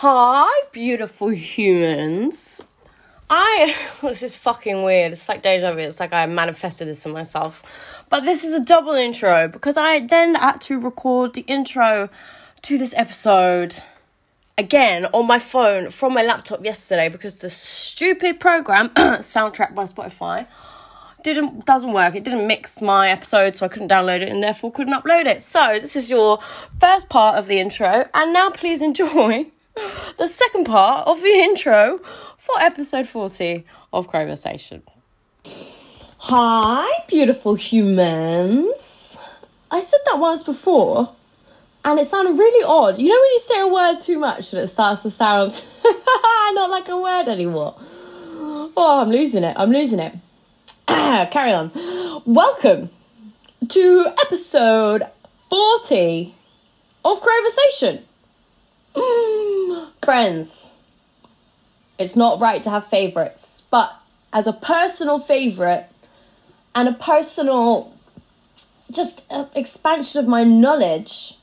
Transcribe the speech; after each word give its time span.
Hi, 0.00 0.64
beautiful 0.72 1.28
humans. 1.28 2.60
I 3.30 3.74
this 4.02 4.22
is 4.22 4.36
fucking 4.36 4.82
weird. 4.82 5.12
It's 5.12 5.26
like 5.26 5.40
deja 5.40 5.72
vu. 5.72 5.78
It's 5.78 6.00
like 6.00 6.12
I 6.12 6.26
manifested 6.26 6.86
this 6.86 7.06
in 7.06 7.12
myself. 7.12 7.62
But 8.10 8.24
this 8.24 8.44
is 8.44 8.52
a 8.52 8.60
double 8.60 8.92
intro 8.92 9.48
because 9.48 9.78
I 9.78 10.00
then 10.00 10.34
had 10.34 10.60
to 10.68 10.78
record 10.78 11.32
the 11.32 11.46
intro 11.46 12.10
to 12.60 12.76
this 12.76 12.92
episode 12.94 13.78
again 14.58 15.06
on 15.14 15.26
my 15.26 15.38
phone 15.38 15.90
from 15.90 16.12
my 16.12 16.22
laptop 16.22 16.62
yesterday 16.62 17.08
because 17.08 17.36
the 17.36 17.48
stupid 17.48 18.38
program 18.38 18.90
soundtrack 18.94 19.74
by 19.74 19.84
Spotify 19.84 20.46
didn't 21.24 21.64
doesn't 21.64 21.94
work. 21.94 22.14
It 22.14 22.22
didn't 22.22 22.46
mix 22.46 22.82
my 22.82 23.08
episode, 23.08 23.56
so 23.56 23.64
I 23.64 23.70
couldn't 23.70 23.90
download 23.90 24.20
it 24.20 24.28
and 24.28 24.42
therefore 24.42 24.70
couldn't 24.72 24.92
upload 24.92 25.24
it. 25.24 25.42
So 25.42 25.78
this 25.80 25.96
is 25.96 26.10
your 26.10 26.38
first 26.78 27.08
part 27.08 27.38
of 27.38 27.46
the 27.46 27.58
intro, 27.58 28.06
and 28.12 28.34
now 28.34 28.50
please 28.50 28.82
enjoy 28.82 29.46
the 30.18 30.26
second 30.26 30.64
part 30.64 31.06
of 31.06 31.20
the 31.20 31.28
intro 31.28 31.98
for 32.38 32.58
episode 32.60 33.06
40 33.06 33.64
of 33.92 34.10
Crowversation. 34.10 34.82
Hi, 36.18 37.04
beautiful 37.08 37.54
humans. 37.54 39.16
I 39.70 39.80
said 39.80 40.00
that 40.06 40.18
once 40.18 40.42
before, 40.42 41.12
and 41.84 42.00
it 42.00 42.08
sounded 42.08 42.38
really 42.38 42.64
odd. 42.64 42.98
You 42.98 43.08
know 43.08 43.20
when 43.20 43.32
you 43.32 43.40
say 43.40 43.60
a 43.60 43.68
word 43.68 44.00
too 44.00 44.18
much 44.18 44.52
and 44.52 44.62
it 44.62 44.68
starts 44.68 45.02
to 45.02 45.10
sound 45.10 45.62
not 45.84 46.70
like 46.70 46.88
a 46.88 46.98
word 46.98 47.28
anymore? 47.28 47.74
Oh, 47.78 49.00
I'm 49.02 49.10
losing 49.10 49.44
it. 49.44 49.54
I'm 49.58 49.70
losing 49.70 49.98
it. 49.98 50.14
Carry 50.86 51.52
on. 51.52 52.22
Welcome 52.24 52.90
to 53.68 54.06
episode 54.24 55.02
40 55.50 56.34
of 57.04 57.20
Crowversation. 57.20 58.02
Friends, 60.06 60.68
it's 61.98 62.14
not 62.14 62.40
right 62.40 62.62
to 62.62 62.70
have 62.70 62.86
favourites, 62.86 63.64
but 63.72 63.92
as 64.32 64.46
a 64.46 64.52
personal 64.52 65.18
favourite 65.18 65.88
and 66.76 66.88
a 66.88 66.92
personal 66.92 67.92
just 68.88 69.24
uh, 69.30 69.46
expansion 69.56 70.20
of 70.20 70.28
my 70.28 70.44
knowledge, 70.44 71.36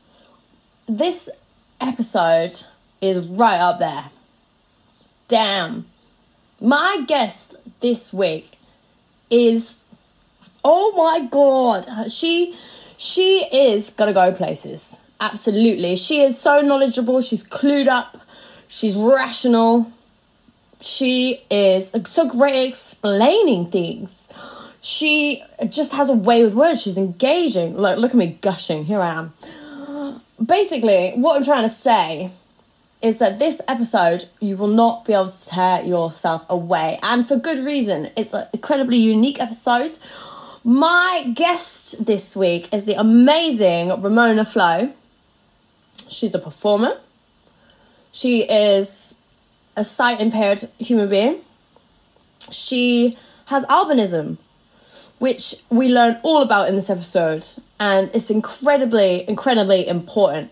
this 0.88 1.28
episode 1.82 2.64
is 3.02 3.28
right 3.28 3.60
up 3.60 3.80
there. 3.80 4.06
Damn. 5.28 5.86
My 6.62 7.04
guest 7.06 7.56
this 7.82 8.14
week 8.14 8.54
is 9.30 9.82
oh 10.64 10.94
my 10.96 11.28
god, 11.28 12.10
she 12.10 12.58
she 12.96 13.44
is 13.44 13.90
gonna 13.90 14.14
go 14.14 14.34
places. 14.34 14.96
Absolutely. 15.20 15.98
She 15.98 16.22
is 16.22 16.40
so 16.40 16.62
knowledgeable, 16.62 17.20
she's 17.22 17.44
clued 17.44 17.90
up, 17.90 18.23
she's 18.74 18.96
rational, 18.96 19.92
she 20.82 21.42
is 21.50 21.92
so 22.06 22.28
great 22.28 22.56
at 22.56 22.66
explaining 22.66 23.70
things. 23.70 24.10
She 24.82 25.44
just 25.70 25.94
has 25.94 26.10
a 26.10 26.14
way 26.14 26.44
with 26.44 26.56
words. 26.56 26.82
She's 26.82 26.98
engaging. 26.98 27.78
Look, 27.78 27.98
look 28.00 28.12
at 28.12 28.18
me 28.18 28.38
gushing. 28.42 28.84
Here 28.84 29.00
I 29.00 29.14
am. 29.14 30.22
Basically, 30.44 31.12
what 31.12 31.38
I'm 31.38 31.46
trying 31.46 31.70
to 31.70 31.74
say 31.74 32.32
is 33.02 33.20
that 33.20 33.40
this 33.40 33.62
episode 33.68 34.28
you 34.42 34.58
will 34.58 34.68
not 34.68 35.06
be 35.06 35.14
able 35.14 35.30
to 35.30 35.46
tear 35.46 35.84
yourself 35.84 36.44
away, 36.50 37.00
and 37.02 37.28
for 37.28 37.36
good 37.38 37.64
reason. 37.64 38.10
It's 38.18 38.34
an 38.34 38.48
incredibly 38.52 38.98
unique 38.98 39.40
episode. 39.40 40.00
My 40.66 41.32
guest 41.34 42.04
this 42.04 42.36
week 42.36 42.74
is 42.74 42.86
the 42.86 43.00
amazing 43.00 43.90
Ramonna 43.90 44.48
Flo. 44.48 44.92
She's 46.10 46.34
a 46.34 46.40
performer. 46.40 46.98
She 48.14 48.44
is 48.44 49.16
a 49.76 49.84
sight 49.84 50.22
impaired 50.22 50.70
human 50.78 51.10
being. 51.10 51.42
She 52.52 53.18
has 53.46 53.66
albinism, 53.66 54.38
which 55.18 55.56
we 55.72 55.90
learn 55.90 56.20
all 56.22 56.44
about 56.44 56.70
in 56.70 56.76
this 56.76 56.92
episode, 56.92 57.46
and 57.80 58.12
it's 58.14 58.30
incredibly, 58.30 59.28
incredibly 59.28 59.88
important. 59.88 60.52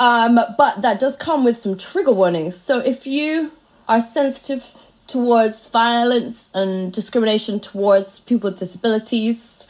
Um, 0.00 0.40
but 0.58 0.82
that 0.82 0.98
does 0.98 1.14
come 1.14 1.44
with 1.44 1.56
some 1.56 1.78
trigger 1.78 2.12
warnings. 2.12 2.56
So 2.56 2.80
if 2.80 3.06
you 3.06 3.52
are 3.88 4.00
sensitive 4.00 4.66
towards 5.06 5.68
violence 5.68 6.50
and 6.52 6.92
discrimination 6.92 7.60
towards 7.60 8.18
people 8.20 8.50
with 8.50 8.58
disabilities, 8.58 9.64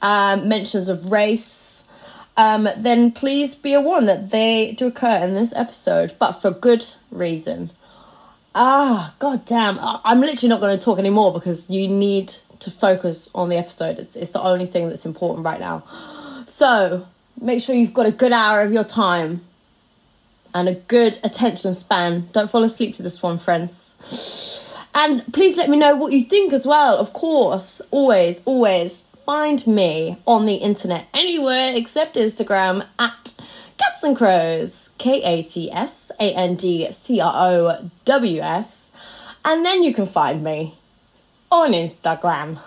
um, 0.00 0.48
mentions 0.48 0.88
of 0.88 1.12
race, 1.12 1.59
um, 2.36 2.68
then 2.76 3.12
please 3.12 3.54
be 3.54 3.76
warned 3.76 4.08
that 4.08 4.30
they 4.30 4.72
do 4.72 4.86
occur 4.86 5.18
in 5.18 5.34
this 5.34 5.52
episode, 5.54 6.14
but 6.18 6.32
for 6.32 6.50
good 6.50 6.86
reason. 7.10 7.70
Ah, 8.54 9.14
god 9.18 9.44
damn. 9.44 9.78
I'm 9.80 10.20
literally 10.20 10.48
not 10.48 10.60
going 10.60 10.76
to 10.76 10.84
talk 10.84 10.98
anymore 10.98 11.32
because 11.32 11.68
you 11.70 11.86
need 11.86 12.34
to 12.60 12.70
focus 12.70 13.28
on 13.34 13.48
the 13.48 13.56
episode. 13.56 13.98
It's, 13.98 14.16
it's 14.16 14.32
the 14.32 14.42
only 14.42 14.66
thing 14.66 14.88
that's 14.88 15.06
important 15.06 15.44
right 15.44 15.60
now. 15.60 15.84
So, 16.46 17.06
make 17.40 17.62
sure 17.62 17.76
you've 17.76 17.94
got 17.94 18.06
a 18.06 18.10
good 18.10 18.32
hour 18.32 18.60
of 18.62 18.72
your 18.72 18.82
time 18.82 19.44
and 20.52 20.68
a 20.68 20.74
good 20.74 21.18
attention 21.22 21.74
span. 21.74 22.28
Don't 22.32 22.50
fall 22.50 22.64
asleep 22.64 22.96
to 22.96 23.02
this 23.02 23.22
one, 23.22 23.38
friends. 23.38 23.94
And 24.94 25.32
please 25.32 25.56
let 25.56 25.70
me 25.70 25.76
know 25.76 25.94
what 25.94 26.12
you 26.12 26.24
think 26.24 26.52
as 26.52 26.66
well. 26.66 26.98
Of 26.98 27.12
course, 27.12 27.80
always, 27.92 28.42
always 28.44 29.04
find 29.30 29.64
me 29.64 30.18
on 30.26 30.44
the 30.44 30.56
internet 30.56 31.06
anywhere 31.14 31.72
except 31.76 32.16
Instagram 32.16 32.84
at 32.98 33.32
Cats 33.78 34.02
and 34.02 34.16
Crows, 34.16 34.90
K 34.98 35.22
A 35.22 35.44
T 35.44 35.70
S 35.70 36.10
A 36.18 36.34
N 36.34 36.56
D 36.56 36.90
C 36.90 37.20
R 37.20 37.32
O 37.32 37.90
W 38.06 38.40
S. 38.40 38.90
And 39.44 39.64
then 39.64 39.84
you 39.84 39.94
can 39.94 40.06
find 40.06 40.42
me 40.42 40.76
on 41.48 41.70
Instagram 41.70 42.58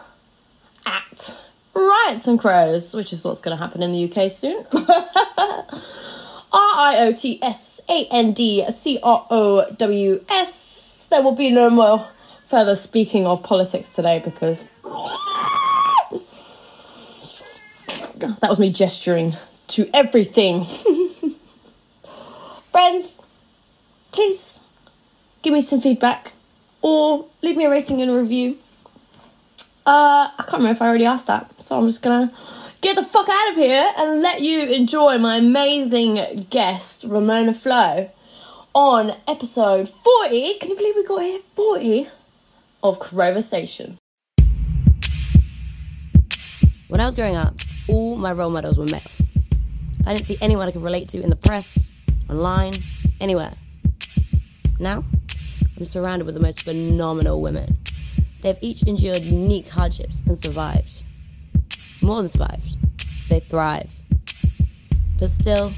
at 0.85 1.37
Riots 1.73 2.27
and 2.27 2.39
Crows, 2.39 2.93
which 2.93 3.11
is 3.11 3.25
what's 3.25 3.41
going 3.41 3.57
to 3.57 3.61
happen 3.61 3.83
in 3.83 3.91
the 3.91 4.09
UK 4.09 4.31
soon. 4.31 4.65
R 4.71 5.77
I 6.53 6.95
O 6.99 7.11
T 7.11 7.43
S 7.43 7.81
A 7.89 8.07
N 8.09 8.31
D 8.31 8.65
C 8.71 8.99
R 9.03 9.27
O 9.29 9.69
W 9.69 10.23
S. 10.29 11.07
There 11.09 11.21
will 11.21 11.35
be 11.35 11.49
no 11.49 11.69
more 11.69 12.07
further 12.45 12.77
speaking 12.77 13.27
of 13.27 13.43
politics 13.43 13.89
today 13.89 14.19
because 14.23 14.63
that 18.15 18.49
was 18.49 18.59
me 18.59 18.71
gesturing 18.71 19.35
to 19.69 19.89
everything. 19.93 20.65
Friends, 22.71 23.07
please 24.11 24.59
give 25.41 25.53
me 25.53 25.61
some 25.61 25.81
feedback 25.81 26.31
or 26.81 27.25
leave 27.41 27.57
me 27.57 27.65
a 27.65 27.69
rating 27.69 28.01
and 28.01 28.11
a 28.11 28.15
review. 28.15 28.57
Uh, 29.85 30.29
I 30.37 30.43
can't 30.43 30.53
remember 30.53 30.71
if 30.71 30.81
I 30.81 30.87
already 30.87 31.05
asked 31.05 31.27
that, 31.27 31.51
so 31.61 31.77
I'm 31.77 31.87
just 31.87 32.01
gonna 32.01 32.31
get 32.81 32.95
the 32.95 33.03
fuck 33.03 33.27
out 33.29 33.49
of 33.51 33.55
here 33.55 33.91
and 33.97 34.21
let 34.21 34.41
you 34.41 34.63
enjoy 34.63 35.17
my 35.17 35.37
amazing 35.37 36.47
guest, 36.49 37.07
Ramonna 37.07 37.55
Flo, 37.55 38.09
on 38.73 39.15
episode 39.27 39.89
40. 40.03 40.57
Can 40.59 40.69
you 40.69 40.75
believe 40.75 40.95
we 40.95 41.03
got 41.03 41.21
here? 41.21 41.39
40 41.55 42.07
of 42.81 42.99
Crowversation. 42.99 43.97
When 46.87 47.01
I 47.01 47.05
was 47.05 47.15
growing 47.15 47.35
up, 47.35 47.55
all 47.87 48.15
my 48.15 48.31
role 48.31 48.49
models 48.49 48.77
were 48.77 48.85
male. 48.85 49.01
I 50.05 50.13
didn't 50.13 50.25
see 50.25 50.37
anyone 50.41 50.67
I 50.67 50.71
could 50.71 50.83
relate 50.83 51.09
to 51.09 51.21
in 51.21 51.29
the 51.29 51.35
press, 51.35 51.91
online, 52.29 52.73
anywhere. 53.21 53.53
Now, 54.79 55.03
I'm 55.77 55.85
surrounded 55.85 56.25
with 56.25 56.35
the 56.35 56.41
most 56.41 56.63
phenomenal 56.63 57.41
women. 57.41 57.77
They've 58.41 58.57
each 58.61 58.83
endured 58.83 59.23
unique 59.23 59.69
hardships 59.69 60.21
and 60.27 60.37
survived. 60.37 61.03
More 62.01 62.17
than 62.17 62.27
survived, 62.27 62.77
they 63.29 63.39
thrive. 63.39 63.89
But 65.19 65.29
still, 65.29 65.71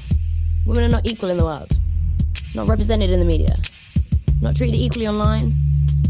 women 0.66 0.84
are 0.84 0.88
not 0.88 1.06
equal 1.06 1.30
in 1.30 1.36
the 1.36 1.44
world, 1.44 1.70
not 2.54 2.68
represented 2.68 3.10
in 3.10 3.20
the 3.20 3.24
media, 3.24 3.54
not 4.40 4.56
treated 4.56 4.76
equally 4.76 5.06
online, 5.06 5.54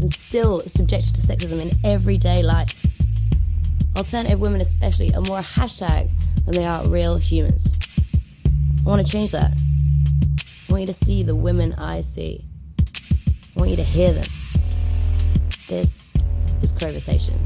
and 0.01 0.09
still 0.11 0.61
subjected 0.61 1.13
to 1.15 1.21
sexism 1.21 1.61
in 1.61 1.69
everyday 1.83 2.41
life. 2.41 2.86
Alternative 3.97 4.39
women, 4.39 4.61
especially, 4.61 5.11
are 5.15 5.21
more 5.21 5.39
a 5.39 5.41
hashtag 5.41 6.07
than 6.45 6.53
they 6.53 6.65
are 6.65 6.87
real 6.87 7.17
humans. 7.17 7.75
I 8.85 8.89
want 8.89 9.03
to 9.03 9.11
change 9.11 9.31
that. 9.31 9.49
I 9.49 10.71
want 10.71 10.81
you 10.81 10.87
to 10.87 10.93
see 10.93 11.23
the 11.23 11.35
women 11.35 11.73
I 11.73 12.01
see. 12.01 12.45
I 13.55 13.59
want 13.59 13.71
you 13.71 13.75
to 13.77 13.83
hear 13.83 14.13
them. 14.13 14.25
This 15.67 16.13
is 16.61 16.71
Crowversation. 16.73 17.39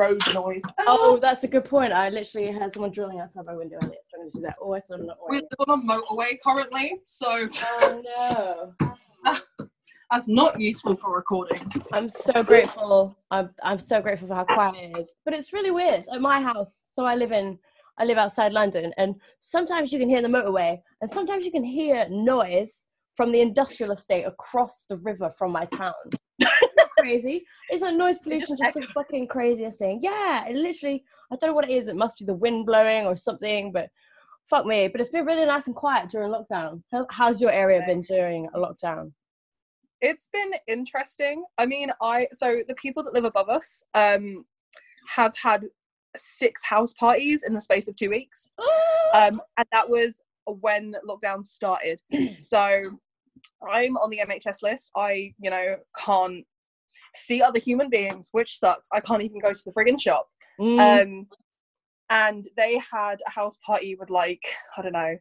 Road 0.00 0.22
noise. 0.34 0.62
Oh, 0.78 0.98
oh, 1.02 1.18
that's 1.20 1.44
a 1.44 1.48
good 1.48 1.64
point. 1.66 1.92
I 1.92 2.08
literally 2.08 2.50
heard 2.50 2.72
someone 2.72 2.90
drilling 2.90 3.20
outside 3.20 3.44
my 3.44 3.54
window 3.54 3.76
earlier, 3.82 3.98
so 4.06 4.20
I'm 4.20 4.30
to 4.30 4.38
do 4.38 4.42
that. 4.42 4.56
Oh, 4.60 4.72
I 4.72 4.80
saw 4.80 4.96
not 4.96 5.18
We 5.28 5.36
live 5.36 5.60
on 5.68 5.78
a 5.78 5.82
motorway 5.82 6.38
currently, 6.42 7.00
so 7.04 7.48
Oh 7.62 8.02
no. 9.24 9.36
that's 10.10 10.26
not 10.26 10.58
useful 10.58 10.96
for 10.96 11.14
recordings. 11.14 11.76
I'm 11.92 12.08
so 12.08 12.42
grateful. 12.42 13.14
I'm 13.30 13.50
I'm 13.62 13.78
so 13.78 14.00
grateful 14.00 14.28
for 14.28 14.34
how 14.34 14.44
quiet 14.44 14.76
it 14.76 14.98
is. 14.98 15.10
But 15.24 15.34
it's 15.34 15.52
really 15.52 15.70
weird. 15.70 16.06
At 16.12 16.20
my 16.20 16.40
house, 16.40 16.80
so 16.86 17.04
I 17.04 17.14
live 17.14 17.32
in 17.32 17.58
I 17.98 18.04
live 18.04 18.16
outside 18.16 18.52
London, 18.52 18.94
and 18.96 19.14
sometimes 19.40 19.92
you 19.92 19.98
can 19.98 20.08
hear 20.08 20.22
the 20.22 20.28
motorway, 20.28 20.80
and 21.02 21.10
sometimes 21.10 21.44
you 21.44 21.52
can 21.52 21.64
hear 21.64 22.06
noise 22.08 22.86
from 23.16 23.32
the 23.32 23.42
industrial 23.42 23.92
estate 23.92 24.24
across 24.24 24.86
the 24.88 24.96
river 24.96 25.30
from 25.36 25.52
my 25.52 25.66
town. 25.66 25.92
Isn't 27.00 27.20
that 27.20 27.22
crazy? 27.22 27.46
Isn't 27.72 27.98
noise 27.98 28.18
pollution 28.18 28.56
just 28.56 28.74
the 28.74 28.86
fucking 28.94 29.28
craziest 29.28 29.78
thing? 29.78 30.00
Yeah, 30.02 30.46
it 30.46 30.56
literally. 30.56 31.04
I 31.32 31.36
don't 31.36 31.50
know 31.50 31.54
what 31.54 31.68
it 31.68 31.72
is. 31.72 31.88
It 31.88 31.96
must 31.96 32.18
be 32.18 32.24
the 32.24 32.34
wind 32.34 32.66
blowing 32.66 33.06
or 33.06 33.16
something, 33.16 33.72
but 33.72 33.90
fuck 34.48 34.66
me. 34.66 34.88
But 34.88 35.00
it's 35.00 35.10
been 35.10 35.24
really 35.24 35.46
nice 35.46 35.66
and 35.66 35.76
quiet 35.76 36.10
during 36.10 36.32
lockdown. 36.32 36.82
How's 37.10 37.40
your 37.40 37.52
area 37.52 37.82
been 37.86 38.02
during 38.02 38.46
a 38.54 38.58
lockdown? 38.58 39.12
It's 40.00 40.28
been 40.32 40.52
interesting. 40.66 41.44
I 41.58 41.66
mean, 41.66 41.90
I 42.00 42.26
so 42.32 42.62
the 42.66 42.74
people 42.74 43.02
that 43.04 43.14
live 43.14 43.24
above 43.24 43.48
us 43.48 43.82
um 43.94 44.44
have 45.14 45.36
had 45.36 45.66
six 46.16 46.64
house 46.64 46.92
parties 46.92 47.42
in 47.46 47.54
the 47.54 47.60
space 47.60 47.88
of 47.88 47.96
two 47.96 48.10
weeks. 48.10 48.50
Um 49.12 49.42
and 49.56 49.66
that 49.72 49.90
was 49.90 50.22
when 50.46 50.94
lockdown 51.04 51.44
started. 51.44 52.00
so 52.36 52.82
I'm 53.68 53.96
on 53.96 54.10
the 54.10 54.20
NHS 54.26 54.62
list. 54.62 54.90
I, 54.96 55.34
you 55.38 55.50
know, 55.50 55.76
can't 55.98 56.44
see 57.14 57.42
other 57.42 57.58
human 57.58 57.90
beings, 57.90 58.28
which 58.32 58.58
sucks. 58.58 58.88
I 58.92 59.00
can't 59.00 59.22
even 59.22 59.40
go 59.40 59.52
to 59.52 59.62
the 59.64 59.72
friggin' 59.72 60.00
shop. 60.00 60.28
Mm. 60.60 61.02
Um, 61.02 61.26
and 62.10 62.48
they 62.56 62.80
had 62.92 63.16
a 63.26 63.30
house 63.30 63.56
party 63.64 63.96
with 63.98 64.10
like 64.10 64.42
I 64.76 64.82
don't 64.82 64.92
know 64.92 65.16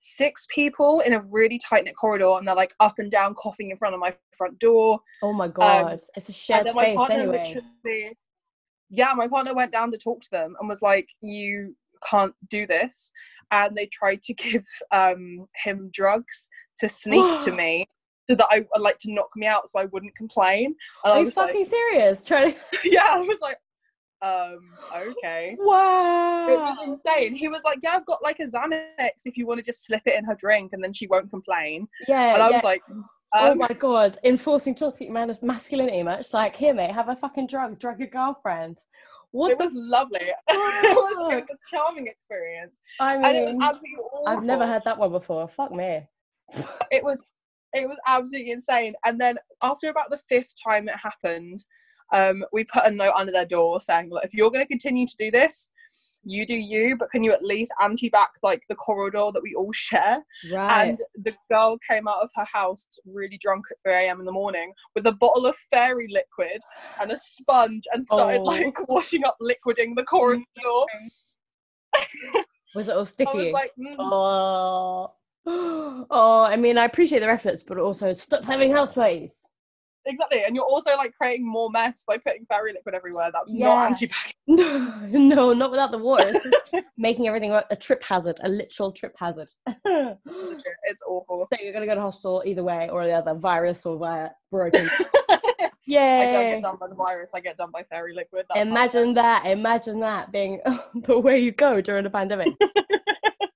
six 0.00 0.46
people 0.54 1.00
in 1.00 1.12
a 1.12 1.20
really 1.20 1.58
tight 1.58 1.84
knit 1.84 1.96
corridor, 1.96 2.38
and 2.38 2.46
they're 2.46 2.54
like 2.54 2.74
up 2.80 2.94
and 2.98 3.10
down 3.10 3.34
coughing 3.34 3.70
in 3.70 3.76
front 3.76 3.94
of 3.94 4.00
my 4.00 4.14
front 4.36 4.58
door. 4.58 5.00
oh 5.22 5.32
my 5.32 5.48
god, 5.48 6.00
it's 6.16 6.28
a 6.28 6.32
shared 6.32 6.70
space 6.70 6.98
anyway. 7.10 8.14
yeah, 8.90 9.12
my 9.14 9.28
partner 9.28 9.54
went 9.54 9.72
down 9.72 9.90
to 9.92 9.98
talk 9.98 10.22
to 10.22 10.30
them 10.30 10.54
and 10.58 10.68
was 10.68 10.82
like, 10.82 11.08
"You 11.20 11.76
can't 12.08 12.34
do 12.48 12.66
this," 12.66 13.10
and 13.50 13.76
they 13.76 13.86
tried 13.86 14.22
to 14.22 14.34
give 14.44 14.64
um 14.92 15.46
him 15.64 15.90
drugs 15.92 16.48
to 16.78 16.88
sneak 16.88 17.40
to 17.44 17.52
me. 17.56 17.86
So 18.28 18.36
that 18.36 18.46
I 18.50 18.66
like 18.78 18.98
to 18.98 19.12
knock 19.12 19.30
me 19.36 19.46
out, 19.46 19.68
so 19.70 19.80
I 19.80 19.86
wouldn't 19.86 20.14
complain. 20.14 20.74
And 21.04 21.12
I 21.12 21.16
Are 21.16 21.18
you 21.20 21.24
was 21.26 21.36
like, 21.36 21.48
fucking 21.48 21.64
serious? 21.64 22.22
Trying 22.22 22.52
to. 22.52 22.58
yeah, 22.84 23.06
I 23.08 23.18
was 23.18 23.38
like, 23.40 23.56
um, 24.20 24.58
okay. 24.94 25.56
It 25.58 25.58
was 25.58 26.78
insane. 26.84 27.34
He 27.34 27.48
was 27.48 27.62
like, 27.64 27.78
"Yeah, 27.82 27.94
I've 27.94 28.06
got 28.06 28.22
like 28.22 28.40
a 28.40 28.44
Xanax 28.44 29.10
if 29.24 29.36
you 29.36 29.46
want 29.46 29.58
to 29.58 29.64
just 29.64 29.86
slip 29.86 30.02
it 30.06 30.16
in 30.18 30.24
her 30.24 30.34
drink, 30.34 30.72
and 30.72 30.82
then 30.82 30.92
she 30.92 31.06
won't 31.06 31.30
complain." 31.30 31.88
Yeah. 32.08 32.34
And 32.34 32.42
I 32.42 32.48
yeah. 32.48 32.56
was 32.56 32.64
like, 32.64 32.82
oh 33.34 33.52
um, 33.52 33.58
my 33.58 33.68
god, 33.68 34.18
enforcing 34.24 34.74
toxic 34.74 35.10
masculinity, 35.10 36.02
much 36.02 36.34
like 36.34 36.56
here, 36.56 36.74
mate. 36.74 36.90
Have 36.90 37.08
a 37.08 37.16
fucking 37.16 37.46
drug, 37.46 37.78
drug 37.78 37.98
your 37.98 38.08
girlfriend. 38.08 38.78
What 39.30 39.52
"It 39.52 39.58
was 39.58 39.72
lovely. 39.74 40.20
it, 40.20 40.34
was, 40.48 41.32
it 41.32 41.36
was 41.36 41.44
a 41.50 41.76
charming 41.76 42.06
experience, 42.08 42.78
I 42.98 43.14
and 43.14 43.36
it 43.36 43.54
was 43.54 43.80
mean. 43.82 43.96
I've 44.26 44.42
never 44.42 44.66
heard 44.66 44.82
that 44.84 44.98
one 44.98 45.12
before. 45.12 45.46
Fuck 45.48 45.72
me. 45.72 46.08
It 46.90 47.04
was, 47.04 47.30
it 47.72 47.86
was 47.88 47.98
absolutely 48.06 48.50
insane. 48.52 48.94
And 49.04 49.20
then 49.20 49.36
after 49.62 49.88
about 49.90 50.10
the 50.10 50.20
fifth 50.28 50.54
time 50.62 50.88
it 50.88 50.96
happened, 50.96 51.64
um, 52.12 52.44
we 52.52 52.64
put 52.64 52.86
a 52.86 52.90
note 52.90 53.12
under 53.14 53.32
their 53.32 53.44
door 53.44 53.80
saying, 53.80 54.10
"Look, 54.10 54.24
if 54.24 54.32
you're 54.34 54.50
going 54.50 54.64
to 54.64 54.68
continue 54.68 55.06
to 55.06 55.16
do 55.18 55.30
this." 55.30 55.70
You 56.24 56.44
do 56.44 56.54
you, 56.54 56.96
but 56.98 57.10
can 57.10 57.22
you 57.24 57.32
at 57.32 57.42
least 57.42 57.72
anti-back 57.82 58.30
like 58.42 58.62
the 58.68 58.74
corridor 58.74 59.30
that 59.32 59.42
we 59.42 59.54
all 59.54 59.72
share? 59.72 60.18
Right. 60.52 60.88
And 60.88 60.98
the 61.22 61.32
girl 61.50 61.78
came 61.88 62.06
out 62.06 62.20
of 62.22 62.28
her 62.34 62.44
house 62.44 62.84
really 63.06 63.38
drunk 63.40 63.64
at 63.70 63.78
3 63.84 63.94
a.m. 64.06 64.20
in 64.20 64.26
the 64.26 64.32
morning 64.32 64.74
with 64.94 65.06
a 65.06 65.12
bottle 65.12 65.46
of 65.46 65.56
fairy 65.72 66.06
liquid 66.10 66.60
and 67.00 67.10
a 67.12 67.16
sponge 67.16 67.84
and 67.92 68.04
started 68.04 68.40
Oh. 68.40 68.44
like 68.44 68.86
washing 68.88 69.24
up, 69.24 69.36
liquiding 69.40 69.94
the 69.94 70.02
corridor. 70.04 70.44
was 72.74 72.88
it 72.88 72.94
all 72.94 73.00
I 73.00 73.04
sticky? 73.04 73.38
was 73.38 73.52
like, 73.52 73.72
mm, 73.78 73.94
oh. 73.98 75.12
Oh, 76.10 76.42
I 76.42 76.56
mean, 76.56 76.78
I 76.78 76.84
appreciate 76.84 77.20
their 77.20 77.30
efforts, 77.30 77.62
but 77.62 77.78
also 77.78 78.12
stop 78.12 78.44
having 78.44 78.70
house 78.72 78.92
parties. 78.94 79.44
exactly. 80.06 80.42
And 80.44 80.54
you're 80.56 80.64
also 80.64 80.96
like 80.96 81.12
creating 81.14 81.46
more 81.46 81.68
mess 81.70 82.04
by 82.06 82.16
putting 82.18 82.46
fairy 82.46 82.72
liquid 82.72 82.94
everywhere. 82.94 83.30
That's 83.32 83.52
Yeah. 83.52 83.66
not 83.66 83.86
anti-bac. 83.88 84.34
No, 84.46 85.18
no, 85.18 85.52
not 85.52 85.70
without 85.70 85.90
the 85.90 85.98
water. 85.98 86.28
It's 86.34 86.44
just 86.44 86.84
making 86.96 87.26
everything 87.28 87.52
a 87.52 87.64
a 87.70 87.76
trip 87.76 88.02
hazard, 88.02 88.38
a 88.42 88.48
literal 88.48 88.90
trip 88.92 89.14
hazard. 89.18 89.50
It's 89.66 91.02
awful. 91.06 91.46
So 91.50 91.58
you're 91.62 91.72
gonna 91.74 91.86
go 91.86 91.94
to 91.94 92.00
hospital 92.00 92.42
either 92.46 92.64
way 92.64 92.88
or 92.90 93.04
the 93.06 93.12
other, 93.12 93.34
virus 93.34 93.84
or 93.84 93.98
via 93.98 94.30
broken. 94.50 94.88
Yeah. 95.86 96.24
I 96.28 96.30
don't 96.32 96.50
get 96.52 96.62
done 96.62 96.76
by 96.80 96.88
the 96.88 96.94
virus. 96.94 97.30
I 97.34 97.40
get 97.40 97.56
done 97.58 97.70
by 97.70 97.82
fairy 97.84 98.14
liquid. 98.14 98.46
That's 98.48 98.60
Imagine 98.66 99.14
that. 99.14 99.46
Imagine 99.46 100.00
that 100.00 100.32
being 100.32 100.60
the 100.94 101.18
way 101.18 101.38
you 101.38 101.52
go 101.52 101.80
during 101.82 102.06
a 102.06 102.10
pandemic. 102.10 102.48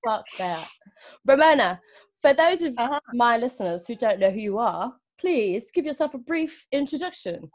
Fuck 0.06 0.26
that. 0.38 0.68
Ramonna, 1.28 1.80
for 2.20 2.32
those 2.32 2.62
of 2.62 2.74
Uh-huh. 2.78 3.00
my 3.14 3.36
listeners 3.36 3.86
who 3.86 3.94
don't 3.94 4.18
know 4.20 4.30
who 4.30 4.40
you 4.40 4.58
are, 4.58 4.94
please 5.18 5.70
give 5.72 5.86
yourself 5.86 6.14
a 6.14 6.18
brief 6.18 6.66
introduction. 6.72 7.50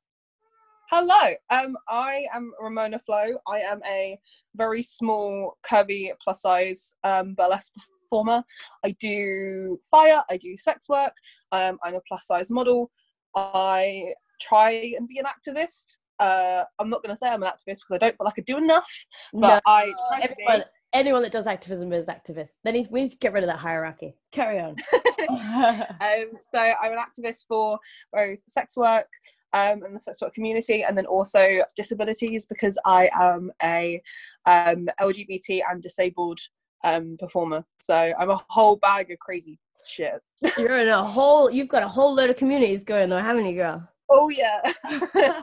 Hello, 0.89 1.33
um, 1.49 1.77
I 1.89 2.27
am 2.33 2.53
Ramonna 2.61 3.01
Flo. 3.03 3.37
I 3.45 3.59
am 3.59 3.81
a 3.85 4.17
very 4.55 4.81
small, 4.81 5.57
curvy, 5.69 6.11
plus 6.23 6.41
size 6.41 6.93
um, 7.03 7.33
burlesque 7.33 7.73
performer. 8.03 8.41
I 8.85 8.91
do 8.91 9.79
fire, 9.91 10.23
I 10.29 10.37
do 10.37 10.55
sex 10.55 10.87
work, 10.87 11.11
um, 11.51 11.77
I'm 11.83 11.95
a 11.95 12.01
plus 12.07 12.25
size 12.27 12.49
model. 12.49 12.89
I 13.35 14.13
try 14.39 14.93
and 14.97 15.07
be 15.09 15.19
an 15.19 15.25
activist. 15.25 15.87
Uh, 16.19 16.63
I'm 16.79 16.89
not 16.89 17.03
going 17.03 17.13
to 17.13 17.17
say 17.17 17.27
I'm 17.27 17.43
an 17.43 17.49
activist 17.49 17.81
because 17.81 17.91
I 17.91 17.97
don't 17.97 18.17
feel 18.17 18.25
like 18.25 18.35
I 18.39 18.41
do 18.41 18.57
enough, 18.57 18.91
but 19.33 19.61
I 19.67 19.91
try 20.09 20.21
to 20.21 20.31
everyone, 20.31 20.63
anyone 20.93 21.21
that 21.23 21.31
does 21.31 21.47
activism 21.47 21.91
is 21.93 22.05
activist. 22.05 22.53
Then 22.63 22.85
we 22.89 23.01
need 23.01 23.11
to 23.11 23.17
get 23.17 23.33
rid 23.33 23.43
of 23.43 23.49
that 23.49 23.59
hierarchy. 23.59 24.15
Carry 24.31 24.59
on. 24.59 24.75
um, 25.29 26.31
so 26.53 26.59
I'm 26.59 26.93
an 26.93 26.99
activist 26.99 27.45
for 27.47 27.79
both 28.13 28.39
sex 28.47 28.75
work 28.77 29.07
um, 29.53 29.83
and 29.83 29.95
the 29.95 29.99
sex 29.99 30.21
work 30.21 30.33
community, 30.33 30.83
and 30.83 30.97
then 30.97 31.05
also 31.05 31.63
disabilities 31.75 32.45
because 32.45 32.77
I 32.85 33.09
am 33.13 33.51
a 33.63 34.01
um, 34.45 34.87
LGBT 34.99 35.61
and 35.69 35.81
disabled 35.81 36.39
um, 36.83 37.17
performer. 37.19 37.65
So 37.79 38.13
I'm 38.17 38.29
a 38.29 38.43
whole 38.49 38.77
bag 38.77 39.11
of 39.11 39.19
crazy 39.19 39.59
shit. 39.85 40.21
You're 40.57 40.79
in 40.79 40.89
a 40.89 41.03
whole. 41.03 41.49
You've 41.49 41.69
got 41.69 41.83
a 41.83 41.87
whole 41.87 42.13
load 42.13 42.29
of 42.29 42.37
communities 42.37 42.83
going 42.83 43.09
though, 43.09 43.17
haven't 43.17 43.45
you, 43.45 43.55
girl? 43.55 43.87
Oh 44.09 44.29
yeah. 44.29 44.61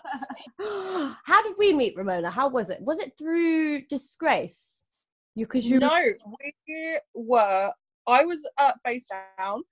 How 1.24 1.42
did 1.42 1.54
we 1.58 1.74
meet, 1.74 1.96
Ramonna? 1.96 2.32
How 2.32 2.48
was 2.48 2.70
it? 2.70 2.80
Was 2.80 2.98
it 2.98 3.12
through 3.18 3.82
disgrace? 3.86 4.73
You 5.34 5.46
because 5.46 5.68
you 5.68 5.78
no, 5.80 5.90
we 6.42 6.98
were. 7.14 7.72
I 8.06 8.24
was 8.24 8.46
at 8.58 8.76
Face 8.84 9.08
Down, 9.38 9.62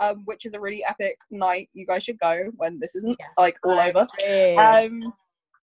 um, 0.00 0.22
which 0.24 0.46
is 0.46 0.54
a 0.54 0.60
really 0.60 0.82
epic 0.84 1.16
night. 1.30 1.68
You 1.74 1.86
guys 1.86 2.02
should 2.04 2.18
go 2.18 2.50
when 2.56 2.78
this 2.80 2.96
isn't 2.96 3.16
Yes, 3.18 3.28
like 3.38 3.56
all 3.64 3.78
I 3.78 3.90
over. 3.90 4.00
Um, 4.00 5.12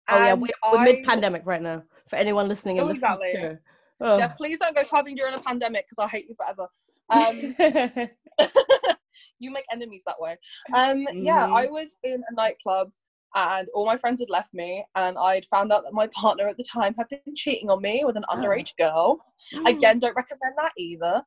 oh 0.08 0.18
yeah, 0.18 0.32
we're, 0.34 0.48
we're 0.72 0.78
I- 0.78 0.84
mid-pandemic 0.84 1.42
right 1.44 1.62
now. 1.62 1.82
For 2.08 2.16
anyone 2.16 2.48
listening 2.48 2.76
in 2.78 2.86
the 2.86 2.92
exactly. 2.92 3.30
future. 3.32 3.62
Oh. 4.00 4.18
Yeah, 4.18 4.28
please 4.28 4.58
don't 4.58 4.74
go 4.76 4.82
clubbing 4.82 5.14
during 5.14 5.34
a 5.34 5.38
pandemic 5.38 5.86
because 5.86 5.98
I'll 5.98 6.08
hate 6.08 6.26
you 6.28 6.34
forever. 6.34 6.68
Um, 7.10 7.54
you 9.38 9.50
make 9.50 9.64
enemies 9.72 10.02
that 10.06 10.20
way. 10.20 10.36
Um, 10.74 11.06
yeah, 11.14 11.46
Mhm. 11.46 11.56
I 11.56 11.66
was 11.70 11.96
in 12.02 12.22
a 12.28 12.34
nightclub 12.34 12.90
and 13.34 13.68
all 13.74 13.84
my 13.86 13.96
friends 13.96 14.20
had 14.20 14.30
left 14.30 14.54
me 14.54 14.84
and 14.94 15.18
I'd 15.18 15.46
found 15.46 15.72
out 15.72 15.82
that 15.84 15.92
my 15.92 16.06
partner 16.08 16.46
at 16.46 16.56
the 16.56 16.64
time 16.64 16.94
had 16.96 17.08
been 17.08 17.34
cheating 17.34 17.68
on 17.70 17.82
me 17.82 18.04
with 18.04 18.16
an 18.16 18.24
Oh. 18.28 18.36
underage 18.36 18.76
girl. 18.78 19.18
Again, 19.66 19.98
don't 19.98 20.16
recommend 20.16 20.54
that 20.56 20.72
either. 20.76 21.22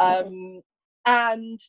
Um, 0.00 0.62
and 1.06 1.60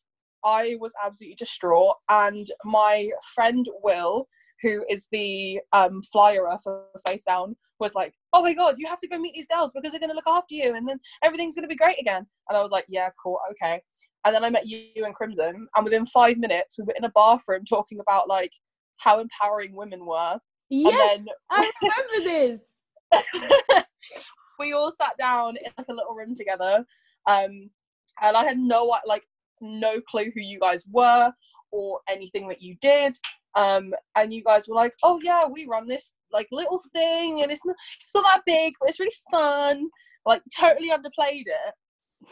I 0.44 0.76
was 0.80 0.94
absolutely 1.04 1.36
distraught. 1.36 1.96
And 2.10 2.48
my 2.64 3.10
friend 3.36 3.68
Will, 3.84 4.28
who 4.62 4.86
is 4.90 5.08
the 5.12 5.60
um, 5.74 6.02
flyer 6.04 6.46
for 6.64 6.86
Face 7.08 7.24
Down, 7.26 7.56
was 7.80 7.96
like, 7.96 8.14
"Oh 8.32 8.42
my 8.44 8.54
god, 8.54 8.76
you 8.78 8.88
have 8.88 9.00
to 9.02 9.08
go 9.08 9.18
meet 9.18 9.34
these 9.34 9.48
girls 9.48 9.72
because 9.74 9.92
they're 9.92 10.00
going 10.00 10.12
to 10.12 10.16
look 10.16 10.28
after 10.28 10.54
you, 10.54 10.76
and 10.76 10.88
then 10.88 11.00
everything's 11.24 11.56
going 11.56 11.64
to 11.64 11.68
be 11.68 11.76
great 11.76 12.00
again." 12.00 12.26
And 12.48 12.58
I 12.58 12.62
was 12.62 12.72
like, 12.72 12.86
"Yeah, 12.88 13.10
cool, 13.22 13.40
okay." 13.52 13.82
And 14.24 14.34
then 14.36 14.44
I 14.44 14.50
met 14.52 14.68
you 14.68 15.04
and 15.06 15.16
Crimson, 15.16 15.68
and 15.76 15.84
within 15.84 16.06
five 16.06 16.38
minutes, 16.38 16.78
we 16.78 16.84
were 16.86 16.94
in 16.98 17.06
a 17.06 17.10
bathroom 17.10 17.66
talking 17.66 18.00
about 18.00 18.28
like 18.28 18.52
how 19.02 19.20
empowering 19.20 19.74
women 19.74 20.06
were. 20.06 20.40
Yes, 20.70 21.18
then- 21.18 21.28
I 21.50 21.72
remember 21.82 22.30
this. 22.30 22.62
we 24.60 24.74
all 24.74 24.92
sat 24.92 25.18
down 25.18 25.58
in 25.58 25.72
like 25.78 25.88
a 25.90 25.94
little 25.94 26.16
room 26.16 26.34
together 26.34 26.86
um 27.28 27.70
and 28.22 28.38
i 28.38 28.44
had 28.46 28.58
no 28.58 28.86
like 29.06 29.24
no 29.60 30.00
clue 30.00 30.32
who 30.34 30.40
you 30.40 30.60
guys 30.60 30.86
were 30.90 31.30
or 31.72 32.00
anything 32.08 32.48
that 32.48 32.62
you 32.62 32.76
did 32.80 33.18
um 33.56 33.94
and 34.16 34.34
you 34.34 34.42
guys 34.44 34.68
were 34.68 34.76
like 34.76 34.94
oh 35.04 35.20
yeah 35.22 35.46
we 35.46 35.66
run 35.66 35.88
this 35.88 36.14
like 36.32 36.48
little 36.52 36.82
thing 36.94 37.42
and 37.42 37.52
it's 37.52 37.66
not 37.66 37.76
it's 38.02 38.16
not 38.16 38.24
that 38.24 38.42
big 38.46 38.74
but 38.80 38.88
it's 38.90 39.00
really 39.00 39.12
fun 39.30 39.88
like 40.26 40.42
totally 40.58 40.90
underplayed 40.90 41.44
it 41.48 41.74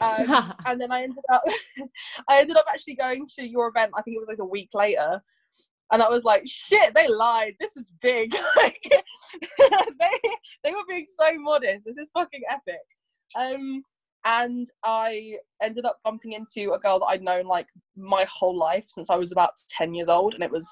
um, 0.00 0.54
and 0.66 0.80
then 0.80 0.92
I 0.92 1.02
ended 1.02 1.24
up 1.32 1.42
I 2.28 2.38
ended 2.40 2.56
up 2.56 2.66
actually 2.70 2.94
going 2.94 3.26
to 3.36 3.42
your 3.44 3.68
event. 3.68 3.92
I 3.96 4.02
think 4.02 4.16
it 4.16 4.20
was 4.20 4.28
like 4.28 4.38
a 4.38 4.44
week 4.44 4.70
later, 4.72 5.20
and 5.92 6.02
I 6.02 6.08
was 6.08 6.24
like, 6.24 6.42
"Shit, 6.46 6.94
they 6.94 7.08
lied. 7.08 7.54
This 7.60 7.76
is 7.76 7.92
big. 8.00 8.34
like, 8.56 8.82
they 9.58 10.30
they 10.64 10.70
were 10.70 10.86
being 10.88 11.06
so 11.08 11.30
modest. 11.34 11.84
This 11.86 11.98
is 11.98 12.10
fucking 12.10 12.42
epic." 12.50 12.80
Um, 13.36 13.82
and 14.24 14.68
I 14.84 15.36
ended 15.62 15.84
up 15.84 15.98
bumping 16.04 16.32
into 16.32 16.72
a 16.72 16.78
girl 16.78 16.98
that 17.00 17.06
I'd 17.06 17.22
known 17.22 17.46
like 17.46 17.66
my 17.96 18.24
whole 18.24 18.56
life 18.56 18.84
since 18.88 19.10
I 19.10 19.16
was 19.16 19.32
about 19.32 19.52
ten 19.68 19.94
years 19.94 20.08
old, 20.08 20.34
and 20.34 20.42
it 20.42 20.50
was 20.50 20.68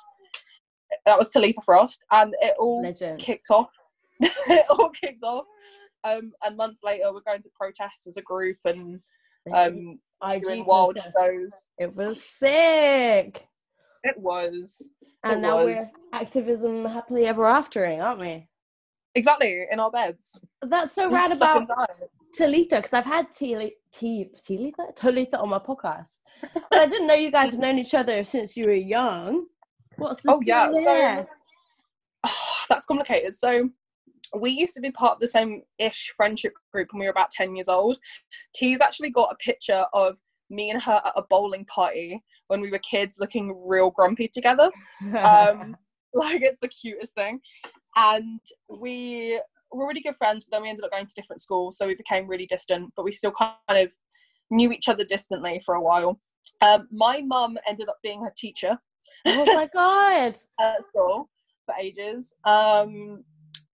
that 1.06 1.18
was 1.18 1.30
Talitha 1.30 1.60
Frost, 1.64 2.04
and 2.10 2.34
it 2.40 2.54
all 2.58 2.82
Legend. 2.82 3.18
kicked 3.18 3.50
off. 3.50 3.70
it 4.20 4.66
all 4.70 4.90
kicked 4.90 5.22
off. 5.22 5.46
Um, 6.04 6.32
and 6.44 6.56
months 6.56 6.80
later, 6.84 7.12
we're 7.12 7.20
going 7.20 7.42
to 7.42 7.50
protest 7.58 8.06
as 8.06 8.16
a 8.16 8.22
group 8.22 8.56
and 8.64 9.00
um, 9.54 9.98
IG 10.22 10.44
doing 10.44 10.64
wild 10.64 10.98
shows. 10.98 11.66
It 11.78 11.94
was 11.94 12.22
sick. 12.22 13.47
It 14.04 14.18
was 14.18 14.88
And 15.24 15.38
It 15.38 15.40
now 15.40 15.56
was. 15.64 15.64
we're 15.64 15.86
activism 16.12 16.84
happily 16.84 17.26
ever 17.26 17.42
aftering, 17.44 18.02
aren't 18.02 18.20
we? 18.20 18.48
exactly 19.14 19.66
in 19.72 19.80
our 19.80 19.90
beds. 19.90 20.44
That's 20.62 20.92
so 20.92 21.10
rad 21.10 21.32
about. 21.32 21.68
Talitha 22.34 22.76
because 22.76 22.92
I've 22.92 23.06
had 23.06 23.26
Talitha? 23.32 24.92
Talitha 24.94 25.38
on 25.40 25.48
my 25.48 25.58
podcast. 25.58 26.20
But 26.70 26.78
I 26.78 26.86
didn't 26.86 27.06
know 27.08 27.14
you 27.14 27.32
guys 27.32 27.50
have 27.52 27.60
known 27.60 27.78
each 27.78 27.94
other 27.94 28.22
since 28.22 28.56
you 28.56 28.66
were 28.66 28.72
young. 28.72 29.46
What's 29.96 30.22
the 30.22 30.32
Oh 30.32 30.40
yeah, 30.44 30.66
story 30.70 30.84
so 30.84 30.90
there? 30.94 31.26
that's 32.68 32.84
complicated. 32.84 33.34
So 33.34 33.70
we 34.38 34.50
used 34.50 34.74
to 34.74 34.80
be 34.80 34.90
part 34.92 35.14
of 35.14 35.20
the 35.20 35.26
same 35.26 35.62
ish 35.78 36.12
friendship 36.16 36.52
group 36.70 36.88
when 36.92 37.00
we 37.00 37.06
were 37.06 37.10
about 37.12 37.30
10 37.32 37.56
years 37.56 37.68
old. 37.68 37.98
T's 38.54 38.80
actually 38.80 39.10
got 39.10 39.32
a 39.32 39.36
picture 39.36 39.86
of 39.94 40.18
me 40.50 40.70
and 40.70 40.82
her 40.82 41.00
at 41.04 41.12
a 41.16 41.22
bowling 41.28 41.64
party 41.64 42.22
when 42.48 42.60
we 42.60 42.70
were 42.70 42.80
kids 42.80 43.16
looking 43.18 43.54
real 43.66 43.90
grumpy 43.90 44.28
together. 44.28 44.70
Um, 45.18 45.76
like 46.14 46.42
it's 46.42 46.60
the 46.60 46.68
cutest 46.68 47.14
thing. 47.14 47.40
And 47.96 48.40
we 48.68 49.40
were 49.70 49.86
really 49.86 50.02
good 50.02 50.16
friends, 50.16 50.44
but 50.44 50.56
then 50.56 50.62
we 50.62 50.70
ended 50.70 50.84
up 50.84 50.90
going 50.90 51.06
to 51.06 51.14
different 51.14 51.42
schools, 51.42 51.78
so 51.78 51.86
we 51.86 51.94
became 51.94 52.26
really 52.26 52.46
distant, 52.46 52.92
but 52.96 53.04
we 53.04 53.12
still 53.12 53.32
kind 53.32 53.54
of 53.70 53.90
knew 54.50 54.72
each 54.72 54.88
other 54.88 55.04
distantly 55.04 55.60
for 55.64 55.74
a 55.74 55.82
while. 55.82 56.20
Um, 56.60 56.88
my 56.90 57.20
mum 57.20 57.58
ended 57.68 57.88
up 57.88 57.98
being 58.02 58.22
her 58.22 58.32
teacher 58.36 58.78
oh 59.26 59.44
my 59.54 59.68
god. 59.74 60.36
at 60.60 60.86
school 60.86 61.28
for 61.66 61.74
ages. 61.80 62.34
Um, 62.44 63.24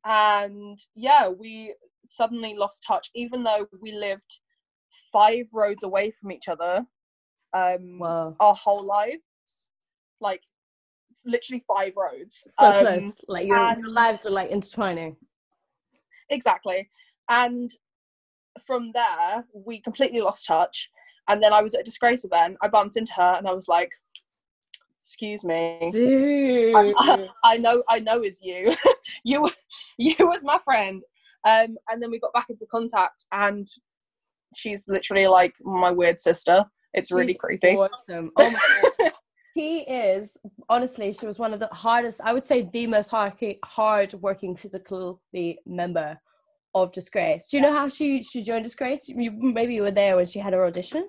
and 0.04 0.78
yeah, 0.94 1.28
we 1.28 1.74
suddenly 2.06 2.54
lost 2.56 2.84
touch, 2.86 3.10
even 3.14 3.42
though 3.42 3.66
we 3.80 3.92
lived 3.92 4.40
five 5.12 5.46
roads 5.52 5.82
away 5.82 6.10
from 6.10 6.32
each 6.32 6.48
other 6.48 6.84
um, 7.54 7.98
Wow. 7.98 8.36
our 8.40 8.54
whole 8.54 8.84
lives. 8.84 9.22
Like, 10.20 10.42
literally 11.24 11.64
five 11.66 11.92
roads. 11.96 12.46
So 12.60 12.66
Um, 12.66 12.80
close. 12.80 13.14
Like 13.28 13.46
your, 13.46 13.72
your 13.78 13.88
lives 13.88 14.26
are 14.26 14.30
like 14.30 14.50
intertwining. 14.50 15.16
Exactly. 16.30 16.90
And 17.28 17.70
from 18.66 18.92
there, 18.92 19.44
we 19.52 19.80
completely 19.80 20.20
lost 20.20 20.46
touch. 20.46 20.90
And 21.28 21.42
then 21.42 21.52
I 21.52 21.62
was 21.62 21.74
at 21.74 21.80
a 21.80 21.84
disgrace 21.84 22.24
event. 22.24 22.58
I 22.62 22.68
bumped 22.68 22.96
into 22.96 23.12
her 23.14 23.34
and 23.38 23.48
I 23.48 23.52
was 23.54 23.68
like, 23.68 23.90
excuse 25.00 25.44
me. 25.44 25.88
Dude. 25.90 26.74
I, 26.76 27.28
I 27.44 27.56
know 27.56 27.82
I 27.88 28.00
know 28.00 28.22
is 28.22 28.40
you. 28.42 28.74
you 29.24 29.50
you 29.98 30.14
was 30.20 30.44
my 30.44 30.58
friend. 30.64 31.02
Um 31.46 31.76
and 31.90 32.02
then 32.02 32.10
we 32.10 32.18
got 32.18 32.32
back 32.32 32.50
into 32.50 32.66
contact 32.70 33.26
and 33.32 33.66
she's 34.54 34.86
literally 34.88 35.26
like 35.26 35.54
my 35.62 35.90
weird 35.90 36.20
sister. 36.20 36.64
It's 36.94 37.10
really 37.10 37.32
She's 37.32 37.38
creepy. 37.38 37.76
Awesome. 37.76 38.30
Oh 38.36 38.50
my 38.50 38.90
God. 38.98 39.12
he 39.54 39.80
is 39.80 40.36
honestly. 40.68 41.12
She 41.12 41.26
was 41.26 41.38
one 41.38 41.52
of 41.52 41.60
the 41.60 41.68
hardest. 41.72 42.20
I 42.24 42.32
would 42.32 42.44
say 42.44 42.68
the 42.72 42.86
most 42.86 43.08
hard, 43.08 43.34
hard 43.64 44.14
working 44.14 44.56
physically 44.56 45.58
member 45.66 46.18
of 46.74 46.92
Disgrace. 46.92 47.48
Do 47.48 47.56
you 47.56 47.62
know 47.62 47.72
how 47.72 47.88
she 47.88 48.22
she 48.22 48.42
joined 48.42 48.64
Disgrace? 48.64 49.08
You, 49.08 49.30
maybe 49.32 49.74
you 49.74 49.82
were 49.82 49.90
there 49.90 50.16
when 50.16 50.26
she 50.26 50.38
had 50.38 50.52
her 50.52 50.64
audition. 50.64 51.08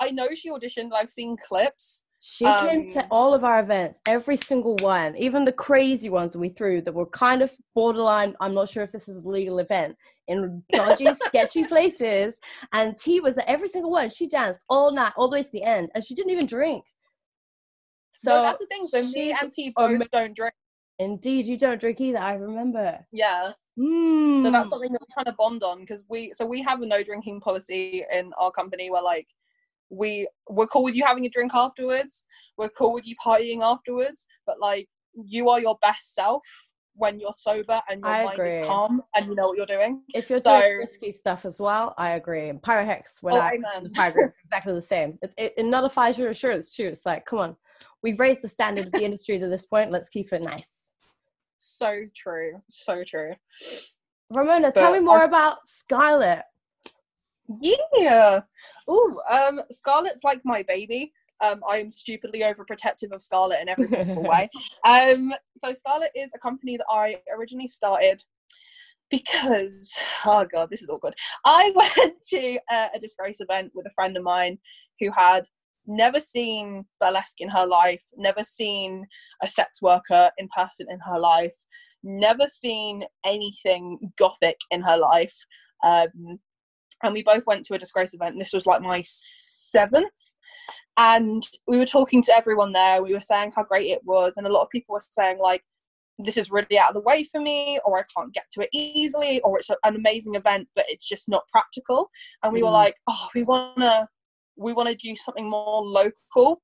I 0.00 0.10
know 0.10 0.28
she 0.34 0.50
auditioned, 0.50 0.90
I've 0.94 1.10
seen 1.10 1.36
clips. 1.36 2.04
She 2.20 2.44
came 2.44 2.88
to 2.90 3.00
Um, 3.00 3.08
all 3.10 3.32
of 3.32 3.44
our 3.44 3.60
events, 3.60 4.00
every 4.06 4.36
single 4.36 4.74
one, 4.80 5.16
even 5.16 5.44
the 5.44 5.52
crazy 5.52 6.10
ones 6.10 6.36
we 6.36 6.48
threw 6.48 6.80
that 6.82 6.92
were 6.92 7.06
kind 7.06 7.42
of 7.42 7.52
borderline. 7.74 8.34
I'm 8.40 8.54
not 8.54 8.68
sure 8.68 8.82
if 8.82 8.90
this 8.90 9.08
is 9.08 9.24
a 9.24 9.28
legal 9.28 9.60
event 9.60 9.96
in 10.26 10.62
dodgy, 10.72 11.06
sketchy 11.26 11.64
places. 11.64 12.40
And 12.72 12.98
T 12.98 13.20
was 13.20 13.38
at 13.38 13.46
every 13.46 13.68
single 13.68 13.92
one. 13.92 14.10
She 14.10 14.26
danced 14.28 14.60
all 14.68 14.92
night, 14.92 15.12
all 15.16 15.28
the 15.28 15.34
way 15.34 15.42
to 15.44 15.50
the 15.52 15.62
end, 15.62 15.90
and 15.94 16.04
she 16.04 16.14
didn't 16.14 16.32
even 16.32 16.46
drink. 16.46 16.84
So 18.14 18.32
So 18.32 18.42
that's 18.42 18.58
the 18.58 18.66
thing. 18.66 18.84
So 18.84 19.06
me 19.06 19.36
and 19.40 19.52
T 19.52 19.72
both 19.74 19.90
ama- 19.90 20.08
don't 20.10 20.34
drink. 20.34 20.54
Indeed, 20.98 21.46
you 21.46 21.56
don't 21.56 21.80
drink 21.80 22.00
either. 22.00 22.18
I 22.18 22.34
remember. 22.34 22.98
Yeah. 23.12 23.52
Mm. 23.78 24.42
So 24.42 24.50
that's 24.50 24.70
something 24.70 24.90
that 24.92 25.00
we 25.00 25.14
kind 25.14 25.28
of 25.28 25.36
bond 25.36 25.62
on 25.62 25.80
because 25.80 26.04
we 26.08 26.32
so 26.34 26.44
we 26.44 26.60
have 26.62 26.82
a 26.82 26.86
no 26.86 27.04
drinking 27.04 27.40
policy 27.40 28.04
in 28.12 28.32
our 28.36 28.50
company 28.50 28.90
where 28.90 29.02
like 29.02 29.28
we 29.90 30.28
we're 30.48 30.66
cool 30.66 30.82
with 30.84 30.94
you 30.94 31.04
having 31.04 31.24
a 31.26 31.28
drink 31.28 31.52
afterwards, 31.54 32.24
we're 32.56 32.68
cool 32.70 32.92
with 32.92 33.06
you 33.06 33.14
partying 33.24 33.62
afterwards, 33.62 34.26
but 34.46 34.58
like 34.60 34.88
you 35.14 35.48
are 35.48 35.60
your 35.60 35.78
best 35.82 36.14
self 36.14 36.42
when 36.94 37.20
you're 37.20 37.32
sober 37.32 37.80
and 37.88 38.00
your 38.00 38.08
I 38.10 38.24
mind 38.24 38.38
agree. 38.38 38.54
is 38.54 38.66
calm 38.66 39.02
and 39.14 39.26
you 39.26 39.34
know 39.36 39.46
what 39.48 39.56
you're 39.56 39.66
doing. 39.66 40.02
if 40.14 40.28
you're 40.28 40.40
so- 40.40 40.58
doing 40.60 40.78
risky 40.78 41.12
stuff 41.12 41.44
as 41.44 41.60
well, 41.60 41.94
I 41.96 42.10
agree. 42.10 42.48
And 42.48 42.60
Pyrohex, 42.60 43.22
when 43.22 43.34
Oh, 43.34 43.40
I. 43.40 43.56
Pyrohex, 43.96 44.32
exactly 44.44 44.72
the 44.74 44.82
same. 44.82 45.16
It, 45.22 45.32
it, 45.38 45.54
it 45.58 45.64
nullifies 45.64 46.18
your 46.18 46.28
insurance 46.28 46.74
too. 46.74 46.86
It's 46.86 47.06
like, 47.06 47.24
come 47.24 47.38
on, 47.38 47.56
we've 48.02 48.18
raised 48.18 48.42
the 48.42 48.48
standard 48.48 48.86
of 48.86 48.92
the 48.92 49.02
industry 49.04 49.38
to 49.38 49.46
this 49.48 49.64
point. 49.64 49.92
Let's 49.92 50.08
keep 50.08 50.32
it 50.32 50.42
nice. 50.42 50.68
So 51.58 52.02
true, 52.16 52.60
so 52.68 53.04
true. 53.04 53.34
Ramonna, 54.32 54.74
tell 54.74 54.92
me 54.92 55.00
more 55.00 55.18
our- 55.20 55.28
about 55.28 55.58
Scarrlet. 55.68 56.42
Yeah. 57.48 58.40
Ooh, 58.90 59.20
um, 59.30 59.60
Scarrlet's 59.70 60.24
like 60.24 60.40
my 60.44 60.62
baby. 60.62 61.12
Um, 61.40 61.60
I 61.68 61.78
am 61.78 61.90
stupidly 61.90 62.40
overprotective 62.40 63.12
of 63.12 63.22
Scarrlet 63.22 63.60
in 63.62 63.68
every 63.68 63.88
possible 63.88 64.24
way. 64.24 64.48
Um, 64.84 65.32
so 65.56 65.72
Scarrlet 65.72 66.10
is 66.14 66.30
a 66.34 66.38
company 66.38 66.76
that 66.76 66.86
I 66.90 67.16
originally 67.36 67.68
started 67.68 68.22
because, 69.10 69.92
oh 70.24 70.46
god, 70.50 70.68
this 70.70 70.82
is 70.82 70.88
all 70.88 70.98
good. 70.98 71.14
I 71.44 71.72
went 71.96 72.14
to 72.30 72.58
a, 72.70 72.88
a 72.94 73.00
disgrace 73.00 73.40
event 73.40 73.72
with 73.74 73.86
a 73.86 73.94
friend 73.94 74.16
of 74.16 74.22
mine 74.22 74.58
who 75.00 75.10
had 75.12 75.44
never 75.86 76.20
seen 76.20 76.84
burlesque 77.00 77.40
in 77.40 77.48
her 77.48 77.66
life, 77.66 78.02
never 78.16 78.44
seen 78.44 79.06
a 79.42 79.48
sex 79.48 79.80
worker 79.80 80.30
in 80.38 80.48
person 80.54 80.86
in 80.90 80.98
her 81.00 81.18
life, 81.18 81.54
never 82.02 82.46
seen 82.46 83.04
anything 83.24 83.98
gothic 84.18 84.56
in 84.70 84.82
her 84.82 84.96
life. 84.96 85.34
Um, 85.84 86.38
and 87.02 87.12
we 87.12 87.22
both 87.22 87.46
went 87.46 87.64
to 87.66 87.74
a 87.74 87.78
disgrace 87.78 88.14
event. 88.14 88.38
This 88.38 88.52
was 88.52 88.66
like 88.66 88.82
my 88.82 89.02
seventh. 89.04 90.12
And 90.96 91.46
we 91.68 91.78
were 91.78 91.86
talking 91.86 92.22
to 92.22 92.36
everyone 92.36 92.72
there. 92.72 93.02
We 93.02 93.14
were 93.14 93.20
saying 93.20 93.52
how 93.54 93.62
great 93.62 93.88
it 93.88 94.00
was. 94.04 94.34
And 94.36 94.46
a 94.46 94.52
lot 94.52 94.62
of 94.62 94.70
people 94.70 94.94
were 94.94 95.02
saying, 95.08 95.38
like, 95.38 95.62
this 96.18 96.36
is 96.36 96.50
really 96.50 96.76
out 96.78 96.88
of 96.88 96.94
the 96.94 97.00
way 97.08 97.22
for 97.22 97.40
me, 97.40 97.78
or 97.84 97.98
I 97.98 98.02
can't 98.16 98.34
get 98.34 98.46
to 98.52 98.62
it 98.62 98.70
easily, 98.72 99.40
or 99.42 99.58
it's 99.58 99.70
an 99.70 99.94
amazing 99.94 100.34
event, 100.34 100.66
but 100.74 100.86
it's 100.88 101.08
just 101.08 101.28
not 101.28 101.46
practical. 101.52 102.10
And 102.42 102.52
we 102.52 102.62
were 102.62 102.70
Mm. 102.70 102.72
like, 102.72 102.96
oh, 103.08 103.28
we 103.34 103.44
want 103.44 103.78
to. 103.78 104.08
We 104.56 104.72
want 104.72 104.88
to 104.88 104.96
do 104.96 105.14
something 105.14 105.48
more 105.48 105.84
local 105.84 106.60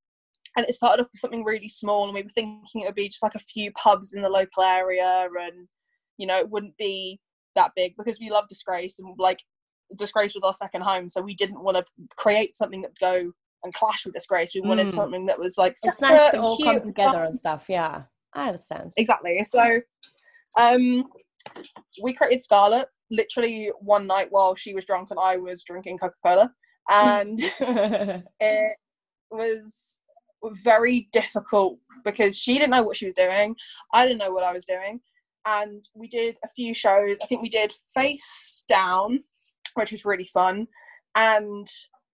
and 0.56 0.66
it 0.68 0.74
started 0.74 1.02
off 1.02 1.08
with 1.12 1.20
something 1.20 1.44
really 1.44 1.68
small, 1.68 2.04
and 2.04 2.14
we 2.14 2.22
were 2.22 2.28
thinking 2.28 2.82
it 2.82 2.86
would 2.86 2.94
be 2.94 3.08
just 3.08 3.22
like 3.22 3.34
a 3.34 3.40
few 3.40 3.72
pubs 3.72 4.14
in 4.14 4.22
the 4.22 4.28
local 4.28 4.62
area, 4.62 5.28
and 5.40 5.68
you 6.16 6.26
know, 6.26 6.38
it 6.38 6.48
wouldn't 6.50 6.76
be 6.76 7.20
that 7.56 7.72
big 7.74 7.94
because 7.96 8.20
we 8.20 8.30
love 8.30 8.48
Disgrace, 8.48 8.98
and 8.98 9.14
like 9.18 9.40
Disgrace 9.96 10.34
was 10.34 10.44
our 10.44 10.54
second 10.54 10.82
home, 10.82 11.08
so 11.08 11.20
we 11.20 11.34
didn't 11.34 11.62
want 11.62 11.76
to 11.76 11.84
create 12.16 12.56
something 12.56 12.82
that 12.82 12.98
go 12.98 13.30
and 13.62 13.74
clash 13.74 14.04
with 14.04 14.14
Disgrace. 14.14 14.52
We 14.54 14.60
wanted 14.60 14.88
Mm. 14.88 14.94
something 14.94 15.26
that 15.26 15.38
was 15.38 15.56
like 15.56 15.76
It's 15.82 16.00
nice 16.00 16.30
to 16.32 16.40
all 16.40 16.58
come 16.58 16.82
together 16.82 17.12
fun. 17.18 17.26
and 17.26 17.36
stuff. 17.38 17.66
Yeah, 17.68 18.02
I 18.34 18.48
understand. 18.48 18.92
Exactly. 18.96 19.42
So, 19.44 19.80
um, 20.58 21.04
we 22.02 22.12
created 22.12 22.42
Scarrlet 22.42 22.88
literally 23.10 23.70
one 23.80 24.06
night 24.06 24.28
while 24.30 24.54
she 24.54 24.74
was 24.74 24.84
drunk 24.84 25.10
and 25.10 25.20
I 25.20 25.36
was 25.36 25.62
drinking 25.64 25.98
Coca 25.98 26.14
Cola, 26.24 26.52
and 26.90 27.38
it 28.40 28.76
was 29.30 29.98
very 30.62 31.08
difficult 31.12 31.78
because 32.04 32.36
she 32.36 32.54
didn't 32.54 32.70
know 32.70 32.82
what 32.82 32.96
she 32.96 33.06
was 33.06 33.14
doing. 33.14 33.56
I 33.92 34.06
didn't 34.06 34.18
know 34.18 34.30
what 34.32 34.44
I 34.44 34.52
was 34.52 34.64
doing, 34.66 35.00
and 35.46 35.86
we 35.94 36.08
did 36.08 36.36
a 36.44 36.48
few 36.48 36.74
shows. 36.74 37.16
I 37.22 37.26
think 37.26 37.40
we 37.42 37.48
did 37.48 37.72
Face 37.94 38.62
Down, 38.68 39.22
which 39.74 39.92
was 39.92 40.04
really 40.04 40.24
fun, 40.24 40.68
and 41.14 41.68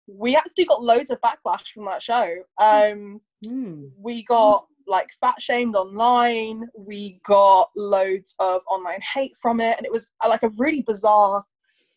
we 0.06 0.36
actually 0.36 0.64
got 0.64 0.82
loads 0.82 1.10
of 1.10 1.18
backlash 1.20 1.68
from 1.72 1.84
that 1.86 2.02
show. 2.02 2.36
Um, 2.58 3.20
Hmm. 3.44 3.88
we 3.98 4.24
got 4.24 4.66
like 4.86 5.10
fat 5.20 5.40
shamed 5.42 5.74
online. 5.76 6.68
We 6.76 7.20
got 7.26 7.70
loads 7.76 8.34
of 8.38 8.62
online 8.70 9.00
hate 9.14 9.36
from 9.40 9.60
it. 9.60 9.76
And 9.76 9.84
it 9.84 9.92
was 9.92 10.08
uh, 10.24 10.28
like 10.28 10.42
a 10.42 10.50
really 10.56 10.82
bizarre 10.82 11.44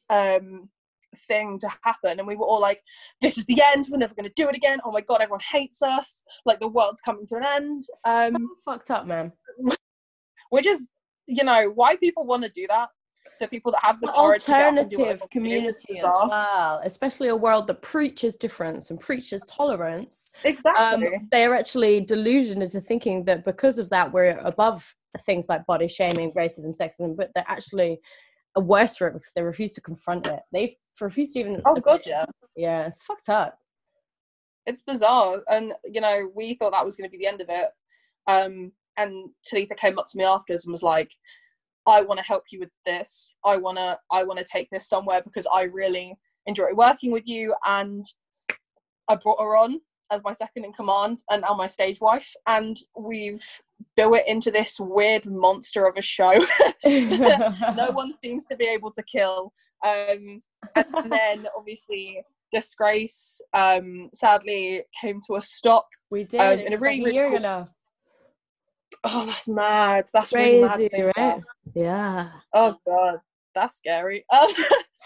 um 0.10 0.70
thing 1.28 1.60
to 1.60 1.70
happen. 1.84 2.20
And 2.20 2.28
we 2.28 2.36
were 2.36 2.46
all 2.46 2.60
like 2.60 2.82
this 3.22 3.38
is 3.38 3.46
the 3.46 3.62
end. 3.62 3.88
We're 3.90 3.98
never 3.98 4.16
going 4.16 4.28
to 4.28 4.34
do 4.36 4.50
it 4.50 4.56
again. 4.56 4.80
Oh 4.84 4.92
my 4.92 5.02
god 5.02 5.22
everyone 5.22 5.42
hates 5.52 5.82
us. 5.82 6.24
Like 6.46 6.60
the 6.60 6.68
world's 6.68 7.02
coming 7.02 7.26
to 7.28 7.36
an 7.38 7.46
end. 7.46 7.84
Um 8.06 8.50
fucked 8.66 8.92
up, 8.92 9.06
man. 9.08 9.32
which 10.50 10.66
is 10.66 10.90
you 11.26 11.44
know 11.44 11.72
why 11.74 11.96
people 11.96 12.26
want 12.26 12.44
to 12.44 12.50
do 12.50 12.66
that 12.68 12.90
to 13.40 13.48
people 13.48 13.72
that 13.72 13.84
have 13.84 14.00
the 14.02 14.08
An 14.08 14.14
courage 14.14 14.46
to 14.46 14.54
get 14.54 14.68
up 14.68 14.78
and 14.78 14.90
do 14.90 15.00
what 15.00 15.06
they 15.08 15.14
alternative 15.14 15.30
community 15.32 16.00
as 16.04 16.06
bizarre. 16.06 16.28
well, 16.30 16.82
especially 16.84 17.28
a 17.30 17.36
world 17.36 17.68
that 17.68 17.82
preaches 17.82 18.36
difference 18.36 18.92
and 18.92 19.00
preaches 19.00 19.44
tolerance. 19.48 20.32
Um, 20.36 20.50
exactly 20.52 21.10
they 21.32 21.46
are 21.46 21.56
actually 21.56 22.02
delusioned 22.02 22.64
into 22.64 22.82
thinking 22.82 23.26
that 23.26 23.46
because 23.46 23.80
of 23.80 23.90
that 23.90 24.12
we're 24.14 24.38
above 24.40 24.96
things 25.26 25.50
like 25.50 25.66
body 25.66 25.88
shaming, 25.88 26.32
racism, 26.34 26.78
sexism, 26.78 27.16
but 27.18 27.32
they're 27.34 27.46
actually 27.48 28.00
a 28.56 28.62
worse 28.62 28.98
for 28.98 29.08
it 29.08 29.14
because 29.14 29.32
they 29.36 29.42
refuse 29.44 29.74
to 29.74 29.82
confront 29.82 30.28
it. 30.28 30.40
They 30.52 30.78
refuse 31.02 31.34
to 31.34 31.40
even. 31.40 31.62
oh 31.66 31.76
god 31.76 32.02
yeah 32.06 32.26
Yeah, 32.56 32.88
it's 32.88 33.04
fucked 33.04 33.30
up. 33.30 33.58
it's 34.66 34.82
bizarre 34.82 35.42
and 35.48 35.74
you 35.86 36.02
know 36.02 36.30
we 36.36 36.56
thought 36.56 36.72
that 36.74 36.86
was 36.86 36.96
going 36.98 37.10
to 37.10 37.12
be 37.12 37.18
the 37.18 37.28
end 37.28 37.42
of 37.42 37.48
it 37.50 37.70
um 38.28 38.72
and 38.98 39.30
talitha 39.46 39.76
came 39.76 39.98
up 39.98 40.06
to 40.08 40.18
me 40.18 40.24
afterwards 40.26 40.66
and 40.66 40.72
was 40.74 40.84
like 40.84 41.12
i 41.88 42.02
want 42.02 42.20
to 42.20 42.26
help 42.26 42.44
you 42.52 42.60
with 42.60 42.70
this 42.86 43.34
i 43.46 43.56
want 43.56 43.78
to 43.78 43.98
i 44.12 44.24
want 44.24 44.38
to 44.40 44.46
take 44.46 44.70
this 44.72 44.88
somewhere 44.88 45.22
because 45.24 45.48
i 45.54 45.64
really 45.64 46.16
enjoy 46.46 46.74
working 46.74 47.12
with 47.12 47.28
you 47.28 47.54
and 47.66 48.06
i 49.08 49.16
brought 49.16 49.40
her 49.40 49.58
on 49.58 49.80
as 50.12 50.22
my 50.24 50.34
second 50.34 50.66
in 50.66 50.74
command 50.74 51.22
and 51.30 51.42
now 51.42 51.54
my 51.54 51.68
stage 51.68 52.02
wife 52.02 52.34
and 52.48 52.78
we've 52.98 53.46
built 53.96 54.16
it 54.16 54.28
into 54.28 54.52
this 54.52 54.80
weird 54.80 55.26
monster 55.26 55.86
of 55.86 55.96
a 55.98 56.02
show 56.02 56.34
no 56.86 57.90
one 57.94 58.14
seems 58.18 58.46
to 58.46 58.56
be 58.56 58.66
able 58.66 58.92
to 58.92 59.04
kill 59.04 59.54
um 59.86 60.40
and 60.76 61.12
then 61.12 61.48
obviously 61.58 62.22
disgrace 62.52 63.40
um 63.54 64.10
sadly 64.14 64.84
came 65.00 65.22
to 65.26 65.36
a 65.36 65.42
stop 65.42 65.88
we 66.12 66.24
did. 66.24 66.42
um, 66.42 66.60
in 66.60 66.74
a 66.74 66.78
really, 66.78 67.00
a 67.00 67.04
really 67.04 67.14
year 67.14 67.28
cool- 67.28 67.38
ago 67.38 67.44
now. 67.44 67.66
Oh 69.04 69.26
that's 69.26 69.48
mad 69.48 70.06
that's 70.14 70.34
really 70.34 70.62
mad 70.62 70.76
Crazy, 70.76 71.12
right? 71.18 71.42
Yeah. 71.74 72.30
oh 72.54 72.76
god 72.86 73.20
that's 73.56 73.76
scary 73.78 74.26
um, 74.32 74.48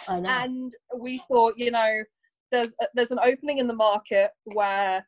I 0.08 0.20
know. 0.20 0.30
and 0.30 0.72
we 0.98 1.22
thought 1.28 1.54
you 1.58 1.72
know 1.72 2.04
there's 2.52 2.74
a, 2.82 2.86
there's 2.94 3.12
an 3.12 3.20
opening 3.24 3.58
in 3.60 3.68
the 3.68 3.74
market 3.74 4.32
where 4.46 5.06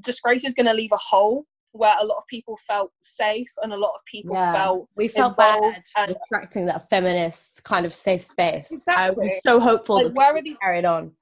disgrace 0.00 0.44
is 0.44 0.54
going 0.54 0.66
to 0.66 0.72
leave 0.72 0.92
a 0.92 0.96
hole 0.96 1.44
where 1.72 1.94
a 2.00 2.04
lot 2.04 2.16
of 2.16 2.26
people 2.26 2.58
felt 2.66 2.90
safe 3.02 3.50
and 3.62 3.72
a 3.72 3.76
lot 3.76 3.92
of 3.94 4.00
people 4.10 4.34
yeah. 4.34 4.52
felt 4.54 4.88
we 4.96 5.08
felt 5.08 5.36
bad 5.36 5.60
and- 5.96 6.16
attracting 6.32 6.64
that 6.66 6.88
feminist 6.88 7.62
kind 7.64 7.84
of 7.84 7.92
safe 7.92 8.22
space. 8.24 8.72
I 8.88 9.10
was 9.10 9.30
so 9.42 9.60
hopeful 9.60 9.96
Like, 9.96 10.06
that 10.06 10.14
where 10.14 10.34
are 10.34 10.42
these- 10.42 10.56
carried 10.58 10.86
on. 10.86 11.12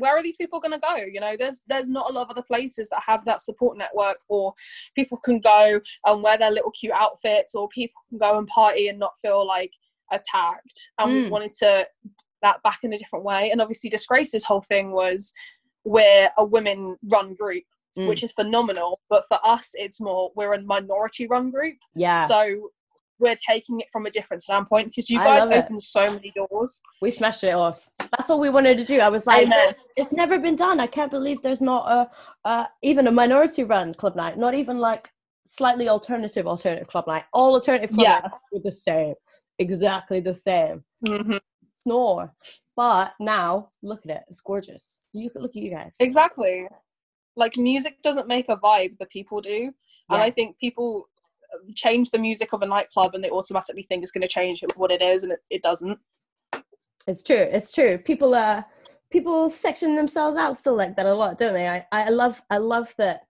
Where 0.00 0.16
are 0.16 0.22
these 0.22 0.36
people 0.36 0.58
going 0.60 0.72
to 0.72 0.78
go 0.78 0.96
you 0.96 1.20
know 1.20 1.34
there's 1.38 1.60
there's 1.68 1.88
not 1.88 2.10
a 2.10 2.12
lot 2.12 2.22
of 2.22 2.30
other 2.30 2.42
places 2.42 2.88
that 2.88 3.02
have 3.06 3.24
that 3.24 3.40
support 3.42 3.76
network 3.78 4.18
or 4.28 4.52
people 4.94 5.18
can 5.18 5.38
go 5.40 5.80
and 6.06 6.22
wear 6.22 6.36
their 6.38 6.50
little 6.50 6.70
cute 6.72 6.92
outfits 6.94 7.54
or 7.54 7.68
people 7.68 8.00
can 8.08 8.18
go 8.18 8.38
and 8.38 8.46
party 8.48 8.88
and 8.88 8.98
not 8.98 9.12
feel 9.22 9.46
like 9.46 9.72
attacked 10.12 10.88
and 10.98 11.12
we 11.12 11.20
Mm. 11.20 11.30
wanted 11.30 11.52
to 11.54 11.86
that 12.42 12.62
back 12.62 12.80
in 12.82 12.92
a 12.94 12.98
different 12.98 13.24
way 13.24 13.50
and 13.50 13.60
obviously 13.60 13.90
disgrace's 13.90 14.44
whole 14.44 14.62
thing 14.62 14.92
was 14.92 15.32
we're 15.84 16.30
a 16.38 16.44
women 16.44 16.96
run 17.04 17.34
group 17.34 17.64
Mm. 17.96 18.06
which 18.08 18.22
is 18.22 18.30
phenomenal 18.32 19.00
but 19.08 19.24
for 19.28 19.38
us 19.44 19.70
it's 19.74 20.00
more 20.00 20.30
we're 20.36 20.54
a 20.54 20.62
minority 20.62 21.26
run 21.26 21.50
group 21.50 21.76
Yeah. 21.94 22.26
so 22.28 22.70
we're 23.20 23.36
taking 23.48 23.78
it 23.80 23.86
from 23.92 24.06
a 24.06 24.10
different 24.10 24.42
standpoint 24.42 24.88
because 24.88 25.08
you 25.10 25.18
guys 25.18 25.46
opened 25.48 25.82
so 25.82 26.06
many 26.12 26.32
doors 26.34 26.80
we 27.02 27.10
smashed 27.10 27.44
it 27.44 27.54
off. 27.54 27.88
That's 28.16 28.30
all 28.30 28.40
we 28.40 28.50
wanted 28.50 28.78
to 28.78 28.84
do. 28.84 29.00
I 29.00 29.08
was 29.08 29.26
like, 29.26 29.46
Amen. 29.46 29.74
it's 29.96 30.12
never 30.12 30.38
been 30.38 30.56
done. 30.56 30.80
I 30.80 30.86
can't 30.86 31.10
believe 31.10 31.40
there's 31.42 31.62
not 31.62 31.90
a, 31.90 32.10
uh, 32.48 32.64
even 32.82 33.06
a 33.06 33.12
minority 33.12 33.64
run 33.64 33.94
club 33.94 34.16
night, 34.16 34.38
not 34.38 34.54
even 34.54 34.78
like 34.78 35.10
slightly 35.46 35.88
alternative 35.88 36.46
alternative 36.46 36.88
club 36.88 37.06
night. 37.06 37.24
All 37.32 37.54
alternative 37.54 37.90
club 37.90 38.04
Yeah. 38.04 38.20
nights 38.22 38.34
were 38.52 38.60
the 38.62 38.72
same, 38.72 39.14
exactly 39.58 40.20
the 40.20 40.34
same. 40.34 40.84
Mhm. 41.06 41.40
Snore. 41.82 42.34
But 42.76 43.12
now 43.20 43.70
look 43.82 44.00
at 44.04 44.10
it. 44.16 44.22
It's 44.28 44.40
gorgeous. 44.40 45.02
You 45.12 45.30
look 45.34 45.56
at 45.56 45.62
you 45.62 45.70
guys. 45.70 45.94
Exactly. 46.00 46.66
Like 47.36 47.56
music 47.56 48.02
doesn't 48.02 48.28
make 48.28 48.48
a 48.48 48.56
vibe, 48.56 48.98
the 48.98 49.06
people 49.06 49.40
do. 49.40 49.72
And 50.10 50.20
I 50.20 50.30
think 50.30 50.58
people 50.58 51.08
change 51.74 52.10
the 52.10 52.18
music 52.18 52.52
of 52.52 52.62
a 52.62 52.66
nightclub 52.66 53.14
and 53.14 53.22
they 53.22 53.30
automatically 53.30 53.82
think 53.82 54.02
it's 54.02 54.12
going 54.12 54.22
to 54.22 54.28
change 54.28 54.62
what 54.76 54.90
it 54.90 55.02
is 55.02 55.22
and 55.22 55.32
it, 55.32 55.40
it 55.50 55.62
doesn't. 55.62 55.98
It's 57.06 57.22
true. 57.22 57.36
It's 57.36 57.72
true. 57.72 57.98
People 57.98 58.34
uh 58.34 58.62
people 59.10 59.50
section 59.50 59.96
themselves 59.96 60.36
out 60.36 60.58
still 60.58 60.76
like 60.76 60.96
that 60.96 61.06
a 61.06 61.14
lot, 61.14 61.38
don't 61.38 61.54
they? 61.54 61.68
I, 61.68 61.84
I 61.92 62.10
love 62.10 62.40
I 62.50 62.58
love 62.58 62.94
that 62.98 63.22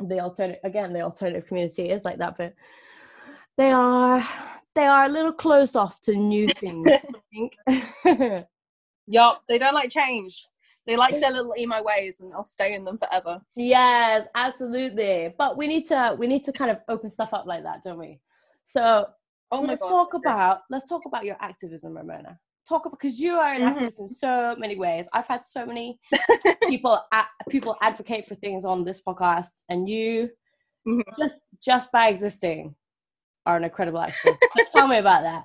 the 0.00 0.20
alternative 0.20 0.60
again 0.64 0.92
the 0.92 1.00
alternative 1.00 1.46
community 1.46 1.90
is 1.90 2.04
like 2.04 2.18
that, 2.18 2.36
but 2.36 2.54
they 3.56 3.70
are 3.70 4.26
they 4.74 4.86
are 4.86 5.06
a 5.06 5.08
little 5.08 5.32
closed 5.32 5.76
off 5.76 6.00
to 6.02 6.14
new 6.14 6.48
things. 6.48 6.88
I 6.90 7.90
think. 8.06 8.46
Yup, 9.06 9.42
they 9.48 9.58
don't 9.58 9.74
like 9.74 9.90
change. 9.90 10.46
They 10.88 10.96
like 10.96 11.20
their 11.20 11.30
little 11.30 11.54
emo 11.58 11.82
ways 11.82 12.18
and 12.20 12.32
they'll 12.32 12.42
stay 12.42 12.74
in 12.74 12.84
them 12.84 12.98
forever. 12.98 13.40
yes, 13.54 14.26
absolutely. 14.34 15.34
But 15.38 15.56
we 15.58 15.66
need 15.68 15.86
to 15.88 16.16
we 16.18 16.26
need 16.26 16.44
to 16.46 16.52
kind 16.52 16.70
of 16.70 16.78
open 16.88 17.10
stuff 17.10 17.32
up 17.34 17.46
like 17.46 17.62
that, 17.62 17.82
don't 17.84 17.98
we? 17.98 18.20
So 18.64 19.06
Oh 19.52 19.60
let's 19.60 19.80
god. 19.82 19.88
talk 19.90 20.14
about 20.14 20.60
let's 20.70 20.88
talk 20.88 21.02
about 21.06 21.24
your 21.24 21.36
activism, 21.40 21.92
Ramonna. 21.94 22.38
Talk 22.68 22.86
about 22.86 22.98
because 22.98 23.20
you 23.20 23.34
are 23.36 23.52
an 23.52 23.62
Mhm. 23.62 23.76
activist 23.76 24.00
in 24.00 24.08
so 24.08 24.56
many 24.58 24.76
ways. 24.76 25.08
I've 25.12 25.26
had 25.26 25.44
so 25.46 25.64
many 25.66 26.00
people 26.68 26.98
people 27.48 27.76
advocate 27.82 28.26
for 28.26 28.34
things 28.34 28.64
on 28.64 28.84
this 28.84 29.00
podcast, 29.00 29.62
and 29.68 29.88
you 29.88 30.30
Mhm. 30.86 31.02
just 31.18 31.40
just 31.60 31.92
by 31.92 32.08
existing 32.08 32.74
are 33.46 33.56
an 33.56 33.64
incredible 33.64 34.00
activist. 34.00 34.38
so 34.54 34.64
tell 34.72 34.88
me 34.88 34.98
about 34.98 35.22
that. 35.22 35.44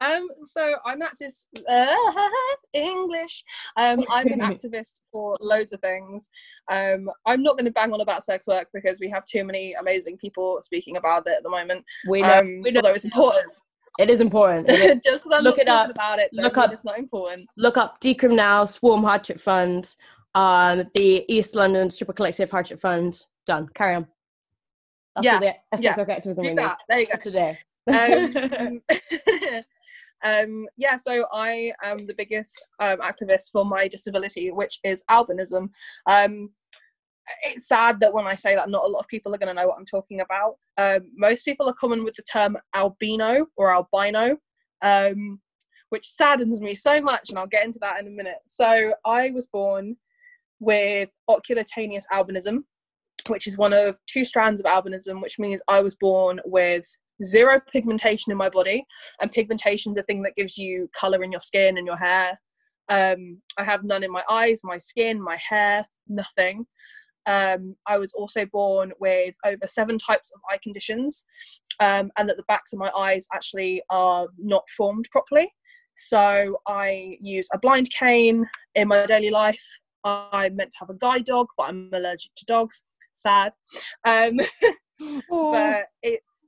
Um, 0.00 0.28
so 0.44 0.76
I'm 0.86 1.00
activist 1.00 1.44
uh, 1.68 2.28
English. 2.72 3.44
Um, 3.76 4.02
I'm 4.10 4.28
an 4.28 4.40
activist 4.52 5.00
for 5.12 5.36
loads 5.40 5.72
of 5.72 5.80
things. 5.80 6.28
Um, 6.70 7.10
I'm 7.26 7.42
not 7.42 7.56
going 7.56 7.66
to 7.66 7.70
bang 7.70 7.92
on 7.92 8.00
about 8.00 8.24
sex 8.24 8.46
work 8.46 8.68
because 8.72 8.98
we 9.00 9.10
have 9.10 9.24
too 9.26 9.44
many 9.44 9.74
amazing 9.74 10.16
people 10.16 10.58
speaking 10.62 10.96
about 10.96 11.26
it 11.26 11.34
at 11.36 11.42
the 11.42 11.50
moment. 11.50 11.84
We 12.08 12.22
know, 12.22 12.38
Um, 12.38 12.62
we 12.62 12.70
know 12.70 12.78
although 12.78 12.94
it's 12.94 13.04
important. 13.04 13.52
it 13.98 14.08
is 14.10 14.20
important. 14.20 14.70
It 14.70 14.78
is. 14.78 15.00
Just 15.04 15.26
Look 15.26 15.42
not 15.44 15.58
it 15.58 15.68
up. 15.68 15.90
about 15.90 16.18
it, 16.18 16.30
Look 16.32 16.56
up. 16.56 16.72
It's 16.72 16.84
not 16.84 16.98
important. 16.98 17.48
Look 17.56 17.76
up 17.76 18.00
Decrim 18.00 18.34
Now, 18.34 18.64
Swarm 18.64 19.02
Hardship 19.02 19.38
Fund, 19.40 19.94
um, 20.34 20.84
the 20.94 21.24
East 21.28 21.54
London 21.54 21.90
Super 21.90 22.12
Collective 22.14 22.50
Hardship 22.50 22.80
Fund. 22.80 23.18
Done. 23.46 23.68
Carry 23.74 23.96
on. 23.96 24.06
That's 25.16 25.26
all 25.28 25.40
the 25.40 25.46
Yes, 25.46 25.58
yes. 25.80 25.98
activism 26.08 26.42
Do 26.44 26.54
that. 26.54 26.76
There 26.88 27.00
you 27.00 27.06
go. 27.06 27.16
today. 27.18 27.58
um, 27.88 28.82
um, 30.22 30.66
yeah, 30.76 30.96
so 30.96 31.26
I 31.32 31.72
am 31.82 32.06
the 32.06 32.14
biggest 32.14 32.62
um, 32.80 32.98
activist 32.98 33.50
for 33.52 33.64
my 33.64 33.88
disability, 33.88 34.50
which 34.50 34.78
is 34.84 35.02
albinism. 35.10 35.70
Um, 36.06 36.50
it's 37.42 37.68
sad 37.68 38.00
that 38.00 38.12
when 38.12 38.26
I 38.26 38.34
say 38.34 38.54
that, 38.54 38.68
not 38.68 38.84
a 38.84 38.88
lot 38.88 39.00
of 39.00 39.08
people 39.08 39.34
are 39.34 39.38
going 39.38 39.54
to 39.54 39.60
know 39.60 39.68
what 39.68 39.78
I'm 39.78 39.86
talking 39.86 40.20
about. 40.20 40.56
Um, 40.76 41.10
most 41.16 41.44
people 41.44 41.68
are 41.68 41.74
common 41.74 42.04
with 42.04 42.14
the 42.14 42.22
term 42.22 42.56
albino 42.74 43.46
or 43.56 43.72
albino, 43.72 44.36
um, 44.82 45.40
which 45.90 46.08
saddens 46.08 46.60
me 46.60 46.74
so 46.74 47.00
much, 47.00 47.30
and 47.30 47.38
I'll 47.38 47.46
get 47.46 47.64
into 47.64 47.78
that 47.80 48.00
in 48.00 48.06
a 48.06 48.10
minute. 48.10 48.38
So 48.46 48.94
I 49.04 49.30
was 49.30 49.46
born 49.46 49.96
with 50.58 51.08
oculocutaneous 51.28 52.04
albinism, 52.12 52.64
which 53.28 53.46
is 53.46 53.56
one 53.56 53.72
of 53.72 53.96
two 54.06 54.24
strands 54.24 54.60
of 54.60 54.66
albinism, 54.66 55.22
which 55.22 55.38
means 55.38 55.60
I 55.68 55.80
was 55.80 55.96
born 55.96 56.40
with 56.44 56.84
zero 57.24 57.60
pigmentation 57.72 58.32
in 58.32 58.38
my 58.38 58.48
body, 58.48 58.84
and 59.20 59.32
pigmentation 59.32 59.92
is 59.92 59.98
a 59.98 60.02
thing 60.04 60.22
that 60.22 60.36
gives 60.36 60.56
you 60.56 60.88
color 60.94 61.22
in 61.22 61.32
your 61.32 61.40
skin 61.40 61.78
and 61.78 61.86
your 61.86 61.96
hair. 61.96 62.38
Um, 62.88 63.40
I 63.56 63.64
have 63.64 63.84
none 63.84 64.02
in 64.02 64.10
my 64.10 64.24
eyes, 64.28 64.60
my 64.64 64.78
skin, 64.78 65.22
my 65.22 65.36
hair, 65.36 65.86
nothing. 66.08 66.66
Um, 67.26 67.76
I 67.86 67.98
was 67.98 68.12
also 68.14 68.46
born 68.46 68.92
with 68.98 69.34
over 69.44 69.66
seven 69.66 69.98
types 69.98 70.32
of 70.34 70.40
eye 70.50 70.58
conditions, 70.62 71.24
um, 71.78 72.10
and 72.16 72.28
that 72.28 72.36
the 72.36 72.44
backs 72.48 72.72
of 72.72 72.78
my 72.78 72.90
eyes 72.90 73.26
actually 73.32 73.82
are 73.90 74.26
not 74.38 74.64
formed 74.76 75.06
properly. 75.12 75.52
So 75.94 76.58
I 76.66 77.18
use 77.20 77.48
a 77.52 77.58
blind 77.58 77.90
cane 77.90 78.48
in 78.74 78.88
my 78.88 79.06
daily 79.06 79.30
life. 79.30 79.62
I'm 80.02 80.56
meant 80.56 80.70
to 80.70 80.78
have 80.80 80.90
a 80.90 80.94
guide 80.94 81.26
dog, 81.26 81.48
but 81.56 81.64
I'm 81.64 81.90
allergic 81.92 82.32
to 82.36 82.44
dogs. 82.46 82.84
Sad. 83.12 83.52
Um, 84.04 84.40
but 85.30 85.84
it's, 86.02 86.39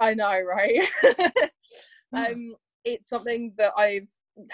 I 0.00 0.14
know, 0.14 0.40
right? 0.40 0.88
um, 2.16 2.54
it's 2.84 3.08
something 3.08 3.52
that 3.58 3.72
I've 3.76 4.08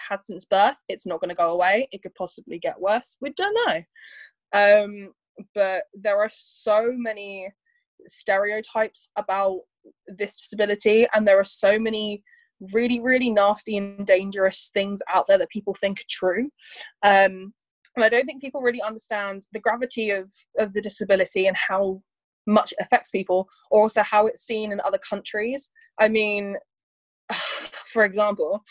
had 0.09 0.25
since 0.25 0.45
birth. 0.45 0.77
It's 0.89 1.07
not 1.07 1.21
going 1.21 1.29
to 1.29 1.35
go 1.35 1.53
away. 1.53 1.89
It 1.93 2.03
could 2.03 2.15
possibly 2.15 2.59
get 2.59 2.81
worse. 2.81 3.17
We 3.21 3.33
don't 3.33 3.57
know. 3.67 3.83
Um, 4.53 5.13
but 5.55 5.85
there 5.95 6.19
are 6.19 6.31
so 6.33 6.93
many 6.95 7.53
stereotypes 8.09 9.09
about 9.17 9.61
this 10.09 10.41
disability, 10.41 11.07
and 11.15 11.27
there 11.27 11.39
are 11.39 11.45
so 11.45 11.79
many 11.79 12.23
really, 12.73 13.01
really 13.01 13.31
nasty 13.31 13.77
and 13.77 14.07
dangerous 14.07 14.71
things 14.73 15.01
out 15.13 15.27
there 15.27 15.39
that 15.39 15.51
people 15.51 15.75
think 15.75 16.01
are 16.01 16.09
true. 16.09 16.51
Um, 17.03 17.53
and 17.95 18.05
I 18.05 18.09
don't 18.09 18.27
think 18.27 18.43
people 18.43 18.61
really 18.61 18.83
understand 18.83 19.47
the 19.53 19.61
gravity 19.61 20.11
of, 20.11 20.31
of 20.59 20.73
the 20.73 20.83
disability 20.83 21.47
and 21.47 21.57
how 21.57 22.03
much 22.47 22.73
affects 22.81 23.11
people, 23.11 23.49
or 23.71 23.83
also 23.83 24.03
how 24.03 24.27
it's 24.27 24.43
seen 24.43 24.73
in 24.73 24.81
other 24.81 24.99
countries. 24.99 25.71
I 25.99 26.09
mean, 26.09 26.57
for 27.93 28.05
example, 28.05 28.63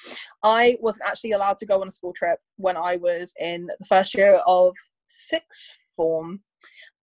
I 0.43 0.77
wasn't 0.81 1.09
actually 1.09 1.31
allowed 1.31 1.57
to 1.59 1.65
go 1.65 1.81
on 1.81 1.87
a 1.87 1.91
school 1.91 2.13
trip 2.13 2.39
when 2.57 2.77
I 2.77 2.97
was 2.97 3.33
in 3.39 3.67
the 3.79 3.85
first 3.85 4.15
year 4.15 4.41
of 4.45 4.75
sixth 5.07 5.71
form 5.95 6.41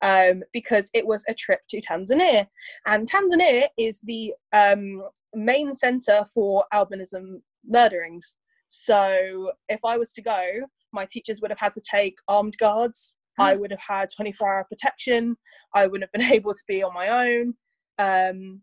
um, 0.03 0.43
because 0.53 0.91
it 0.93 1.07
was 1.07 1.25
a 1.29 1.35
trip 1.35 1.61
to 1.71 1.81
Tanzania. 1.81 2.47
And 2.87 3.11
Tanzania 3.11 3.67
is 3.79 4.01
the 4.03 4.35
um, 4.53 5.03
main 5.35 5.75
centre 5.75 6.25
for 6.35 6.65
albinism 6.73 7.41
murderings. 7.65 8.35
So 8.69 9.53
if 9.69 9.81
I 9.85 9.97
was 9.97 10.13
to 10.15 10.23
go, 10.23 10.47
my 10.93 11.07
teachers 11.11 11.41
would 11.41 11.51
have 11.51 11.61
had 11.61 11.75
to 11.75 11.83
take 11.89 12.17
armed 12.29 12.57
guards. 12.59 13.17
I 13.39 13.55
would 13.57 13.71
have 13.71 13.81
had 13.81 14.09
24 14.15 14.55
hour 14.55 14.67
protection. 14.69 15.37
I 15.75 15.87
wouldn't 15.87 16.05
have 16.05 16.13
been 16.13 16.33
able 16.37 16.55
to 16.55 16.63
be 16.67 16.83
on 16.83 16.95
my 16.95 17.09
own. 17.09 17.55
Um, 17.99 18.63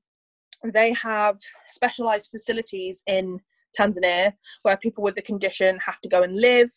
they 0.64 0.94
have 0.94 1.38
specialized 1.68 2.30
facilities 2.32 3.02
in 3.08 3.40
Tanzania 3.78 4.34
where 4.64 4.78
people 4.78 5.04
with 5.04 5.16
the 5.16 5.22
condition 5.22 5.78
have 5.80 6.00
to 6.02 6.10
go 6.10 6.24
and 6.24 6.36
live 6.36 6.72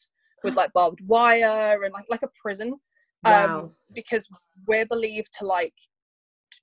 with 0.45 0.57
like 0.57 0.73
barbed 0.73 1.01
wire 1.07 1.83
and 1.83 1.93
like 1.93 2.05
like 2.11 2.23
a 2.23 2.29
prison 2.41 2.75
Wow. 3.25 3.61
um, 3.61 3.71
because 3.95 4.29
we're 4.67 4.87
believed 4.87 5.29
to 5.39 5.47
like 5.47 5.75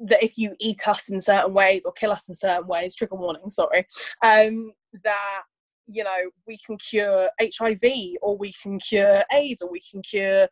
that 0.02 0.22
if 0.24 0.38
you 0.38 0.56
eat 0.60 0.88
us 0.88 1.10
in 1.10 1.22
certain 1.22 1.54
ways 1.54 1.84
or 1.86 1.92
kill 1.94 2.12
us 2.12 2.28
in 2.30 2.36
certain 2.36 2.68
ways 2.68 2.96
trigger 2.96 3.15
warning 3.15 3.50
sorry 3.50 3.86
um 4.24 4.72
that 5.04 5.44
you 5.88 6.04
know 6.04 6.18
we 6.48 6.58
can 6.65 6.78
cure 6.78 7.30
hiv 7.42 7.84
or 8.22 8.38
we 8.38 8.54
can 8.62 8.80
cure 8.80 9.24
aids 9.34 9.62
or 9.62 9.72
we 9.72 9.82
can 9.89 10.02
cure 10.02 10.48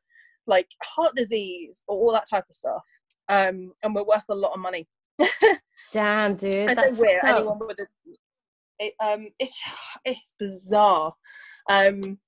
like 0.47 0.67
heart 0.83 1.15
disease 1.15 1.83
or 1.87 1.97
all 1.97 2.13
that 2.13 2.29
type 2.29 2.45
of 2.49 2.55
stuff. 2.55 2.83
Um 3.29 3.73
and 3.83 3.93
we're 3.93 4.03
worth 4.03 4.23
a 4.29 4.35
lot 4.35 4.53
of 4.53 4.59
money. 4.59 4.87
Damn, 5.93 6.35
dude. 6.35 6.69
I 6.69 6.73
That's 6.73 6.97
we're 6.97 7.19
anyone 7.25 7.59
with 7.59 7.79
a 7.79 7.87
it, 8.79 8.93
um 9.03 9.29
it's 9.39 9.59
it's 10.05 10.33
bizarre. 10.39 11.13
Um 11.69 12.19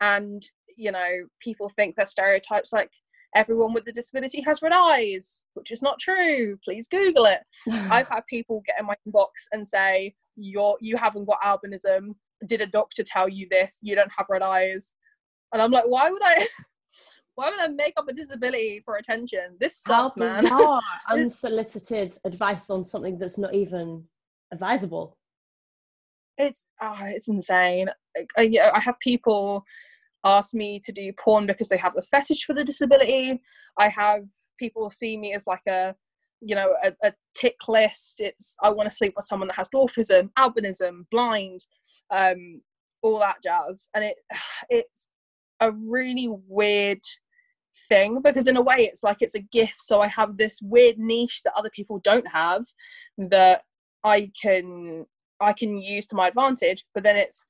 and 0.00 0.42
you 0.76 0.92
know 0.92 1.26
people 1.40 1.70
think 1.76 1.96
that 1.96 2.08
stereotypes 2.08 2.72
like 2.72 2.90
everyone 3.34 3.74
with 3.74 3.86
a 3.88 3.92
disability 3.92 4.40
has 4.40 4.62
red 4.62 4.72
eyes 4.72 5.42
which 5.54 5.70
is 5.70 5.82
not 5.82 5.98
true. 6.00 6.56
Please 6.64 6.88
google 6.88 7.26
it. 7.26 7.40
I've 7.70 8.08
had 8.08 8.22
people 8.28 8.62
get 8.66 8.80
in 8.80 8.86
my 8.86 8.94
inbox 9.06 9.28
and 9.52 9.66
say 9.66 10.14
you're 10.36 10.76
you 10.80 10.96
haven't 10.96 11.26
got 11.26 11.40
albinism. 11.42 12.14
Did 12.46 12.60
a 12.60 12.66
doctor 12.66 13.02
tell 13.04 13.28
you 13.28 13.48
this? 13.50 13.78
You 13.82 13.96
don't 13.96 14.12
have 14.16 14.26
red 14.30 14.42
eyes. 14.42 14.94
And 15.52 15.62
i'm 15.62 15.70
like 15.70 15.86
why 15.86 16.10
would 16.10 16.22
i 16.22 16.46
why 17.38 17.50
would 17.50 17.60
i 17.60 17.68
make 17.68 17.94
up 17.96 18.08
a 18.08 18.12
disability 18.12 18.82
for 18.84 18.96
attention 18.96 19.56
this 19.60 19.80
sucks 19.80 20.16
man. 20.16 20.44
Unsolicited 21.08 22.18
advice 22.24 22.68
on 22.68 22.82
something 22.82 23.16
that's 23.16 23.38
not 23.38 23.54
even 23.54 24.02
advisable. 24.52 25.16
it's 26.36 26.66
oh, 26.82 26.96
it's 27.02 27.28
insane. 27.28 27.90
I, 28.36 28.42
yeah, 28.42 28.72
I 28.74 28.80
have 28.80 28.98
people 29.00 29.64
ask 30.24 30.52
me 30.52 30.80
to 30.84 30.90
do 30.90 31.12
porn 31.22 31.46
because 31.46 31.68
they 31.68 31.76
have 31.76 31.96
a 31.96 32.02
fetish 32.02 32.44
for 32.44 32.54
the 32.54 32.64
disability. 32.64 33.40
I 33.78 33.88
have 33.88 34.22
people 34.58 34.90
see 34.90 35.16
me 35.16 35.32
as 35.32 35.46
like 35.46 35.66
a 35.68 35.94
you 36.40 36.56
know 36.56 36.74
a, 36.82 36.92
a 37.04 37.12
tick 37.36 37.56
list. 37.68 38.16
It's 38.18 38.56
I 38.62 38.70
want 38.70 38.90
to 38.90 38.96
sleep 38.96 39.12
with 39.14 39.26
someone 39.26 39.46
that 39.48 39.56
has 39.56 39.68
dwarfism, 39.68 40.30
albinism, 40.36 41.06
blind, 41.12 41.60
um, 42.10 42.62
all 43.00 43.20
that 43.20 43.42
jazz, 43.44 43.88
and 43.94 44.02
it 44.04 44.16
it's 44.70 45.08
a 45.60 45.70
really 45.72 46.28
weird 46.28 47.02
thing 47.88 48.20
because 48.22 48.46
in 48.46 48.56
a 48.56 48.62
way 48.62 48.76
it's 48.78 49.02
like 49.02 49.18
it's 49.20 49.34
a 49.34 49.40
gift 49.40 49.80
so 49.80 50.00
i 50.00 50.06
have 50.06 50.36
this 50.36 50.60
weird 50.62 50.98
niche 50.98 51.42
that 51.44 51.52
other 51.56 51.70
people 51.70 51.98
don't 52.04 52.28
have 52.28 52.64
that 53.16 53.62
i 54.04 54.30
can 54.40 55.06
I 55.40 55.52
can 55.52 55.78
use 55.78 56.06
to 56.08 56.16
my 56.16 56.28
advantage, 56.28 56.84
but 56.94 57.02
then 57.04 57.16
it's 57.16 57.44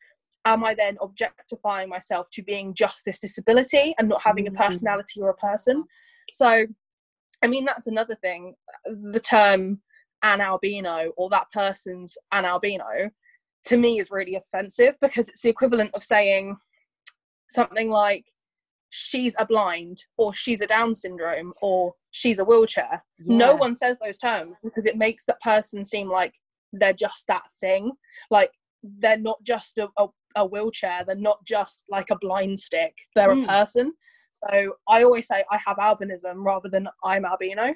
am 0.45 0.65
I 0.65 0.75
then 0.75 0.97
objectifying 1.01 1.89
myself 1.89 2.29
to 2.33 2.43
being 2.43 2.73
just 2.75 3.05
this 3.05 3.19
disability 3.19 3.95
and 3.99 4.09
not 4.09 4.23
having 4.23 4.47
a 4.47 4.51
Mhm. 4.51 4.57
personality 4.57 5.21
or 5.21 5.31
a 5.31 5.37
person? 5.37 5.85
So, 6.31 6.67
I 7.43 7.47
mean, 7.47 7.65
that's 7.65 7.87
another 7.87 8.15
thing. 8.15 8.57
The 8.85 9.21
term 9.21 9.83
an 10.23 10.41
albino 10.41 11.13
or 11.17 11.29
that 11.31 11.51
person's 11.53 12.17
an 12.33 12.45
albino 12.45 13.11
to 13.65 13.77
me 13.77 14.01
is 14.01 14.11
really 14.11 14.35
offensive 14.35 14.97
because 15.01 15.29
it's 15.29 15.43
the 15.43 15.49
equivalent 15.49 15.95
of 15.95 16.03
saying 16.03 16.57
something 17.51 17.91
like 17.91 18.27
she's 18.91 19.35
a 19.39 19.45
blind 19.47 20.05
or 20.17 20.33
she's 20.35 20.61
a 20.61 20.67
down 20.67 20.95
syndrome 20.95 21.53
or 21.61 21.95
she's 22.11 22.39
a 22.39 22.45
wheelchair 22.45 23.05
no 23.19 23.55
one 23.55 23.75
says 23.75 23.99
those 23.99 24.17
terms 24.19 24.57
because 24.65 24.87
it 24.87 24.97
makes 24.97 25.25
that 25.27 25.41
person 25.43 25.85
seem 25.85 26.09
like 26.09 26.35
they're 26.73 26.93
just 26.93 27.27
that 27.27 27.43
thing 27.61 27.93
like 28.31 28.51
they're 29.01 29.19
not 29.19 29.43
just 29.43 29.77
a, 29.79 29.89
a, 29.99 30.07
a 30.37 30.47
wheelchair 30.47 31.05
they're 31.07 31.17
not 31.17 31.45
just 31.45 31.85
like 31.91 32.11
a 32.11 32.19
blind 32.19 32.59
stick 32.59 32.95
they're 33.15 33.35
Mm. 33.35 33.45
a 33.45 33.47
person 33.47 33.93
so 34.49 34.73
i 34.89 35.03
always 35.03 35.27
say 35.27 35.45
i 35.51 35.59
have 35.67 35.77
albinism 35.77 36.45
rather 36.45 36.69
than 36.69 36.89
i'm 37.05 37.25
albino 37.25 37.75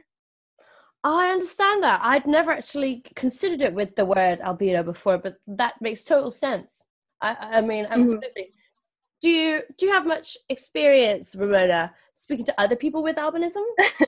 I 1.04 1.30
understand 1.32 1.82
that. 1.82 2.00
I'd 2.02 2.26
never 2.26 2.52
actually 2.52 3.02
considered 3.16 3.60
it 3.60 3.74
with 3.74 3.96
the 3.96 4.04
word 4.04 4.40
albino 4.40 4.84
before, 4.84 5.18
but 5.18 5.34
that 5.48 5.74
makes 5.80 6.04
total 6.04 6.30
sense. 6.30 6.80
I, 7.20 7.36
I 7.40 7.60
mean, 7.60 7.86
absolutely. 7.90 8.52
Do 9.22 9.28
you 9.28 9.62
do 9.78 9.86
you 9.86 9.92
have 9.92 10.06
much 10.06 10.36
experience, 10.48 11.34
Ramonna, 11.34 11.90
speaking 12.12 12.44
to 12.46 12.60
other 12.60 12.76
people 12.76 13.02
with 13.02 13.16
albinism? 13.16 13.62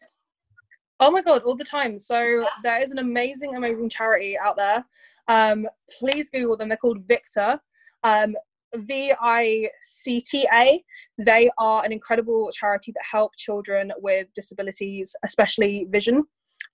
Oh 1.01 1.11
my 1.11 1.23
god, 1.23 1.43
all 1.43 1.57
the 1.57 1.65
time. 1.65 1.99
So 1.99 2.47
there 2.63 2.81
is 2.81 2.93
an 2.93 2.99
amazing, 2.99 3.57
amazing 3.57 3.91
charity 3.91 4.39
out 4.39 4.57
there. 4.57 4.85
Um, 5.27 5.67
please 5.99 6.31
Google 6.31 6.57
them. 6.57 6.69
They're 6.69 6.79
called 6.79 7.07
VICTA. 7.09 7.59
Um, 8.05 8.37
V 8.77 9.13
I 9.21 9.71
C 9.83 10.21
T 10.21 10.47
A. 10.53 10.83
They 11.19 11.51
are 11.59 11.85
an 11.85 11.93
incredible 11.93 12.51
charity 12.53 12.93
that 12.93 13.05
help 13.11 13.33
children 13.37 13.93
with 13.99 14.29
disabilities, 14.35 15.15
especially 15.25 15.87
vision. 15.91 16.25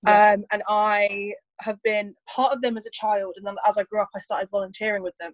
Yeah. 0.06 0.32
Um, 0.32 0.44
and 0.52 0.62
I 0.68 1.32
have 1.60 1.82
been 1.82 2.14
part 2.28 2.52
of 2.52 2.62
them 2.62 2.76
as 2.76 2.86
a 2.86 2.90
child, 2.90 3.34
and 3.36 3.46
then 3.46 3.56
as 3.66 3.78
I 3.78 3.84
grew 3.84 4.00
up, 4.00 4.10
I 4.14 4.18
started 4.18 4.48
volunteering 4.50 5.02
with 5.02 5.14
them. 5.18 5.32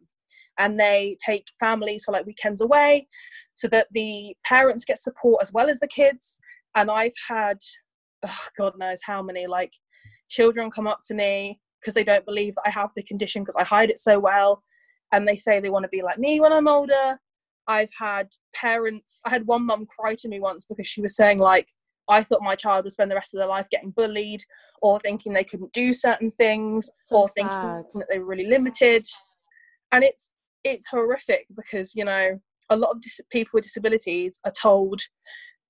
And 0.58 0.78
they 0.78 1.16
take 1.24 1.46
families 1.60 2.04
for 2.04 2.12
like 2.12 2.26
weekends 2.26 2.60
away, 2.60 3.08
so 3.56 3.68
that 3.68 3.88
the 3.92 4.34
parents 4.44 4.84
get 4.84 4.98
support 4.98 5.42
as 5.42 5.52
well 5.52 5.68
as 5.68 5.80
the 5.80 5.88
kids. 5.88 6.38
And 6.74 6.90
I've 6.90 7.14
had 7.28 7.58
oh, 8.24 8.46
God 8.58 8.74
knows 8.78 9.00
how 9.04 9.22
many 9.22 9.46
like 9.46 9.72
children 10.28 10.70
come 10.70 10.86
up 10.86 11.00
to 11.06 11.14
me 11.14 11.60
because 11.80 11.94
they 11.94 12.04
don't 12.04 12.24
believe 12.24 12.54
that 12.56 12.66
I 12.66 12.70
have 12.70 12.90
the 12.96 13.02
condition 13.02 13.42
because 13.42 13.56
I 13.56 13.64
hide 13.64 13.90
it 13.90 13.98
so 13.98 14.18
well, 14.18 14.62
and 15.12 15.26
they 15.26 15.36
say 15.36 15.60
they 15.60 15.70
want 15.70 15.84
to 15.84 15.88
be 15.88 16.02
like 16.02 16.18
me 16.18 16.40
when 16.40 16.52
I'm 16.52 16.68
older. 16.68 17.18
I've 17.68 17.90
had 17.98 18.28
parents. 18.54 19.20
I 19.24 19.30
had 19.30 19.46
one 19.46 19.66
mum 19.66 19.86
cry 19.86 20.14
to 20.16 20.28
me 20.28 20.40
once 20.40 20.66
because 20.66 20.86
she 20.86 21.00
was 21.00 21.16
saying 21.16 21.38
like 21.38 21.68
I 22.08 22.22
thought 22.22 22.42
my 22.42 22.54
child 22.54 22.84
would 22.84 22.92
spend 22.92 23.10
the 23.10 23.16
rest 23.16 23.34
of 23.34 23.38
their 23.38 23.48
life 23.48 23.66
getting 23.70 23.90
bullied 23.90 24.42
or 24.80 25.00
thinking 25.00 25.32
they 25.32 25.42
couldn't 25.44 25.72
do 25.72 25.92
certain 25.92 26.30
things 26.30 26.88
So 27.02 27.16
or 27.16 27.28
sad. 27.28 27.34
thinking 27.34 28.00
that 28.00 28.06
they 28.08 28.18
were 28.20 28.26
really 28.26 28.46
limited, 28.46 29.04
and 29.92 30.04
it's 30.04 30.30
it's 30.68 30.86
horrific 30.88 31.46
because 31.54 31.94
you 31.94 32.04
know 32.04 32.40
a 32.70 32.76
lot 32.76 32.90
of 32.90 33.00
dis- 33.00 33.20
people 33.30 33.50
with 33.54 33.64
disabilities 33.64 34.40
are 34.44 34.52
told 34.52 35.00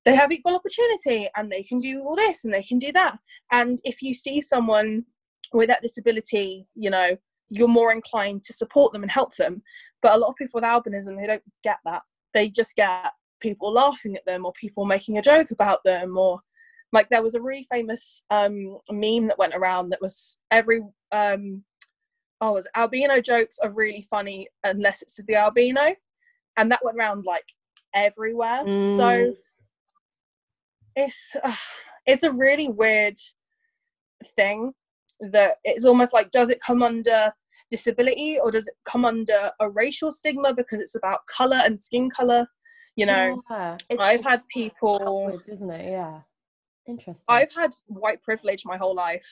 they 0.06 0.14
have 0.14 0.30
equal 0.30 0.54
opportunity 0.54 1.28
and 1.36 1.50
they 1.50 1.64
can 1.64 1.80
do 1.80 2.00
all 2.00 2.14
this 2.14 2.44
and 2.44 2.54
they 2.54 2.62
can 2.62 2.78
do 2.78 2.92
that. 2.92 3.18
And 3.50 3.80
if 3.82 4.00
you 4.02 4.14
see 4.14 4.40
someone 4.40 5.04
with 5.52 5.68
that 5.68 5.82
disability, 5.82 6.64
you 6.76 6.90
know, 6.90 7.16
you're 7.50 7.66
more 7.66 7.92
inclined 7.92 8.44
to 8.44 8.52
support 8.52 8.92
them 8.92 9.02
and 9.02 9.10
help 9.10 9.34
them. 9.34 9.62
But 10.02 10.14
a 10.14 10.18
lot 10.18 10.28
of 10.28 10.36
people 10.36 10.58
with 10.58 10.64
albinism, 10.64 11.20
they 11.20 11.26
don't 11.26 11.42
get 11.64 11.78
that. 11.84 12.02
They 12.34 12.48
just 12.48 12.76
get 12.76 13.12
people 13.40 13.72
laughing 13.72 14.14
at 14.14 14.24
them 14.26 14.46
or 14.46 14.52
people 14.52 14.86
making 14.86 15.18
a 15.18 15.22
joke 15.22 15.50
about 15.50 15.82
them 15.84 16.16
or 16.16 16.40
like 16.92 17.08
there 17.08 17.22
was 17.22 17.34
a 17.34 17.42
really 17.42 17.66
famous 17.70 18.22
um 18.30 18.78
meme 18.90 19.26
that 19.26 19.38
went 19.38 19.54
around 19.54 19.90
that 19.90 20.00
was 20.00 20.38
every 20.50 20.80
um 21.12 21.62
oh 22.40 22.52
was 22.52 22.66
albino 22.76 23.20
jokes 23.20 23.58
are 23.62 23.70
really 23.70 24.02
funny 24.10 24.46
unless 24.64 25.02
it's 25.02 25.18
the 25.26 25.34
albino 25.34 25.94
and 26.56 26.70
that 26.70 26.84
went 26.84 26.96
around 26.98 27.24
like 27.24 27.44
everywhere 27.94 28.62
Mm. 28.64 28.96
so 28.96 29.34
it's 30.94 31.34
uh, 31.42 31.54
it's 32.06 32.22
a 32.22 32.32
really 32.32 32.68
weird 32.68 33.16
thing 34.36 34.72
that 35.20 35.56
it's 35.64 35.84
almost 35.84 36.12
like 36.12 36.30
does 36.30 36.50
it 36.50 36.60
come 36.60 36.82
under 36.82 37.32
disability 37.70 38.38
or 38.42 38.50
does 38.50 38.66
it 38.68 38.74
come 38.84 39.04
under 39.04 39.50
a 39.60 39.68
racial 39.70 40.12
stigma 40.12 40.54
because 40.54 40.78
it's 40.80 40.94
about 40.94 41.26
color 41.26 41.56
and 41.64 41.80
skin 41.80 42.08
color 42.10 42.46
you 42.96 43.04
know 43.06 43.42
Yeah, 43.50 43.76
i've 43.98 44.22
had 44.24 44.42
people 44.48 45.38
isn't 45.48 45.70
it? 45.70 45.90
Yeah. 45.90 46.20
Interesting. 46.88 47.24
I've 47.28 47.52
had 47.52 47.74
white 47.86 48.22
privilege 48.22 48.62
my 48.64 48.76
whole 48.76 48.94
life, 48.94 49.26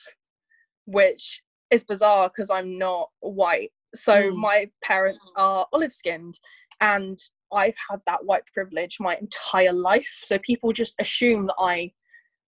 which 0.85 1.41
is 1.71 1.83
bizarre 1.83 2.29
because 2.29 2.49
I'm 2.49 2.77
not 2.77 3.09
white. 3.19 3.71
So 3.95 4.13
Mm. 4.13 4.35
my 4.35 4.71
parents 4.81 5.31
are 5.35 5.67
olive 5.73 5.93
skinned, 5.93 6.39
and 6.81 7.19
I've 7.51 7.77
had 7.89 8.01
that 8.07 8.25
white 8.25 8.45
privilege 8.47 8.97
my 8.99 9.15
entire 9.15 9.73
life. 9.73 10.19
So 10.23 10.37
people 10.39 10.73
just 10.73 10.95
assume 10.99 11.47
that 11.47 11.55
I 11.59 11.93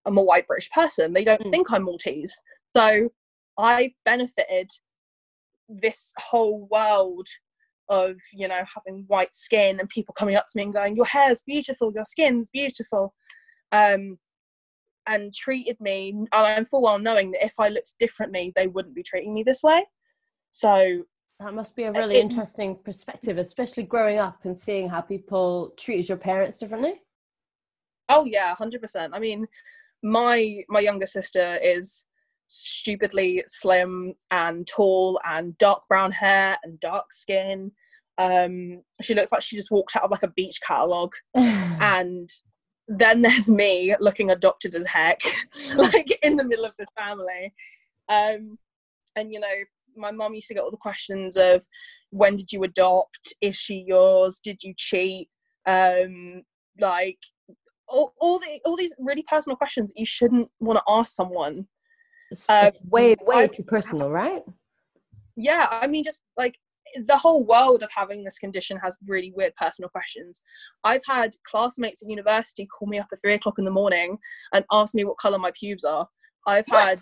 am 0.06 0.18
a 0.18 0.24
white 0.24 0.48
British 0.48 0.70
person. 0.72 1.14
They 1.14 1.24
don't 1.24 1.42
Mm. 1.44 1.50
think 1.52 1.72
I'm 1.72 1.84
Maltese. 1.84 2.36
So 2.76 3.10
I've 3.58 3.94
benefited 4.06 4.72
this 5.70 6.14
whole 6.18 6.68
world 6.68 7.28
of 7.90 8.18
you 8.34 8.48
know 8.48 8.64
having 8.76 9.06
white 9.08 9.34
skin 9.34 9.80
and 9.80 9.90
people 9.90 10.14
coming 10.14 10.36
up 10.36 10.46
to 10.50 10.58
me 10.58 10.64
and 10.64 10.74
going 10.74 10.96
your 10.96 11.06
hair's 11.06 11.42
beautiful 11.42 11.92
your 11.94 12.04
skin's 12.04 12.50
beautiful 12.50 13.14
um 13.72 14.18
and 15.08 15.34
treated 15.34 15.80
me 15.80 16.10
and 16.10 16.28
i'm 16.34 16.66
full 16.66 16.82
well 16.82 17.00
knowing 17.00 17.32
that 17.32 17.46
if 17.46 17.54
i 17.60 17.68
looked 17.70 17.94
differently 18.00 18.52
they 18.56 18.68
wouldn't 18.68 18.96
be 18.96 19.04
treating 19.04 19.34
me 19.34 19.44
this 19.44 19.64
way. 19.64 19.86
So 20.52 21.04
That 21.40 21.54
must 21.54 21.76
be 21.76 21.84
a 21.84 21.92
really 21.92 22.16
it- 22.18 22.22
interesting 22.22 22.78
perspective, 22.84 23.38
especially 23.38 23.84
growing 23.84 24.18
up 24.20 24.40
and 24.46 24.58
seeing 24.58 24.90
how 24.90 25.02
people 25.02 25.74
treated 25.78 26.10
your 26.10 26.18
parents 26.18 26.58
differently. 26.60 26.96
oh 28.10 28.24
yeah 28.26 28.56
100% 28.56 29.10
i 29.14 29.20
mean 29.20 29.48
my 30.04 30.64
my 30.70 30.80
younger 30.80 31.06
sister 31.06 31.58
is 31.62 32.04
stupidly 32.48 33.44
slim 33.48 34.14
and 34.32 34.66
tall 34.68 35.20
and 35.26 35.58
dark 35.58 35.82
brown 35.90 36.12
hair 36.12 36.58
and 36.64 36.80
dark 36.80 37.12
skin. 37.12 37.72
Um 38.18 38.82
she 39.02 39.14
looks 39.14 39.32
like 39.32 39.42
she 39.42 39.58
just 39.58 39.70
walked 39.72 39.96
out 39.96 40.04
of 40.04 40.12
like 40.12 40.24
a 40.24 40.30
beach 40.40 40.60
catalog 40.66 41.14
and 41.36 42.30
then 42.88 43.22
there's 43.22 43.50
me 43.50 43.96
looking 44.00 44.32
adopted 44.32 44.74
as 44.76 44.86
heck 44.86 45.20
like 45.76 46.18
in 46.24 46.36
the 46.36 46.44
middle 46.44 46.66
of 46.66 46.74
this 46.78 46.90
family. 46.98 47.54
Um 48.10 48.58
and 49.16 49.34
you 49.34 49.40
know 49.40 49.56
my 49.96 50.12
mum 50.12 50.34
used 50.36 50.48
to 50.48 50.54
get 50.54 50.64
all 50.64 50.72
the 50.72 50.78
questions 50.78 51.38
of 51.38 51.66
when 52.12 52.36
did 52.36 52.52
you 52.54 52.64
adopt? 52.64 53.34
Is 53.42 53.58
she 53.58 53.84
yours? 53.88 54.40
Did 54.44 54.64
you 54.64 54.74
cheat? 54.78 55.28
Um 55.66 56.44
like 56.80 57.18
all, 57.90 58.14
all 58.20 58.40
the 58.40 58.60
all 58.66 58.78
these 58.78 58.94
really 59.00 59.24
personal 59.28 59.56
questions 59.58 59.90
that 59.90 60.00
you 60.00 60.06
shouldn't 60.06 60.50
want 60.60 60.78
to 60.80 60.84
ask 60.88 61.14
someone. 61.16 61.68
It's, 62.32 62.50
Uh, 62.50 62.66
it's 62.68 62.80
way, 62.84 63.16
way 63.22 63.44
I- 63.44 63.48
too 63.48 63.64
personal, 63.64 64.10
right? 64.10 64.44
yeah 65.40 65.68
i 65.70 65.86
mean 65.86 66.04
just 66.04 66.20
like 66.36 66.58
the 67.06 67.18
whole 67.18 67.44
world 67.46 67.84
of 67.84 67.90
having 67.96 68.24
this 68.24 68.38
condition 68.40 68.78
has 68.84 68.96
really 69.08 69.32
weird 69.36 69.56
personal 69.56 69.90
questions. 69.90 70.42
I've 70.84 71.06
had 71.06 71.32
classmates 71.46 72.02
at 72.04 72.10
university 72.10 72.66
call 72.68 72.88
me 72.88 73.00
up 73.00 73.08
at 73.12 73.22
three 73.22 73.34
o'clock 73.36 73.60
in 73.60 73.66
the 73.66 73.72
morning 73.72 74.18
and 74.54 74.66
ask 74.72 74.94
me 74.96 75.04
what 75.04 75.18
color 75.18 75.38
my 75.40 75.52
pubes 75.60 75.84
are. 75.84 76.08
I've 76.46 76.66
What? 76.68 76.88
had 76.88 77.00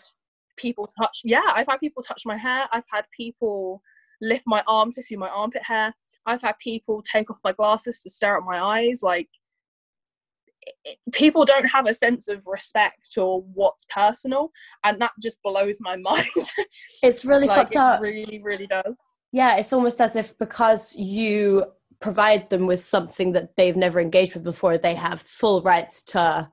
people 0.58 0.90
touch 0.98 1.20
yeah 1.26 1.42
i've 1.54 1.68
had 1.68 1.80
people 1.82 2.02
touch 2.02 2.22
my 2.26 2.38
hair. 2.38 2.68
I've 2.72 2.86
had 2.92 3.06
people 3.16 3.82
lift 4.22 4.46
my 4.48 4.64
arm 4.68 4.92
to 4.94 5.02
see 5.04 5.16
my 5.18 5.28
armpit 5.30 5.64
hair. 5.64 5.94
I've 6.26 6.42
had 6.42 6.56
people 6.60 7.04
take 7.04 7.30
off 7.30 7.40
my 7.44 7.52
glasses 7.52 8.00
to 8.02 8.10
stare 8.10 8.38
at 8.38 8.44
my 8.44 8.60
eyes. 8.62 9.02
Like 9.04 9.28
it- 10.86 10.98
people 11.12 11.46
don't 11.46 11.66
have 11.68 11.88
a 11.88 11.94
sense 11.94 12.28
of 12.28 12.48
respect 12.48 13.10
or 13.18 13.42
what's 13.54 13.86
personal 13.94 14.52
and 14.84 15.00
that 15.02 15.12
just 15.22 15.42
blows 15.44 15.78
my 15.82 15.96
mind. 16.10 16.26
It's 17.04 17.26
really 17.26 17.48
like 17.48 17.58
fucked 17.58 17.74
it 17.76 17.78
up. 17.80 18.02
really 18.02 18.42
really 18.44 18.68
does 18.68 18.98
Yeah, 19.32 19.58
it's 19.58 19.74
almost 19.74 20.00
as 20.00 20.16
if 20.16 20.38
because 20.38 20.96
you 20.96 21.66
provide 22.00 22.50
them 22.50 22.68
with 22.68 22.80
something 22.80 23.32
that 23.34 23.56
they've 23.56 23.76
never 23.76 24.00
engaged 24.00 24.34
with 24.34 24.44
before, 24.44 24.78
they 24.78 24.96
have 24.96 25.22
full 25.22 25.62
rights 25.62 26.04
to 26.04 26.50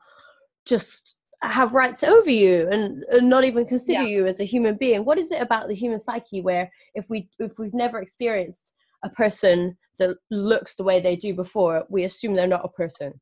just 0.65 1.17
have 1.43 1.75
rights 1.75 2.05
over 2.05 2.31
you 2.31 2.69
and, 2.71 3.05
and 3.11 3.29
not 3.29 3.45
even 3.45 3.67
consider 3.67 4.03
Yeah. 4.03 4.09
you 4.09 4.27
as 4.27 4.41
a 4.41 4.45
human 4.45 4.77
being. 4.77 5.05
What 5.05 5.19
is 5.19 5.31
it 5.33 5.43
about 5.43 5.69
the 5.69 5.75
human 5.75 5.99
psyche 5.99 6.41
where 6.41 6.71
if 6.95 7.11
we 7.11 7.29
if 7.39 7.59
we've 7.59 7.75
never 7.75 8.01
experienced 8.01 8.75
a 9.05 9.11
person 9.11 9.77
that 9.99 10.17
looks 10.31 10.77
the 10.77 10.85
way 10.85 11.01
they 11.01 11.17
do 11.17 11.35
before, 11.35 11.85
we 11.89 12.05
assume 12.05 12.35
they're 12.35 12.47
not 12.47 12.65
a 12.65 12.69
person? 12.69 13.21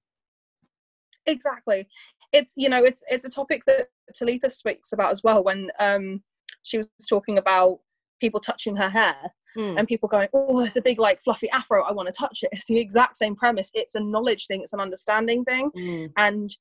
exactly 1.27 1.87
it's 2.33 2.55
you 2.57 2.69
know 2.69 2.83
it's 2.83 3.03
it's 3.09 3.25
a 3.25 3.29
topic 3.29 3.65
that 3.67 3.89
talitha 4.15 4.49
speaks 4.49 4.91
about 4.91 5.13
as 5.13 5.23
well 5.23 5.45
when 5.45 5.71
um 5.79 6.23
she 6.63 6.79
was 6.79 6.89
talking 7.09 7.37
about 7.37 7.79
people 8.21 8.41
touching 8.41 8.77
her 8.77 8.89
hair 8.89 9.15
Mm. 9.57 9.79
and 9.79 9.89
people 9.89 10.09
going 10.09 10.29
oh 10.33 10.61
it's 10.61 10.77
a 10.77 10.83
big 10.83 11.01
like 11.01 11.21
fluffy 11.21 11.51
afro 11.51 11.83
i 11.83 11.93
want 11.93 12.07
to 12.07 12.13
touch 12.17 12.41
it. 12.43 12.51
It's 12.53 12.67
the 12.67 12.79
exact 12.79 13.17
same 13.17 13.35
premise. 13.35 13.71
It's 13.75 13.97
a 13.97 14.01
knowledge 14.01 14.47
thing 14.47 14.61
it's 14.63 14.73
an 14.73 14.81
understanding 14.81 15.45
thing. 15.45 15.71
Mm, 15.77 16.13
and 16.17 16.57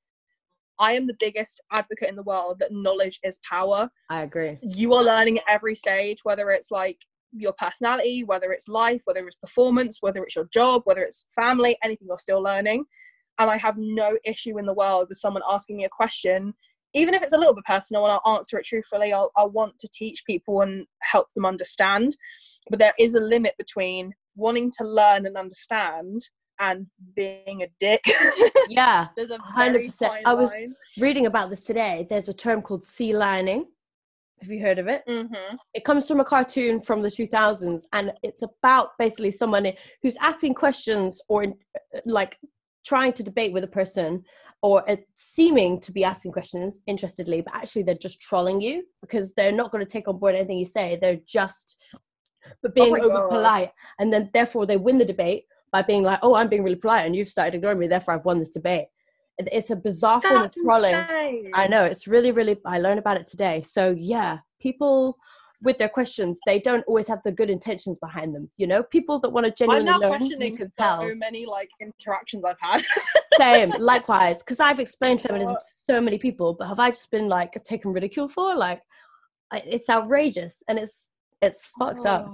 i 0.80 0.94
am 0.94 1.06
the 1.06 1.16
biggest 1.20 1.62
advocate 1.72 2.10
in 2.10 2.16
the 2.16 2.24
world 2.24 2.58
that 2.60 2.72
knowledge 2.72 3.20
is 3.24 3.40
power. 3.48 3.90
I 4.10 4.24
agree. 4.24 4.58
you 4.62 4.94
are 4.96 5.04
learning 5.04 5.38
at 5.38 5.44
every 5.48 5.76
stage 5.76 6.20
whether 6.24 6.50
it's 6.52 6.72
like 6.72 6.98
your 7.32 7.54
personality 7.54 8.24
whether 8.24 8.52
it's 8.52 8.68
life 8.68 9.02
whether 9.06 9.28
it's 9.28 9.36
performance 9.36 9.98
whether 10.02 10.24
it's 10.24 10.36
your 10.36 10.50
job 10.52 10.82
whether 10.86 11.04
it's 11.04 11.26
family 11.36 11.78
anything 11.84 12.08
you're 12.08 12.18
still 12.18 12.42
learning. 12.42 12.86
And 13.38 13.50
i 13.52 13.58
have 13.58 13.76
no 13.78 14.18
issue 14.26 14.58
in 14.58 14.66
the 14.66 14.74
world 14.74 15.08
with 15.10 15.20
someone 15.20 15.44
asking 15.48 15.78
me 15.78 15.86
a 15.86 15.90
question 15.90 16.54
even 16.94 17.14
if 17.14 17.22
it's 17.22 17.34
a 17.34 17.38
little 17.38 17.54
bit 17.56 17.64
personal 17.66 18.04
and 18.06 18.12
i'll 18.24 18.36
answer 18.36 18.58
it 18.58 18.66
truthfully 18.66 19.14
i'll, 19.14 19.32
I'll 19.36 19.50
want 19.52 19.78
to 19.80 19.88
teach 19.94 20.24
people 20.26 20.62
and 20.62 20.86
help 21.02 21.28
them 21.36 21.46
understand 21.46 22.16
but 22.70 22.80
there 22.80 22.94
is 23.00 23.14
a 23.16 23.20
limit 23.20 23.56
between 23.58 24.14
wanting 24.36 24.72
to 24.78 24.84
learn 24.86 25.26
and 25.26 25.38
understand 25.38 26.22
and 26.60 26.88
being 27.16 27.62
a 27.64 27.68
dick 27.80 28.04
Yeah. 28.70 29.08
there's 29.16 29.32
a 29.32 29.38
100%. 29.38 29.98
fine 29.98 30.22
I 30.26 30.34
was- 30.34 30.52
line. 30.54 30.76
Reading 31.00 31.26
about 31.26 31.50
this 31.50 31.64
today, 31.64 32.06
there's 32.10 32.28
a 32.30 32.34
term 32.34 32.62
called 32.62 32.84
sealioning. 32.84 33.64
Have 34.42 34.52
you 34.52 34.62
heard 34.62 34.78
of 34.80 34.88
it? 34.88 35.04
Mhm. 35.08 35.58
it 35.74 35.84
comes 35.86 36.08
from 36.08 36.20
a 36.20 36.26
cartoon 36.26 36.80
from 36.82 37.02
the 37.02 37.10
2000s 37.10 37.84
and 37.94 38.14
it's 38.24 38.42
about 38.42 38.90
basically 39.00 39.32
someone 39.32 39.68
who's 40.02 40.18
asking 40.18 40.54
questions 40.54 41.22
or 41.30 41.46
like 42.06 42.38
trying 42.86 43.14
to 43.14 43.24
debate 43.24 43.52
with 43.54 43.64
a 43.64 43.68
person 43.68 44.24
or 44.62 44.84
seeming 45.16 45.80
to 45.80 45.92
be 45.92 46.04
asking 46.04 46.32
questions 46.32 46.80
interestedly 46.88 47.42
but 47.42 47.56
actually 47.56 47.84
they're 47.84 47.96
just 47.96 48.20
trolling 48.20 48.60
you 48.60 48.84
because 49.02 49.34
they're 49.34 49.52
not 49.52 49.72
going 49.72 49.84
to 49.84 49.90
take 49.90 50.08
on 50.08 50.18
board 50.18 50.36
anything 50.36 50.58
you 50.58 50.66
say 50.66 50.98
they're 51.02 51.20
just 51.26 51.78
but 52.62 52.76
being 52.76 52.94
oh 52.94 52.98
my 52.98 53.00
over 53.00 53.28
God. 53.28 53.30
polite 53.30 53.72
and 54.00 54.12
then 54.12 54.30
therefore 54.34 54.66
they 54.66 54.78
win 54.78 54.98
the 54.98 55.06
debate 55.06 55.46
by 55.72 55.82
being 55.82 56.04
like 56.04 56.20
oh 56.24 56.36
i'm 56.36 56.48
being 56.48 56.64
really 56.64 56.76
polite 56.76 57.06
and 57.06 57.16
you've 57.16 57.30
started 57.30 57.56
ignoring 57.56 57.80
me 57.80 57.88
therefore 57.88 58.14
i've 58.14 58.26
won 58.26 58.40
this 58.40 58.52
debate 58.52 58.88
it's 59.40 59.70
a 59.70 59.76
bizarre 59.76 60.22
form 60.22 60.44
of 60.44 60.54
trolling 60.54 60.94
insane. 60.94 61.52
I 61.54 61.68
know 61.68 61.86
it's 61.86 62.08
really, 62.08 62.32
really. 62.32 62.58
I 62.66 62.80
learned 62.80 63.00
about 63.00 63.18
it 63.18 63.28
today. 63.28 63.62
So 63.62 63.96
yeah, 63.98 64.40
people 64.62 65.18
with 65.62 65.78
their 65.78 65.90
questions, 65.90 66.40
they 66.46 66.60
don't 66.60 66.84
always 66.88 67.08
have 67.08 67.20
the 67.26 67.32
good 67.32 67.50
intentions 67.50 68.00
behind 68.00 68.34
them. 68.34 68.50
You 68.58 68.68
know, 68.68 68.84
people 68.84 69.20
that 69.20 69.30
want 69.30 69.46
to 69.46 69.52
genuinely 69.52 69.90
I'm 69.90 70.00
now 70.00 70.10
learn, 70.10 70.14
you 70.14 70.18
questioning 70.18 70.58
can 70.58 70.72
so 70.74 71.14
many 71.16 71.46
like 71.46 71.70
interactions 71.82 72.44
I've 72.46 72.60
had. 72.62 72.84
Same, 73.40 73.70
likewise, 73.80 74.40
because 74.40 74.60
I've 74.60 74.80
explained 74.80 75.22
feminism 75.22 75.56
to 75.56 75.62
so 75.76 76.02
many 76.02 76.18
people, 76.18 76.56
but 76.58 76.68
have 76.68 76.80
I 76.80 76.90
just 76.90 77.10
been 77.10 77.30
like 77.30 77.62
taken 77.64 77.94
ridicule 77.94 78.28
for? 78.28 78.56
Like, 78.56 78.82
I, 79.52 79.60
it's 79.66 79.90
outrageous 79.90 80.62
and 80.68 80.78
it's 80.78 81.10
it's 81.42 81.68
fucked 81.80 82.06
up. 82.06 82.26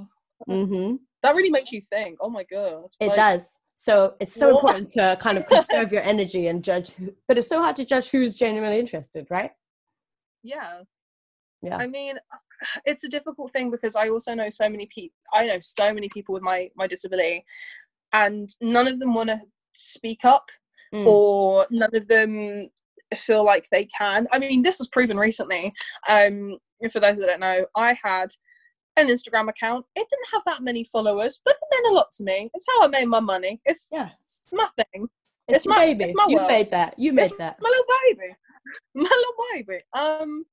Oh, 0.50 0.66
hmm 0.66 0.96
That 1.22 1.36
really 1.36 1.50
makes 1.52 1.72
you 1.72 1.82
think. 1.92 2.18
Oh 2.22 2.30
my 2.30 2.44
god. 2.44 2.88
It 3.00 3.08
Like, 3.08 3.16
does. 3.18 3.60
So 3.76 4.16
it's 4.20 4.36
so 4.36 4.48
What? 4.48 4.58
important 4.58 4.90
to 4.92 5.18
kind 5.20 5.38
of 5.38 5.46
conserve 5.48 5.92
your 5.92 6.02
energy 6.14 6.48
and 6.48 6.64
judge. 6.64 6.92
Who, 6.92 7.14
but 7.28 7.38
it's 7.38 7.48
so 7.50 7.60
hard 7.62 7.76
to 7.78 7.86
judge 7.86 8.10
who's 8.10 8.36
genuinely 8.36 8.80
interested, 8.80 9.28
right? 9.30 9.52
Yeah. 10.44 10.82
Yeah. 11.62 11.78
I 11.78 11.88
mean, 11.88 12.18
it's 12.86 13.04
a 13.04 13.10
difficult 13.10 13.54
thing 13.54 13.70
because 13.70 13.96
I 13.96 14.10
also 14.10 14.34
know 14.34 14.50
so 14.50 14.70
many 14.70 14.88
people. 14.88 15.16
I 15.34 15.48
know 15.48 15.60
so 15.62 15.94
many 15.94 16.10
people 16.10 16.34
with 16.34 16.44
my 16.44 16.70
my 16.76 16.88
disability, 16.88 17.46
and 18.12 18.50
none 18.60 18.88
of 18.88 19.00
them 19.00 19.14
want 19.14 19.30
to 19.30 19.42
speak 19.74 20.26
up. 20.26 20.50
Mm. 20.96 21.06
or 21.08 21.68
none 21.72 21.94
of 21.96 22.08
them 22.08 22.70
feel 23.18 23.44
like 23.46 23.68
they 23.72 23.88
can. 23.98 24.28
I 24.32 24.40
mean, 24.40 24.62
this 24.64 24.80
was 24.80 24.88
proven 24.88 25.18
recently. 25.18 25.74
Um, 26.08 26.58
for 26.92 27.00
those 27.00 27.18
that 27.18 27.26
don't 27.28 27.40
know, 27.40 27.66
I 27.76 27.98
had 28.04 28.30
an 28.98 29.08
Instagram 29.08 29.50
account. 29.50 29.86
It 29.96 30.08
didn't 30.10 30.28
have 30.34 30.42
that 30.46 30.64
many 30.64 30.86
followers, 30.86 31.40
but 31.44 31.56
it 31.56 31.68
meant 31.84 31.92
a 31.94 31.96
lot 31.96 32.08
to 32.18 32.24
me. 32.24 32.50
It's 32.54 32.66
how 32.70 32.84
I 32.86 32.88
made 32.88 33.06
my 33.08 33.20
money. 33.20 33.60
It's, 33.66 33.90
Yeah. 33.92 34.10
it's 34.24 34.44
my 34.54 34.68
thing. 34.78 35.08
It's, 35.48 35.58
It's 35.58 35.68
my- 35.68 35.86
baby. 35.86 36.04
it's 36.06 36.14
my 36.16 36.26
you 36.30 36.38
world. 36.38 36.48
made 36.50 36.72
that. 36.72 36.98
You 36.98 37.14
made 37.14 37.26
It's 37.26 37.38
that. 37.38 37.58
My 37.62 37.70
little 37.70 37.86
baby. 38.04 38.36
My 38.96 39.04
little 39.04 39.34
baby. 39.54 39.84
Um, 39.94 40.46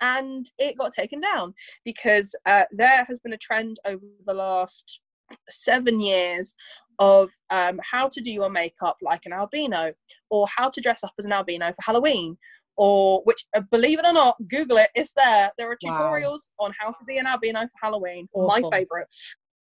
and 0.00 0.44
it 0.58 0.76
got 0.76 0.92
taken 0.92 1.20
down 1.20 1.54
because 1.84 2.34
uh, 2.46 2.64
there 2.72 3.04
has 3.06 3.20
been 3.20 3.32
a 3.32 3.38
trend 3.38 3.78
over 3.86 4.02
the 4.26 4.34
last 4.34 5.00
seven 5.48 6.00
years 6.00 6.54
of 6.98 7.30
um, 7.50 7.80
how 7.82 8.08
to 8.08 8.20
do 8.20 8.30
your 8.30 8.50
makeup 8.50 8.96
like 9.02 9.22
an 9.26 9.32
albino 9.32 9.92
or 10.30 10.46
how 10.56 10.68
to 10.70 10.80
dress 10.80 11.02
up 11.04 11.12
as 11.18 11.24
an 11.24 11.32
albino 11.32 11.66
for 11.72 11.82
Halloween. 11.84 12.36
Or 12.76 13.22
which, 13.22 13.44
uh, 13.56 13.60
believe 13.70 14.00
it 14.00 14.04
or 14.04 14.12
not, 14.12 14.36
Google 14.48 14.78
it. 14.78 14.90
It's 14.96 15.12
there. 15.14 15.52
There 15.56 15.70
are 15.70 15.78
Wow. 15.82 15.92
tutorials 15.92 16.48
on 16.58 16.72
how 16.78 16.88
to 16.90 17.04
be 17.06 17.18
an 17.18 17.26
albino 17.26 17.60
for 17.62 17.70
Halloween. 17.80 18.28
Awful. 18.32 18.70
My 18.70 18.76
favorite. 18.76 19.06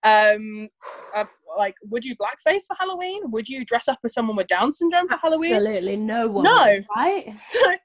Um, 0.03 0.69
uh, 1.13 1.25
like, 1.57 1.75
would 1.89 2.05
you 2.05 2.15
blackface 2.15 2.61
for 2.67 2.75
Halloween? 2.79 3.29
Would 3.31 3.49
you 3.49 3.65
dress 3.65 3.89
up 3.89 3.99
as 4.05 4.13
someone 4.13 4.37
with 4.37 4.47
Down 4.47 4.71
syndrome 4.71 5.09
for 5.09 5.17
Halloween? 5.17 5.55
Absolutely 5.55 5.97
no 5.97 6.27
one. 6.29 6.45
No. 6.45 6.63
would, 6.69 6.85
Right? 6.95 7.37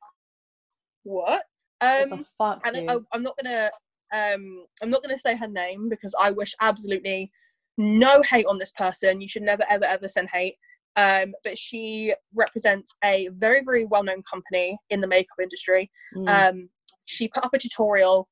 what? 1.02 1.42
What 1.80 2.02
Um, 2.02 2.10
the 2.20 2.24
fuck, 2.38 2.60
and 2.66 2.74
dude? 2.76 2.88
I, 2.90 2.96
I'm 3.12 3.22
not 3.22 3.34
gonna, 3.42 3.70
um, 4.14 4.64
I'm 4.82 4.90
not 4.90 5.02
gonna 5.02 5.18
say 5.18 5.36
her 5.36 5.48
name 5.48 5.88
because 5.88 6.14
I 6.18 6.30
wish 6.30 6.54
absolutely 6.60 7.30
no 7.76 8.22
hate 8.22 8.46
on 8.46 8.58
this 8.58 8.72
person. 8.72 9.20
You 9.20 9.28
should 9.28 9.42
never, 9.42 9.64
ever, 9.68 9.84
ever 9.84 10.08
send 10.08 10.28
hate. 10.30 10.56
Um, 10.96 11.34
but 11.44 11.58
she 11.58 12.14
represents 12.34 12.94
a 13.04 13.28
very, 13.34 13.62
very 13.62 13.84
well-known 13.84 14.22
company 14.22 14.78
in 14.88 15.02
the 15.02 15.06
makeup 15.06 15.36
industry. 15.42 15.90
Mm. 16.16 16.28
Um, 16.28 16.68
she 17.04 17.28
put 17.28 17.44
up 17.44 17.52
a 17.52 17.58
tutorial 17.58 18.26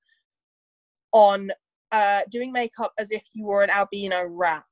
on 1.12 1.50
uh, 1.92 2.22
doing 2.30 2.52
makeup 2.52 2.92
as 2.98 3.10
if 3.10 3.22
you 3.34 3.44
were 3.44 3.62
an 3.62 3.70
albino 3.70 4.24
rat, 4.24 4.64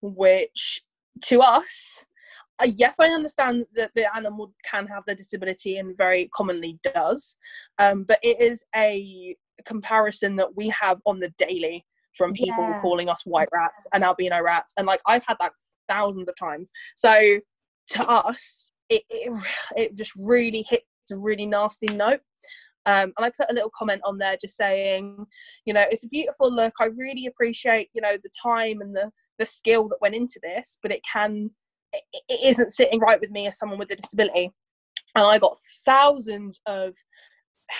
which 0.00 0.82
to 1.22 1.40
us, 1.40 2.04
uh, 2.60 2.68
yes, 2.72 3.00
I 3.00 3.08
understand 3.08 3.66
that 3.74 3.90
the 3.94 4.14
animal 4.14 4.54
can 4.64 4.86
have 4.86 5.02
the 5.06 5.14
disability 5.14 5.78
and 5.78 5.96
very 5.96 6.30
commonly 6.34 6.78
does, 6.94 7.36
um, 7.78 8.04
but 8.04 8.20
it 8.22 8.40
is 8.40 8.64
a 8.74 9.36
comparison 9.64 10.36
that 10.36 10.56
we 10.56 10.68
have 10.68 10.98
on 11.06 11.20
the 11.20 11.30
daily 11.36 11.84
from 12.16 12.32
people 12.32 12.66
Yeah. 12.68 12.78
calling 12.80 13.08
us 13.08 13.22
white 13.24 13.48
rats 13.52 13.86
and 13.92 14.04
albino 14.04 14.40
rats, 14.42 14.72
and 14.76 14.86
like 14.86 15.00
I've 15.06 15.24
had 15.26 15.36
that 15.40 15.52
thousands 15.88 16.28
of 16.28 16.36
times. 16.36 16.70
So 16.96 17.40
to 17.90 18.06
us, 18.08 18.70
it 18.88 19.02
it, 19.10 19.32
it 19.76 19.94
just 19.96 20.12
really 20.16 20.64
hits 20.68 20.84
a 21.12 21.16
really 21.18 21.46
nasty 21.46 21.86
note. 21.86 22.20
Um, 22.86 23.12
and 23.16 23.26
I 23.26 23.30
put 23.30 23.50
a 23.50 23.54
little 23.54 23.70
comment 23.76 24.00
on 24.04 24.16
there 24.18 24.36
just 24.40 24.56
saying, 24.56 25.26
you 25.66 25.74
know, 25.74 25.84
it's 25.90 26.04
a 26.04 26.08
beautiful 26.08 26.50
look. 26.52 26.72
I 26.80 26.86
really 26.86 27.26
appreciate, 27.26 27.90
you 27.92 28.00
know, 28.00 28.16
the 28.22 28.30
time 28.42 28.80
and 28.80 28.94
the 28.94 29.10
the 29.38 29.46
skill 29.46 29.88
that 29.88 30.00
went 30.00 30.14
into 30.14 30.38
this, 30.42 30.78
but 30.82 30.92
it 30.92 31.00
can 31.10 31.50
it, 31.92 32.02
it 32.28 32.40
isn't 32.44 32.72
sitting 32.72 33.00
right 33.00 33.20
with 33.20 33.30
me 33.30 33.46
as 33.46 33.58
someone 33.58 33.78
with 33.78 33.90
a 33.90 33.96
disability. 33.96 34.52
And 35.14 35.26
I 35.26 35.38
got 35.38 35.56
thousands 35.84 36.60
of 36.66 36.94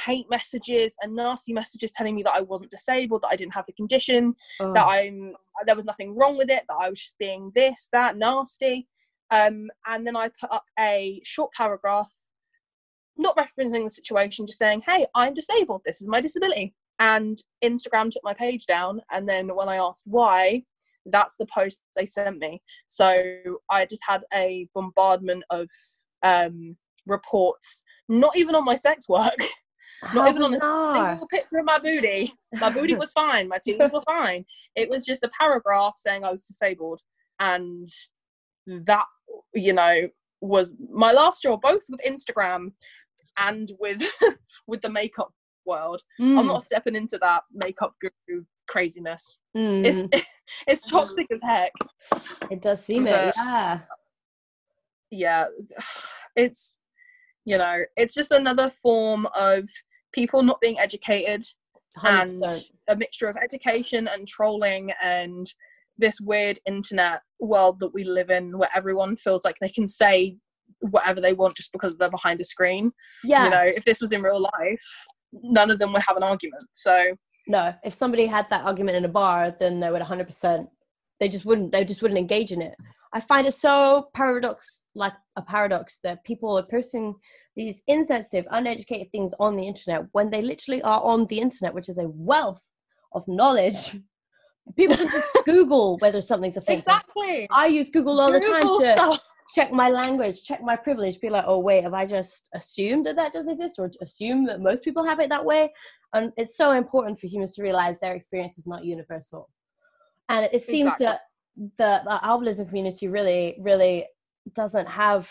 hate 0.07 0.26
messages 0.31 0.96
and 1.03 1.14
nasty 1.14 1.53
messages 1.53 1.92
telling 1.92 2.14
me 2.14 2.22
that 2.22 2.35
I 2.35 2.40
wasn't 2.40 2.70
disabled, 2.70 3.22
that 3.22 3.31
I 3.33 3.37
didn't 3.37 3.55
have 3.55 3.66
the 3.66 3.72
condition, 3.72 4.35
Oh. 4.61 4.72
that 4.72 4.87
I'm 4.87 5.35
there 5.66 5.76
was 5.76 5.85
nothing 5.85 6.16
wrong 6.16 6.37
with 6.37 6.50
it, 6.50 6.64
that 6.68 6.76
I 6.81 6.88
was 6.88 7.00
just 7.00 7.18
being 7.18 7.53
this, 7.55 7.88
that, 7.92 8.16
nasty. 8.16 8.88
Um, 9.31 9.68
and 9.87 10.07
then 10.07 10.16
I 10.16 10.29
put 10.40 10.50
up 10.50 10.64
a 10.79 11.20
short 11.24 11.53
paragraph, 11.53 12.11
not 13.16 13.37
referencing 13.37 13.85
the 13.85 13.90
situation, 13.90 14.46
just 14.46 14.59
saying, 14.59 14.83
"Hey, 14.87 15.07
I'm 15.14 15.35
disabled. 15.35 15.83
This 15.85 16.00
is 16.00 16.09
my 16.09 16.20
disability." 16.20 16.74
And 16.98 17.40
Instagram 17.64 18.11
took 18.11 18.24
my 18.24 18.35
page 18.35 18.66
down, 18.66 19.00
and 19.11 19.29
then 19.29 19.55
when 19.55 19.68
I 19.68 19.76
asked 19.76 20.05
why, 20.07 20.64
that's 21.07 21.37
the 21.37 21.46
post 21.46 21.83
they 21.96 22.07
sent 22.07 22.38
me. 22.38 22.62
So 22.88 23.22
I 23.70 23.87
just 23.87 24.03
had 24.07 24.22
a 24.35 24.68
bombardment 24.74 25.44
of 25.50 25.68
um, 26.22 26.76
reports, 27.07 27.83
not 28.09 28.37
even 28.37 28.55
on 28.55 28.64
my 28.64 28.74
sex 28.74 29.09
work. 29.09 29.37
How 30.02 30.14
not 30.14 30.28
even 30.30 30.42
on 30.42 30.54
a 30.54 30.58
single 30.94 31.26
picture 31.28 31.58
of 31.58 31.64
my 31.64 31.78
booty. 31.78 32.32
My 32.54 32.70
booty 32.70 32.94
was 32.94 33.12
fine. 33.12 33.48
My 33.48 33.58
teeth 33.62 33.78
were 33.92 34.02
fine. 34.02 34.44
It 34.74 34.88
was 34.88 35.04
just 35.04 35.22
a 35.24 35.30
paragraph 35.38 35.94
saying 35.96 36.24
I 36.24 36.30
was 36.30 36.46
disabled, 36.46 37.00
and 37.38 37.88
that 38.66 39.04
you 39.54 39.72
know 39.72 40.08
was 40.40 40.74
my 40.90 41.12
last 41.12 41.38
straw, 41.38 41.56
both 41.56 41.82
with 41.90 42.00
Instagram 42.06 42.72
and 43.36 43.70
with 43.78 44.02
with 44.66 44.80
the 44.80 44.88
makeup 44.88 45.32
world. 45.66 46.02
I'm 46.18 46.26
Mm, 46.26 46.46
not 46.46 46.64
stepping 46.64 46.96
into 46.96 47.18
that 47.18 47.42
makeup 47.52 47.94
guru 48.00 48.44
craziness. 48.68 49.38
mm. 49.56 49.84
It's 50.12 50.24
it's 50.66 50.90
toxic 50.90 51.26
as 51.32 51.42
heck. 51.42 51.72
it 52.50 52.62
does 52.62 52.82
seem 52.84 53.06
it. 53.06 53.34
Yeah. 53.36 53.80
yeah 55.10 55.44
it's 56.36 56.76
you 57.44 57.58
know 57.58 57.82
it's 57.96 58.14
just 58.14 58.30
another 58.30 58.70
form 58.70 59.26
of 59.34 59.68
people 60.12 60.42
not 60.42 60.61
being 60.61 60.79
educated 60.79 61.42
and 62.05 62.33
100%. 62.42 62.70
a 62.88 62.96
mixture 62.96 63.29
of 63.29 63.37
education 63.37 64.09
and 64.09 64.27
trolling 64.27 64.92
and 65.03 65.53
this 65.99 66.20
weird 66.20 66.59
internet 66.66 67.20
world 67.40 67.79
that 67.81 67.92
we 67.92 68.05
live 68.05 68.31
in 68.31 68.57
where 68.57 68.70
everyone 68.75 69.16
feels 69.16 69.44
like 69.44 69.57
they 69.61 69.68
can 69.68 69.87
say 69.88 70.37
whatever 70.81 71.20
they 71.20 71.33
want 71.35 71.57
just 71.57 71.73
because 71.73 71.94
they're 71.96 72.09
behind 72.09 72.40
a 72.40 72.44
screen 72.44 72.90
Yeah. 73.25 73.44
you 73.44 73.51
know 73.51 73.62
if 73.77 73.85
this 73.85 74.01
was 74.01 74.12
in 74.12 74.23
real 74.23 74.40
life 74.40 74.87
none 75.33 75.70
of 75.70 75.79
them 75.79 75.92
would 75.92 76.03
have 76.03 76.16
an 76.16 76.23
argument 76.23 76.64
so 76.73 77.14
no, 77.51 77.75
if 77.83 77.94
somebody 77.94 78.27
had 78.27 78.46
that 78.51 78.64
argument 78.64 78.96
in 78.96 79.05
a 79.05 79.09
bar, 79.09 79.55
then 79.59 79.81
they 79.81 79.90
would 79.90 80.03
100%. 80.03 80.66
They 81.18 81.29
just 81.29 81.44
wouldn't. 81.44 81.73
They 81.73 81.85
just 81.85 82.01
wouldn't 82.01 82.18
engage 82.18 82.53
in 82.53 82.62
it. 82.62 82.75
I 83.12 83.20
find 83.20 83.46
it 83.46 83.55
so 83.55 84.09
paradox, 84.14 84.83
like 84.94 85.14
a 85.37 85.42
paradox, 85.42 85.99
that 86.05 86.25
people 86.25 86.57
are 86.57 86.62
posting 86.62 87.14
these 87.57 87.83
insensitive, 87.88 88.46
uneducated 88.51 89.11
things 89.11 89.35
on 89.40 89.57
the 89.57 89.66
internet 89.66 90.07
when 90.12 90.31
they 90.31 90.42
literally 90.42 90.81
are 90.83 91.03
on 91.03 91.27
the 91.27 91.40
internet, 91.40 91.75
which 91.75 91.88
is 91.88 91.99
a 91.99 92.09
wealth 92.09 92.62
of 93.12 93.27
knowledge. 93.27 93.96
People 94.77 94.96
can 94.96 95.11
just 95.11 95.27
Google 95.44 95.96
whether 95.99 96.23
something's 96.23 96.57
offensive. 96.57 96.81
exactly 96.83 97.49
I 97.51 97.66
use 97.66 97.90
Google 97.90 98.20
all 98.20 98.31
the 98.31 98.38
time 98.38 98.62
to 98.62 98.92
stuff. 98.92 99.20
check 99.53 99.73
my 99.73 99.88
language, 99.88 100.44
check 100.44 100.62
my 100.62 100.77
privilege, 100.77 101.18
be 101.18 101.29
like, 101.29 101.44
oh 101.49 101.59
wait, 101.59 101.83
have 101.83 101.94
I 101.94 102.07
just 102.07 102.49
assumed 102.55 103.07
that 103.07 103.16
that 103.16 103.33
doesn't 103.33 103.51
exist, 103.51 103.81
or 103.81 103.90
assume 104.01 104.44
that 104.44 104.61
most 104.61 104.85
people 104.85 105.05
have 105.05 105.18
it 105.18 105.29
that 105.31 105.44
way? 105.44 105.73
And 106.14 106.33
it's 106.37 106.57
so 106.57 106.73
important 106.73 107.18
for 107.18 107.27
humans 107.27 107.55
to 107.57 107.62
realize 107.62 107.99
their 107.99 108.14
experience 108.14 108.59
is 108.59 108.66
not 108.66 108.85
universal. 108.85 109.49
And 110.29 110.49
it 110.53 110.62
seems 110.62 110.92
Exactly. 110.92 111.07
that 111.07 111.20
the, 111.79 112.01
the 112.05 112.20
albinism 112.25 112.66
community 112.68 113.09
really, 113.09 113.57
really 113.61 114.07
doesn't 114.55 114.87
have 114.88 115.31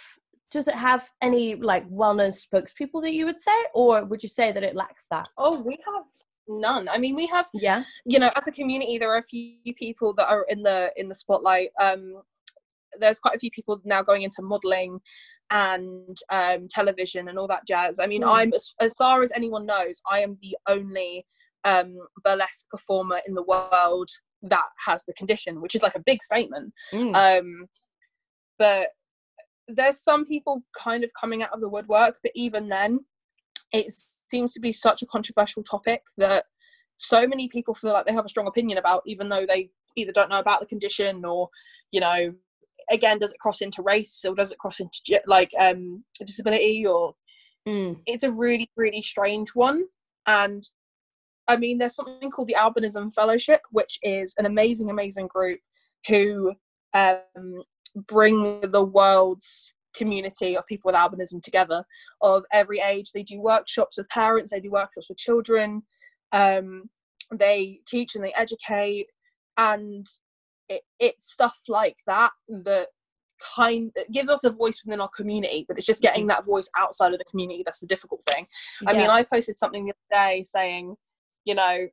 does 0.51 0.67
it 0.67 0.73
have 0.75 1.09
any 1.21 1.53
like 1.55 1.85
well-known 1.89 2.31
spokespeople 2.31 3.01
that 3.03 3.13
you 3.13 3.25
would 3.25 3.39
say, 3.39 3.51
or 3.75 4.03
would 4.05 4.23
you 4.23 4.29
say 4.29 4.51
that 4.51 4.63
it 4.63 4.75
lacks 4.75 5.05
that? 5.11 5.27
oh 5.37 5.59
we 5.61 5.77
have 5.85 6.03
none 6.51 6.89
i 6.89 6.97
mean 6.97 7.15
we 7.15 7.27
have 7.27 7.47
Yeah. 7.53 7.83
you 8.07 8.17
know 8.17 8.31
as 8.35 8.47
a 8.47 8.51
community 8.51 8.97
there 8.97 9.11
are 9.13 9.19
a 9.19 9.23
few 9.29 9.73
people 9.75 10.13
that 10.15 10.27
are 10.29 10.45
in 10.49 10.63
the 10.63 10.91
in 10.97 11.07
the 11.07 11.13
spotlight 11.13 11.69
um 11.79 12.23
there's 12.99 13.19
quite 13.19 13.35
a 13.35 13.39
few 13.39 13.51
people 13.51 13.79
now 13.85 14.01
going 14.01 14.23
into 14.23 14.41
modeling 14.41 14.99
and 15.51 16.17
um 16.31 16.67
television 16.67 17.27
and 17.27 17.37
all 17.37 17.47
that 17.47 17.67
jazz 17.67 17.99
i 17.99 18.07
mean 18.07 18.23
Mm. 18.23 18.31
i'm 18.35 18.53
as, 18.53 18.73
as 18.79 18.93
far 18.97 19.21
as 19.21 19.31
anyone 19.33 19.67
knows 19.67 20.01
i 20.09 20.21
am 20.21 20.39
the 20.41 20.57
only 20.67 21.23
um 21.65 21.95
burlesque 22.23 22.67
performer 22.71 23.19
in 23.27 23.35
the 23.35 23.43
world 23.43 24.09
that 24.41 24.67
has 24.85 25.03
the 25.05 25.13
condition 25.13 25.61
which 25.61 25.75
is 25.75 25.83
like 25.83 25.95
a 25.95 25.99
big 26.05 26.21
statement 26.23 26.73
Mm. 26.93 27.15
um 27.15 27.67
but 28.57 28.89
there's 29.67 30.01
some 30.01 30.25
people 30.25 30.63
kind 30.75 31.03
of 31.03 31.11
coming 31.19 31.43
out 31.43 31.53
of 31.53 31.61
the 31.61 31.69
woodwork 31.69 32.17
but 32.23 32.31
even 32.35 32.69
then 32.69 32.99
it 33.71 33.93
seems 34.29 34.53
to 34.53 34.59
be 34.59 34.71
such 34.71 35.01
a 35.01 35.05
controversial 35.05 35.63
topic 35.63 36.01
that 36.17 36.45
so 36.97 37.25
many 37.27 37.47
people 37.47 37.73
feel 37.73 37.93
like 37.93 38.05
they 38.05 38.13
have 38.13 38.25
a 38.25 38.29
strong 38.29 38.47
opinion 38.47 38.77
about 38.77 39.01
even 39.05 39.29
though 39.29 39.45
they 39.47 39.69
either 39.95 40.11
don't 40.11 40.29
know 40.29 40.39
about 40.39 40.59
the 40.59 40.65
condition 40.65 41.23
or 41.25 41.49
you 41.91 41.99
know 41.99 42.33
again 42.91 43.19
does 43.19 43.31
it 43.31 43.39
cross 43.39 43.61
into 43.61 43.81
race 43.81 44.23
or 44.27 44.33
does 44.35 44.51
it 44.51 44.57
cross 44.57 44.79
into 44.79 45.21
like 45.27 45.51
um 45.59 46.03
disability 46.25 46.85
or 46.85 47.13
Mm. 47.67 47.99
it's 48.05 48.23
a 48.23 48.31
really 48.31 48.69
really 48.77 49.01
strange 49.01 49.49
one 49.53 49.83
and 50.25 50.67
i 51.49 51.57
mean 51.57 51.77
there's 51.77 51.95
something 51.95 52.31
called 52.31 52.47
the 52.47 52.55
albinism 52.55 53.13
fellowship 53.13 53.61
which 53.71 53.99
is 54.03 54.33
an 54.37 54.45
amazing 54.45 54.89
amazing 54.89 55.27
group 55.27 55.59
who 56.07 56.53
um, 56.93 57.63
bring 58.07 58.61
the 58.61 58.83
world's 58.83 59.73
community 59.95 60.55
of 60.55 60.65
people 60.67 60.89
with 60.89 60.95
albinism 60.95 61.41
together. 61.41 61.83
Of 62.21 62.43
every 62.51 62.79
age 62.79 63.11
they 63.11 63.23
do 63.23 63.39
workshops 63.39 63.97
with 63.97 64.09
parents 64.09 64.51
they 64.51 64.59
do 64.59 64.71
workshops 64.71 65.09
with 65.09 65.17
children 65.17 65.83
um, 66.31 66.89
they 67.31 67.79
teach 67.87 68.15
and 68.15 68.23
they 68.23 68.33
educate 68.33 69.07
and 69.57 70.07
it, 70.67 70.81
it's 70.99 71.31
stuff 71.31 71.57
like 71.67 71.97
that 72.07 72.31
that 72.49 72.87
kind 73.55 73.91
it 73.95 74.11
gives 74.11 74.29
us 74.29 74.43
a 74.43 74.49
voice 74.49 74.81
within 74.85 74.99
our 74.99 75.09
community 75.09 75.65
but 75.67 75.77
it's 75.77 75.87
just 75.87 76.01
getting 76.01 76.23
Mm-hmm. 76.23 76.29
that 76.29 76.45
voice 76.45 76.69
outside 76.77 77.13
of 77.13 77.19
the 77.19 77.25
community 77.25 77.63
that's 77.65 77.79
the 77.79 77.87
difficult 77.87 78.21
thing. 78.31 78.45
I 78.85 78.93
mean 78.93 79.09
i 79.09 79.23
posted 79.23 79.57
something 79.57 79.85
the 79.85 79.91
other 79.91 80.25
day 80.33 80.43
saying 80.43 80.95
you 81.45 81.55
know 81.55 81.87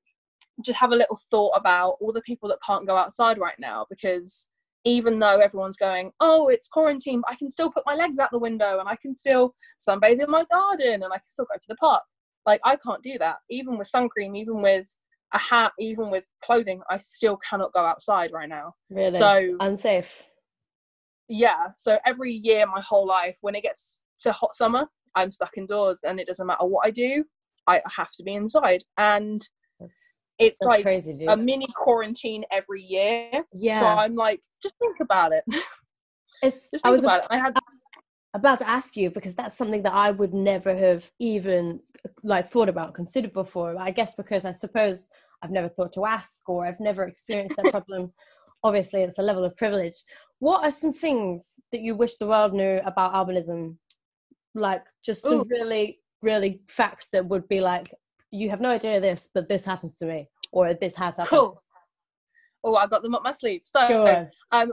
just 0.63 0.79
have 0.79 0.93
a 0.93 0.97
little 0.97 1.19
thought 1.31 1.53
about 1.55 1.97
all 2.01 2.13
the 2.13 2.23
people 2.23 2.49
that 2.49 2.59
can't 2.67 2.87
go 2.87 2.97
outside 2.97 3.39
right 3.39 3.59
now 3.59 3.87
because 3.91 4.49
even 4.85 5.19
though 5.19 5.39
everyone's 5.41 5.77
going 5.77 6.11
oh 6.21 6.49
it's 6.49 6.69
quarantine 6.69 7.21
i 7.29 7.35
can 7.35 7.51
still 7.51 7.71
put 7.71 7.83
my 7.85 7.95
legs 7.95 8.19
out 8.19 8.31
the 8.31 8.39
window 8.39 8.79
and 8.79 8.89
i 8.89 8.97
can 8.97 9.15
still 9.15 9.55
sunbathe 9.81 10.23
in 10.23 10.31
my 10.31 10.45
garden 10.51 11.03
and 11.03 11.13
i 11.13 11.17
can 11.17 11.29
still 11.29 11.47
go 11.53 11.59
to 11.59 11.69
the 11.69 11.77
park. 11.77 12.03
Like 12.47 12.61
i 12.65 12.77
can't 12.77 13.03
do 13.03 13.19
that. 13.19 13.37
Even 13.51 13.77
with 13.77 13.89
sun 13.89 14.09
cream 14.09 14.37
even 14.37 14.63
with 14.63 14.87
a 15.35 15.39
hat 15.39 15.73
even 15.79 16.11
with 16.11 16.25
clothing 16.43 16.81
i 16.89 16.99
still 16.99 17.37
cannot 17.37 17.73
go 17.73 17.85
outside 17.85 18.31
right 18.33 18.49
now. 18.49 18.75
Really? 18.89 19.19
So- 19.19 19.57
unsafe. 19.61 20.23
yeah. 21.29 21.69
So 21.77 21.99
every 22.07 22.33
year 22.33 22.65
my 22.67 22.81
whole 22.81 23.07
life 23.07 23.37
when 23.41 23.57
it 23.57 23.63
gets 23.63 23.99
to 24.21 24.33
hot 24.33 24.55
summer 24.55 24.87
i'm 25.15 25.31
stuck 25.33 25.57
indoors 25.57 26.01
and 26.05 26.19
it 26.21 26.27
doesn't 26.27 26.47
matter 26.47 26.65
what 26.65 26.87
i 26.87 26.91
do 26.91 27.25
i 27.67 27.81
have 27.95 28.11
to 28.13 28.23
be 28.23 28.35
inside 28.35 28.83
and 28.97 29.49
That's, 29.81 30.19
it's 30.39 30.59
that's 30.61 30.67
like 30.67 30.83
crazy, 30.83 31.25
a 31.27 31.37
mini 31.37 31.67
quarantine 31.75 32.45
every 32.51 32.83
year 32.83 33.45
yeah, 33.53 33.81
so 33.81 33.87
i'm 33.87 34.15
like 34.15 34.41
just 34.63 34.77
think 34.79 34.97
about 35.01 35.33
it 35.33 35.45
it's. 36.43 36.71
just 36.71 36.85
I 36.85 36.89
think 36.89 36.97
was 36.97 37.05
about 37.05 37.25
it 37.25 37.29
i 37.31 37.39
had 37.39 37.55
about 38.37 38.59
to 38.59 38.69
ask 38.69 38.97
you 38.97 39.11
because 39.11 39.35
that's 39.35 39.57
something 39.57 39.83
that 39.83 39.95
I 39.95 40.11
would 40.11 40.35
never 40.35 40.77
have 40.77 41.11
even 41.19 41.81
like 42.23 42.49
thought 42.49 42.69
about, 42.69 42.95
considered 42.95 43.33
before. 43.33 43.77
I 43.79 43.91
guess 43.91 44.15
because 44.15 44.45
I 44.45 44.53
suppose 44.53 45.09
I've 45.43 45.51
never 45.51 45.69
thought 45.69 45.95
to 45.95 46.05
ask 46.05 46.49
or 46.49 46.67
I've 46.67 46.81
never 46.81 47.05
experienced 47.05 47.57
that 47.57 47.67
problem. 47.73 48.13
Obviously, 48.63 49.03
it's 49.03 49.19
a 49.19 49.23
level 49.23 49.45
of 49.45 49.57
privilege. 49.57 49.95
What 50.39 50.65
are 50.65 50.71
some 50.71 50.93
things 50.93 51.55
that 51.73 51.81
you 51.81 51.95
wish 51.95 52.19
the 52.19 52.27
world 52.27 52.53
knew 52.53 52.81
about 52.85 53.15
albinism? 53.15 53.77
Like 54.55 54.85
just 55.05 55.23
some 55.23 55.41
Ooh. 55.41 55.47
really, 55.49 56.01
really 56.23 56.61
facts 56.69 57.09
that 57.13 57.27
would 57.27 57.49
be 57.49 57.61
like, 57.61 57.93
you 58.31 58.51
have 58.51 58.61
no 58.61 58.71
idea 58.71 59.01
this, 59.01 59.29
but 59.33 59.49
this 59.49 59.65
happens 59.65 59.97
to 59.99 60.07
me, 60.07 60.29
or 60.53 60.75
this 60.75 60.95
has 60.97 61.17
happened. 61.17 61.29
cool. 61.29 61.63
oh 62.65 62.75
i 62.77 62.87
got 62.87 63.03
them 63.03 63.15
up 63.15 63.23
my 63.23 63.33
sleeve. 63.33 63.61
So 63.65 63.81
um 64.53 64.73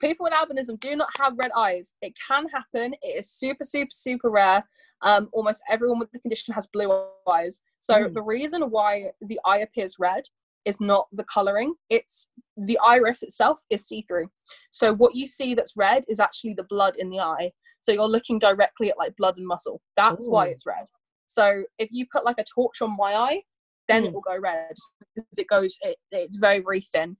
people 0.00 0.24
with 0.24 0.32
albinism 0.32 0.78
do 0.80 0.96
not 0.96 1.08
have 1.18 1.34
red 1.38 1.50
eyes. 1.56 1.94
It 2.02 2.14
can 2.26 2.48
happen. 2.48 2.94
It 3.02 3.18
is 3.18 3.30
super 3.30 3.64
super 3.64 3.90
super 3.92 4.30
rare. 4.30 4.64
Um 5.02 5.28
almost 5.32 5.62
everyone 5.68 5.98
with 5.98 6.10
the 6.12 6.18
condition 6.18 6.54
has 6.54 6.66
blue 6.66 6.90
eyes. 7.30 7.62
So 7.78 7.94
Mm. 7.94 8.14
the 8.14 8.22
reason 8.22 8.62
why 8.70 9.12
the 9.20 9.38
eye 9.44 9.58
appears 9.58 9.96
red 9.98 10.24
is 10.68 10.78
not 10.80 11.06
the 11.12 11.24
coloring. 11.24 11.74
It's 11.90 12.28
the 12.56 12.78
iris 12.84 13.22
itself 13.22 13.58
is 13.70 13.86
see-through. 13.86 14.28
So 14.70 14.86
what 14.94 15.14
you 15.14 15.26
see 15.26 15.54
that's 15.54 15.76
red 15.76 16.04
is 16.08 16.20
actually 16.20 16.54
the 16.54 16.66
blood 16.74 16.94
in 16.96 17.08
the 17.10 17.20
eye. 17.20 17.50
So 17.80 17.92
you're 17.92 18.14
looking 18.16 18.38
directly 18.38 18.90
at 18.90 18.98
like 18.98 19.16
blood 19.16 19.36
and 19.38 19.46
muscle. 19.46 19.80
That's 19.96 20.26
why 20.28 20.46
it's 20.48 20.66
red. 20.66 20.86
So 21.26 21.44
if 21.78 21.88
you 21.90 22.06
put 22.12 22.24
like 22.24 22.38
a 22.38 22.44
torch 22.54 22.80
on 22.82 22.96
my 22.96 23.12
eye 23.14 23.42
then 23.88 24.04
it 24.04 24.10
Mm. 24.10 24.14
will 24.14 24.20
go 24.32 24.38
red. 24.38 24.76
Because 25.16 25.38
it 25.38 25.48
goes 25.48 25.76
it, 25.88 25.96
it's 26.12 26.36
very 26.36 26.60
very 26.60 26.82
thin. 26.92 27.16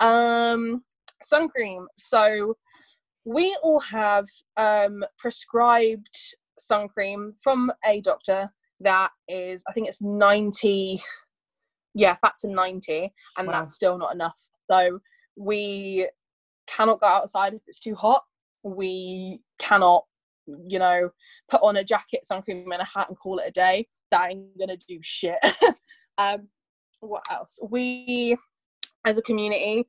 Um 0.00 0.84
sun 1.24 1.48
cream 1.48 1.86
so 1.96 2.56
we 3.24 3.56
all 3.62 3.80
have 3.80 4.26
um 4.56 5.04
prescribed 5.18 6.16
sun 6.58 6.88
cream 6.88 7.34
from 7.42 7.72
a 7.84 8.00
doctor 8.00 8.50
that 8.80 9.10
is 9.28 9.62
i 9.68 9.72
think 9.72 9.86
it's 9.88 10.02
90 10.02 11.00
yeah 11.94 12.16
factor 12.16 12.48
90 12.48 13.12
and 13.38 13.46
Wow. 13.46 13.52
that's 13.52 13.74
still 13.74 13.98
not 13.98 14.14
enough. 14.14 14.36
So 14.70 15.00
we 15.36 16.08
cannot 16.66 17.00
go 17.00 17.06
outside 17.06 17.54
if 17.54 17.62
it's 17.66 17.80
too 17.80 17.94
hot. 17.94 18.22
We 18.62 19.40
cannot 19.58 20.04
you 20.66 20.78
know 20.78 21.10
put 21.50 21.60
on 21.62 21.76
a 21.76 21.84
jacket 21.84 22.26
sun 22.26 22.42
cream 22.42 22.70
and 22.72 22.82
a 22.82 22.84
hat 22.84 23.08
and 23.08 23.18
call 23.18 23.38
it 23.38 23.48
a 23.48 23.50
day. 23.52 23.86
That 24.10 24.30
ain't 24.30 24.58
gonna 24.58 24.76
do 24.76 24.98
shit. 25.02 25.38
Um 26.18 26.48
what 27.00 27.22
else? 27.30 27.58
We 27.70 28.36
as 29.06 29.16
a 29.18 29.22
community 29.22 29.86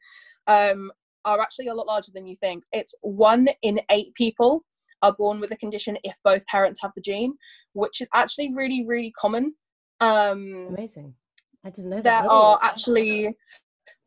um 0.47 0.91
are 1.25 1.39
actually 1.39 1.67
a 1.67 1.73
lot 1.73 1.85
larger 1.87 2.11
than 2.13 2.25
you 2.25 2.35
think. 2.37 2.63
It's 2.71 2.95
one 3.01 3.47
in 3.61 3.81
eight 3.91 4.13
people 4.15 4.63
are 5.01 5.13
born 5.13 5.39
with 5.41 5.51
a 5.51 5.57
condition 5.57 5.97
if 6.03 6.15
both 6.23 6.45
parents 6.47 6.79
have 6.81 6.91
the 6.95 7.01
gene 7.01 7.33
which 7.73 7.99
is 8.01 8.07
actually 8.13 8.53
really 8.53 8.85
really 8.87 9.11
common. 9.19 9.53
Um 9.99 10.67
Amazing. 10.69 11.13
I 11.65 11.69
didn't 11.69 11.89
know 11.89 11.97
that. 11.97 12.03
there 12.03 12.23
are 12.23 12.29
all. 12.29 12.59
actually 12.61 13.35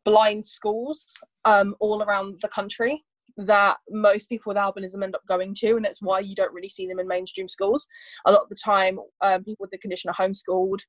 blind 0.05 0.45
schools 0.45 1.13
um, 1.45 1.75
all 1.79 2.01
around 2.03 2.39
the 2.41 2.47
country 2.47 3.03
that 3.37 3.77
most 3.89 4.29
people 4.29 4.49
with 4.49 4.57
albinism 4.57 5.03
end 5.03 5.15
up 5.15 5.21
going 5.27 5.53
to, 5.53 5.75
and 5.75 5.85
it's 5.85 6.01
why 6.01 6.19
you 6.19 6.33
don't 6.33 6.53
really 6.53 6.69
see 6.69 6.87
them 6.87 6.99
in 6.99 7.07
mainstream 7.07 7.47
schools. 7.47 7.87
A 8.25 8.31
lot 8.31 8.41
of 8.41 8.49
the 8.49 8.55
time, 8.55 8.99
um, 9.21 9.43
people 9.43 9.63
with 9.63 9.71
the 9.71 9.77
condition 9.77 10.09
are 10.09 10.13
homeschooled 10.13 10.79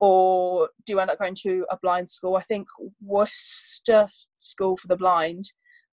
or 0.00 0.70
do 0.86 0.98
end 0.98 1.10
up 1.10 1.18
going 1.18 1.36
to 1.42 1.66
a 1.70 1.78
blind 1.82 2.08
school. 2.08 2.36
I 2.36 2.42
think 2.44 2.66
Worcester 3.02 4.08
School 4.38 4.78
for 4.78 4.88
the 4.88 4.96
Blind 4.96 5.44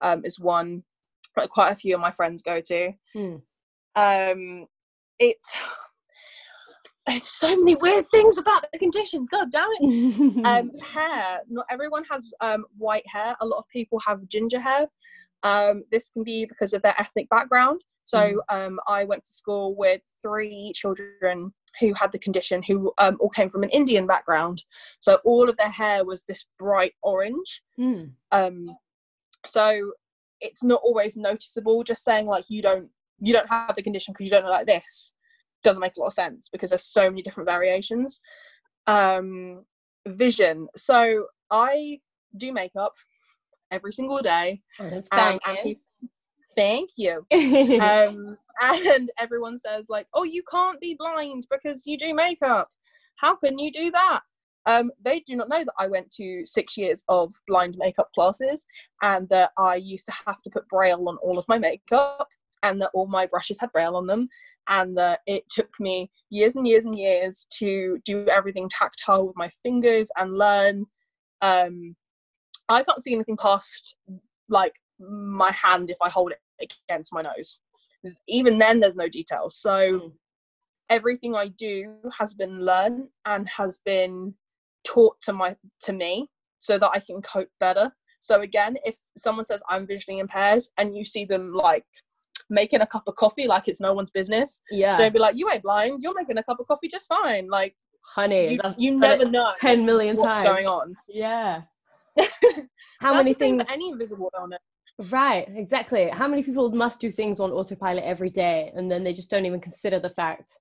um, 0.01 0.23
is 0.23 0.39
one 0.39 0.83
that 1.35 1.49
quite 1.49 1.71
a 1.71 1.75
few 1.75 1.93
of 1.93 2.01
my 2.01 2.11
friends 2.11 2.41
go 2.41 2.61
to. 2.61 2.91
Hmm. 3.13 3.35
Um, 3.95 4.67
it's 5.19 5.47
so 7.21 7.55
many 7.55 7.75
weird 7.75 8.09
things 8.09 8.37
about 8.37 8.65
the 8.71 8.79
condition. 8.79 9.25
God 9.31 9.51
damn 9.51 9.69
it. 9.79 10.17
Um 10.45 10.71
hair. 10.87 11.39
Not 11.49 11.65
everyone 11.69 12.03
has 12.09 12.31
um 12.41 12.65
white 12.77 13.05
hair. 13.07 13.35
A 13.41 13.45
lot 13.45 13.59
of 13.59 13.65
people 13.69 13.99
have 14.05 14.27
ginger 14.27 14.59
hair. 14.59 14.87
Um 15.43 15.83
this 15.91 16.09
can 16.09 16.23
be 16.23 16.45
because 16.45 16.73
of 16.73 16.81
their 16.81 16.99
ethnic 16.99 17.29
background. 17.29 17.81
So 18.03 18.41
um 18.49 18.79
i 18.87 19.03
went 19.03 19.23
to 19.25 19.31
school 19.31 19.75
with 19.75 20.01
three 20.21 20.71
children 20.75 21.53
who 21.79 21.93
had 21.93 22.11
the 22.11 22.17
condition 22.17 22.63
who 22.63 22.91
um, 22.97 23.17
all 23.19 23.29
came 23.29 23.49
from 23.49 23.63
an 23.63 23.69
indian 23.69 24.07
background. 24.07 24.63
So 24.99 25.19
all 25.25 25.49
of 25.49 25.57
their 25.57 25.69
hair 25.69 26.05
was 26.05 26.23
this 26.23 26.45
bright 26.59 26.93
orange. 27.03 27.61
Hmm. 27.77 28.03
um 28.31 28.69
so 29.45 29.91
it's 30.41 30.63
not 30.63 30.81
always 30.83 31.15
noticeable 31.15 31.83
just 31.83 32.03
saying 32.03 32.27
like 32.27 32.45
you 32.49 32.61
don't 32.61 32.89
you 33.19 33.33
don't 33.33 33.49
have 33.49 33.75
the 33.75 33.83
condition 33.83 34.13
because 34.13 34.25
you 34.25 34.31
don't 34.31 34.43
look 34.43 34.53
like 34.53 34.67
this 34.67 35.13
doesn't 35.63 35.81
make 35.81 35.95
a 35.97 35.99
lot 35.99 36.07
of 36.07 36.13
sense 36.13 36.49
because 36.51 36.69
there's 36.69 36.83
so 36.83 37.09
many 37.09 37.21
different 37.21 37.47
variations. 37.49 38.21
Um 38.87 39.63
vision. 40.07 40.67
So 40.75 41.25
i 41.51 41.99
do 42.37 42.51
makeup 42.53 42.91
every 43.71 43.93
single 43.93 44.21
day 44.21 44.61
Oh, 44.79 44.89
that's 44.89 45.07
um, 45.11 45.39
and 45.45 45.57
banging. 45.57 45.75
thank 46.55 46.89
you. 46.97 47.25
Um 47.81 48.37
and 48.61 49.11
everyone 49.19 49.57
says 49.57 49.85
like 49.89 50.07
oh 50.13 50.23
you 50.23 50.43
can't 50.49 50.79
be 50.79 50.95
blind 50.97 51.45
because 51.51 51.83
you 51.85 51.97
do 51.97 52.13
makeup. 52.13 52.69
How 53.17 53.35
can 53.35 53.59
you 53.59 53.71
do 53.71 53.91
that? 53.91 54.21
Um 54.65 54.91
they 55.03 55.19
do 55.21 55.35
not 55.35 55.49
know 55.49 55.63
that 55.63 55.73
i 55.79 55.87
went 55.87 56.09
to 56.11 56.45
six 56.45 56.75
years 56.77 57.03
of 57.07 57.33
blind 57.47 57.75
makeup 57.77 58.09
classes 58.15 58.65
and 59.01 59.27
that 59.29 59.51
i 59.57 59.75
used 59.75 60.05
to 60.05 60.13
have 60.25 60.41
to 60.43 60.49
put 60.49 60.67
braille 60.69 61.07
on 61.07 61.17
all 61.23 61.37
of 61.39 61.45
my 61.47 61.57
makeup 61.57 62.27
and 62.67 62.81
that 62.81 62.91
all 62.93 63.07
my 63.07 63.25
brushes 63.25 63.59
had 63.59 63.71
braille 63.71 63.95
on 63.95 64.07
them 64.07 64.27
and 64.69 64.97
that 64.97 65.19
it 65.25 65.43
took 65.49 65.69
me 65.79 66.09
years 66.29 66.55
and 66.55 66.67
years 66.67 66.85
and 66.85 66.97
years 66.97 67.47
to 67.49 67.99
do 68.05 68.25
everything 68.27 68.69
tactile 68.69 69.27
with 69.27 69.35
my 69.35 69.49
fingers 69.63 70.09
and 70.17 70.37
learn 70.37 70.85
um 71.41 71.95
i 72.69 72.83
can't 72.83 73.01
see 73.03 73.13
anything 73.13 73.37
past 73.37 73.95
like 74.49 74.73
my 74.99 75.51
hand 75.51 75.89
if 75.89 75.97
i 76.01 76.09
hold 76.09 76.31
it 76.31 76.39
against 76.89 77.13
my 77.13 77.21
nose. 77.21 77.59
Even 78.27 78.57
then 78.57 78.79
there's 78.79 78.95
no 78.95 79.07
detail. 79.07 79.49
So 79.49 79.99
Mm. 79.99 80.13
everything 80.89 81.35
i 81.35 81.47
do 81.49 81.95
has 82.17 82.33
been 82.33 82.61
learned 82.63 83.09
and 83.25 83.47
has 83.49 83.77
been 83.79 84.33
taught 84.85 85.19
to 85.21 85.33
my 85.33 85.55
to 85.81 85.91
me 85.93 86.29
so 86.59 86.79
that 86.79 86.89
i 86.93 86.99
can 86.99 87.21
cope 87.21 87.49
better. 87.59 87.91
So 88.21 88.41
again 88.41 88.77
if 88.85 88.95
someone 89.17 89.45
says 89.45 89.61
i'm 89.69 89.85
visually 89.85 90.19
impaired 90.19 90.63
and 90.77 90.95
you 90.95 91.03
see 91.05 91.25
them 91.25 91.53
like 91.53 91.85
making 92.49 92.81
a 92.81 92.87
cup 92.87 93.03
of 93.07 93.15
coffee 93.15 93.47
like 93.47 93.67
it's 93.67 93.81
no 93.81 93.93
one's 93.93 94.09
business 94.11 94.61
yeah, 94.71 94.97
don't 94.97 95.13
be 95.13 95.19
like 95.19 95.35
you 95.37 95.49
ain't 95.51 95.63
blind 95.63 96.01
you're 96.01 96.13
making 96.15 96.37
a 96.37 96.43
cup 96.43 96.59
of 96.59 96.67
coffee 96.67 96.87
just 96.87 97.07
fine 97.07 97.47
like 97.49 97.75
honey, 98.01 98.53
you, 98.53 98.59
you 98.77 98.91
never 98.97 99.25
know 99.29 99.51
10 99.57 99.85
million 99.85 100.15
what's 100.15 100.39
times. 100.39 100.49
going 100.49 100.67
on 100.67 100.95
Yeah. 101.09 101.63
How 102.99 103.13
many 103.13 103.33
thing 103.33 103.57
things? 103.57 103.67
for 103.67 103.73
any 103.73 103.89
invisible 103.89 104.31
illness 104.37 104.59
Right, 105.11 105.47
exactly. 105.55 106.09
How 106.09 106.27
many 106.27 106.41
people 106.41 106.71
must 106.71 106.99
do 106.99 107.11
things 107.11 107.39
on 107.39 107.51
autopilot 107.51 108.03
every 108.03 108.31
day 108.31 108.71
and 108.75 108.89
then 108.91 109.03
they 109.03 109.13
just 109.13 109.29
don't 109.29 109.45
even 109.45 109.59
consider 109.59 109.99
the 109.99 110.09
fact 110.09 110.53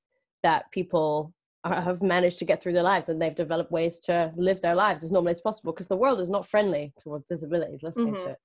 that 0.43 0.71
people 0.73 1.33
are, 1.65 1.81
have 1.81 2.03
managed 2.03 2.39
to 2.41 2.45
get 2.45 2.63
through 2.63 2.75
their 2.75 2.83
lives 2.83 3.09
and 3.09 3.21
they've 3.23 3.35
developed 3.35 3.73
ways 3.73 3.99
to 4.01 4.31
live 4.37 4.61
their 4.61 4.75
lives 4.75 5.03
as 5.03 5.11
normally 5.11 5.31
as 5.33 5.41
possible 5.41 5.73
because 5.73 5.89
the 5.89 5.97
world 5.97 6.21
is 6.21 6.29
not 6.29 6.47
friendly 6.47 6.93
towards 6.99 7.25
disabilities, 7.25 7.81
let's 7.83 7.97
face 7.97 8.09
Mhm. 8.15 8.29
it. 8.33 8.37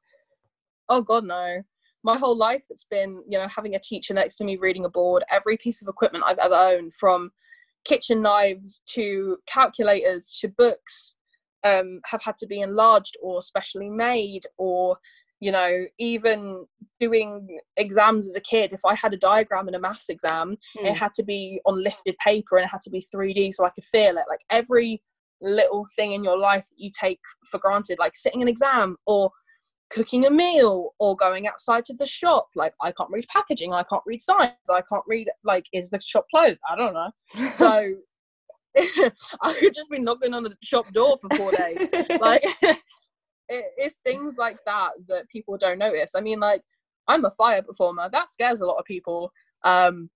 oh 0.88 1.02
god 1.02 1.26
no 1.26 1.62
my 2.04 2.18
whole 2.18 2.36
life 2.38 2.64
it's 2.70 2.86
been 2.86 3.22
you 3.30 3.38
know 3.38 3.48
having 3.48 3.76
a 3.76 3.80
teacher 3.80 4.14
next 4.14 4.36
to 4.38 4.44
me 4.44 4.58
reading 4.58 4.86
a 4.86 4.90
board 4.90 5.24
every 5.30 5.58
piece 5.58 5.82
of 5.82 5.88
equipment 5.88 6.24
i've 6.28 6.40
ever 6.40 6.56
owned 6.56 6.94
from 6.94 7.32
kitchen 7.86 8.22
knives 8.22 8.82
to 8.86 9.38
calculators 9.48 10.38
to 10.40 10.48
books 10.48 11.16
um, 11.64 12.02
have 12.06 12.22
had 12.24 12.38
to 12.40 12.48
be 12.48 12.60
enlarged 12.62 13.18
or 13.22 13.42
specially 13.42 13.90
made 13.90 14.42
or 14.58 14.98
you 15.40 15.52
know 15.52 15.86
even 16.00 16.66
doing 17.00 17.60
exams 17.78 18.28
as 18.28 18.36
a 18.36 18.40
kid 18.42 18.74
if 18.74 18.82
i 18.86 18.94
had 18.96 19.14
a 19.14 19.18
diagram 19.18 19.68
in 19.68 19.76
a 19.76 19.80
maths 19.80 20.10
exam 20.10 20.58
Mm. 20.78 20.90
it 20.90 20.94
had 20.96 21.14
to 21.16 21.24
be 21.24 21.60
on 21.66 21.84
lifted 21.84 22.16
paper 22.18 22.58
and 22.58 22.66
it 22.66 22.72
had 22.72 22.82
to 22.82 22.90
be 22.90 23.04
3d 23.14 23.54
so 23.54 23.66
i 23.66 23.70
could 23.70 23.84
feel 23.84 24.18
it 24.18 24.26
like 24.30 24.42
every 24.50 25.02
little 25.42 25.88
thing 25.96 26.12
in 26.12 26.24
your 26.24 26.38
life 26.38 26.66
that 26.70 26.80
you 26.80 26.92
take 27.00 27.20
for 27.50 27.58
granted 27.60 27.98
like 28.00 28.16
sitting 28.16 28.42
an 28.44 28.48
exam 28.48 28.96
or 29.08 29.32
cooking 29.92 30.26
a 30.26 30.30
meal 30.30 30.94
or 31.00 31.16
going 31.16 31.48
outside 31.48 31.86
to 31.86 31.94
the 31.94 32.06
shop. 32.06 32.48
Like 32.56 32.74
i 32.82 32.92
can't 32.92 33.10
read 33.12 33.28
packaging 33.28 33.74
i 33.74 33.84
can't 33.84 34.04
read 34.06 34.22
signs 34.22 34.52
i 34.70 34.82
can't 34.82 35.04
read 35.08 35.28
like 35.44 35.66
is 35.74 35.90
the 35.90 36.00
shop 36.02 36.26
closed? 36.34 36.60
I 36.70 36.76
don't 36.76 36.94
know. 36.94 37.12
So 37.54 37.96
i 39.42 39.54
could 39.60 39.74
just 39.74 39.90
be 39.90 40.00
knocking 40.00 40.34
on 40.34 40.44
the 40.44 40.56
shop 40.64 40.92
door 40.94 41.18
for 41.22 41.36
four 41.36 41.52
days. 41.52 41.88
Like 42.20 42.44
it, 42.62 43.66
it's 43.78 43.98
things 44.04 44.38
like 44.38 44.58
that 44.66 44.92
that 45.08 45.28
people 45.30 45.58
don't 45.58 45.80
notice. 45.80 46.12
I 46.16 46.22
mean 46.22 46.40
like 46.40 46.62
i'm 47.08 47.26
a 47.26 47.32
fire 47.32 47.62
performer 47.62 48.10
that 48.12 48.30
scares 48.30 48.62
a 48.62 48.66
lot 48.66 48.78
of 48.78 48.86
people. 48.86 49.32
Um 49.64 50.10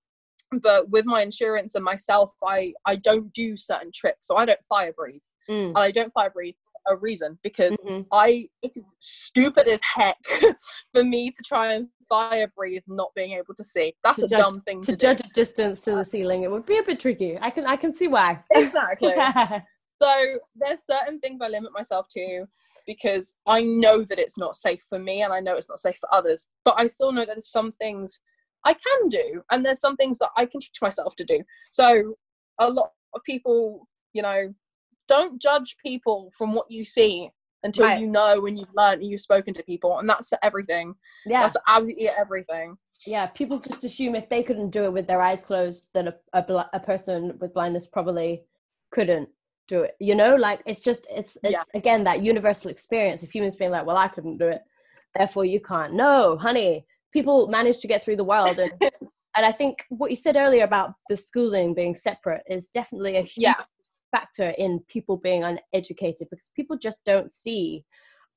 but 0.62 0.90
with 0.90 1.06
my 1.06 1.22
insurance 1.22 1.76
and 1.76 1.84
myself 1.84 2.32
i 2.46 2.72
i 2.86 2.96
don't 2.96 3.34
do 3.34 3.58
certain 3.58 3.92
tricks 3.94 4.28
so 4.28 4.38
i 4.38 4.46
don't 4.46 4.60
fire 4.70 4.94
breathe. 4.94 5.22
Mm. 5.50 5.70
and 5.70 5.78
i 5.78 5.92
don't 5.92 6.14
fire 6.14 6.30
breathe 6.30 6.56
a 6.88 6.96
reason 6.96 7.38
because 7.44 7.80
Mhm. 7.86 8.06
i 8.12 8.48
it 8.62 8.76
is 8.78 8.84
stupid 9.00 9.68
as 9.68 9.82
heck 9.82 10.18
for 10.94 11.04
me 11.04 11.32
to 11.32 11.44
try 11.46 11.74
and 11.74 11.88
fire 12.08 12.52
breathe 12.56 12.84
not 12.88 13.12
being 13.16 13.32
able 13.32 13.56
to 13.56 13.64
see 13.64 13.94
that's 14.04 14.20
To 14.20 14.26
a 14.26 14.28
judge- 14.30 14.40
dumb 14.40 14.62
thing 14.62 14.82
to, 14.82 14.92
to 14.92 14.98
do 14.98 15.08
judge 15.08 15.22
a 15.22 15.30
distance 15.30 15.84
to 15.86 15.96
the 15.96 16.06
ceiling 16.06 16.44
it 16.44 16.52
would 16.52 16.66
be 16.66 16.78
a 16.78 16.84
bit 16.84 17.00
tricky 17.00 17.38
i 17.40 17.50
can 17.50 17.66
i 17.66 17.76
can 17.76 17.92
see 17.94 18.08
why 18.08 18.40
exactly 18.52 19.14
So 20.02 20.40
there's 20.56 20.82
certain 20.86 21.22
things 21.22 21.42
I 21.42 21.48
limit 21.48 21.72
myself 21.72 22.08
to 22.10 22.46
because 22.86 23.34
I 23.48 23.62
know 23.62 24.04
that 24.04 24.20
it's 24.20 24.38
not 24.38 24.58
safe 24.58 24.84
for 24.90 25.00
me 25.00 25.22
and 25.22 25.32
I 25.32 25.40
know 25.40 25.56
it's 25.56 25.70
not 25.70 25.80
safe 25.80 25.96
for 26.02 26.14
others. 26.14 26.48
But 26.66 26.76
I 26.78 26.88
still 26.88 27.14
know 27.14 27.22
that 27.22 27.28
there's 27.36 27.48
some 27.50 27.72
things 27.72 28.20
I 28.66 28.74
can 28.74 29.08
do 29.08 29.42
and 29.52 29.66
there's 29.66 29.80
some 29.80 29.96
things 29.96 30.18
that 30.18 30.32
I 30.36 30.48
can 30.48 30.60
teach 30.60 30.82
myself 30.82 31.16
to 31.16 31.24
do. 31.24 31.42
So 31.72 32.16
a 32.60 32.70
lot 32.70 32.92
of 33.14 33.22
people, 33.24 33.88
you 34.12 34.22
know, 34.22 34.54
don't 35.08 35.42
judge 35.42 35.76
people 35.84 36.32
from 36.38 36.54
what 36.54 36.70
you 36.70 36.84
see 36.86 37.30
until 37.64 37.86
Right. 37.88 38.00
you 38.00 38.08
know 38.08 38.46
and 38.46 38.60
you've 38.60 38.74
learned 38.76 39.02
and 39.02 39.10
you've 39.10 39.22
spoken 39.22 39.54
to 39.56 39.64
people. 39.64 39.98
And 40.00 40.08
that's 40.10 40.30
for 40.30 40.38
everything. 40.44 40.94
yeah 41.26 41.42
That's 41.42 41.54
for 41.54 41.62
absolutely 41.68 42.10
everything. 42.10 42.78
yeah 43.06 43.26
people 43.28 43.60
just 43.60 43.84
assume 43.84 44.16
if 44.16 44.30
they 44.30 44.44
couldn't 44.44 44.70
do 44.70 44.84
it 44.86 44.94
with 44.94 45.08
their 45.08 45.22
eyes 45.22 45.44
closed 45.44 45.88
then 45.94 46.08
a, 46.10 46.16
a, 46.34 46.42
bl- 46.44 46.70
a 46.74 46.80
person 46.80 47.38
with 47.40 47.54
blindness 47.54 47.88
probably 47.88 48.44
couldn't 48.92 49.30
do 49.68 49.82
it 49.82 49.96
you 50.00 50.16
know 50.16 50.36
like 50.36 50.62
it's 50.66 50.80
just 50.80 51.08
it's 51.10 51.38
it's 51.44 51.52
Yeah. 51.52 51.64
again 51.74 52.04
that 52.06 52.22
universal 52.22 52.70
experience 52.72 53.24
of 53.24 53.32
humans 53.32 53.56
being 53.56 53.72
like 53.72 53.86
well 53.86 53.98
i 53.98 54.08
couldn't 54.08 54.38
do 54.38 54.48
it 54.48 54.62
therefore 55.18 55.44
you 55.44 55.60
can't 55.60 55.94
no 55.94 56.38
honey 56.38 56.86
people 57.12 57.48
manage 57.48 57.80
to 57.80 57.88
get 57.88 58.04
through 58.06 58.16
the 58.18 58.24
world 58.24 58.60
and 58.60 58.72
and 59.36 59.46
i 59.46 59.52
think 59.52 59.84
what 59.90 60.12
you 60.12 60.16
said 60.16 60.38
earlier 60.38 60.64
about 60.64 60.94
the 61.10 61.18
schooling 61.18 61.74
being 61.74 61.96
separate 61.96 62.44
is 62.48 62.70
definitely 62.70 63.16
a 63.18 63.22
huge 63.22 63.44
Yeah. 63.50 63.56
Factor 64.12 64.54
in 64.58 64.80
people 64.88 65.18
being 65.18 65.44
uneducated 65.44 66.28
because 66.30 66.50
people 66.56 66.78
just 66.78 67.04
don't 67.06 67.32
see 67.32 67.84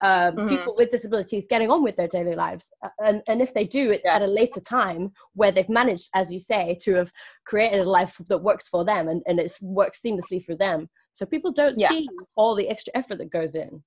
um, 0.01 0.37
Mhm. 0.37 0.49
people 0.49 0.75
with 0.77 0.91
disabilities 0.93 1.47
getting 1.51 1.71
on 1.73 1.83
with 1.83 1.97
their 1.97 2.07
daily 2.07 2.37
lives. 2.37 2.73
Uh, 2.85 2.89
And, 3.03 3.23
and 3.27 3.43
if 3.43 3.53
they 3.53 3.65
do, 3.65 3.91
it's 3.91 4.07
Yeah. 4.07 4.15
at 4.17 4.23
a 4.23 4.29
later 4.29 4.61
time 4.61 5.13
where 5.35 5.51
they've 5.51 5.69
managed, 5.69 6.09
as 6.15 6.33
you 6.33 6.39
say, 6.39 6.79
to 6.83 6.95
have 6.95 7.11
created 7.47 7.81
a 7.81 7.91
life 7.91 8.17
that 8.29 8.39
works 8.39 8.69
for 8.69 8.85
them 8.85 9.09
and, 9.09 9.23
and 9.27 9.41
it 9.41 9.53
works 9.61 10.01
seamlessly 10.01 10.45
for 10.45 10.55
them. 10.55 10.89
So 11.11 11.27
people 11.27 11.51
don't 11.51 11.77
Yeah. 11.77 11.89
see 11.89 12.09
all 12.37 12.55
the 12.55 12.69
extra 12.69 12.93
effort 12.95 13.19
that 13.19 13.31
goes 13.31 13.55
in. 13.57 13.83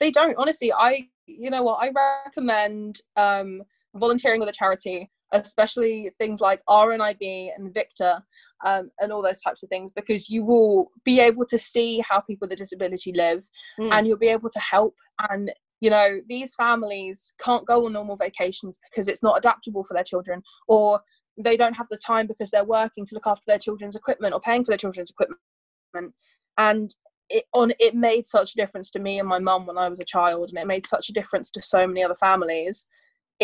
they 0.00 0.10
don't 0.10 0.36
honestly 0.36 0.72
i 0.72 1.08
you 1.26 1.48
know 1.48 1.62
what 1.62 1.78
i 1.84 1.88
recommend 2.26 3.00
um 3.16 3.62
volunteering 3.94 4.40
with 4.40 4.48
a 4.48 4.52
charity 4.52 5.08
especially 5.32 6.10
things 6.18 6.40
like 6.40 6.62
rnib 6.68 7.50
and 7.56 7.74
VICTA 7.74 8.22
um, 8.64 8.90
and 9.00 9.12
all 9.12 9.22
those 9.22 9.40
types 9.40 9.62
of 9.62 9.68
things 9.68 9.92
because 9.92 10.28
you 10.28 10.44
will 10.44 10.90
be 11.04 11.20
able 11.20 11.44
to 11.46 11.58
see 11.58 12.02
how 12.08 12.20
people 12.20 12.46
with 12.46 12.52
a 12.52 12.62
disability 12.62 13.12
live 13.12 13.48
Mm. 13.78 13.92
and 13.92 14.06
you'll 14.06 14.18
be 14.18 14.28
able 14.28 14.50
to 14.50 14.60
help 14.60 14.94
and 15.30 15.52
you 15.80 15.90
know 15.90 16.20
these 16.28 16.54
families 16.54 17.32
can't 17.42 17.66
go 17.66 17.86
on 17.86 17.92
normal 17.92 18.16
vacations 18.16 18.78
because 18.90 19.08
it's 19.08 19.22
not 19.22 19.38
adaptable 19.38 19.84
for 19.84 19.94
their 19.94 20.04
children 20.04 20.42
or 20.68 21.00
they 21.38 21.56
don't 21.56 21.76
have 21.76 21.86
the 21.90 21.96
time 21.96 22.26
because 22.26 22.50
they're 22.50 22.64
working 22.64 23.06
to 23.06 23.14
look 23.14 23.26
after 23.26 23.44
their 23.46 23.58
children's 23.58 23.96
equipment 23.96 24.34
or 24.34 24.40
paying 24.40 24.64
for 24.64 24.70
their 24.70 24.78
children's 24.78 25.10
equipment 25.10 26.14
and 26.58 26.94
it 27.32 27.44
on 27.54 27.72
it 27.78 27.94
made 27.94 28.26
such 28.26 28.52
a 28.52 28.56
difference 28.56 28.90
to 28.90 28.98
me 28.98 29.18
and 29.18 29.28
my 29.28 29.38
mum 29.38 29.66
when 29.66 29.78
I 29.78 29.88
was 29.88 30.00
a 30.00 30.04
child, 30.04 30.50
and 30.50 30.58
it 30.58 30.66
made 30.66 30.86
such 30.86 31.08
a 31.08 31.12
difference 31.12 31.50
to 31.52 31.62
so 31.62 31.86
many 31.86 32.04
other 32.04 32.14
families. 32.14 32.86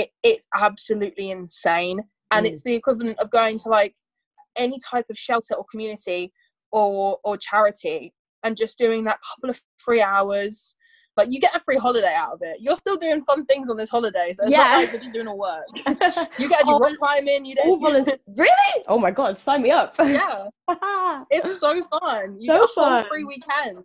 It 0.00 0.08
it's 0.22 0.46
absolutely 0.66 1.26
insane, 1.38 1.98
and 2.30 2.46
Mm. 2.46 2.48
it's 2.50 2.62
the 2.62 2.74
equivalent 2.80 3.18
of 3.22 3.30
going 3.30 3.56
to 3.64 3.68
like 3.78 3.92
any 4.64 4.78
type 4.90 5.06
of 5.12 5.16
shelter 5.26 5.54
or 5.54 5.64
community 5.72 6.22
or 6.78 7.18
or 7.26 7.34
charity, 7.48 8.02
and 8.44 8.56
just 8.62 8.78
doing 8.78 9.04
that 9.04 9.18
couple 9.28 9.50
of 9.50 9.60
free 9.86 10.02
hours. 10.02 10.74
Like 11.16 11.32
you 11.32 11.40
get 11.40 11.56
a 11.56 11.60
free 11.66 11.78
holiday 11.78 12.14
out 12.14 12.34
of 12.34 12.40
it. 12.42 12.58
You're 12.60 12.76
still 12.84 12.96
doing 12.96 13.24
fun 13.24 13.44
things 13.46 13.68
on 13.70 13.76
this 13.76 13.90
holiday, 13.90 14.28
so 14.38 14.44
it's 14.44 14.52
Yeah. 14.52 14.58
not 14.64 14.76
like 14.82 14.92
you're 14.92 15.00
just 15.00 15.12
doing 15.12 15.26
all 15.26 15.36
work. 15.50 15.66
You 15.74 16.48
get 16.48 16.60
to 16.60 16.64
do 16.64 16.70
All- 16.74 16.78
rock 16.78 16.96
climbing. 16.96 17.44
You 17.44 17.56
volunteer- 17.80 18.20
really? 18.36 18.84
Oh 18.86 18.98
my 19.00 19.10
god, 19.10 19.36
sign 19.36 19.62
me 19.62 19.72
up. 19.72 19.96
yeah. 19.98 20.46
It's 21.30 21.58
so 21.58 21.70
fun. 22.00 22.40
You 22.40 22.46
So 22.46 22.54
get 22.54 22.62
a 22.62 22.66
whole 22.66 22.84
fun. 22.84 23.04
free 23.10 23.24
weekend. 23.24 23.82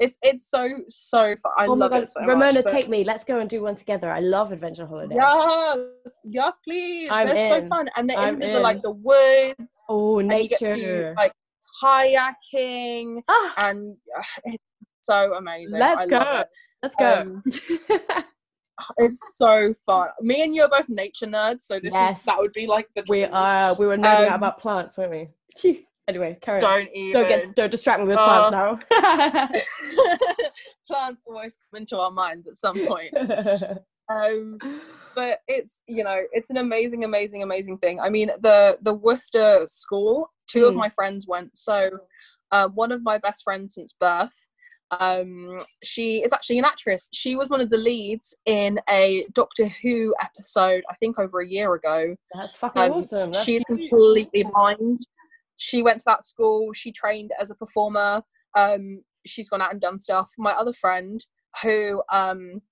It's 0.00 0.16
it's 0.22 0.48
so 0.48 0.68
so 0.88 1.34
fun. 1.42 1.52
I 1.58 1.66
oh 1.66 1.74
my 1.74 1.86
love 1.86 1.90
god, 1.90 2.02
it 2.02 2.06
so 2.08 2.20
Ramonna, 2.20 2.54
much. 2.54 2.64
but- 2.64 2.72
take 2.72 2.88
me. 2.88 3.02
Let's 3.04 3.24
go 3.24 3.40
and 3.40 3.50
do 3.50 3.62
one 3.62 3.74
together. 3.74 4.10
I 4.10 4.20
love 4.20 4.52
adventure 4.52 4.86
holiday. 4.86 5.16
Yes, 5.16 6.18
yes, 6.24 6.58
please. 6.64 7.08
I'm 7.10 7.26
They're 7.26 7.36
in. 7.56 7.62
so 7.64 7.68
fun, 7.68 7.88
and 7.96 8.08
there 8.08 8.16
I'm 8.16 8.40
isn't 8.40 8.52
the, 8.54 8.60
like 8.60 8.80
the 8.82 8.92
woods. 8.92 9.56
Oh, 9.88 10.20
and 10.20 10.30
you 10.32 10.48
get 10.48 10.58
to 10.60 10.66
do 10.74 10.80
nature. 10.80 11.14
like 11.16 11.32
kayaking, 11.82 13.22
Ah, 13.28 13.54
and 13.58 13.96
uh, 14.16 14.22
it's 14.44 14.62
so 15.02 15.34
amazing. 15.34 15.78
Let's 15.80 16.06
I 16.06 16.08
go. 16.08 16.44
let's 16.82 16.96
go. 16.96 17.12
Um, 17.20 17.42
It's 18.96 19.36
so 19.36 19.74
fun. 19.84 20.08
Me 20.20 20.42
and 20.44 20.54
you 20.54 20.62
are 20.62 20.68
both 20.68 20.88
nature 20.88 21.26
nerds, 21.26 21.62
so 21.62 21.80
this 21.80 21.92
Yes. 21.92 22.20
is 22.20 22.24
that 22.26 22.36
would 22.38 22.52
be 22.52 22.66
like 22.68 22.86
the 22.94 23.02
we 23.08 23.24
are. 23.24 23.74
We 23.74 23.86
were 23.88 23.96
nerding 23.98 24.26
out 24.26 24.28
Um, 24.28 24.34
about 24.34 24.60
plants, 24.60 24.96
weren't 24.96 25.10
we? 25.10 25.28
anyway, 26.08 26.36
carry 26.40 26.60
on. 26.62 26.70
Don't 26.80 26.88
even. 26.94 27.12
Don't 27.12 27.28
get. 27.28 27.54
Don't 27.54 27.70
distract 27.70 28.00
me 28.00 28.08
with 28.08 28.16
Oh. 28.18 28.50
plants 28.50 28.52
now. 28.52 29.48
Plants 30.86 31.22
always 31.26 31.56
come 31.70 31.80
into 31.80 31.98
our 31.98 32.10
minds 32.10 32.48
at 32.48 32.56
some 32.56 32.78
point. 32.86 33.14
Um, 34.10 34.56
but 35.14 35.40
it's 35.48 35.82
you 35.86 36.02
know 36.02 36.22
it's 36.32 36.48
an 36.48 36.56
amazing, 36.56 37.04
amazing, 37.04 37.42
amazing 37.42 37.76
thing. 37.76 38.00
I 38.00 38.08
mean 38.08 38.30
the 38.40 38.78
the 38.80 38.94
Worcester 38.94 39.64
school. 39.66 40.30
Two 40.46 40.64
of 40.64 40.72
Mm. 40.72 40.78
my 40.78 40.88
friends 40.88 41.26
went. 41.28 41.50
So 41.58 41.90
uh, 42.50 42.68
one 42.68 42.90
of 42.90 43.02
my 43.02 43.18
best 43.18 43.42
friends 43.44 43.74
since 43.74 43.92
birth. 44.00 44.32
Um, 44.98 45.60
she 45.84 46.22
is 46.22 46.32
actually 46.32 46.58
an 46.58 46.64
actress. 46.64 47.06
She 47.12 47.36
was 47.36 47.50
one 47.50 47.60
of 47.60 47.68
the 47.68 47.76
leads 47.76 48.34
in 48.46 48.80
a 48.88 49.26
Doctor 49.34 49.70
Who 49.82 50.14
episode. 50.22 50.84
I 50.90 50.94
think 50.94 51.18
over 51.18 51.40
a 51.40 51.46
year 51.46 51.74
ago. 51.74 52.16
That's 52.32 52.56
fucking 52.56 52.80
Um, 52.80 52.92
awesome. 52.92 53.32
That's 53.32 53.44
she's 53.44 53.62
completely 53.64 54.44
blind. 54.44 55.00
She 55.58 55.82
went 55.82 55.98
to 55.98 56.04
that 56.06 56.24
school. 56.24 56.72
She 56.72 56.90
trained 56.90 57.32
as 57.38 57.50
a 57.50 57.54
performer. 57.54 58.22
Um, 58.56 59.02
she's 59.26 59.50
gone 59.50 59.60
out 59.60 59.72
and 59.72 59.80
done 59.80 60.00
stuff. 60.00 60.30
My 60.38 60.52
other 60.52 60.72
friend, 60.72 61.24
who 61.62 62.02
um, 62.10 62.62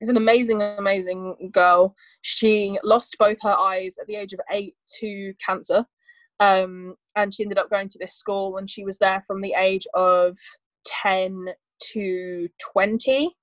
is 0.00 0.08
an 0.08 0.16
amazing, 0.16 0.62
amazing 0.62 1.50
girl, 1.52 1.94
she 2.22 2.78
lost 2.82 3.16
both 3.18 3.38
her 3.42 3.56
eyes 3.56 3.98
at 4.00 4.06
the 4.06 4.14
age 4.14 4.32
of 4.32 4.40
eight 4.50 4.74
to 5.00 5.34
cancer. 5.44 5.84
Um, 6.40 6.94
and 7.16 7.34
she 7.34 7.42
ended 7.42 7.58
up 7.58 7.68
going 7.68 7.88
to 7.88 7.98
this 7.98 8.14
school, 8.14 8.56
and 8.56 8.70
she 8.70 8.84
was 8.84 8.98
there 8.98 9.24
from 9.26 9.40
the 9.40 9.54
age 9.54 9.86
of 9.94 10.38
ten 10.86 11.46
to 11.92 12.48
twenty. 12.72 13.36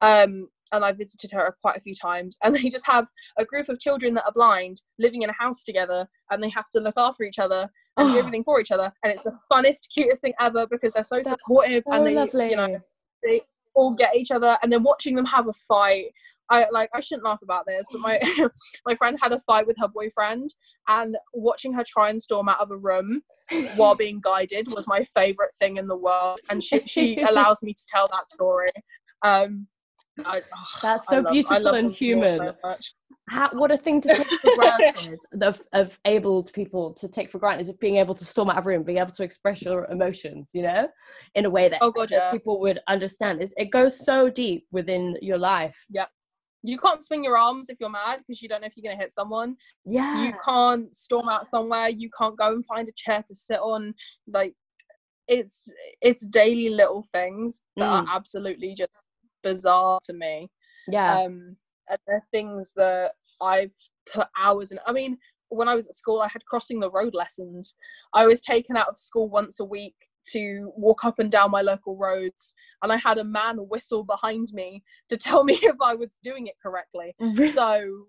Um, 0.00 0.48
and 0.72 0.84
I 0.84 0.92
visited 0.92 1.32
her 1.32 1.56
quite 1.62 1.76
a 1.76 1.80
few 1.80 1.94
times, 1.94 2.36
and 2.42 2.54
they 2.56 2.68
just 2.68 2.86
have 2.86 3.06
a 3.38 3.44
group 3.44 3.68
of 3.68 3.78
children 3.80 4.14
that 4.14 4.24
are 4.26 4.32
blind 4.32 4.82
living 4.98 5.22
in 5.22 5.30
a 5.30 5.34
house 5.34 5.62
together 5.64 6.06
and 6.30 6.42
they 6.42 6.48
have 6.50 6.68
to 6.70 6.80
look 6.80 6.94
after 6.96 7.24
each 7.24 7.38
other 7.38 7.68
and 7.96 8.10
do 8.10 8.14
Oh. 8.16 8.18
everything 8.18 8.44
for 8.44 8.60
each 8.60 8.70
other 8.70 8.92
and 9.02 9.12
it's 9.12 9.22
the 9.24 9.36
funnest 9.52 9.88
cutest 9.92 10.22
thing 10.22 10.32
ever 10.40 10.66
because 10.66 10.92
they're 10.92 11.02
so 11.02 11.16
That's 11.16 11.30
supportive 11.30 11.82
so 11.86 11.92
and 11.94 12.06
they 12.06 12.14
lovely. 12.14 12.50
you 12.50 12.56
know 12.56 12.78
they 13.24 13.42
all 13.74 13.92
get 13.94 14.14
each 14.16 14.30
other 14.30 14.56
and 14.62 14.72
then 14.72 14.82
watching 14.82 15.16
them 15.16 15.24
have 15.26 15.48
a 15.48 15.52
fight 15.52 16.06
I 16.50 16.68
like 16.70 16.90
I 16.94 17.00
shouldn't 17.00 17.24
laugh 17.24 17.40
about 17.42 17.66
this 17.66 17.86
but 17.90 18.00
my 18.00 18.20
my 18.86 18.94
friend 18.94 19.18
had 19.20 19.32
a 19.32 19.40
fight 19.40 19.66
with 19.66 19.76
her 19.80 19.88
boyfriend 19.88 20.54
and 20.88 21.16
watching 21.34 21.72
her 21.74 21.84
try 21.86 22.10
and 22.10 22.22
storm 22.22 22.48
out 22.48 22.60
of 22.60 22.70
a 22.70 22.76
room 22.76 23.22
while 23.76 23.94
being 23.96 24.20
guided 24.22 24.68
was 24.68 24.84
my 24.86 25.04
favorite 25.14 25.54
thing 25.58 25.76
in 25.76 25.88
the 25.88 25.96
world 25.96 26.38
and 26.48 26.62
she 26.62 26.80
she 26.86 27.16
allows 27.28 27.62
me 27.62 27.74
to 27.74 27.84
tell 27.92 28.08
that 28.08 28.30
story 28.30 28.68
um 29.22 29.66
I, 30.24 30.40
oh, 30.40 30.64
That's 30.82 31.06
so 31.06 31.20
love- 31.20 31.32
beautiful 31.32 31.74
and 31.74 31.92
so 31.92 31.96
human. 31.98 32.52
How, 33.28 33.48
what 33.52 33.70
a 33.70 33.76
thing 33.76 34.00
to 34.00 34.08
take 34.08 34.26
for 34.28 34.56
granted 34.56 35.18
of, 35.42 35.62
of 35.72 35.98
abled 36.04 36.52
people 36.52 36.92
to 36.94 37.06
take 37.06 37.30
for 37.30 37.38
granted 37.38 37.68
of 37.68 37.78
being 37.78 37.96
able 37.96 38.14
to 38.16 38.24
storm 38.24 38.50
out 38.50 38.58
of 38.58 38.66
a 38.66 38.68
room, 38.68 38.82
being 38.82 38.98
able 38.98 39.12
to 39.12 39.22
express 39.22 39.62
your 39.62 39.84
emotions, 39.86 40.50
you 40.52 40.62
know, 40.62 40.88
in 41.36 41.44
a 41.44 41.50
way 41.50 41.68
that, 41.68 41.78
Oh, 41.80 41.92
God, 41.92 42.08
that 42.08 42.14
yeah. 42.16 42.30
people 42.32 42.58
would 42.60 42.80
understand. 42.88 43.40
It, 43.40 43.54
it 43.56 43.70
goes 43.70 44.04
so 44.04 44.28
deep 44.28 44.66
within 44.72 45.16
your 45.22 45.38
life. 45.38 45.78
Yep. 45.90 46.08
You 46.64 46.76
can't 46.78 47.02
swing 47.04 47.22
your 47.22 47.38
arms 47.38 47.68
if 47.70 47.78
you're 47.78 47.88
mad 47.88 48.18
because 48.18 48.42
you 48.42 48.48
don't 48.48 48.62
know 48.62 48.66
if 48.66 48.72
you're 48.76 48.82
going 48.90 48.98
to 48.98 49.02
hit 49.02 49.12
someone. 49.12 49.54
Yeah. 49.86 50.24
You 50.26 50.34
can't 50.44 50.92
storm 50.94 51.28
out 51.28 51.46
somewhere. 51.48 51.88
You 51.88 52.10
can't 52.18 52.36
go 52.36 52.48
and 52.52 52.66
find 52.66 52.88
a 52.88 52.92
chair 52.96 53.22
to 53.28 53.34
sit 53.34 53.60
on. 53.60 53.94
Like 54.26 54.54
it's 55.28 55.68
it's 56.02 56.26
daily 56.26 56.68
little 56.70 57.06
things 57.12 57.62
that 57.76 57.88
Mm. 57.88 58.06
are 58.08 58.16
absolutely 58.16 58.74
just 58.74 58.90
bizarre 59.42 59.98
to 60.04 60.12
me. 60.12 60.50
yeah. 60.88 61.18
Um, 61.20 61.56
and 61.88 61.98
they're 62.06 62.24
things 62.30 62.72
that 62.76 63.12
I've 63.40 63.72
put 64.12 64.28
hours 64.38 64.70
in. 64.72 64.78
I 64.86 64.92
mean, 64.92 65.18
when 65.48 65.68
I 65.68 65.74
was 65.74 65.88
at 65.88 65.96
school, 65.96 66.20
I 66.20 66.28
had 66.28 66.44
crossing 66.46 66.78
the 66.78 66.90
road 66.90 67.14
lessons. 67.14 67.74
I 68.14 68.26
was 68.26 68.40
taken 68.40 68.76
out 68.76 68.88
of 68.88 68.96
school 68.96 69.28
once 69.28 69.58
a 69.58 69.64
week 69.64 69.96
to 70.32 70.70
walk 70.76 71.04
up 71.04 71.18
and 71.18 71.30
down 71.30 71.50
my 71.50 71.62
local 71.62 71.96
roads, 71.96 72.54
and 72.82 72.92
I 72.92 72.96
had 72.96 73.18
a 73.18 73.24
man 73.24 73.56
whistle 73.68 74.04
behind 74.04 74.48
me 74.52 74.84
to 75.08 75.16
tell 75.16 75.42
me 75.50 75.58
if 75.62 75.76
I 75.82 75.94
was 75.94 76.16
doing 76.22 76.46
it 76.46 76.54
correctly. 76.62 77.14
So, 77.52 78.04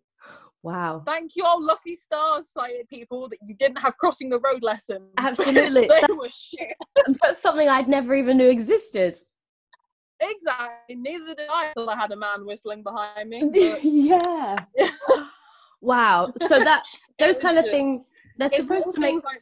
wow. 0.61 1.01
thank 1.05 1.31
your 1.35 1.59
lucky 1.59 1.95
stars, 1.95 2.49
sighted 2.51 2.87
people, 2.89 3.27
that 3.29 3.39
you 3.41 3.55
didn't 3.55 3.79
have 3.79 3.97
crossing 3.97 4.29
the 4.29 4.39
road 4.39 4.61
lessons. 4.61 5.09
Absolutely. 5.17 5.87
That's- 5.87 6.09
That's 7.23 7.41
something 7.41 7.67
I'd 7.67 7.87
never 7.87 8.13
even 8.13 8.37
knew 8.37 8.49
existed. 8.49 9.17
Exactly. 10.21 10.95
Neither 10.95 11.35
did 11.35 11.49
I 11.49 11.67
until 11.67 11.89
I 11.89 11.95
had 11.95 12.11
a 12.11 12.15
man 12.15 12.45
whistling 12.45 12.83
behind 12.83 13.29
me. 13.29 13.43
but- 13.53 13.83
yeah. 13.83 14.55
Wow. 15.81 16.31
So 16.47 16.59
that 16.59 16.83
those 17.19 17.39
kind 17.39 17.57
of 17.57 17.65
just- 17.65 17.73
things 17.73 18.07
they're 18.37 18.49
supposed 18.51 18.93
to 18.93 18.99
make 18.99 19.15
like 19.23 19.41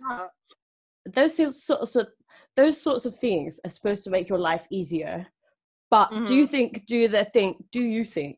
those 1.06 1.36
things 1.36 1.64
sort 1.64 1.82
of, 1.82 1.90
sort 1.90 2.08
those 2.56 2.82
sorts 2.82 3.06
of 3.06 3.16
things 3.16 3.60
are 3.64 3.70
supposed 3.70 4.04
to 4.06 4.10
make 4.10 4.28
your 4.28 4.40
life 4.40 4.66
easier. 4.70 5.28
But 5.92 6.10
do 6.26 6.36
you 6.36 6.44
mm-hmm. 6.44 6.52
think 6.52 6.86
do 6.86 7.08
they 7.08 7.24
think 7.26 7.64
do 7.72 7.82
you 7.82 8.06
think 8.06 8.38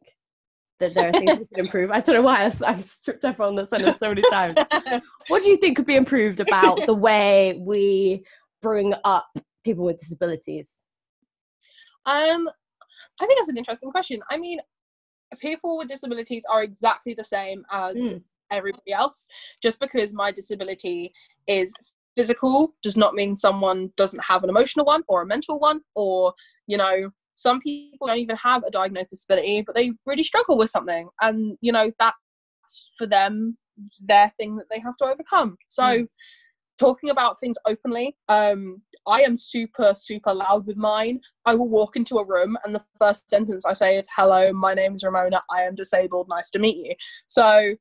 that 0.80 0.94
there 0.94 1.10
are 1.10 1.12
things 1.12 1.38
we 1.38 1.46
could 1.46 1.66
improve? 1.66 1.92
I 1.92 2.00
don't 2.00 2.16
know 2.16 2.22
why 2.22 2.52
I, 2.66 2.82
stripped 2.82 3.26
up 3.26 3.40
on 3.40 3.56
the 3.56 3.66
sentence 3.66 4.00
so 4.00 4.10
many 4.10 4.24
times. 4.32 4.58
What 5.28 5.44
do 5.44 5.50
you 5.50 5.58
think 5.58 5.78
could 5.78 5.86
be 5.86 5.96
improved 5.96 6.40
about 6.40 6.86
the 6.86 6.94
way 6.94 7.60
we 7.60 8.24
bring 8.62 8.94
up 9.04 9.28
people 9.64 9.86
with 9.86 10.00
disabilities? 10.00 10.84
Um, 12.06 12.50
I 13.20 13.26
think 13.26 13.40
that's 13.40 13.50
an 13.50 13.58
interesting 13.58 13.92
question. 13.92 14.22
I 14.30 14.38
mean, 14.38 14.60
people 15.40 15.78
with 15.78 15.88
disabilities 15.88 16.44
are 16.52 16.64
exactly 16.64 17.14
the 17.14 17.24
same 17.24 17.66
as 17.72 17.96
Mm. 17.96 18.24
everybody 18.50 18.92
else. 18.94 19.28
Just 19.62 19.80
because 19.80 20.14
my 20.14 20.32
disability 20.32 21.14
is 21.48 21.74
physical 22.16 22.76
does 22.82 22.98
not 22.98 23.14
mean 23.14 23.36
someone 23.36 23.92
doesn't 23.96 24.24
have 24.24 24.44
an 24.44 24.50
emotional 24.50 24.86
one 24.86 25.04
or 25.08 25.22
a 25.22 25.26
mental 25.26 25.58
one, 25.60 25.82
or, 25.96 26.34
you 26.68 26.78
know, 26.78 27.12
some 27.36 27.60
people 27.62 28.08
don't 28.08 28.18
even 28.18 28.36
have 28.36 28.64
a 28.64 28.72
diagnosed 28.72 29.10
disability, 29.12 29.62
but 29.62 29.74
they 29.74 29.94
really 30.06 30.24
struggle 30.24 30.58
with 30.58 30.70
something. 30.70 31.08
And, 31.22 31.58
you 31.62 31.72
know, 31.72 31.92
that's 31.98 32.92
for 32.98 33.08
them 33.08 33.58
their 34.06 34.30
thing 34.32 34.58
that 34.58 34.68
they 34.70 34.80
have 34.80 34.98
to 34.98 35.06
overcome. 35.06 35.58
So, 35.68 35.84
Mm. 35.84 36.08
Talking 36.82 37.12
about 37.12 37.40
things 37.40 37.58
openly, 37.68 38.16
um, 38.28 38.82
I 39.06 39.22
am 39.22 39.38
super, 39.38 39.94
super 39.96 40.34
loud 40.34 40.66
with 40.66 40.78
mine. 40.78 41.22
I 41.46 41.54
will 41.54 41.70
walk 41.70 41.96
into 41.96 42.18
a 42.18 42.26
room 42.26 42.58
and 42.66 42.74
the 42.74 42.84
first 43.00 43.30
sentence 43.30 43.68
I 43.68 43.74
say 43.74 44.00
is, 44.00 44.08
Hello, 44.16 44.52
my 44.52 44.74
name 44.74 44.96
is 44.96 45.04
Ramonna. 45.04 45.42
I 45.52 45.62
am 45.62 45.76
disabled. 45.76 46.26
Nice 46.28 46.50
to 46.50 46.58
meet 46.58 46.78
you. 46.78 46.96
So 47.28 47.76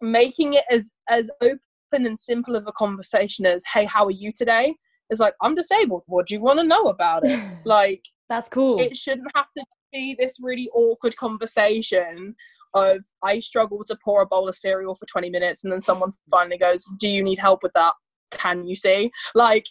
making 0.00 0.54
it 0.54 0.64
as 0.70 0.90
as 1.10 1.30
open 1.42 1.60
and 1.92 2.18
simple 2.18 2.56
of 2.56 2.66
a 2.66 2.72
conversation 2.72 3.44
as, 3.44 3.62
Hey, 3.74 3.84
how 3.84 4.06
are 4.06 4.10
you 4.10 4.32
today? 4.32 4.74
is 5.10 5.20
like, 5.20 5.34
I'm 5.42 5.54
disabled. 5.54 6.04
What 6.06 6.26
do 6.26 6.32
you 6.32 6.40
want 6.40 6.60
to 6.60 6.64
know 6.66 6.84
about 6.84 7.26
it? 7.26 7.38
Like 7.66 8.06
That's 8.30 8.48
cool. 8.48 8.80
it 8.80 8.96
shouldn't 8.96 9.30
have 9.34 9.50
to 9.58 9.62
be 9.92 10.16
this 10.18 10.38
really 10.40 10.70
awkward 10.72 11.14
conversation 11.18 12.34
of 12.72 13.02
I 13.22 13.40
struggle 13.40 13.84
to 13.84 13.98
pour 14.02 14.22
a 14.22 14.26
bowl 14.26 14.48
of 14.48 14.56
cereal 14.56 14.94
for 14.94 15.04
20 15.04 15.28
minutes 15.28 15.62
and 15.62 15.70
then 15.70 15.82
someone 15.82 16.14
finally 16.30 16.56
goes, 16.56 16.86
Do 16.98 17.06
you 17.06 17.22
need 17.22 17.38
help 17.38 17.62
with 17.62 17.74
that? 17.74 17.92
Can 18.30 18.66
you 18.66 18.76
see? 18.76 19.10
Like, 19.34 19.66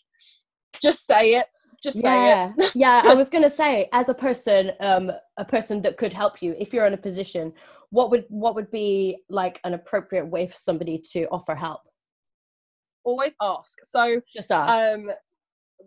just 0.82 1.06
say 1.06 1.36
it. 1.36 1.48
Just 1.82 2.02
say 2.02 2.32
it. 2.32 2.54
yeah 2.58 2.68
yeah 2.76 3.02
i 3.06 3.14
was 3.14 3.30
gonna 3.30 3.50
say 3.50 3.88
as 3.94 4.10
a 4.10 4.14
person 4.14 4.74
um 4.82 5.10
a 5.38 5.46
person 5.46 5.82
that 5.82 5.96
could 5.96 6.12
help 6.12 6.42
you 6.42 6.54
if 6.60 6.74
you're 6.74 6.86
in 6.86 6.94
a 6.94 6.98
position 6.98 7.54
what 7.90 8.12
would 8.12 8.26
what 8.28 8.54
would 8.54 8.70
be 8.70 9.18
like 9.30 9.62
an 9.64 9.74
appropriate 9.74 10.28
way 10.28 10.46
for 10.46 10.58
somebody 10.58 11.02
to 11.14 11.26
offer 11.32 11.56
help 11.56 11.80
Always 13.04 13.36
ask. 13.42 13.80
So, 13.84 14.22
just 14.32 14.52
ask 14.52 14.70
um, 14.70 15.12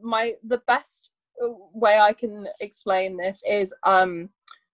my 0.03 0.35
the 0.45 0.63
best 0.67 1.13
way 1.39 1.99
I 1.99 2.13
can 2.13 2.47
explain 2.61 3.17
this 3.17 3.43
is 3.49 3.75
um, 3.85 4.31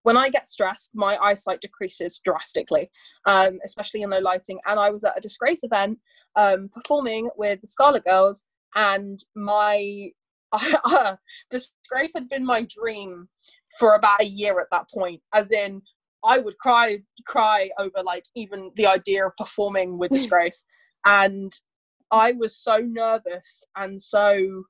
when 0.08 0.16
I 0.16 0.30
get 0.30 0.48
stressed, 0.48 0.92
my 0.94 1.18
eyesight 1.18 1.60
decreases 1.60 2.18
drastically, 2.24 2.90
um, 3.26 3.58
especially 3.62 4.00
in 4.00 4.08
low 4.08 4.20
lighting. 4.20 4.58
And 4.64 4.80
I 4.80 4.88
was 4.88 5.04
at 5.04 5.18
a 5.18 5.20
disgrace 5.20 5.62
event 5.64 5.98
um, 6.34 6.70
performing 6.72 7.28
with 7.36 7.60
the 7.60 7.66
Scarrlet 7.66 8.06
Girls, 8.06 8.46
and 8.74 9.22
my 9.36 10.08
disgrace 11.50 12.14
had 12.14 12.26
been 12.30 12.46
my 12.46 12.66
dream 12.74 13.28
for 13.78 13.96
about 13.96 14.22
a 14.22 14.24
year 14.24 14.58
at 14.60 14.68
that 14.70 14.86
point. 14.88 15.20
As 15.34 15.52
in, 15.52 15.82
I 16.24 16.38
would 16.38 16.56
cry, 16.56 17.00
cry 17.26 17.68
over 17.78 18.02
like 18.02 18.24
even 18.34 18.70
the 18.76 18.86
idea 18.86 19.26
of 19.26 19.36
performing 19.36 19.98
with 19.98 20.10
disgrace, 20.18 20.64
and 21.04 21.52
I 22.10 22.32
was 22.32 22.56
so 22.56 22.78
nervous 22.78 23.62
and 23.76 24.00
so 24.00 24.64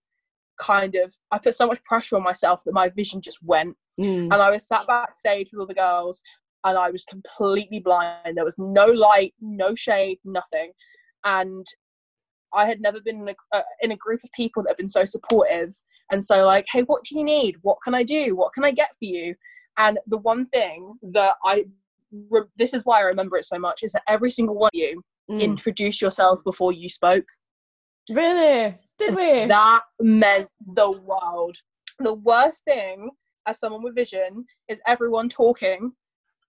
kind 0.59 0.95
of 0.97 1.15
I 1.31 1.39
put 1.39 1.55
so 1.55 1.67
much 1.67 1.83
pressure 1.85 2.17
on 2.17 2.23
myself 2.23 2.63
that 2.65 2.75
my 2.75 2.89
vision 2.89 3.21
just 3.21 3.39
went 3.43 3.77
Mm. 4.01 4.33
and 4.33 4.35
I 4.35 4.51
was 4.51 4.67
sat 4.67 4.87
backstage 4.87 5.51
with 5.53 5.61
all 5.61 5.67
the 5.67 5.75
girls 5.75 6.23
and 6.65 6.79
I 6.79 6.89
was 6.91 7.05
completely 7.05 7.81
blind. 7.81 8.37
There 8.37 8.45
was 8.45 8.59
no 8.59 8.87
light, 8.87 9.35
no 9.41 9.75
shade, 9.75 10.19
nothing. 10.25 10.71
And 11.25 11.67
I 12.55 12.65
had 12.67 12.81
never 12.81 13.01
been 13.01 13.23
in 13.23 13.29
a, 13.31 13.35
uh, 13.57 13.63
in 13.81 13.91
a 13.91 13.97
group 13.97 14.21
of 14.23 14.31
people 14.33 14.63
that 14.63 14.71
have 14.71 14.77
been 14.77 14.89
so 14.89 15.05
supportive 15.05 15.77
and 16.13 16.23
so 16.23 16.45
like, 16.47 16.67
hey, 16.71 16.83
what 16.83 17.03
do 17.05 17.19
you 17.19 17.25
need? 17.25 17.57
What 17.63 17.79
can 17.83 17.93
I 17.95 18.05
do? 18.05 18.37
What 18.37 18.53
can 18.55 18.65
I 18.65 18.71
get 18.71 18.91
for 18.91 19.05
you? 19.05 19.35
And 19.79 19.99
the 20.07 20.19
one 20.19 20.47
thing 20.47 20.95
that 21.13 21.35
I 21.45 21.65
re- 22.31 22.43
this 22.57 22.73
is 22.75 22.83
why 22.85 22.99
I 22.99 23.03
remember 23.03 23.37
it 23.37 23.47
so 23.47 23.59
much 23.59 23.83
is 23.83 23.93
that 23.93 24.03
every 24.09 24.31
single 24.31 24.55
one 24.55 24.71
of 24.75 24.79
you 24.79 25.03
Mm. 25.31 25.41
introduced 25.43 26.01
yourselves 26.01 26.41
before 26.43 26.73
you 26.73 26.89
spoke. 26.89 27.27
Really 28.11 28.75
did 28.99 29.15
we 29.15 29.47
That 29.47 29.83
meant 30.01 30.49
the 30.75 30.91
world. 30.91 31.57
The 32.01 32.15
worst 32.15 32.65
thing 32.65 33.11
as 33.47 33.59
someone 33.59 33.83
with 33.83 33.95
vision 33.95 34.45
is 34.69 34.81
everyone 34.87 35.29
talking 35.29 35.93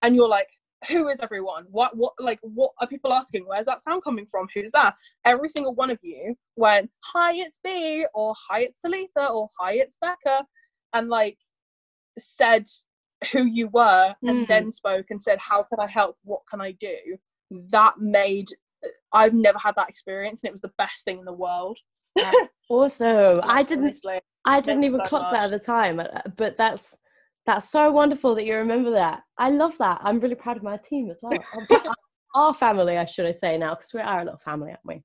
and 0.02 0.16
you're 0.16 0.28
like, 0.28 0.48
who 0.88 1.10
is 1.10 1.20
everyone? 1.20 1.66
What 1.70 1.96
what 1.98 2.14
like 2.20 2.40
what 2.42 2.72
are 2.80 2.88
people 2.88 3.12
asking? 3.14 3.46
Where's 3.46 3.66
that 3.66 3.82
sound 3.82 4.04
coming 4.04 4.26
from? 4.26 4.48
Who's 4.54 4.72
that? 4.72 4.96
Every 5.26 5.50
single 5.50 5.74
one 5.76 5.92
of 5.92 6.00
you 6.02 6.36
went, 6.56 6.90
Hi, 7.14 7.34
it's 7.34 7.60
B 7.64 8.06
or 8.14 8.34
hi 8.50 8.62
it's 8.62 8.78
Talitha 8.78 9.28
or 9.30 9.50
hi 9.60 9.74
it's 9.74 9.98
Becca 10.02 10.46
and 10.94 11.10
like 11.10 11.38
said 12.18 12.66
who 13.34 13.46
you 13.46 13.68
were 13.70 14.16
and 14.26 14.40
Mm. 14.44 14.48
then 14.48 14.72
spoke 14.72 15.08
and 15.10 15.22
said, 15.22 15.38
How 15.40 15.64
can 15.64 15.80
I 15.80 15.88
help? 15.88 16.18
What 16.24 16.42
can 16.50 16.62
I 16.62 16.72
do? 16.72 16.96
That 17.72 18.00
made 18.00 18.50
I've 19.14 19.34
never 19.34 19.58
had 19.58 19.76
that 19.76 19.90
experience 19.90 20.42
and 20.44 20.50
it 20.50 20.54
was 20.54 20.62
the 20.62 20.72
best 20.78 21.04
thing 21.06 21.20
in 21.20 21.26
the 21.26 21.34
world. 21.34 21.78
awesome. 22.70 23.40
I 23.44 23.64
didn't 23.64 24.00
i 24.46 24.62
didn't 24.62 24.86
even 24.86 25.00
so 25.02 25.06
clock 25.06 25.32
that 25.34 25.44
at 25.46 25.52
the 25.52 25.60
time 25.60 26.00
uh, 26.00 26.06
but 26.38 26.56
that's 26.58 26.96
that's 27.46 27.70
so 27.70 27.92
wonderful 27.92 28.36
that 28.36 28.46
you 28.46 28.56
remember 28.56 28.92
that. 28.92 29.24
I 29.38 29.50
love 29.50 29.78
that. 29.80 30.00
I'm 30.04 30.20
really 30.20 30.36
proud 30.36 30.58
of 30.58 30.64
my 30.64 30.78
team 30.78 31.10
as 31.10 31.20
well. 31.24 31.44
Our- 31.54 31.96
our 32.36 32.54
family 32.54 32.98
i 32.98 33.06
should 33.06 33.26
i 33.26 33.32
say 33.32 33.58
now 33.58 33.74
because 33.74 33.94
we 33.94 34.00
are 34.00 34.20
a 34.20 34.24
little 34.24 34.38
family 34.38 34.70
aren't 34.70 34.80
we 34.86 35.02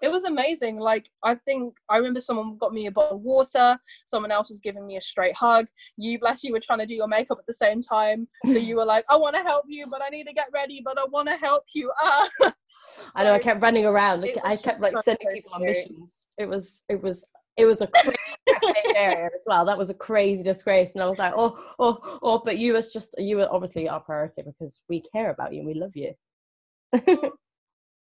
It 0.00 0.10
was 0.10 0.24
amazing. 0.24 0.78
Like 0.78 1.08
I 1.22 1.34
think 1.34 1.74
I 1.88 1.96
remember 1.96 2.20
someone 2.20 2.56
got 2.58 2.72
me 2.72 2.86
a 2.86 2.90
bottle 2.90 3.16
of 3.16 3.22
water. 3.22 3.78
Someone 4.06 4.30
else 4.30 4.48
was 4.48 4.60
giving 4.60 4.86
me 4.86 4.96
a 4.96 5.00
straight 5.00 5.34
hug. 5.34 5.66
You, 5.96 6.18
bless 6.18 6.44
you, 6.44 6.52
were 6.52 6.60
trying 6.60 6.80
to 6.80 6.86
do 6.86 6.94
your 6.94 7.08
makeup 7.08 7.38
at 7.38 7.46
the 7.46 7.52
same 7.52 7.82
time. 7.82 8.28
So 8.46 8.52
you 8.52 8.76
were 8.76 8.84
like, 8.84 9.04
"I 9.08 9.16
want 9.16 9.36
to 9.36 9.42
help 9.42 9.64
you, 9.68 9.86
but 9.88 10.02
I 10.02 10.08
need 10.08 10.24
to 10.24 10.32
get 10.32 10.48
ready, 10.52 10.82
but 10.84 10.98
I 10.98 11.04
want 11.04 11.28
to 11.28 11.36
help 11.36 11.64
you." 11.74 11.92
Ah. 12.00 12.28
I 13.14 13.24
know. 13.24 13.32
I 13.32 13.38
kept 13.38 13.62
running 13.62 13.84
around. 13.84 14.24
I 14.44 14.56
kept 14.56 14.80
like 14.80 14.94
sending 15.04 15.28
so 15.28 15.34
people 15.34 15.52
on 15.54 15.62
missions. 15.62 16.12
It 16.38 16.48
was. 16.48 16.82
It 16.88 17.02
was. 17.02 17.24
It 17.56 17.66
was 17.66 17.82
a 17.82 17.86
crazy 17.86 18.16
area 18.96 19.26
as 19.26 19.42
well. 19.46 19.64
That 19.66 19.76
was 19.76 19.90
a 19.90 19.94
crazy 19.94 20.42
disgrace, 20.42 20.92
and 20.94 21.02
I 21.02 21.06
was 21.06 21.18
like, 21.18 21.34
oh, 21.36 21.58
oh, 21.78 22.18
oh. 22.22 22.42
But 22.44 22.58
you 22.58 22.72
was 22.72 22.92
just 22.92 23.14
you 23.18 23.36
were 23.36 23.48
obviously 23.50 23.88
our 23.88 24.00
priority 24.00 24.42
because 24.42 24.82
we 24.88 25.02
care 25.12 25.30
about 25.30 25.52
you 25.52 25.60
and 25.60 25.66
we 25.66 25.74
love 25.74 25.94
you. 25.94 26.14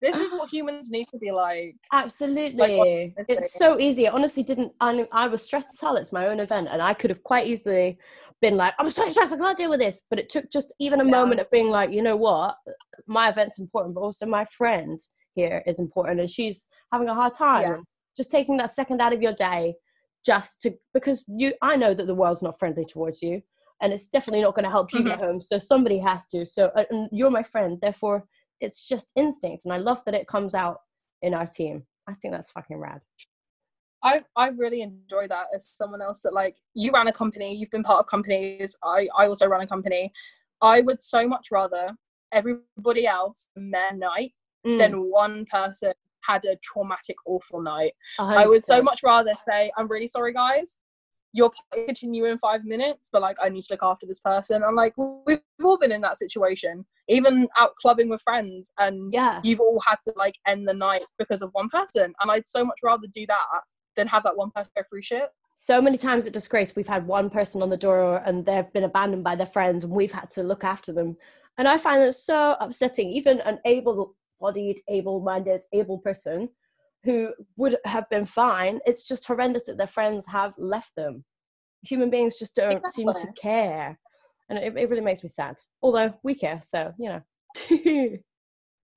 this 0.03 0.16
is 0.16 0.32
what 0.32 0.49
humans 0.51 0.90
need 0.90 1.09
to 1.09 1.18
be 1.18 1.30
like. 1.32 1.76
Absolutely, 1.92 2.61
honestly. 2.62 3.14
it's 3.28 3.55
so 3.59 3.78
easy. 3.80 4.07
I 4.09 4.12
honestly 4.12 4.42
didn't. 4.42 4.72
I 4.80 5.07
I 5.12 5.26
was 5.28 5.42
stressed 5.42 5.68
as 5.72 5.80
hell. 5.80 5.97
It's 5.97 6.12
my 6.12 6.26
own 6.26 6.40
event, 6.40 6.68
and 6.70 6.80
I 6.82 6.94
could 6.94 7.11
have 7.11 7.22
quite 7.22 7.47
easily 7.47 7.99
been 8.42 8.57
like, 8.57 8.74
I'm 8.78 8.90
so 8.90 9.09
stressed. 9.09 9.32
I 9.32 9.38
can't 9.38 9.57
deal 9.59 9.70
with 9.70 9.80
this. 9.80 10.03
But 10.11 10.18
it 10.18 10.28
took 10.28 10.51
just 10.51 10.72
even 10.78 11.01
a 11.01 11.05
Yeah. 11.05 11.11
moment 11.11 11.40
of 11.40 11.51
being 11.51 11.70
like, 11.70 11.92
you 11.92 12.03
know 12.03 12.16
what, 12.16 12.57
my 13.07 13.28
event's 13.30 13.59
important, 13.59 13.94
but 13.94 14.03
also 14.03 14.26
my 14.26 14.44
friend 14.44 14.99
here 15.34 15.62
is 15.66 15.80
important, 15.80 16.20
and 16.20 16.30
she's 16.30 16.68
having 16.92 17.09
a 17.09 17.14
hard 17.14 17.34
time. 17.34 17.62
Yeah. 17.62 17.76
Just 18.16 18.30
taking 18.30 18.57
that 18.59 18.72
second 18.72 19.01
out 19.01 19.12
of 19.12 19.22
your 19.22 19.34
day, 19.34 19.74
just 20.24 20.61
to 20.62 20.74
because 20.92 21.24
you, 21.28 21.53
I 21.62 21.76
know 21.76 21.94
that 21.94 22.07
the 22.07 22.14
world's 22.14 22.42
not 22.42 22.59
friendly 22.59 22.84
towards 22.84 23.22
you. 23.22 23.42
and 23.82 23.92
it's 23.92 24.09
definitely 24.09 24.40
not 24.40 24.55
going 24.55 24.64
to 24.64 24.70
help 24.70 24.90
you 24.94 25.05
get 25.05 25.20
home. 25.20 25.38
So 25.38 25.59
somebody 25.59 25.99
has 25.99 26.26
to. 26.28 26.47
So 26.47 26.70
uh, 26.74 26.84
and 26.90 27.11
you're 27.12 27.30
my 27.30 27.42
friend, 27.42 27.78
therefore 27.82 28.24
it's 28.61 28.86
just 28.86 29.12
instinct, 29.16 29.64
and 29.64 29.72
I 29.72 29.78
love 29.78 30.02
that 30.07 30.14
it 30.14 30.26
comes 30.26 30.54
out 30.54 30.78
in 31.22 31.34
our 31.34 31.46
team. 31.46 31.84
I 32.09 32.14
think 32.14 32.32
that's 32.32 32.52
fucking 32.52 32.78
rad. 32.78 33.00
I, 34.04 34.22
I 34.36 34.48
really 34.48 34.82
enjoy 34.82 35.26
that 35.28 35.46
as 35.54 35.66
someone 35.66 36.00
else 36.00 36.20
that 36.20 36.32
like 36.32 36.57
you 36.74 36.92
ran 36.92 37.09
a 37.09 37.12
company, 37.12 37.54
you've 37.57 37.70
been 37.70 37.82
part 37.82 37.98
of 38.00 38.07
companies. 38.07 38.76
I, 38.84 39.09
I 39.18 39.26
also 39.26 39.46
run 39.46 39.62
a 39.62 39.66
company. 39.66 40.12
I 40.62 40.82
would 40.82 41.02
so 41.02 41.26
much 41.26 41.48
rather 41.50 41.90
everybody 42.32 43.07
else 43.07 43.48
men 43.57 43.98
night 43.98 44.32
Mm, 44.66 44.78
than 44.78 45.11
one 45.11 45.46
person 45.46 45.92
had 46.22 46.44
a 46.44 46.57
traumatic, 46.57 47.16
awful 47.24 47.62
night. 47.62 47.92
I 48.18 48.46
would 48.46 48.64
so 48.64 48.82
much 48.82 49.00
rather 49.04 49.32
say, 49.48 49.70
I'm 49.76 49.86
really 49.86 50.09
sorry, 50.09 50.32
guys. 50.32 50.78
Your 51.37 51.51
continue 51.72 52.24
in 52.24 52.39
five 52.39 52.64
minutes, 52.64 53.09
but 53.12 53.20
like 53.20 53.37
I 53.43 53.49
need 53.51 53.62
to 53.62 53.74
look 53.74 53.82
after 53.82 54.07
this 54.07 54.20
person. 54.20 54.62
I'm 54.64 54.74
like, 54.74 54.95
we've 55.26 55.41
all 55.62 55.76
been 55.78 55.93
in 55.93 56.01
that 56.01 56.16
situation, 56.16 56.84
even 57.09 57.47
out 57.59 57.74
clubbing 57.76 58.09
with 58.09 58.22
friends, 58.22 58.72
and 58.78 59.12
Yeah. 59.12 59.41
you've 59.45 59.61
all 59.61 59.80
had 59.87 59.99
to 60.05 60.12
like 60.16 60.37
end 60.47 60.66
the 60.66 60.74
night 60.74 61.05
because 61.18 61.43
of 61.43 61.51
one 61.53 61.68
person. 61.68 62.14
And 62.20 62.30
I'd 62.30 62.47
so 62.49 62.64
much 62.64 62.78
rather 62.82 63.07
do 63.12 63.26
that 63.26 63.45
than 63.97 64.07
have 64.09 64.22
that 64.24 64.37
one 64.37 64.51
person 64.51 64.70
go 64.76 64.82
through 64.89 65.03
shit. 65.03 65.28
so 65.55 65.80
many 65.80 65.97
times 65.97 66.26
at 66.26 66.32
disgrace 66.34 66.76
we've 66.76 66.87
had 66.97 67.07
one 67.07 67.30
person 67.30 67.62
on 67.62 67.70
the 67.70 67.76
door 67.78 68.22
and 68.26 68.45
they've 68.45 68.70
been 68.74 68.84
abandoned 68.84 69.24
by 69.24 69.34
their 69.34 69.47
friends 69.47 69.84
and 69.84 69.93
we've 69.93 70.12
had 70.12 70.30
to 70.30 70.43
look 70.43 70.62
after 70.64 70.93
them 70.93 71.16
and 71.57 71.66
i 71.66 71.78
find 71.78 72.03
it 72.03 72.12
so 72.12 72.57
upsetting 72.61 73.09
even 73.11 73.41
an 73.41 73.59
able-bodied 73.64 74.78
able-minded 74.91 75.62
able 75.72 75.97
person 75.99 76.47
who 77.07 77.32
would 77.57 77.76
have 77.84 78.11
been 78.11 78.26
fine. 78.26 78.80
It's 78.84 79.07
just 79.07 79.26
horrendous 79.26 79.64
that 79.66 79.78
their 79.78 79.86
friends 79.86 80.26
have 80.26 80.52
left 80.59 80.90
them. 80.96 81.24
Human 81.84 82.11
beings 82.11 82.36
just 82.36 82.57
don't 82.57 82.82
seem 82.90 83.07
to 83.07 83.32
care. 83.40 83.98
And 84.50 84.59
it, 84.59 84.76
it 84.76 84.90
really 84.90 85.02
makes 85.02 85.22
me 85.22 85.28
sad. 85.28 85.57
Although 85.80 86.12
we 86.22 86.34
care 86.34 86.61
so 86.62 86.92
you 86.98 87.09
know. 87.09 87.22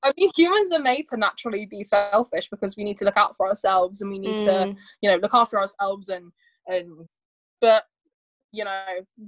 I 0.01 0.11
mean, 0.17 0.29
humans 0.35 0.71
are 0.71 0.79
made 0.79 1.07
to 1.09 1.17
naturally 1.17 1.65
be 1.65 1.83
selfish 1.83 2.49
because 2.49 2.75
we 2.77 2.83
need 2.85 2.97
to 2.99 3.05
look 3.05 3.17
out 3.17 3.35
for 3.37 3.47
ourselves 3.47 4.01
and 4.01 4.09
we 4.09 4.19
need 4.19 4.41
to 4.41 4.49
Mm. 4.49 4.75
you 5.01 5.09
know 5.09 5.17
look 5.17 5.33
after 5.33 5.59
ourselves 5.59 6.09
and 6.09 6.31
and 6.67 7.07
but 7.61 7.83
you 8.51 8.63
know 8.63 8.83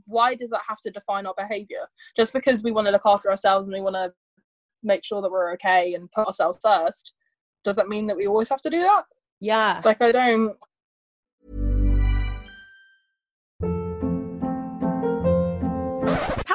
why 0.05 0.33
does 0.33 0.49
that 0.49 0.61
have 0.67 0.81
to 0.81 0.91
define 0.91 1.27
our 1.27 1.35
behavior? 1.37 1.85
Just 2.17 2.33
because 2.33 2.63
we 2.63 2.71
want 2.71 2.87
to 2.87 2.91
look 2.91 3.05
after 3.05 3.29
ourselves 3.29 3.67
and 3.67 3.75
we 3.75 3.81
want 3.81 3.95
to 3.95 4.11
make 4.81 5.05
sure 5.05 5.21
that 5.21 5.31
we're 5.31 5.53
okay 5.53 5.93
and 5.93 6.11
put 6.11 6.25
ourselves 6.25 6.57
first 6.63 7.13
does 7.63 7.75
that 7.75 7.87
mean 7.87 8.07
that 8.07 8.17
we 8.17 8.27
always 8.27 8.49
have 8.49 8.61
to 8.61 8.69
do 8.69 8.79
that 8.81 9.03
yeah 9.39 9.81
like 9.83 10.01
i 10.01 10.11
don't 10.11 10.55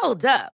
Hold 0.06 0.24
up. 0.24 0.55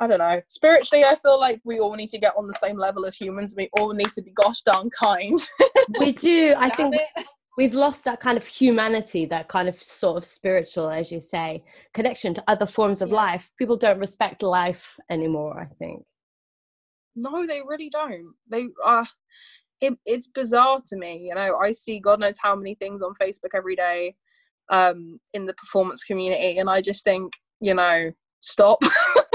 I 0.00 0.06
don't 0.06 0.18
know. 0.18 0.40
Spiritually 0.48 1.04
i 1.04 1.14
feel 1.16 1.38
like 1.38 1.60
we 1.64 1.78
all 1.80 1.94
need 1.94 2.08
to 2.08 2.18
get 2.18 2.34
on 2.36 2.46
the 2.46 2.54
same 2.54 2.76
level 2.76 3.06
as 3.06 3.16
humans. 3.16 3.54
We 3.56 3.68
all 3.78 3.92
need 3.92 4.12
to 4.14 4.22
be 4.22 4.30
gosh 4.32 4.60
darn 4.62 4.90
kind. 4.90 5.38
We 6.00 6.12
do. 6.12 6.54
I 6.56 6.70
think 6.70 6.94
it. 6.96 7.26
we've 7.58 7.74
lost 7.74 8.04
that 8.06 8.18
kind 8.20 8.36
of 8.38 8.46
humanity 8.46 9.26
that 9.26 9.48
kind 9.48 9.68
of 9.68 9.80
sort 9.80 10.16
of 10.16 10.24
spiritual 10.24 10.88
as 10.90 11.12
you 11.12 11.20
say 11.20 11.62
connection 11.92 12.32
to 12.34 12.44
other 12.48 12.66
forms 12.66 13.02
of 13.02 13.10
Yeah. 13.10 13.16
life. 13.16 13.50
People 13.58 13.76
don't 13.76 13.98
respect 14.00 14.42
life 14.42 14.98
anymore 15.10 15.60
i 15.60 15.74
think. 15.74 16.02
No 17.16 17.46
they 17.46 17.60
really 17.64 17.90
don't. 17.90 18.34
They 18.50 18.66
uh 18.84 19.04
it, 19.80 19.94
it's 20.06 20.26
bizarre 20.28 20.80
to 20.86 20.96
me 20.96 21.26
you 21.28 21.34
know 21.34 21.56
i 21.58 21.72
see 21.72 21.98
god 22.00 22.20
knows 22.20 22.38
how 22.40 22.54
many 22.56 22.74
things 22.76 23.02
on 23.02 23.12
facebook 23.20 23.50
every 23.54 23.76
day 23.76 24.14
um 24.70 25.18
in 25.34 25.44
the 25.46 25.52
performance 25.54 26.04
community 26.04 26.58
and 26.58 26.70
i 26.70 26.80
just 26.80 27.04
think 27.04 27.32
you 27.60 27.74
know 27.74 28.10
stop. 28.44 28.78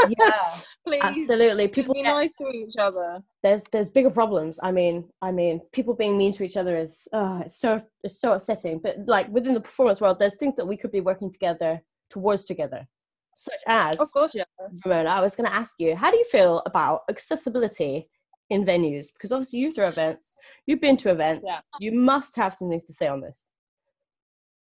Yeah 0.08 0.58
please. 0.88 1.02
absolutely. 1.04 1.68
People 1.68 1.94
be 1.94 2.04
nice 2.04 2.32
to 2.40 2.48
each 2.50 2.76
other. 2.80 3.22
There's 3.44 3.64
there's 3.72 3.90
bigger 3.92 4.10
problems. 4.12 4.60
I 4.64 4.72
mean 4.72 4.96
i 5.22 5.32
mean 5.32 5.62
people 5.74 5.94
being 5.94 6.18
mean 6.18 6.32
to 6.34 6.44
each 6.44 6.58
other 6.58 6.78
is 6.78 7.08
uh 7.14 7.42
it's 7.46 7.60
so 7.60 7.82
it's 8.04 8.20
so 8.22 8.34
upsetting. 8.34 8.80
But 8.80 8.96
like 9.08 9.28
within 9.30 9.54
the 9.54 9.62
performance 9.62 10.00
world 10.02 10.20
there's 10.20 10.36
things 10.38 10.56
that 10.58 10.68
we 10.68 10.78
could 10.78 10.92
be 10.92 11.02
working 11.02 11.32
together 11.32 11.82
towards 12.10 12.46
together 12.46 12.88
such 13.36 13.62
as 13.68 14.00
of 14.00 14.12
course 14.12 14.32
yeah. 14.34 14.44
Ramonna, 14.86 15.08
I 15.08 15.22
was 15.22 15.36
going 15.36 15.50
to 15.50 15.56
ask 15.56 15.76
you, 15.80 15.96
how 15.96 16.12
do 16.12 16.18
you 16.18 16.26
feel 16.26 16.62
about 16.66 17.02
accessibility 17.10 18.10
in 18.50 18.66
venues? 18.66 19.08
Because 19.14 19.32
obviously 19.32 19.60
you 19.60 19.72
throw 19.72 19.88
events, 19.88 20.36
you've 20.66 20.82
been 20.82 20.98
to 20.98 21.12
events, 21.12 21.44
Yeah. 21.48 21.60
you 21.80 21.92
must 21.94 22.36
have 22.36 22.54
some 22.56 22.70
things 22.70 22.84
to 22.86 22.94
say 22.94 23.08
on 23.08 23.22
this. 23.22 23.52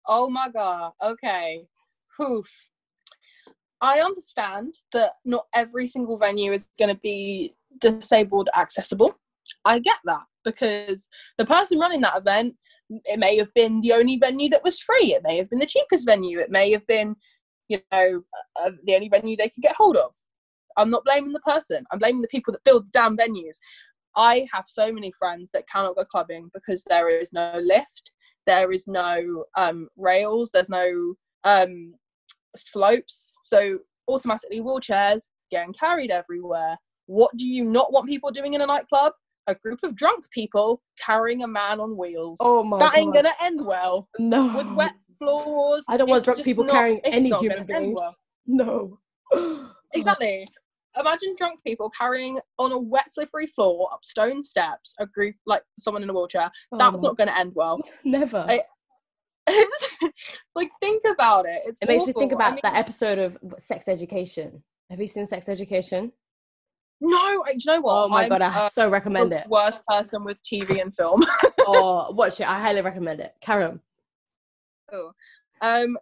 oh 0.06 0.30
my 0.30 0.48
god. 0.48 0.92
Okay. 1.02 1.64
Oof. 2.20 2.50
I 3.82 4.00
understand 4.00 4.74
that 4.92 5.12
not 5.24 5.46
every 5.54 5.86
single 5.86 6.16
venue 6.16 6.52
is 6.52 6.66
going 6.78 6.88
to 6.94 7.00
be 7.02 7.54
disabled 7.80 8.48
accessible. 8.56 9.14
I 9.64 9.78
get 9.78 9.98
that 10.04 10.22
because 10.44 11.08
the 11.38 11.46
person 11.46 11.78
running 11.78 12.00
that 12.02 12.16
event 12.16 12.54
it 13.04 13.18
may 13.18 13.36
have 13.38 13.52
been 13.54 13.80
the 13.80 13.92
only 13.92 14.16
venue 14.16 14.50
that 14.50 14.64
was 14.64 14.78
free. 14.80 15.14
It 15.14 15.22
may 15.24 15.38
have 15.38 15.48
been 15.48 15.60
the 15.60 15.66
cheapest 15.66 16.04
venue. 16.06 16.38
It 16.40 16.50
may 16.50 16.70
have 16.72 16.86
been 16.86 17.16
you 17.68 17.78
know 17.90 18.22
uh, 18.62 18.70
the 18.84 18.94
only 18.94 19.08
venue 19.08 19.36
they 19.36 19.48
could 19.48 19.62
get 19.62 19.76
hold 19.76 19.96
of. 19.96 20.12
I'm 20.76 20.90
not 20.90 21.04
blaming 21.04 21.32
the 21.32 21.40
person. 21.40 21.84
I'm 21.90 21.98
blaming 21.98 22.22
the 22.22 22.28
people 22.28 22.52
that 22.52 22.64
build 22.64 22.86
the 22.86 22.90
damn 22.92 23.16
venues. 23.16 23.56
I 24.16 24.46
have 24.52 24.64
so 24.66 24.92
many 24.92 25.12
friends 25.18 25.50
that 25.54 25.68
cannot 25.68 25.96
go 25.96 26.04
clubbing 26.04 26.50
because 26.52 26.84
there 26.88 27.08
is 27.08 27.32
no 27.32 27.60
lift 27.64 28.10
there 28.44 28.72
is 28.72 28.88
no 28.88 29.44
um, 29.56 29.88
rails 29.96 30.50
there's 30.52 30.68
no 30.68 31.14
um, 31.44 31.94
slopes 32.56 33.36
so 33.44 33.78
automatically 34.08 34.60
wheelchairs 34.60 35.28
getting 35.50 35.72
carried 35.72 36.10
everywhere 36.10 36.76
what 37.06 37.34
do 37.36 37.46
you 37.46 37.64
not 37.64 37.92
want 37.92 38.06
people 38.08 38.30
doing 38.30 38.54
in 38.54 38.60
a 38.60 38.66
nightclub 38.66 39.12
a 39.48 39.54
group 39.56 39.80
of 39.82 39.94
drunk 39.96 40.24
people 40.32 40.80
carrying 41.04 41.42
a 41.42 41.48
man 41.48 41.80
on 41.80 41.96
wheels 41.96 42.38
Oh 42.40 42.62
my 42.62 42.78
that 42.78 42.96
ain't 42.96 43.12
gonna 43.14 43.32
end 43.40 43.64
well 43.64 44.08
No. 44.18 44.56
with 44.56 44.66
wet 44.74 44.92
floors 45.18 45.84
I 45.88 45.96
don't 45.96 46.08
want 46.08 46.24
drunk 46.24 46.42
people 46.44 46.64
not- 46.64 46.74
carrying 46.74 47.00
any 47.04 47.28
human 47.30 47.64
beings. 47.66 47.94
well. 47.96 48.16
No. 48.46 48.98
Exactly. 49.94 50.46
Imagine 50.98 51.34
drunk 51.36 51.60
people 51.66 51.90
carrying 51.98 52.38
on 52.58 52.72
a 52.72 52.78
wet, 52.78 53.10
slippery 53.10 53.46
floor 53.46 53.88
up 53.92 54.00
stone 54.04 54.42
steps 54.42 54.94
a 54.98 55.06
group 55.06 55.34
like 55.46 55.62
someone 55.78 56.02
in 56.02 56.10
a 56.10 56.12
wheelchair. 56.12 56.50
Oh 56.72 56.78
That's 56.78 57.02
not 57.02 57.16
going 57.16 57.28
to 57.28 57.38
end 57.38 57.52
well. 57.54 57.80
Never. 58.04 58.44
I- 58.48 58.54
it's 58.54 58.64
like 60.54 60.70
think 60.80 61.02
about 61.10 61.46
it. 61.46 61.62
It's 61.66 61.80
It 61.80 61.88
makes 61.88 62.04
me 62.04 62.12
think 62.12 62.32
awful. 62.32 62.42
I 62.42 62.46
about 62.48 62.54
mean, 62.54 62.60
that 62.64 62.76
episode 62.76 63.18
of 63.18 63.36
Sex 63.58 63.88
Education. 63.88 64.62
Have 64.90 65.00
you 65.00 65.08
seen 65.08 65.26
Sex 65.26 65.48
Education? 65.48 66.12
No, 67.00 67.18
I- 67.18 67.52
do 67.52 67.58
you 67.58 67.74
know 67.74 67.80
what? 67.80 68.04
Oh 68.04 68.08
my 68.08 68.24
I'm, 68.24 68.28
god, 68.28 68.42
I 68.42 68.46
uh, 68.46 68.68
so 68.68 68.88
recommend 68.88 69.32
the 69.32 69.40
it. 69.40 69.48
Worst 69.48 69.80
person 69.88 70.24
with 70.24 70.42
TV 70.42 70.80
and 70.80 70.94
film. 70.94 71.22
oh, 71.60 72.12
watch 72.12 72.40
it. 72.40 72.48
I 72.48 72.60
highly 72.60 72.80
recommend 72.80 73.20
it. 73.20 73.34
Karen. 73.40 73.80
Oh, 74.92 75.12
um, 75.60 75.96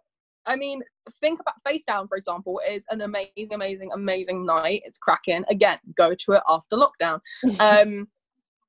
I 0.45 0.55
mean, 0.55 0.81
think 1.19 1.39
about 1.39 1.55
Face 1.65 1.85
Down, 1.85 2.07
for 2.07 2.17
example, 2.17 2.61
is 2.67 2.85
an 2.89 3.01
amazing, 3.01 3.53
amazing, 3.53 3.91
amazing 3.93 4.45
night. 4.45 4.81
It's 4.85 4.97
cracking. 4.97 5.43
Again, 5.49 5.77
go 5.97 6.13
to 6.13 6.33
it 6.33 6.43
after 6.47 6.75
lockdown. 6.75 7.19
Um, 7.59 8.07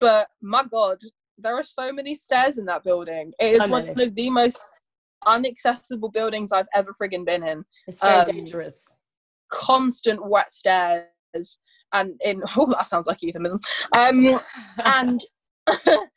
but 0.00 0.28
my 0.40 0.64
God, 0.64 0.98
there 1.42 1.56
are 1.56 1.62
so 1.62 1.92
many 1.92 2.14
stairs 2.14 2.58
in 2.58 2.64
that 2.66 2.84
building. 2.84 3.32
It 3.38 3.54
is 3.56 3.64
So 3.64 3.70
one 3.70 3.88
of 3.88 4.14
the 4.14 4.30
most 4.30 4.62
inaccessible 5.26 6.10
buildings 6.10 6.52
I've 6.52 6.66
ever 6.74 6.94
friggin' 7.00 7.24
been 7.24 7.42
in. 7.46 7.64
It's 7.86 8.00
very 8.00 8.20
Um, 8.20 8.26
dangerous. 8.26 8.84
Constant 9.52 10.26
wet 10.26 10.52
stairs, 10.52 11.58
and 11.92 12.20
in 12.24 12.42
oh, 12.56 12.66
that 12.72 12.86
sounds 12.86 13.06
like 13.06 13.22
euphemism. 13.22 13.60
Um, 13.96 14.40
and 14.84 15.20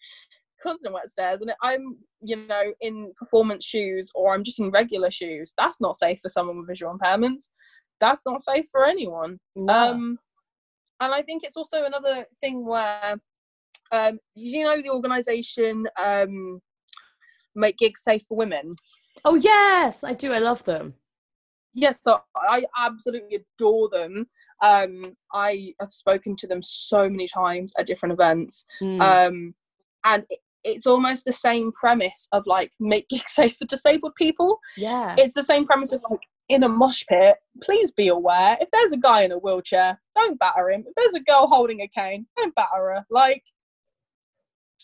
constant 0.63 0.93
wet 0.95 1.07
stairs 1.09 1.41
and 1.41 1.53
i'm 1.61 1.95
you 2.21 2.35
know 2.47 2.73
in 2.81 3.11
performance 3.19 3.63
shoes 3.63 4.09
or 4.15 4.33
i'm 4.33 4.43
just 4.43 4.59
in 4.59 4.71
regular 4.71 5.11
shoes 5.11 5.53
that's 5.59 5.79
not 5.79 5.95
safe 5.95 6.19
for 6.19 6.29
someone 6.29 6.57
with 6.57 6.67
visual 6.67 6.91
impairments 6.97 7.49
that's 7.99 8.23
not 8.25 8.41
safe 8.41 8.65
for 8.71 8.83
anyone 8.83 9.37
No. 9.55 9.91
um 9.91 10.17
and 10.99 11.13
i 11.13 11.21
think 11.21 11.43
it's 11.43 11.55
also 11.55 11.83
another 11.85 12.25
thing 12.41 12.65
where 12.65 13.15
um 13.91 14.19
you 14.35 14.63
know 14.63 14.81
the 14.81 14.89
organization 14.89 15.85
um 16.03 16.59
make 17.55 17.77
gigs 17.77 18.03
safe 18.03 18.23
for 18.27 18.37
women 18.37 18.75
oh 19.23 19.35
yes, 19.35 20.03
I 20.03 20.13
do. 20.13 20.33
I 20.33 20.39
love 20.39 20.63
them. 20.65 20.93
yes 21.73 21.97
so 22.01 22.19
i 22.35 22.63
absolutely 22.77 23.37
adore 23.41 23.89
them 23.89 24.25
um 24.61 25.03
i 25.33 25.73
have 25.79 25.91
spoken 25.91 26.35
to 26.35 26.47
them 26.47 26.61
so 26.63 27.09
many 27.09 27.27
times 27.27 27.73
at 27.77 27.85
different 27.87 28.13
events 28.13 28.65
Mm. 28.81 29.01
um 29.01 29.55
and 30.05 30.23
it, 30.29 30.39
it's 30.63 30.87
almost 30.87 31.25
the 31.25 31.33
same 31.33 31.71
premise 31.73 32.27
of 32.31 32.43
like 32.45 32.71
make 32.79 33.07
gigs 33.09 33.33
safe 33.39 33.55
for 33.59 33.65
disabled 33.65 34.15
people 34.15 34.57
yeah. 34.77 35.15
it's 35.17 35.33
the 35.35 35.43
same 35.43 35.65
premise 35.65 35.91
of 35.91 36.01
like 36.09 36.21
in 36.49 36.63
a 36.63 36.69
mosh 36.69 37.03
pit 37.09 37.35
please 37.61 37.91
be 37.91 38.07
aware 38.07 38.55
if 38.61 38.69
there's 38.71 38.91
a 38.93 38.97
guy 39.09 39.21
in 39.23 39.31
a 39.31 39.37
wheelchair 39.37 39.99
don't 40.15 40.39
batter 40.39 40.69
him 40.69 40.83
if 40.87 40.93
there's 40.95 41.15
a 41.15 41.19
girl 41.31 41.47
holding 41.47 41.81
a 41.81 41.87
cane 41.87 42.25
don't 42.37 42.55
batter 42.55 42.83
her 42.93 43.05
like 43.09 43.43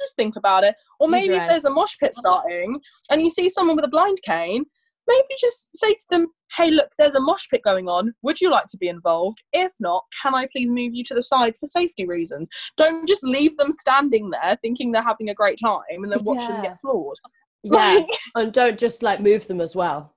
just 0.01 0.15
think 0.15 0.35
about 0.35 0.63
it. 0.63 0.75
Or 0.99 1.07
maybe 1.07 1.35
if 1.35 1.47
there's 1.47 1.65
a 1.65 1.69
mosh 1.69 1.95
pit 1.99 2.15
starting 2.15 2.79
and 3.09 3.21
you 3.21 3.29
see 3.29 3.49
someone 3.49 3.75
with 3.75 3.85
a 3.85 3.89
blind 3.89 4.19
cane 4.25 4.65
maybe 5.07 5.27
just 5.39 5.69
say 5.75 5.93
to 5.93 6.05
them 6.11 6.27
hey 6.57 6.69
look 6.69 6.89
there's 6.97 7.15
a 7.15 7.19
mosh 7.19 7.47
pit 7.49 7.61
going 7.65 7.87
on. 7.89 8.13
Would 8.21 8.39
you 8.39 8.51
like 8.51 8.67
to 8.67 8.77
be 8.77 8.87
involved? 8.87 9.39
If 9.51 9.71
not 9.79 10.03
can 10.21 10.35
i 10.35 10.47
please 10.51 10.69
move 10.69 10.93
you 10.93 11.03
to 11.05 11.13
the 11.15 11.23
side 11.23 11.55
for 11.57 11.65
safety 11.65 12.05
reasons? 12.05 12.49
Don't 12.77 13.07
just 13.07 13.23
leave 13.23 13.57
them 13.57 13.71
standing 13.71 14.29
there 14.29 14.57
thinking 14.61 14.91
they're 14.91 15.01
having 15.01 15.29
a 15.29 15.33
great 15.33 15.59
time 15.59 15.81
and 16.03 16.11
then 16.11 16.23
watch 16.23 16.47
them 16.47 16.61
get 16.61 16.79
floored. 16.79 17.17
Yeah. 17.63 17.71
Like, 17.75 18.07
and 18.35 18.53
don't 18.53 18.79
just 18.79 19.01
like 19.03 19.19
move 19.19 19.47
them 19.47 19.59
as 19.61 19.75
well. 19.75 20.13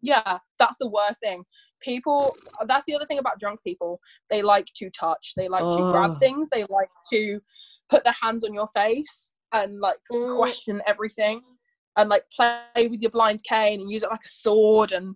yeah 0.00 0.38
that's 0.58 0.76
the 0.80 0.88
worst 0.88 1.20
thing. 1.20 1.44
People 1.82 2.34
that's 2.66 2.86
the 2.86 2.94
other 2.94 3.06
thing 3.06 3.18
about 3.18 3.40
drunk 3.40 3.60
people. 3.62 4.00
They 4.30 4.40
like 4.40 4.66
to 4.76 4.90
touch. 4.90 5.32
They 5.36 5.48
like 5.48 5.62
to 5.76 5.90
grab 5.92 6.12
Oh. 6.14 6.18
things. 6.18 6.48
They 6.50 6.64
like 6.70 6.88
to 7.12 7.40
put 7.92 8.04
their 8.04 8.16
hands 8.20 8.42
on 8.44 8.54
your 8.54 8.68
face 8.68 9.32
and 9.52 9.80
like 9.80 9.98
Mm. 10.10 10.36
question 10.38 10.80
everything 10.86 11.42
and 11.96 12.08
like 12.08 12.24
play 12.34 12.88
with 12.90 13.02
your 13.02 13.10
blind 13.10 13.42
cane 13.44 13.80
and 13.82 13.90
use 13.90 14.02
it 14.02 14.10
like 14.10 14.24
a 14.24 14.28
sword 14.44 14.92
and 14.92 15.14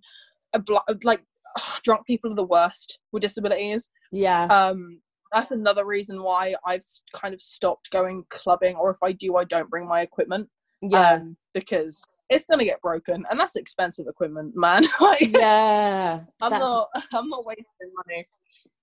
a 0.52 0.58
bl- 0.58 0.76
like 1.02 1.22
drunk 1.84 2.06
people 2.06 2.30
are 2.30 2.36
the 2.42 2.44
worst 2.44 2.98
with 3.12 3.22
disabilities 3.22 3.88
Yeah. 4.12 4.44
um 4.44 5.00
that's 5.32 5.50
another 5.50 5.84
reason 5.86 6.22
why 6.22 6.54
i've 6.66 6.84
kind 7.14 7.32
of 7.34 7.40
stopped 7.40 7.90
going 7.90 8.24
clubbing 8.30 8.76
or 8.76 8.90
if 8.90 8.98
i 9.02 9.10
do 9.12 9.36
i 9.36 9.44
don't 9.44 9.70
bring 9.70 9.88
my 9.88 10.02
equipment 10.02 10.48
yeah. 10.82 11.14
um 11.14 11.36
because 11.54 11.94
it's 12.28 12.46
gonna 12.46 12.64
get 12.64 12.80
broken 12.82 13.24
and 13.30 13.40
that's 13.40 13.56
expensive 13.56 14.06
equipment 14.08 14.52
man 14.54 14.84
like 15.00 15.30
yeah. 15.36 16.20
i'm 16.42 16.50
That's- 16.52 16.60
not 16.70 16.88
i'm 17.14 17.28
not 17.30 17.44
wasting 17.46 17.90
money 18.06 18.26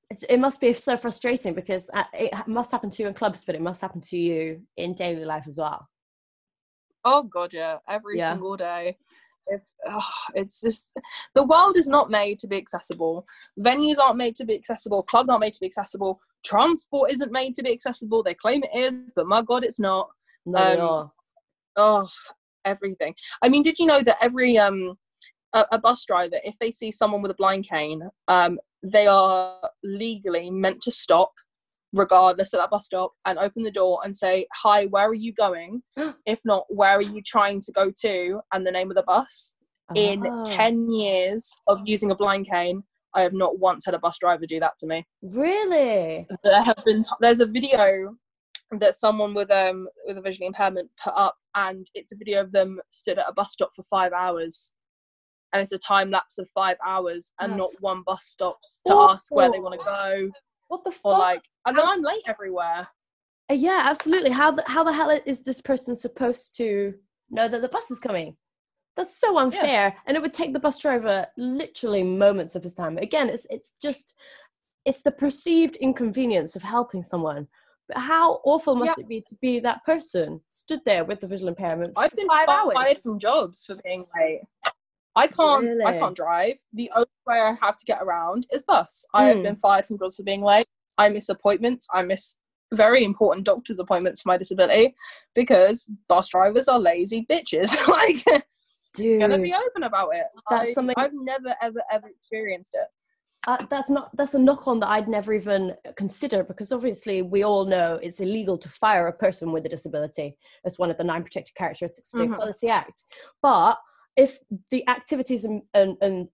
it- 0.10 0.26
it 0.30 0.39
must 0.39 0.60
be 0.62 0.74
so 0.74 0.95
frustrating 0.97 1.54
because 1.54 1.89
uh, 1.93 2.04
it 2.14 2.32
must 2.47 2.72
happen 2.72 2.89
to 2.91 3.01
you 3.04 3.08
in 3.08 3.14
clubs, 3.14 3.43
but 3.45 3.56
it 3.56 3.62
must 3.62 3.82
happen 3.82 4.01
to 4.01 4.18
you 4.18 4.62
in 4.78 4.93
daily 4.93 5.26
life 5.26 5.45
as 5.47 5.58
well. 5.58 5.88
oh 7.06 7.24
god 7.24 7.51
yeah 7.54 7.78
every 7.88 8.18
Yeah. 8.18 8.32
single 8.34 8.56
day. 8.58 8.97
If, 9.47 9.62
oh, 9.89 10.10
it's 10.36 10.62
just 10.62 10.97
the 11.36 11.43
world 11.43 11.76
is 11.76 11.89
not 11.89 12.10
made 12.10 12.39
to 12.39 12.47
be 12.47 12.56
accessible. 12.58 13.26
Venues 13.60 13.97
aren't 13.99 14.16
made 14.16 14.38
to 14.38 14.45
be 14.45 14.56
accessible. 14.56 15.04
Clubs 15.04 15.30
aren't 15.30 15.41
made 15.41 15.54
to 15.56 15.60
be 15.60 15.66
accessible. 15.66 16.22
Transport 16.45 17.12
isn't 17.12 17.32
made 17.32 17.54
to 17.56 17.64
be 17.64 17.74
accessible. 17.74 18.24
They 18.24 18.34
claim 18.36 18.64
it 18.64 18.74
is 18.74 19.12
but 19.16 19.28
my 19.28 19.41
god 19.41 19.64
it's 19.66 19.80
not. 19.80 20.10
No, 20.45 20.60
Um, 20.99 21.12
oh 21.76 22.10
everything. 22.66 23.14
I 23.41 23.49
mean 23.49 23.64
did 23.64 23.80
you 23.80 23.86
know 23.86 24.01
that 24.04 24.18
every 24.22 24.58
um 24.58 24.97
a, 25.54 25.66
a 25.74 25.80
bus 25.80 26.06
driver 26.06 26.38
if 26.45 26.56
they 26.60 26.72
see 26.72 26.91
someone 26.91 27.22
with 27.22 27.32
a 27.32 27.36
blind 27.36 27.68
cane 27.68 28.01
um 28.30 28.60
they 28.84 29.07
are 29.07 29.57
legally 29.84 30.51
meant 30.51 30.81
to 30.81 30.91
stop 30.91 31.31
regardless 31.93 32.53
at 32.53 32.57
that 32.59 32.69
bus 32.71 32.86
stop 32.88 33.11
and 33.25 33.38
open 33.38 33.63
the 33.63 33.71
door 33.71 33.99
and 34.03 34.15
say 34.15 34.45
hi 34.53 34.86
where 34.88 35.07
are 35.07 35.13
you 35.13 35.34
going? 35.34 35.81
If 36.25 36.39
not 36.45 36.65
where 36.69 36.97
are 36.97 37.01
you 37.01 37.21
trying 37.25 37.61
to 37.61 37.71
go 37.71 37.91
to? 38.01 38.39
and 38.53 38.65
the 38.65 38.71
name 38.71 38.89
of 38.91 38.95
the 38.95 39.03
bus. 39.03 39.55
In 39.95 40.25
Oh. 40.25 40.43
10 40.45 40.89
years 40.89 41.51
of 41.67 41.79
using 41.86 42.11
a 42.11 42.15
blind 42.15 42.47
cane 42.49 42.84
i 43.15 43.21
have 43.21 43.34
not 43.34 43.59
once 43.59 43.86
had 43.86 43.93
a 43.93 43.99
bus 43.99 44.17
driver 44.19 44.45
do 44.47 44.59
that 44.59 44.73
to 44.79 44.88
me. 44.88 45.05
Really? 45.21 46.25
there 46.43 46.63
have 46.63 46.81
been 46.86 47.03
t- 47.03 47.09
there's 47.21 47.41
a 47.41 47.45
video 47.45 48.15
that 48.79 48.95
someone 48.95 49.36
with 49.36 49.51
um 49.51 49.88
with 50.07 50.17
a 50.17 50.21
visual 50.21 50.47
impairment 50.47 50.89
put 51.03 51.13
up 51.15 51.36
and 51.55 51.86
it's 51.93 52.11
a 52.11 52.15
video 52.15 52.41
of 52.41 52.51
them 52.51 52.79
stood 52.89 53.19
at 53.19 53.29
a 53.29 53.34
bus 53.34 53.51
stop 53.53 53.69
for 53.75 53.84
five 53.84 54.13
hours 54.13 54.73
and 55.54 55.62
it's 55.62 55.72
a 55.72 55.78
time 55.78 56.10
lapse 56.12 56.38
of 56.38 56.49
five 56.54 56.78
hours 56.86 57.32
and 57.39 57.56
not 57.56 57.70
one 57.80 58.01
bus 58.06 58.26
stops 58.26 58.82
to 58.86 58.93
ask 58.93 59.32
where 59.34 59.51
they 59.51 59.60
want 59.60 59.80
to 59.80 59.86
go 59.86 60.32
What 60.68 60.84
the 60.84 60.91
fuck? 60.91 61.06
or 61.06 61.20
like 61.20 61.43
and 61.66 61.78
then 61.78 61.86
i'm 61.88 62.01
late 62.01 62.24
everywhere 62.28 62.88
Uh, 63.51 63.56
yeah, 63.56 63.82
absolutely. 63.91 64.30
How 64.32 64.51
the, 64.51 64.64
how 64.68 64.84
the 64.86 64.93
hell 64.93 65.12
is 65.26 65.41
this 65.43 65.60
person 65.62 65.95
supposed 65.95 66.56
to 66.58 66.93
know 67.30 67.47
that 67.49 67.62
the 67.62 67.68
bus 67.68 67.91
is 67.91 67.99
coming? 67.99 68.38
That's 68.95 69.18
so 69.18 69.38
unfair, 69.38 69.95
and 70.06 70.16
it 70.16 70.22
would 70.24 70.34
take 70.34 70.54
the 70.54 70.60
bus 70.66 70.78
driver 70.80 71.28
literally 71.36 72.04
moments 72.04 72.56
of 72.56 72.64
his 72.64 72.74
time. 72.76 72.97
Again, 72.97 73.28
it's 73.28 73.45
it's 73.49 73.74
just 73.82 74.16
it's 74.86 75.01
the 75.01 75.12
perceived 75.12 75.76
inconvenience 75.78 76.56
of 76.56 76.62
helping 76.64 77.04
someone. 77.04 77.47
But 77.89 77.97
how 77.97 78.39
awful 78.45 78.76
must 78.76 78.97
Yeah. 78.97 79.04
it 79.04 79.10
be 79.10 79.22
to 79.30 79.36
be 79.41 79.60
that 79.60 79.84
person 79.84 80.39
stood 80.49 80.80
there 80.86 81.04
with 81.04 81.20
the 81.20 81.28
visual 81.28 81.49
impairment 81.49 81.91
i've 81.97 82.16
been 82.16 82.28
five 82.28 82.47
hours? 82.49 82.74
fired 82.80 82.99
from 82.99 83.20
jobs 83.20 83.66
for 83.66 83.76
being 83.84 84.06
late 84.18 84.41
i 85.16 85.28
can't 85.28 85.68
i 85.86 85.97
can't 85.97 86.16
drive. 86.16 86.55
The 86.74 86.89
only 86.95 87.07
way 87.28 87.39
i 87.41 87.53
have 87.61 87.78
to 87.78 87.86
get 87.86 88.01
around 88.01 88.47
is 88.51 88.64
bus. 88.64 89.05
I 89.14 89.26
have 89.26 89.38
Mm. 89.38 89.43
been 89.43 89.55
fired 89.57 89.86
from 89.86 89.97
jobs 89.99 90.16
for 90.18 90.24
being 90.24 90.41
late. 90.43 90.66
I 90.97 91.09
miss 91.09 91.30
appointments. 91.30 91.88
I 91.93 92.01
miss 92.03 92.36
very 92.74 93.03
important 93.03 93.45
doctor's 93.45 93.80
appointments 93.80 94.22
for 94.22 94.30
my 94.30 94.38
disability 94.38 94.95
because 95.36 95.88
bus 96.07 96.30
drivers 96.30 96.68
are 96.68 96.80
lazy 96.80 97.26
bitches. 97.30 97.70
Like 97.88 98.24
Dude, 98.95 99.22
gonna 99.22 99.39
be 99.39 99.53
open 99.53 99.84
about 99.84 100.09
it. 100.16 100.26
That's 100.49 100.70
I, 100.70 100.74
something- 100.74 100.95
i've 100.97 101.14
never 101.14 101.55
ever 101.61 101.82
ever 101.91 102.07
experienced 102.07 102.76
it. 102.76 102.88
Uh, 103.45 103.57
that's 103.70 103.89
not 103.89 104.09
that's 104.16 104.36
a 104.36 104.39
knock 104.39 104.68
on 104.68 104.80
that 104.80 104.89
I'd 104.89 105.07
never 105.09 105.34
even 105.34 105.76
consider 105.97 106.43
because 106.43 106.72
obviously 106.72 107.22
we 107.24 107.43
all 107.43 107.66
know 107.66 107.99
it's 108.01 108.20
illegal 108.22 108.57
to 108.57 108.70
fire 108.70 109.07
a 109.07 109.14
person 109.14 109.51
with 109.51 109.66
a 109.66 109.70
disability. 109.70 110.38
It's 110.64 110.80
one 110.80 110.89
of 110.91 110.97
the 110.97 111.03
nine 111.03 111.24
protected 111.24 111.53
characteristics 111.55 112.14
of 112.14 112.20
the 112.20 112.26
Mhm. 112.28 112.34
Equality 112.34 112.70
Act. 112.70 113.03
But 113.41 113.78
if 114.16 114.39
the 114.70 114.88
activities 114.89 115.45
and, 115.45 115.61
and, 115.74 115.97
and 116.01 116.28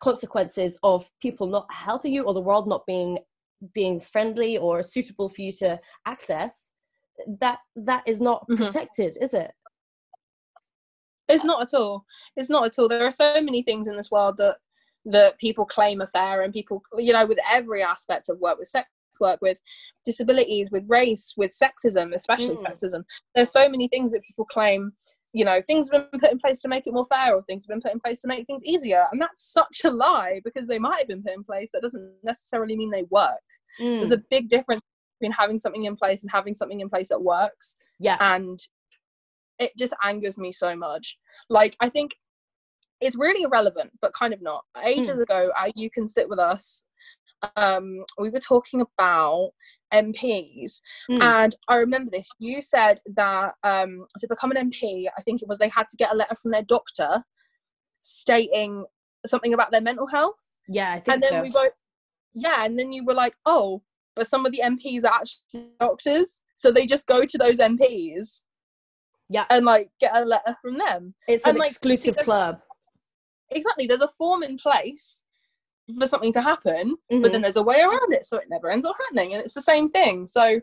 consequences 0.00 0.78
of 0.82 1.10
people 1.20 1.46
not 1.46 1.66
helping 1.72 2.12
you 2.12 2.22
or 2.22 2.34
the 2.34 2.40
world 2.40 2.66
not 2.68 2.86
being 2.86 3.18
being 3.72 4.00
friendly 4.00 4.58
or 4.58 4.82
suitable 4.82 5.28
for 5.30 5.40
you 5.40 5.50
to 5.52 5.80
access, 6.04 6.70
that 7.40 7.58
that 7.74 8.02
is 8.06 8.20
not 8.20 8.46
Mhm. 8.48 8.56
protected, 8.56 9.16
is 9.20 9.32
it? 9.32 9.50
It's 11.28 11.44
not 11.44 11.62
at 11.62 11.74
all. 11.78 12.04
It's 12.36 12.50
not 12.50 12.64
at 12.66 12.78
all. 12.78 12.88
There 12.88 13.04
are 13.06 13.10
so 13.10 13.40
many 13.40 13.62
things 13.62 13.88
in 13.88 13.96
this 13.96 14.10
world 14.10 14.36
that 14.38 14.58
that 15.08 15.38
people 15.38 15.64
claim 15.64 16.02
are 16.02 16.06
fair, 16.08 16.42
and 16.42 16.52
people, 16.52 16.82
you 16.98 17.12
know, 17.12 17.24
with 17.26 17.38
every 17.48 17.80
aspect 17.80 18.28
of 18.28 18.40
work, 18.40 18.58
with 18.58 18.66
sex 18.66 18.88
work, 19.20 19.40
with 19.40 19.56
disabilities, 20.04 20.70
with 20.72 20.82
race, 20.88 21.32
with 21.36 21.52
sexism, 21.52 22.12
especially 22.12 22.56
Mm. 22.56 22.64
sexism. 22.66 23.04
There's 23.34 23.50
so 23.52 23.68
many 23.68 23.86
things 23.88 24.10
that 24.12 24.22
people 24.22 24.44
claim. 24.46 24.92
You 25.36 25.44
know, 25.44 25.60
things 25.60 25.90
have 25.92 26.10
been 26.10 26.18
put 26.18 26.32
in 26.32 26.38
place 26.38 26.62
to 26.62 26.68
make 26.68 26.86
it 26.86 26.94
more 26.94 27.04
fair, 27.04 27.34
or 27.34 27.42
things 27.42 27.64
have 27.64 27.68
been 27.74 27.82
put 27.82 27.92
in 27.92 28.00
place 28.00 28.22
to 28.22 28.28
make 28.28 28.46
things 28.46 28.64
easier, 28.64 29.04
and 29.12 29.20
that's 29.20 29.42
such 29.52 29.82
a 29.84 29.90
lie 29.90 30.40
because 30.44 30.66
they 30.66 30.78
might 30.78 31.00
have 31.00 31.08
been 31.08 31.22
put 31.22 31.34
in 31.34 31.44
place. 31.44 31.70
That 31.72 31.82
doesn't 31.82 32.10
necessarily 32.22 32.74
mean 32.74 32.90
they 32.90 33.02
work. 33.10 33.46
There's 33.78 34.12
Mm. 34.12 34.14
a 34.20 34.22
big 34.30 34.48
difference 34.48 34.80
between 35.20 35.32
having 35.32 35.58
something 35.58 35.84
in 35.84 35.94
place 35.94 36.22
and 36.22 36.30
having 36.30 36.54
something 36.54 36.80
in 36.80 36.88
place 36.88 37.10
that 37.10 37.20
works 37.20 37.76
Yeah. 37.98 38.16
and 38.20 38.58
it 39.58 39.76
just 39.76 39.92
angers 40.02 40.38
me 40.38 40.52
so 40.52 40.74
much. 40.74 41.18
Like 41.50 41.76
I 41.80 41.90
think 41.90 42.12
it's 43.02 43.16
really 43.16 43.42
irrelevant, 43.42 43.92
but 44.00 44.14
kind 44.14 44.32
of 44.32 44.40
not. 44.40 44.64
Ages 44.82 45.18
Mm. 45.18 45.22
ago, 45.24 45.52
uh, 45.54 45.70
you 45.74 45.90
can 45.90 46.08
sit 46.08 46.30
with 46.30 46.38
us. 46.38 46.82
Um, 47.56 48.04
we 48.18 48.30
were 48.30 48.40
talking 48.40 48.80
about 48.80 49.50
MPs, 49.92 50.80
Mm. 51.10 51.22
and 51.22 51.54
I 51.68 51.76
remember 51.76 52.10
this. 52.10 52.28
You 52.38 52.60
said 52.62 53.00
that 53.14 53.54
um, 53.62 54.06
to 54.18 54.26
become 54.28 54.50
an 54.50 54.70
MP, 54.70 55.06
I 55.16 55.22
think 55.22 55.42
it 55.42 55.48
was 55.48 55.58
they 55.58 55.68
had 55.68 55.88
to 55.90 55.96
get 55.96 56.12
a 56.12 56.16
letter 56.16 56.34
from 56.34 56.50
their 56.50 56.62
doctor 56.62 57.22
stating 58.02 58.84
something 59.26 59.54
about 59.54 59.70
their 59.70 59.80
mental 59.80 60.06
health. 60.06 60.44
yeah, 60.68 60.90
I 60.92 61.00
think 61.00 61.08
And 61.08 61.22
then 61.22 61.30
so. 61.30 61.42
we 61.42 61.50
both, 61.50 61.72
yeah, 62.34 62.64
and 62.64 62.78
then 62.78 62.92
you 62.92 63.04
were 63.04 63.14
like, 63.14 63.34
oh, 63.46 63.82
but 64.14 64.26
some 64.26 64.46
of 64.46 64.52
the 64.52 64.60
MPs 64.64 65.04
are 65.04 65.12
actually 65.20 65.68
doctors, 65.78 66.42
so 66.56 66.72
they 66.72 66.86
just 66.86 67.06
go 67.06 67.24
to 67.24 67.38
those 67.38 67.58
MPs 67.58 68.44
yeah, 69.28 69.44
and 69.50 69.64
like 69.64 69.90
get 70.00 70.12
a 70.16 70.24
letter 70.24 70.56
from 70.62 70.78
them. 70.78 71.14
it's 71.28 71.44
and, 71.44 71.56
an 71.56 71.60
like, 71.60 71.70
exclusive 71.70 72.16
club. 72.18 72.60
Exactly, 73.50 73.86
there's 73.86 74.00
a 74.00 74.08
form 74.18 74.42
in 74.42 74.56
place 74.56 75.22
for 75.98 76.06
something 76.06 76.32
to 76.32 76.42
happen, 76.42 76.96
but 77.08 77.18
Mhm. 77.22 77.32
then 77.32 77.42
there's 77.42 77.56
a 77.56 77.62
way 77.62 77.80
around 77.80 78.12
it, 78.12 78.26
so 78.26 78.36
it 78.36 78.48
never 78.48 78.70
ends 78.70 78.86
up 78.86 78.96
happening, 78.98 79.34
and 79.34 79.42
it's 79.42 79.54
the 79.54 79.62
same 79.62 79.88
thing. 79.88 80.26
So, 80.26 80.60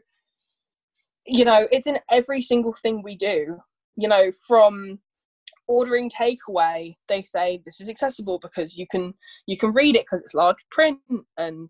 you 1.26 1.45
know, 1.45 1.67
it's 1.71 1.88
in 1.88 1.99
every 2.09 2.41
single 2.41 2.74
thing 2.74 3.01
we 3.01 3.15
do. 3.15 3.61
You 3.95 4.07
know, 4.07 4.32
from 4.45 4.99
ordering 5.67 6.09
takeaway, 6.09 6.97
they 7.07 7.24
say 7.24 7.61
this 7.63 7.80
is 7.80 7.88
accessible 7.88 8.39
because 8.39 8.78
you 8.78 8.86
can 8.88 9.13
you 9.45 9.57
can 9.57 9.71
read 9.71 9.95
it 9.95 10.05
because 10.05 10.21
it's 10.21 10.34
large 10.34 10.67
print, 10.69 10.99
and 11.38 11.69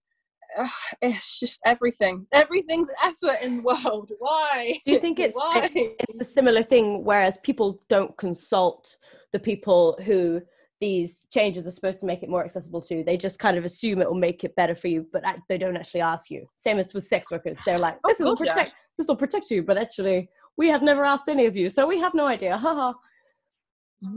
uh, 0.57 0.67
it's 1.01 1.39
just 1.39 1.61
everything. 1.65 2.25
Everything's 2.31 2.89
effort 3.03 3.37
in 3.41 3.57
the 3.57 3.63
world. 3.63 4.11
Why? 4.19 4.79
Do 4.85 4.91
you 4.93 4.99
think 4.99 5.19
it's, 5.19 5.37
it's 5.37 5.73
it's 6.09 6.19
a 6.19 6.23
similar 6.23 6.63
thing? 6.63 7.03
Whereas 7.03 7.37
people 7.39 7.81
don't 7.89 8.17
consult 8.17 8.97
the 9.31 9.39
people 9.39 9.97
who 10.03 10.41
these 10.83 11.25
changes 11.31 11.65
are 11.65 11.71
supposed 11.71 12.01
to 12.01 12.05
make 12.05 12.23
it 12.23 12.29
more 12.29 12.43
accessible 12.43 12.81
to, 12.81 13.05
they 13.05 13.15
just 13.15 13.39
kind 13.39 13.57
of 13.57 13.63
assume 13.63 14.01
it 14.01 14.07
will 14.07 14.19
make 14.29 14.43
it 14.43 14.53
better 14.57 14.75
for 14.75 14.89
you, 14.89 15.07
but 15.13 15.23
they 15.47 15.57
don't 15.57 15.77
actually 15.77 16.01
ask 16.01 16.29
you. 16.29 16.45
Same 16.57 16.77
as 16.77 16.93
with 16.93 17.05
sex 17.07 17.31
workers, 17.31 17.57
they're 17.65 17.79
like, 17.79 17.97
Oh, 18.03 18.09
"This 18.09 18.19
will 18.19 18.35
God, 18.35 18.47
yeah. 18.47 18.53
protect, 18.53 18.75
this 18.97 19.07
will 19.07 19.15
protect 19.15 19.49
you," 19.49 19.63
but 19.63 19.77
actually, 19.77 20.29
we 20.57 20.67
have 20.67 20.81
never 20.81 21.05
asked 21.05 21.29
any 21.29 21.45
of 21.45 21.55
you, 21.55 21.69
so 21.69 21.87
we 21.87 21.99
have 21.99 22.13
no 22.13 22.27
idea. 22.27 22.57
Haha. 22.57 22.91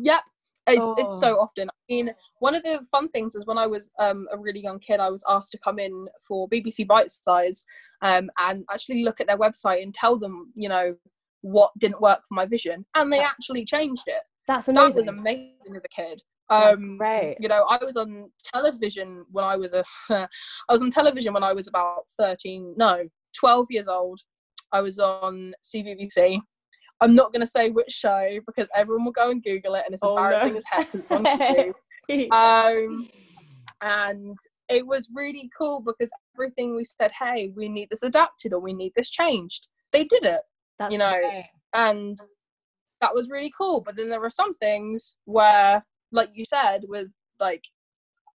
Yep. 0.03 0.23
It's 0.67 0.89
it's 0.99 1.15
Oh. 1.15 1.21
so 1.21 1.31
often. 1.39 1.69
I 1.71 1.75
mean, 1.89 2.13
one 2.41 2.57
of 2.57 2.65
the 2.65 2.81
fun 2.91 3.09
things 3.11 3.37
is 3.37 3.47
when 3.47 3.59
I 3.59 3.69
was 3.69 3.93
um, 4.01 4.27
a 4.33 4.37
really 4.37 4.59
young 4.61 4.81
kid, 4.81 4.99
I 4.99 5.09
was 5.09 5.23
asked 5.29 5.53
to 5.53 5.59
come 5.59 5.79
in 5.79 6.09
for 6.27 6.49
BBC 6.49 6.85
Bitesize 6.85 7.63
um, 8.03 8.29
and 8.41 8.65
actually 8.73 9.05
look 9.05 9.21
at 9.21 9.29
their 9.29 9.39
website 9.39 9.85
and 9.85 9.95
tell 9.95 10.19
them, 10.19 10.53
you 10.57 10.69
know, 10.69 10.97
what 11.43 11.71
didn't 11.79 12.01
work 12.01 12.23
for 12.29 12.35
my 12.35 12.45
vision, 12.45 12.85
and 12.97 13.13
they 13.13 13.19
That's 13.19 13.31
actually 13.39 13.65
changed 13.65 14.03
it. 14.09 14.23
That's 14.49 14.67
amazing. 14.67 15.05
That 15.05 15.15
was 15.15 15.21
amazing 15.21 15.77
as 15.77 15.85
a 15.85 15.89
kid. 16.03 16.23
Um, 16.49 16.97
great. 16.97 17.37
You 17.41 17.49
know, 17.49 17.65
I 17.69 17.79
was 17.85 17.97
on 17.97 18.31
television 18.45 19.25
when 19.33 19.45
I 19.45 19.57
was 19.57 19.73
a, 19.73 19.85
I 20.11 20.29
was 20.73 20.83
on 20.83 20.91
television 20.91 21.33
when 21.35 21.43
I 21.45 21.53
was 21.53 21.67
about 21.69 22.05
thirteen, 22.19 22.75
no, 22.77 23.09
twelve 23.39 23.67
years 23.71 23.89
old. 23.89 24.21
I 24.73 24.81
was 24.81 24.99
on 24.99 25.55
CBBC. 25.65 26.39
I'm 27.01 27.15
not 27.15 27.33
going 27.33 27.41
to 27.41 27.47
say 27.47 27.71
which 27.71 27.91
show 27.93 28.39
because 28.47 28.69
everyone 28.75 29.05
will 29.05 29.13
go 29.13 29.31
and 29.31 29.43
Google 29.43 29.75
it, 29.75 29.83
and 29.87 29.93
it's 29.95 30.03
Oh, 30.03 30.15
no. 30.17 30.23
embarrassing 30.23 30.57
as 30.57 30.65
heck. 30.71 30.95
It's 30.95 31.13
on 31.13 31.25
YouTube. 32.09 32.33
um, 32.33 33.09
and 33.83 34.37
it 34.69 34.87
was 34.87 35.09
really 35.15 35.51
cool 35.57 35.81
because 35.81 36.11
everything 36.35 36.75
we 36.75 36.85
said, 36.85 37.13
hey, 37.13 37.53
we 37.55 37.69
need 37.69 37.89
this 37.91 38.03
adapted 38.03 38.53
or 38.53 38.61
we 38.61 38.73
need 38.73 38.93
this 38.97 39.11
changed. 39.11 39.69
They 39.93 40.05
did 40.05 40.25
it, 40.25 40.41
That's 40.79 40.91
you 40.93 40.99
know, 40.99 41.21
and 41.75 42.19
that 43.01 43.15
was 43.15 43.29
really 43.29 43.53
cool. 43.57 43.81
But 43.83 43.97
then 43.97 44.09
there 44.09 44.21
were 44.21 44.31
some 44.31 44.55
things 44.55 45.15
where, 45.27 45.85
like 46.13 46.31
you 46.35 46.45
said, 46.45 46.85
with 46.89 47.09
like 47.41 47.65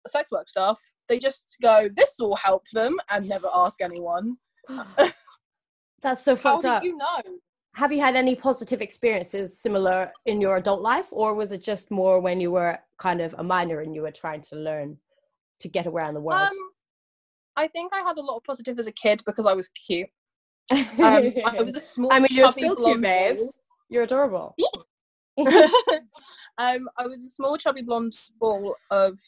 sex 0.09 0.31
work 0.33 0.49
stuff, 0.49 0.81
they 1.09 1.19
just 1.19 1.57
go, 1.63 1.89
this 1.97 2.15
will 2.19 2.37
help 2.37 2.65
them, 2.73 2.97
and 3.11 3.29
never 3.29 3.49
ask 3.55 3.81
anyone. 3.81 4.37
That's 6.03 6.23
so 6.25 6.37
How 6.37 6.43
fucked 6.43 6.63
do 6.63 6.69
up. 6.69 6.85
you 6.85 6.97
know? 6.97 7.21
have 7.75 7.93
you 7.93 8.01
had 8.01 8.17
any 8.17 8.35
positive 8.35 8.81
experiences 8.83 9.61
similar 9.61 10.13
in 10.27 10.41
your 10.41 10.57
adult 10.57 10.81
life 10.83 11.07
or 11.13 11.33
was 11.35 11.53
it 11.53 11.63
just 11.63 11.93
more 11.93 12.19
when 12.19 12.41
you 12.41 12.51
were 12.51 12.77
kind 12.99 13.21
of 13.21 13.33
a 13.39 13.43
minor 13.43 13.81
and 13.83 13.95
you 13.95 14.03
were 14.03 14.11
trying 14.11 14.41
to 14.41 14.57
learn 14.57 14.97
to 15.61 15.69
get 15.69 15.87
around 15.87 16.15
the 16.15 16.21
world 16.21 16.41
Um, 16.51 16.57
I 17.57 17.69
think 17.69 17.93
I 17.95 18.01
had 18.01 18.17
a 18.19 18.21
lot 18.21 18.37
of 18.39 18.43
positive 18.45 18.81
as 18.81 18.89
a 18.89 18.93
kid 18.93 19.23
because 19.27 19.47
I 19.47 19.55
was 19.55 19.69
cute. 19.69 20.09
Um, 20.73 21.33
I 21.47 21.63
was 21.63 21.77
a 21.77 21.81
small. 21.81 22.13
I 22.13 22.19
mean 22.19 22.29
you're 22.31 22.49
still 22.51 22.75
cute 22.75 23.01
ball. 23.01 23.53
you're 23.89 24.03
adorable 24.03 24.57
um, 26.59 26.89
I 26.97 27.07
was 27.07 27.25
a 27.25 27.29
small, 27.31 27.57
chubby 27.57 27.83
blonde 27.83 28.17
ball 28.41 28.75
of 28.91 29.19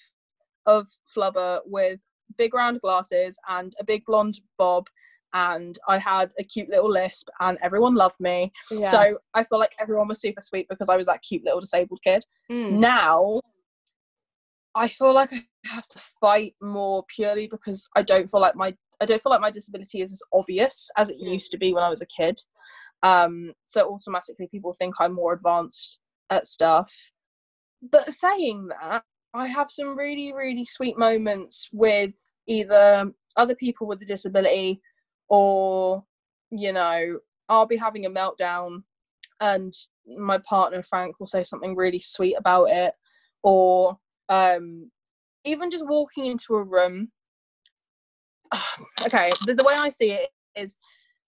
of 0.66 0.88
flubber 1.16 1.60
with 1.64 2.00
big 2.36 2.54
round 2.54 2.80
glasses 2.80 3.38
and 3.48 3.74
a 3.80 3.84
big 3.84 4.04
blonde 4.04 4.40
bob, 4.58 4.86
and 5.32 5.78
I 5.88 5.98
had 5.98 6.32
a 6.38 6.44
cute 6.44 6.68
little 6.68 6.90
lisp, 6.90 7.28
and 7.40 7.56
everyone 7.62 7.94
loved 7.94 8.20
me. 8.20 8.52
yeah. 8.70 8.90
So 8.90 9.18
I 9.34 9.44
feel 9.44 9.58
like 9.58 9.72
everyone 9.80 10.08
was 10.08 10.20
super 10.20 10.40
sweet 10.40 10.68
because 10.68 10.88
I 10.88 10.96
was 10.96 11.06
that 11.06 11.22
cute 11.22 11.44
little 11.44 11.60
disabled 11.60 12.00
kid. 12.04 12.24
Mm. 12.50 12.72
Now, 12.72 13.40
I 14.74 14.88
feel 14.88 15.12
like 15.12 15.32
I 15.32 15.44
have 15.66 15.88
to 15.88 15.98
fight 16.20 16.54
more 16.60 17.04
purely 17.14 17.46
because 17.48 17.88
I 17.96 18.02
don't 18.02 18.30
feel 18.30 18.40
like 18.40 18.54
my 18.56 18.74
I 19.02 19.06
don't 19.06 19.22
feel 19.22 19.30
like 19.30 19.40
my 19.40 19.50
disability 19.50 20.02
is 20.02 20.12
as 20.12 20.22
obvious 20.32 20.90
as 20.96 21.08
it 21.08 21.16
Mm. 21.18 21.32
used 21.32 21.50
to 21.52 21.58
be 21.58 21.72
when 21.72 21.82
I 21.82 21.88
was 21.90 22.02
a 22.02 22.06
kid. 22.06 22.38
Um, 23.02 23.54
so 23.66 23.90
automatically 23.90 24.46
people 24.50 24.74
think 24.74 24.94
I'm 25.00 25.14
more 25.14 25.32
advanced 25.32 25.98
at 26.28 26.46
stuff. 26.46 26.92
But 27.82 28.12
saying 28.12 28.68
that, 28.68 29.04
I 29.32 29.46
have 29.46 29.70
some 29.70 29.96
really, 29.96 30.32
really 30.32 30.64
sweet 30.64 30.98
moments 30.98 31.68
with 31.72 32.14
either 32.46 33.10
other 33.36 33.54
people 33.54 33.86
with 33.86 34.02
a 34.02 34.04
disability 34.04 34.80
or, 35.28 36.04
you 36.50 36.72
know, 36.72 37.20
I'll 37.48 37.66
be 37.66 37.76
having 37.76 38.06
a 38.06 38.10
meltdown 38.10 38.82
and 39.40 39.72
my 40.06 40.38
partner 40.38 40.82
Frank 40.82 41.18
will 41.18 41.26
say 41.26 41.44
something 41.44 41.76
really 41.76 42.00
sweet 42.00 42.34
about 42.36 42.70
it. 42.70 42.94
Or 43.42 43.98
um 44.28 44.90
even 45.44 45.70
just 45.70 45.86
walking 45.86 46.26
into 46.26 46.54
a 46.54 46.62
room. 46.62 47.10
okay, 49.06 49.30
the, 49.46 49.54
the 49.54 49.64
way 49.64 49.74
I 49.74 49.88
see 49.88 50.10
it 50.10 50.28
is 50.56 50.76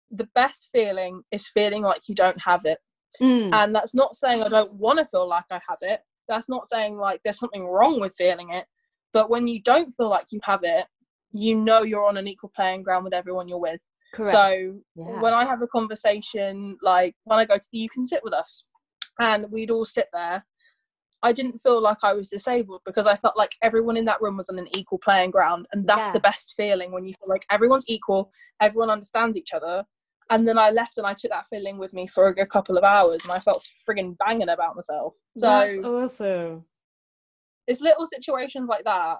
the 0.09 0.27
best 0.35 0.69
feeling 0.73 1.23
is 1.31 1.47
feeling 1.47 1.83
like 1.83 2.09
you 2.09 2.15
don't 2.15 2.41
have 2.41 2.65
it. 2.65 2.79
Mm. 3.21 3.53
And 3.53 3.75
that's 3.75 3.93
not 3.93 4.15
saying 4.15 4.43
I 4.43 4.49
don't 4.49 4.73
want 4.73 4.99
to 4.99 5.05
feel 5.05 5.27
like 5.27 5.45
I 5.51 5.59
have 5.67 5.79
it. 5.81 6.01
That's 6.31 6.47
not 6.47 6.67
saying 6.69 6.97
like 6.97 7.19
there's 7.23 7.37
something 7.37 7.67
wrong 7.67 7.99
with 7.99 8.15
feeling 8.17 8.51
it. 8.51 8.65
But 9.11 9.29
when 9.29 9.49
you 9.49 9.61
don't 9.61 9.93
feel 9.97 10.09
like 10.09 10.27
you 10.31 10.39
have 10.43 10.61
it, 10.63 10.85
you 11.33 11.55
know 11.55 11.83
you're 11.83 12.07
on 12.07 12.15
an 12.15 12.27
equal 12.29 12.51
playing 12.55 12.83
ground 12.83 13.03
with 13.03 13.13
everyone 13.13 13.49
you're 13.49 13.59
with. 13.59 13.81
Correct. 14.13 14.31
So 14.31 14.79
Yeah. 14.95 15.19
when 15.19 15.33
I 15.33 15.43
have 15.45 15.61
a 15.61 15.67
conversation, 15.67 16.77
like 16.81 17.15
when 17.25 17.37
I 17.37 17.43
go 17.43 17.57
to 17.57 17.67
the 17.71 17.79
You 17.79 17.89
Can 17.89 18.05
Sit 18.05 18.23
With 18.23 18.33
Us, 18.33 18.63
and 19.19 19.51
we'd 19.51 19.71
all 19.71 19.83
sit 19.83 20.07
there, 20.13 20.45
I 21.21 21.33
didn't 21.33 21.61
feel 21.61 21.81
like 21.81 21.97
I 22.01 22.13
was 22.13 22.29
disabled 22.29 22.81
because 22.85 23.05
I 23.05 23.17
felt 23.17 23.37
like 23.37 23.51
everyone 23.61 23.97
in 23.97 24.05
that 24.05 24.21
room 24.21 24.37
was 24.37 24.49
on 24.49 24.57
an 24.57 24.73
equal 24.75 24.99
playing 24.99 25.31
ground. 25.31 25.67
And 25.73 25.85
that's 25.85 26.07
Yeah. 26.07 26.13
the 26.13 26.19
best 26.21 26.53
feeling 26.55 26.93
when 26.93 27.05
you 27.05 27.13
feel 27.19 27.27
like 27.27 27.45
everyone's 27.51 27.85
equal, 27.87 28.31
everyone 28.61 28.89
understands 28.89 29.37
each 29.37 29.51
other. 29.53 29.85
And 30.31 30.47
then 30.47 30.57
I 30.57 30.71
left 30.71 30.97
and 30.97 31.05
I 31.05 31.13
took 31.13 31.29
that 31.29 31.45
feeling 31.47 31.77
with 31.77 31.93
me 31.93 32.07
for 32.07 32.27
a 32.27 32.33
good 32.33 32.49
couple 32.49 32.77
of 32.77 32.83
hours 32.83 33.23
and 33.23 33.31
I 33.31 33.39
felt 33.39 33.67
frigging 33.87 34.17
banging 34.17 34.49
about 34.49 34.75
myself. 34.75 35.13
So 35.37 35.47
That's 35.47 35.85
awesome. 35.85 36.65
it's 37.67 37.81
little 37.81 38.05
situations 38.05 38.67
like 38.67 38.83
that 38.83 39.17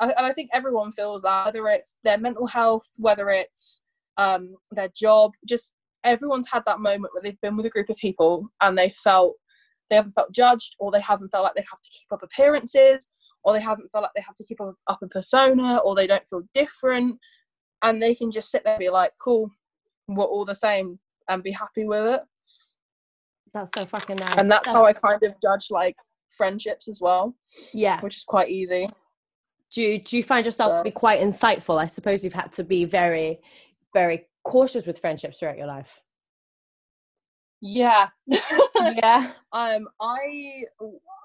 I, 0.00 0.10
and 0.10 0.26
i 0.26 0.32
think 0.32 0.50
everyone 0.52 0.92
feels 0.92 1.22
that 1.22 1.46
whether 1.46 1.68
it's 1.68 1.94
their 2.04 2.18
mental 2.18 2.46
health 2.46 2.88
whether 2.96 3.30
it's 3.30 3.82
um, 4.18 4.54
their 4.70 4.88
job 4.96 5.32
just 5.46 5.74
everyone's 6.02 6.48
had 6.50 6.62
that 6.66 6.80
moment 6.80 7.12
where 7.12 7.22
they've 7.22 7.40
been 7.42 7.56
with 7.56 7.66
a 7.66 7.70
group 7.70 7.90
of 7.90 7.96
people 7.96 8.48
and 8.62 8.78
they 8.78 8.88
felt 8.90 9.34
they 9.90 9.96
haven't 9.96 10.14
felt 10.14 10.32
judged 10.32 10.74
or 10.78 10.90
they 10.90 11.00
haven't 11.00 11.28
felt 11.28 11.44
like 11.44 11.54
they 11.54 11.66
have 11.70 11.82
to 11.82 11.90
keep 11.90 12.10
up 12.10 12.22
appearances 12.22 13.08
or 13.44 13.52
they 13.52 13.60
haven't 13.60 13.90
felt 13.92 14.02
like 14.02 14.12
they 14.16 14.22
have 14.22 14.34
to 14.34 14.44
keep 14.44 14.58
up, 14.60 14.74
up 14.86 15.02
a 15.02 15.06
persona 15.08 15.76
or 15.84 15.94
they 15.94 16.06
don't 16.06 16.26
feel 16.30 16.42
different 16.54 17.18
and 17.82 18.02
they 18.02 18.14
can 18.14 18.30
just 18.30 18.50
sit 18.50 18.64
there 18.64 18.72
and 18.72 18.80
be 18.80 18.88
like 18.88 19.12
cool 19.20 19.50
we're 20.08 20.24
all 20.24 20.44
the 20.44 20.54
same 20.54 20.98
and 21.28 21.42
be 21.42 21.50
happy 21.50 21.84
with 21.84 22.04
it 22.06 22.20
That's 23.52 23.72
so 23.76 23.84
fucking 23.86 24.16
nice. 24.16 24.36
and 24.36 24.50
that's 24.50 24.68
how 24.68 24.84
i 24.84 24.92
kind 24.92 25.22
of 25.22 25.34
judge 25.42 25.68
like 25.70 25.96
friendships 26.36 26.88
as 26.88 27.00
well 27.00 27.34
yeah. 27.72 28.00
which 28.00 28.16
is 28.16 28.24
quite 28.24 28.50
easy 28.50 28.88
Do 29.72 29.82
you, 29.82 29.98
do 29.98 30.16
you 30.16 30.22
find 30.22 30.44
yourself 30.46 30.76
to 30.78 30.82
be 30.84 30.90
quite 30.92 31.20
insightful? 31.20 31.82
I 31.82 31.86
suppose 31.88 32.22
you've 32.22 32.32
had 32.32 32.52
to 32.52 32.62
be 32.64 32.84
very, 32.84 33.40
very 33.92 34.28
cautious 34.44 34.86
with 34.86 34.98
friendships 35.00 35.38
throughout 35.38 35.58
your 35.58 35.66
life. 35.66 36.00
Yeah. 37.60 38.08
Yeah. 39.02 39.32
um 39.52 39.88
I 40.00 40.64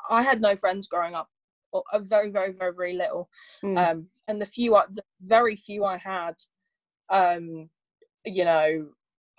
I 0.10 0.22
had 0.24 0.42
no 0.42 0.56
friends 0.56 0.88
growing 0.88 1.14
up. 1.14 1.28
Or 1.74 1.84
very, 2.00 2.30
very, 2.32 2.52
very, 2.54 2.74
very 2.74 2.94
little. 2.94 3.30
Mm. 3.64 3.78
Um 3.78 4.08
and 4.28 4.42
the 4.42 4.46
few 4.46 4.76
I, 4.76 4.86
the 4.90 5.04
very 5.22 5.56
few 5.56 5.84
I 5.86 5.98
had, 5.98 6.36
um, 7.10 7.70
you 8.26 8.46
know, 8.46 8.88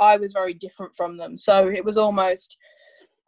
I 0.00 0.16
was 0.16 0.32
very 0.32 0.54
different 0.54 0.94
from 0.96 1.16
them. 1.16 1.38
So 1.38 1.68
it 1.68 1.84
was 1.84 1.96
almost 1.96 2.56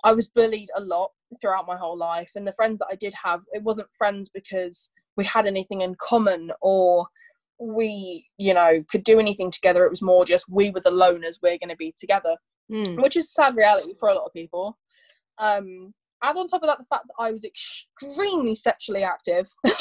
I 0.05 0.13
was 0.13 0.29
bullied 0.29 0.69
a 0.77 0.81
lot 0.81 1.11
throughout 1.41 1.67
my 1.67 1.77
whole 1.77 1.97
life, 1.97 2.33
and 2.37 2.47
the 2.47 2.53
friends 2.53 2.79
that 2.79 2.89
I 2.91 2.97
did 2.97 3.15
have, 3.23 3.41
it 3.53 3.63
wasn't 3.63 3.89
friends 3.97 4.29
because 4.29 4.91
we 5.17 5.25
had 5.25 5.47
anything 5.47 5.81
in 5.81 5.95
common 5.97 6.51
or 6.61 7.07
we, 7.59 8.27
you 8.37 8.53
know, 8.53 8.85
could 8.91 9.05
do 9.05 9.19
anything 9.21 9.51
together. 9.51 9.85
It 9.85 9.91
was 9.91 10.03
more 10.03 10.25
just 10.25 10.47
we 10.49 10.71
were 10.71 10.81
the 10.81 10.91
loners, 10.91 11.39
we're 11.43 11.59
going 11.59 11.69
to 11.71 11.77
be 11.77 11.95
together, 11.99 12.37
Mm. 12.71 13.03
which 13.03 13.15
is 13.17 13.27
a 13.27 13.29
sad 13.29 13.57
reality 13.57 13.93
for 14.01 14.09
a 14.09 14.15
lot 14.15 14.25
of 14.25 14.33
people. 14.33 14.79
Um, 15.39 15.93
and 16.23 16.39
on 16.39 16.49
top 16.49 16.63
of 16.63 16.69
that, 16.69 16.79
the 16.79 16.87
fact 16.89 17.05
that 17.07 17.23
I 17.23 17.31
was 17.31 17.45
extremely 17.45 18.55
sexually 18.55 19.05
active 19.05 19.49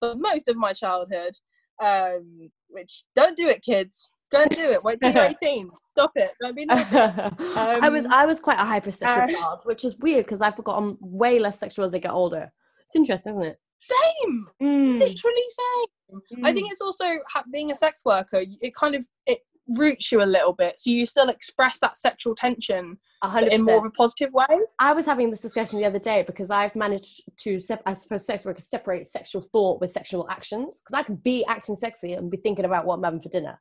for 0.00 0.14
most 0.16 0.48
of 0.48 0.56
my 0.56 0.72
childhood, 0.72 1.34
um, 1.82 2.50
which 2.68 3.04
don't 3.14 3.36
do 3.36 3.48
it, 3.48 3.62
kids. 3.62 4.08
Don't 4.34 4.54
do 4.54 4.70
it. 4.72 4.82
Wait 4.84 4.98
till 4.98 5.12
you're 5.12 5.24
18. 5.42 5.70
Stop 5.82 6.12
it. 6.16 6.32
Don't 6.40 6.56
be 6.56 6.66
naughty. 6.66 6.96
I 6.96 7.88
was 7.88 8.04
Um, 8.06 8.12
I 8.12 8.26
was 8.26 8.40
quite 8.40 8.58
a 8.58 8.64
hypersexual 8.64 9.28
uh, 9.28 9.32
child, 9.32 9.60
which 9.64 9.84
is 9.84 9.96
weird 9.98 10.24
because 10.26 10.40
I've 10.40 10.56
gotten 10.64 10.96
way 11.00 11.38
less 11.38 11.58
sexual 11.58 11.84
as 11.84 11.94
I 11.94 11.98
get 11.98 12.10
older. 12.12 12.50
It's 12.84 12.96
interesting, 12.96 13.34
isn't 13.34 13.44
it? 13.52 13.58
Same. 13.78 14.46
Mm. 14.62 14.98
Literally 14.98 15.42
same. 15.60 16.44
I 16.44 16.52
think 16.52 16.70
it's 16.70 16.80
also 16.80 17.04
being 17.50 17.70
a 17.70 17.74
sex 17.74 18.02
worker. 18.04 18.44
It 18.60 18.74
kind 18.74 18.94
of 18.94 19.04
it 19.26 19.40
roots 19.68 20.12
you 20.12 20.22
a 20.22 20.24
little 20.24 20.52
bit, 20.52 20.78
so 20.78 20.90
you 20.90 21.06
still 21.06 21.28
express 21.28 21.78
that 21.80 21.98
sexual 21.98 22.34
tension 22.34 22.98
A 23.22 23.26
but 23.26 23.30
hundred 23.30 23.52
in 23.52 23.64
more 23.64 23.78
of 23.78 23.84
a 23.84 23.90
positive 23.90 24.32
way. 24.32 24.44
I 24.78 24.92
was 24.92 25.06
having 25.06 25.30
this 25.30 25.40
discussion 25.40 25.78
the 25.78 25.86
other 25.86 25.98
day 25.98 26.22
because 26.26 26.50
I've 26.50 26.74
managed 26.76 27.22
to, 27.38 27.60
sep- 27.60 27.82
I 27.86 27.94
suppose, 27.94 28.26
sex 28.26 28.44
workers 28.44 28.68
separate 28.68 29.08
sexual 29.08 29.42
thought 29.42 29.80
with 29.80 29.92
sexual 29.92 30.28
actions. 30.30 30.82
Because 30.84 30.98
I 30.98 31.02
can 31.02 31.16
be 31.16 31.44
acting 31.46 31.76
sexy 31.76 32.12
and 32.14 32.30
be 32.30 32.36
thinking 32.36 32.64
about 32.64 32.84
what 32.84 32.96
I'm 32.96 33.02
having 33.02 33.22
for 33.22 33.30
dinner. 33.30 33.60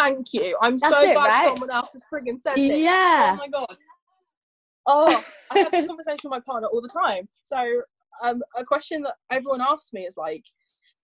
Thank 0.00 0.32
you. 0.32 0.56
I'm 0.62 0.78
That's 0.78 0.94
so 0.94 1.02
it, 1.02 1.14
glad 1.14 1.26
right? 1.26 1.48
someone 1.48 1.70
else 1.70 1.90
has 1.92 2.04
friggin' 2.12 2.40
said 2.40 2.58
it. 2.58 2.78
Yeah. 2.78 3.32
Oh 3.32 3.36
my 3.36 3.48
god. 3.48 3.76
Oh, 4.86 5.24
I 5.50 5.58
have 5.58 5.72
this 5.72 5.86
conversation 5.86 6.30
with 6.30 6.30
my 6.32 6.40
partner 6.40 6.68
all 6.68 6.80
the 6.80 6.88
time. 6.88 7.28
So, 7.42 7.82
um, 8.24 8.42
a 8.56 8.64
question 8.64 9.02
that 9.02 9.14
everyone 9.30 9.60
asks 9.60 9.92
me 9.92 10.02
is 10.06 10.16
like, 10.16 10.42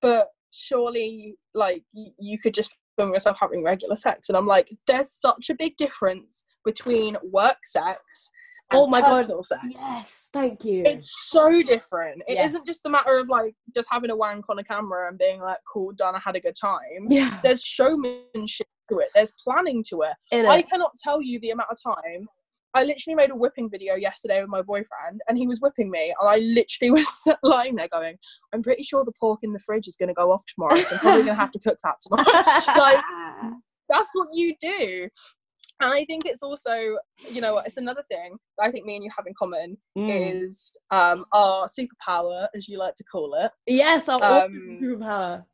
but 0.01 0.29
surely, 0.51 1.37
like, 1.55 1.83
y- 1.95 2.13
you 2.19 2.39
could 2.39 2.55
just 2.55 2.71
film 2.97 3.13
yourself 3.13 3.37
having 3.39 3.63
regular 3.63 3.97
sex, 3.97 4.29
and 4.29 4.37
I'm 4.37 4.47
like, 4.47 4.71
there's 4.87 5.13
such 5.13 5.51
a 5.51 5.55
big 5.55 5.77
difference 5.77 6.45
between 6.65 7.17
work 7.23 7.59
sex. 7.65 8.31
And 8.73 8.81
Oh 8.81 8.87
my 8.89 9.01
God. 9.01 9.13
personal 9.13 9.43
sex. 9.45 9.63
Yes, 9.71 10.29
thank 10.33 10.65
you. 10.65 10.83
It's 10.85 11.29
so 11.29 11.63
different. 11.63 12.23
It 12.27 12.35
Yes. 12.35 12.53
not 12.53 12.67
just 12.67 12.85
a 12.85 12.89
matter 12.89 13.17
of 13.19 13.29
like 13.29 13.55
just 13.75 13.87
having 13.93 14.11
a 14.11 14.17
wank 14.17 14.47
on 14.49 14.59
a 14.59 14.65
camera 14.65 15.07
and 15.09 15.17
being 15.17 15.41
like, 15.41 15.59
cool, 15.73 15.93
done, 15.93 16.17
I 16.17 16.19
had 16.19 16.35
a 16.35 16.41
good 16.41 16.57
time. 16.61 17.07
yeah. 17.09 17.39
There's 17.45 17.63
showmanship 17.63 18.67
to 18.91 18.99
it, 18.99 19.09
there's 19.15 19.33
planning 19.43 19.85
to 19.91 20.03
it. 20.03 20.15
I 20.47 20.61
it. 20.61 20.69
cannot 20.71 20.93
tell 21.03 21.21
you 21.23 21.41
the 21.41 21.51
amount 21.51 21.71
of 21.71 21.79
time. 21.83 22.29
I 22.75 22.83
literally 22.85 23.15
made 23.15 23.31
a 23.31 23.35
whipping 23.35 23.71
video 23.71 23.95
yesterday 23.95 24.41
with 24.41 24.51
my 24.51 24.61
boyfriend, 24.61 25.23
and 25.29 25.39
he 25.39 25.47
was 25.47 25.61
whipping 25.61 25.91
me, 25.91 26.15
and 26.21 26.29
I 26.29 26.37
literally 26.39 26.91
was 27.03 27.07
lying 27.43 27.75
there 27.75 27.89
going, 27.89 28.17
"I'm 28.53 28.63
pretty 28.63 28.83
sure 28.83 29.05
the 29.05 29.13
pork 29.19 29.41
in 29.43 29.53
the 29.53 29.59
fridge 29.61 29.89
is 29.89 29.97
going 29.97 30.09
to 30.09 30.15
go 30.15 30.31
off 30.31 30.45
tomorrow, 30.55 30.77
so 30.77 30.89
I'm 30.93 30.99
probably 30.99 31.23
going 31.23 31.37
to 31.37 31.41
have 31.41 31.53
to 31.53 31.59
cook 31.59 31.79
that 31.83 31.95
tomorrow." 32.07 32.45
like 32.79 33.03
that's 33.89 34.11
what 34.15 34.29
you 34.33 34.55
do, 34.61 35.09
and 35.81 35.93
I 35.93 36.05
think 36.05 36.25
it's 36.27 36.43
also, 36.43 36.97
you 37.31 37.41
know, 37.41 37.55
what, 37.55 37.67
it's 37.67 37.77
another 37.77 38.03
thing 38.11 38.37
that 38.59 38.65
I 38.65 38.71
think 38.71 38.85
me 38.85 38.97
and 38.97 39.05
you 39.05 39.11
have 39.17 39.27
in 39.27 39.35
common 39.39 39.77
Mm. 39.97 40.43
is 40.43 40.73
um, 40.91 41.25
our 41.33 41.67
superpower, 41.69 42.49
as 42.55 42.69
you 42.69 42.79
like 42.79 42.95
to 42.97 43.05
call 43.05 43.35
it. 43.43 43.51
Yes, 43.67 44.09
our 44.09 44.45
um, 44.45 44.77
superpower. 44.81 45.45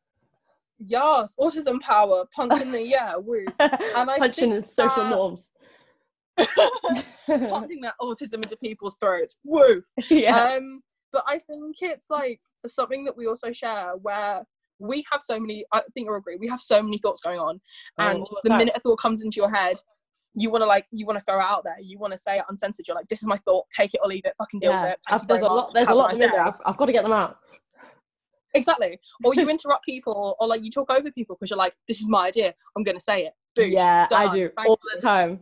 Yes, 0.85 1.35
autism 1.39 1.81
power, 1.81 2.25
punch 2.35 2.61
in 2.61 2.73
the 2.73 2.83
yeah, 2.83 3.15
woo. 3.17 3.45
And 3.61 4.11
I 4.11 4.19
Punching 4.19 4.51
think 4.51 4.55
in 4.55 4.65
social 4.65 5.05
that- 5.05 5.11
norms. 5.11 5.51
punching 7.27 7.81
that 7.83 7.95
autism 8.01 8.35
into 8.35 8.57
people's 8.57 8.97
throats. 9.01 9.37
Woo. 9.45 9.83
yeah. 10.11 10.55
Um, 10.55 10.81
but 11.13 11.25
I 11.27 11.39
think 11.39 11.77
it's 11.81 12.07
like 12.11 12.41
something 12.67 13.05
that 13.05 13.17
we 13.17 13.27
also 13.27 13.53
share 13.53 13.93
where 14.01 14.43
we 14.79 15.05
have 15.13 15.21
so 15.23 15.39
many. 15.39 15.65
I 15.73 15.81
think 15.95 16.07
you'll 16.07 16.17
agree. 16.17 16.37
We 16.41 16.49
have 16.49 16.61
so 16.61 16.83
many 16.83 16.99
thoughts 16.99 17.21
going 17.21 17.39
on, 17.39 17.61
Oh, 17.99 18.07
and 18.09 18.19
all 18.21 18.25
the 18.25 18.41
the 18.45 18.49
time. 18.51 18.59
minute 18.59 18.75
a 18.77 18.81
thought 18.81 18.97
comes 18.97 19.23
into 19.23 19.37
your 19.37 19.51
head, 19.53 19.77
you 20.35 20.51
want 20.51 20.63
to 20.63 20.67
like 20.67 20.87
you 20.91 21.07
want 21.07 21.19
to 21.19 21.25
throw 21.25 21.39
it 21.39 21.45
out 21.45 21.65
there. 21.65 21.77
You 21.81 21.99
want 21.99 22.13
to 22.13 22.19
say 22.19 22.39
it 22.39 22.45
uncensored. 22.49 22.89
You're 22.89 22.97
like, 22.97 23.09
this 23.09 23.21
is 23.21 23.29
my 23.29 23.39
thought. 23.45 23.67
Take 23.71 23.93
it 23.95 24.01
or 24.03 24.09
leave 24.09 24.23
it. 24.25 24.33
Fucking 24.39 24.61
deal 24.61 24.71
yeah. 24.73 24.83
with 24.85 24.93
it. 24.93 24.99
Thank 25.09 25.21
I've- 25.23 25.27
there's 25.29 25.43
a 25.43 25.45
very 25.45 25.55
lot. 25.55 25.67
much. 25.67 25.75
There's 25.75 25.89
a 25.89 25.95
lot 25.95 26.13
in 26.15 26.19
there. 26.19 26.41
I've, 26.47 26.61
I've 26.65 26.77
got 26.77 26.87
to 26.87 26.93
get 26.93 27.03
them 27.03 27.13
out. 27.13 27.37
Exactly. 28.55 28.99
Or 29.25 29.35
you 29.35 29.49
interrupt 29.57 29.85
people, 29.85 30.37
or 30.41 30.47
like 30.49 30.63
you 30.63 30.71
talk 30.71 30.91
over 30.91 31.11
people 31.11 31.37
because 31.37 31.51
you're 31.51 31.59
like, 31.59 31.75
this 31.89 32.01
is 32.01 32.09
my 32.09 32.27
idea. 32.29 32.55
I'm 32.77 32.83
going 32.83 32.97
to 32.97 33.03
say 33.03 33.27
it. 33.27 33.33
Yeah, 33.71 34.07
I 34.11 34.29
do 34.29 34.51
all 34.57 34.79
you. 34.83 34.95
the 34.95 35.01
time. 35.01 35.41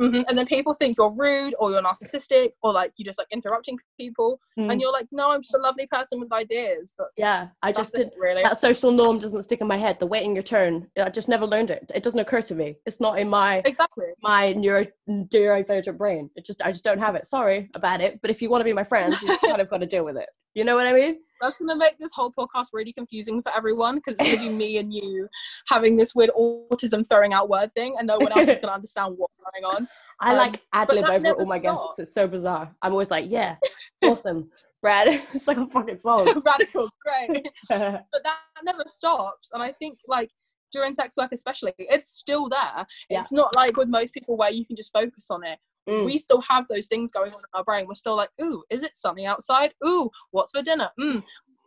Mhm. 0.00 0.24
And 0.28 0.38
then 0.38 0.46
people 0.46 0.72
think 0.72 0.96
you're 0.96 1.12
rude 1.14 1.54
or 1.58 1.70
you're 1.70 1.82
narcissistic 1.82 2.52
or 2.62 2.72
like 2.72 2.92
you're 2.96 3.04
just 3.04 3.18
like 3.18 3.26
interrupting 3.30 3.76
people. 3.98 4.40
Mm. 4.58 4.72
And 4.72 4.80
you're 4.80 4.90
like, 4.90 5.06
no, 5.12 5.30
I'm 5.30 5.42
just 5.42 5.54
a 5.54 5.58
lovely 5.58 5.86
person 5.86 6.18
with 6.20 6.32
ideas. 6.32 6.94
But 6.96 7.08
Yeah, 7.18 7.48
I 7.62 7.70
just 7.70 7.94
it, 7.94 7.98
did. 8.04 8.10
really. 8.18 8.42
That 8.42 8.56
social 8.56 8.92
norm 8.92 9.18
doesn't 9.18 9.42
stick 9.42 9.60
in 9.60 9.66
my 9.66 9.76
head. 9.76 10.00
The 10.00 10.06
waiting 10.06 10.32
your 10.34 10.42
turn. 10.42 10.86
I 10.98 11.10
just 11.10 11.28
never 11.28 11.44
learned 11.46 11.70
it. 11.70 11.92
It 11.94 12.02
doesn't 12.02 12.18
occur 12.18 12.40
to 12.40 12.54
me. 12.54 12.76
It's 12.86 12.98
not 12.98 13.18
in 13.18 13.28
my 13.28 13.60
exactly. 13.66 14.06
my 14.22 14.54
neuro 14.54 14.86
neurodivergent 15.06 15.98
brain. 15.98 16.30
It 16.34 16.46
just 16.46 16.62
I 16.64 16.72
just 16.72 16.84
don't 16.84 16.98
have 16.98 17.14
it. 17.14 17.26
Sorry 17.26 17.68
about 17.74 18.00
it. 18.00 18.20
But 18.22 18.30
if 18.30 18.40
you 18.40 18.48
want 18.48 18.60
to 18.62 18.64
be 18.64 18.72
my 18.72 18.84
friend, 18.84 19.14
you 19.20 19.36
kind 19.44 19.60
of 19.60 19.68
got 19.68 19.78
to 19.78 19.86
deal 19.86 20.04
with 20.06 20.16
it. 20.16 20.30
You 20.54 20.64
know 20.64 20.76
what 20.76 20.86
I 20.86 20.92
mean? 20.94 21.18
That's 21.40 21.56
going 21.56 21.68
to 21.68 21.76
make 21.76 21.98
this 21.98 22.12
whole 22.12 22.32
podcast 22.32 22.66
really 22.72 22.92
confusing 22.92 23.42
for 23.42 23.54
everyone 23.56 23.96
because 23.96 24.14
it's 24.14 24.22
going 24.22 24.36
to 24.36 24.42
be 24.50 24.54
me 24.54 24.78
and 24.78 24.92
you 24.92 25.28
having 25.68 25.96
this 25.96 26.14
weird 26.14 26.30
autism 26.38 27.08
throwing 27.08 27.32
out 27.32 27.48
word 27.48 27.72
thing 27.74 27.94
and 27.98 28.06
no 28.06 28.18
one 28.18 28.30
else 28.32 28.42
is 28.48 28.58
going 28.58 28.68
to 28.68 28.74
understand 28.74 29.14
what's 29.16 29.38
going 29.38 29.64
on. 29.64 29.88
I 30.20 30.32
Um, 30.32 30.36
like 30.36 30.60
ad 30.72 30.88
lib 30.90 31.04
over 31.10 31.32
all 31.32 31.46
my 31.46 31.58
guests. 31.58 31.98
It's 31.98 32.14
so 32.14 32.26
bizarre. 32.26 32.74
I'm 32.82 32.92
always 32.92 33.10
like, 33.10 33.24
yeah, 33.28 33.56
awesome, 34.04 34.50
Brad. 34.82 35.08
it's 35.32 35.46
like 35.48 35.56
a 35.56 35.66
fucking 35.66 35.98
song. 36.00 36.42
Radical, 36.44 36.90
great. 37.04 37.46
but 37.68 38.22
that 38.24 38.38
never 38.62 38.84
stops 38.88 39.50
and 39.54 39.62
i 39.62 39.72
think 39.72 39.98
like 40.06 40.28
during 40.72 40.94
sex 40.94 41.16
work 41.16 41.30
especially 41.32 41.72
it's 41.78 42.10
still 42.10 42.48
there 42.48 42.86
Yeah. 43.08 43.20
it's 43.20 43.32
not 43.32 43.54
like 43.56 43.76
with 43.78 43.88
most 43.88 44.12
people 44.12 44.36
where 44.36 44.50
you 44.50 44.66
can 44.66 44.76
just 44.76 44.92
focus 44.92 45.28
on 45.30 45.44
it 45.44 45.58
Mm. 45.88 46.04
we 46.04 46.18
still 46.18 46.42
have 46.42 46.66
those 46.68 46.88
things 46.88 47.10
going 47.10 47.32
on 47.32 47.38
in 47.40 47.44
our 47.54 47.64
brain. 47.64 47.86
We're 47.88 47.94
still 47.94 48.16
like 48.16 48.30
ooh 48.40 48.62
is 48.70 48.82
it 48.82 48.96
sunny 48.96 49.26
outside? 49.26 49.72
Ooh 49.84 50.10
what's 50.30 50.52
for 50.52 50.62
dinner? 50.62 50.90
Mm, 51.00 51.22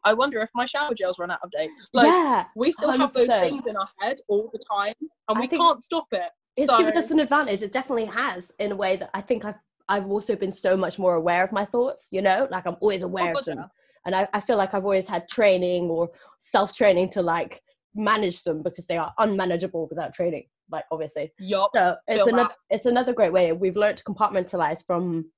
i 0.05 0.13
wonder 0.13 0.39
if 0.39 0.49
my 0.53 0.65
shower 0.65 0.93
gel's 0.93 1.17
run 1.19 1.31
out 1.31 1.39
of 1.43 1.51
date. 1.51 1.71
Like 1.93 2.07
yeah, 2.07 2.45
we 2.55 2.71
still 2.71 2.91
have 2.97 3.13
those 3.13 3.27
things 3.27 3.63
in 3.67 3.75
our 3.75 3.89
head 3.99 4.17
all 4.27 4.49
the 4.53 4.59
time 4.69 4.93
and 5.29 5.39
we 5.39 5.47
can't 5.47 5.81
stop 5.81 6.07
it. 6.11 6.29
it's 6.55 6.69
So- 6.69 6.77
given 6.77 6.97
us 6.97 7.09
an 7.11 7.19
advantage. 7.19 7.61
It 7.63 7.71
definitely 7.73 8.05
has 8.05 8.51
in 8.59 8.71
a 8.71 8.75
way 8.75 8.95
that 8.97 9.09
I 9.13 9.21
think 9.21 9.45
I've 9.45 9.55
I've 9.89 10.07
also 10.09 10.35
been 10.35 10.51
so 10.51 10.77
much 10.77 10.97
more 10.97 11.15
aware 11.15 11.43
of 11.43 11.51
my 11.51 11.65
thoughts. 11.65 12.07
You 12.11 12.21
know, 12.21 12.47
like 12.51 12.65
I'm 12.65 12.77
always 12.81 13.01
aware 13.03 13.33
of 13.37 13.43
them, 13.45 13.65
and 14.05 14.15
I, 14.15 14.27
I 14.33 14.39
feel 14.39 14.57
like 14.57 14.73
I've 14.73 14.85
always 14.85 15.09
had 15.09 15.27
training 15.27 15.89
or 15.89 16.09
self 16.39 16.73
training 16.73 17.09
to 17.11 17.21
like 17.21 17.61
manage 17.95 18.43
them 18.43 18.61
because 18.63 18.85
they 18.85 18.97
are 18.97 19.13
unmanageable 19.19 19.87
without 19.89 20.13
training. 20.13 20.45
Like 20.71 20.85
obviously, 20.91 21.31
yup. 21.39 21.69
So 21.75 21.95
it's 22.07 22.27
another 22.27 22.53
it's 22.69 22.85
another 22.85 23.13
great 23.13 23.33
way. 23.33 23.51
We've 23.51 23.75
learned 23.75 23.97
to 23.97 24.03
compartmentalize 24.03 24.85
from 24.85 25.29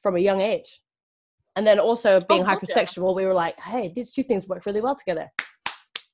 from 0.00 0.16
a 0.16 0.20
young 0.20 0.40
age. 0.40 0.80
And 1.54 1.66
then 1.66 1.78
also 1.78 2.20
being 2.20 2.42
Oh, 2.42 2.44
God, 2.44 2.58
yeah. 2.66 2.74
hypersexual 2.74 3.14
we 3.14 3.24
were 3.26 3.34
like 3.34 3.58
hey 3.60 3.92
these 3.94 4.12
two 4.12 4.22
things 4.22 4.46
work 4.48 4.66
really 4.66 4.80
well 4.80 4.96
together. 4.96 5.30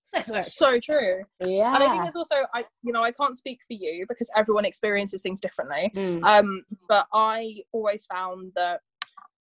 Sex 0.04 0.30
work. 0.30 0.44
So 0.46 0.80
true. 0.80 1.22
Yeah 1.40 1.74
and 1.74 1.84
i 1.84 1.90
think 1.92 2.06
it's 2.06 2.16
also 2.16 2.36
i 2.54 2.64
you 2.82 2.92
know 2.92 3.02
i 3.02 3.12
can't 3.12 3.36
speak 3.36 3.60
for 3.66 3.74
you 3.74 4.04
because 4.08 4.30
everyone 4.36 4.64
experiences 4.64 5.22
things 5.22 5.40
differently. 5.40 5.92
Mm. 5.94 6.22
um 6.24 6.64
but 6.88 7.06
i 7.12 7.56
always 7.72 8.06
found 8.06 8.52
that 8.56 8.80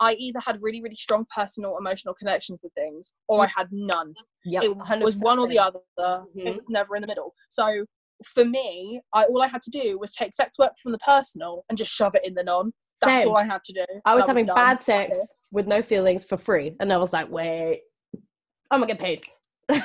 i 0.00 0.12
either 0.14 0.38
had 0.40 0.60
really 0.62 0.82
really 0.82 0.94
strong 0.96 1.24
personal 1.34 1.76
emotional 1.78 2.14
connections 2.14 2.58
with 2.62 2.72
things 2.74 3.12
or 3.28 3.44
i 3.44 3.48
had 3.54 3.68
none 3.70 4.12
Yep, 4.44 4.62
it 4.62 5.00
was 5.02 5.18
one 5.18 5.38
or 5.38 5.46
the 5.48 5.58
other 5.58 5.80
Mhm. 5.98 6.26
it 6.36 6.56
was 6.56 6.64
never 6.68 6.96
in 6.96 7.02
the 7.02 7.06
middle 7.08 7.34
so 7.48 7.84
for 8.24 8.44
me 8.44 9.00
i 9.12 9.24
all 9.24 9.42
i 9.42 9.46
had 9.48 9.62
to 9.62 9.70
do 9.70 9.98
was 9.98 10.12
take 10.14 10.34
sex 10.34 10.58
work 10.58 10.72
from 10.82 10.92
the 10.92 10.98
personal 10.98 11.64
and 11.68 11.76
just 11.78 11.92
shove 11.92 12.14
it 12.14 12.22
in 12.24 12.34
the 12.34 12.42
non 12.42 12.72
that's 13.00 13.22
Same. 13.22 13.28
all 13.28 13.36
i 13.36 13.44
had 13.44 13.62
to 13.64 13.72
do 13.72 13.84
i 14.04 14.14
was 14.14 14.26
having 14.26 14.46
done. 14.46 14.54
bad 14.56 14.82
sex 14.82 15.18
with 15.50 15.66
no 15.66 15.82
feelings 15.82 16.24
for 16.24 16.36
free 16.36 16.74
and 16.80 16.92
i 16.92 16.96
was 16.96 17.12
like 17.12 17.28
wait 17.30 17.82
i'm 18.70 18.80
gonna 18.80 18.86
get 18.86 18.98
paid 18.98 19.22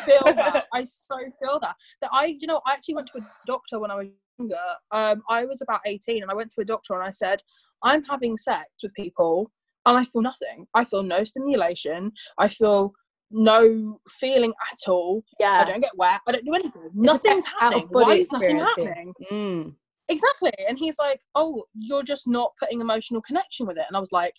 feel 0.06 0.22
that. 0.36 0.66
I 0.74 0.84
so 0.84 1.18
feel 1.42 1.60
that. 1.62 1.76
That 2.02 2.12
I, 2.14 2.38
you 2.40 2.46
know, 2.48 2.62
I 2.68 2.74
actually 2.74 2.96
went 2.96 3.08
to 3.16 3.20
a 3.20 3.28
doctor 3.48 3.80
when 3.80 3.90
I 3.90 3.96
was 3.96 4.08
younger. 4.38 4.56
Um, 4.92 5.24
I 5.28 5.46
was 5.46 5.62
about 5.62 5.80
18 5.86 6.22
and 6.22 6.32
I 6.32 6.36
went 6.36 6.52
to 6.54 6.62
a 6.62 6.66
doctor 6.66 6.94
and 6.94 7.04
I 7.04 7.10
said, 7.10 7.42
I'm 7.84 8.04
having 8.04 8.38
sex 8.38 8.66
with 8.84 8.94
people 8.94 9.50
and 9.86 9.98
I 9.98 10.06
feel 10.06 10.22
nothing. 10.22 10.68
I 10.74 10.86
feel 10.86 11.04
no 11.04 11.24
stimulation. 11.24 12.12
I 12.38 12.50
feel 12.50 12.94
no 13.32 14.00
feeling 14.10 14.54
at 14.72 14.90
all. 14.90 15.24
Yeah. 15.40 15.64
I 15.66 15.72
don't 15.72 15.82
get 15.82 15.96
wet. 15.98 16.22
I 16.28 16.34
don't 16.34 16.46
do 16.46 16.54
anything. 16.54 16.90
Nothing's 16.94 17.46
happening. 17.46 17.88
Why 17.90 18.16
is 18.16 18.32
nothing 18.32 18.60
happening? 18.60 19.14
mm. 19.32 19.74
Exactly. 20.10 20.52
And 20.68 20.78
he's 20.78 20.98
like, 21.00 21.22
Oh, 21.36 21.64
you're 21.74 22.04
just 22.04 22.28
not 22.28 22.52
putting 22.60 22.82
emotional 22.82 23.22
connection 23.22 23.66
with 23.66 23.78
it. 23.78 23.86
And 23.88 23.96
I 23.96 24.00
was 24.00 24.12
like, 24.12 24.34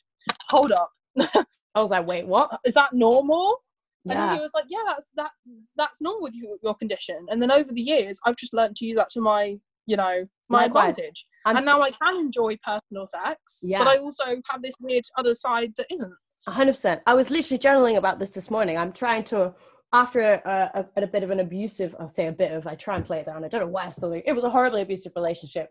Hold 0.48 0.72
up. 0.72 0.90
i 1.74 1.80
was 1.80 1.90
like 1.90 2.06
wait 2.06 2.26
what 2.26 2.58
Is 2.64 2.72
that 2.74 2.92
normal? 2.92 3.58
And 4.04 4.14
yeah 4.14 4.34
he 4.34 4.40
was 4.40 4.50
like, 4.54 4.64
"Yeah, 4.68 4.80
that's 4.86 5.06
that 5.14 5.30
that's 5.76 6.00
normal 6.00 6.22
with 6.22 6.34
your, 6.34 6.56
your 6.62 6.74
condition." 6.74 7.26
And 7.28 7.40
then 7.40 7.52
over 7.52 7.72
the 7.72 7.80
years, 7.80 8.18
I've 8.26 8.36
just 8.36 8.52
learned 8.52 8.74
to 8.76 8.84
use 8.84 8.96
that 8.96 9.10
to 9.10 9.20
my, 9.20 9.58
you 9.86 9.96
know, 9.96 10.26
my 10.48 10.62
Likewise. 10.62 10.90
advantage. 10.98 11.26
I'm 11.44 11.56
and 11.56 11.66
now 11.66 11.80
I 11.82 11.90
can 11.90 12.16
enjoy 12.16 12.56
personal 12.64 13.06
sex, 13.06 13.60
Yeah. 13.62 13.78
but 13.78 13.88
I 13.88 13.96
also 13.98 14.24
have 14.50 14.62
this 14.62 14.74
weird 14.80 15.04
other 15.18 15.34
side 15.34 15.72
that 15.76 15.86
isn't. 15.90 16.12
hundred 16.48 16.72
percent. 16.72 17.00
I 17.06 17.14
was 17.14 17.30
literally 17.30 17.58
journaling 17.58 17.96
about 17.96 18.18
this 18.18 18.30
this 18.30 18.50
morning. 18.50 18.76
I'm 18.78 18.92
trying 18.92 19.24
to, 19.24 19.54
after 19.92 20.20
a, 20.20 20.70
a, 20.96 21.02
a 21.02 21.06
bit 21.06 21.22
of 21.22 21.30
an 21.30 21.40
abusive, 21.40 21.94
I'll 22.00 22.08
say 22.10 22.26
a 22.28 22.32
bit 22.32 22.52
of, 22.52 22.66
I 22.66 22.74
try 22.74 22.96
and 22.96 23.04
play 23.04 23.20
it 23.20 23.26
down. 23.26 23.44
I 23.44 23.48
don't 23.48 23.60
know 23.60 23.66
why 23.66 23.86
I 23.86 23.90
still. 23.90 24.12
It 24.12 24.32
was 24.32 24.44
a 24.44 24.50
horribly 24.50 24.82
abusive 24.82 25.12
relationship, 25.16 25.68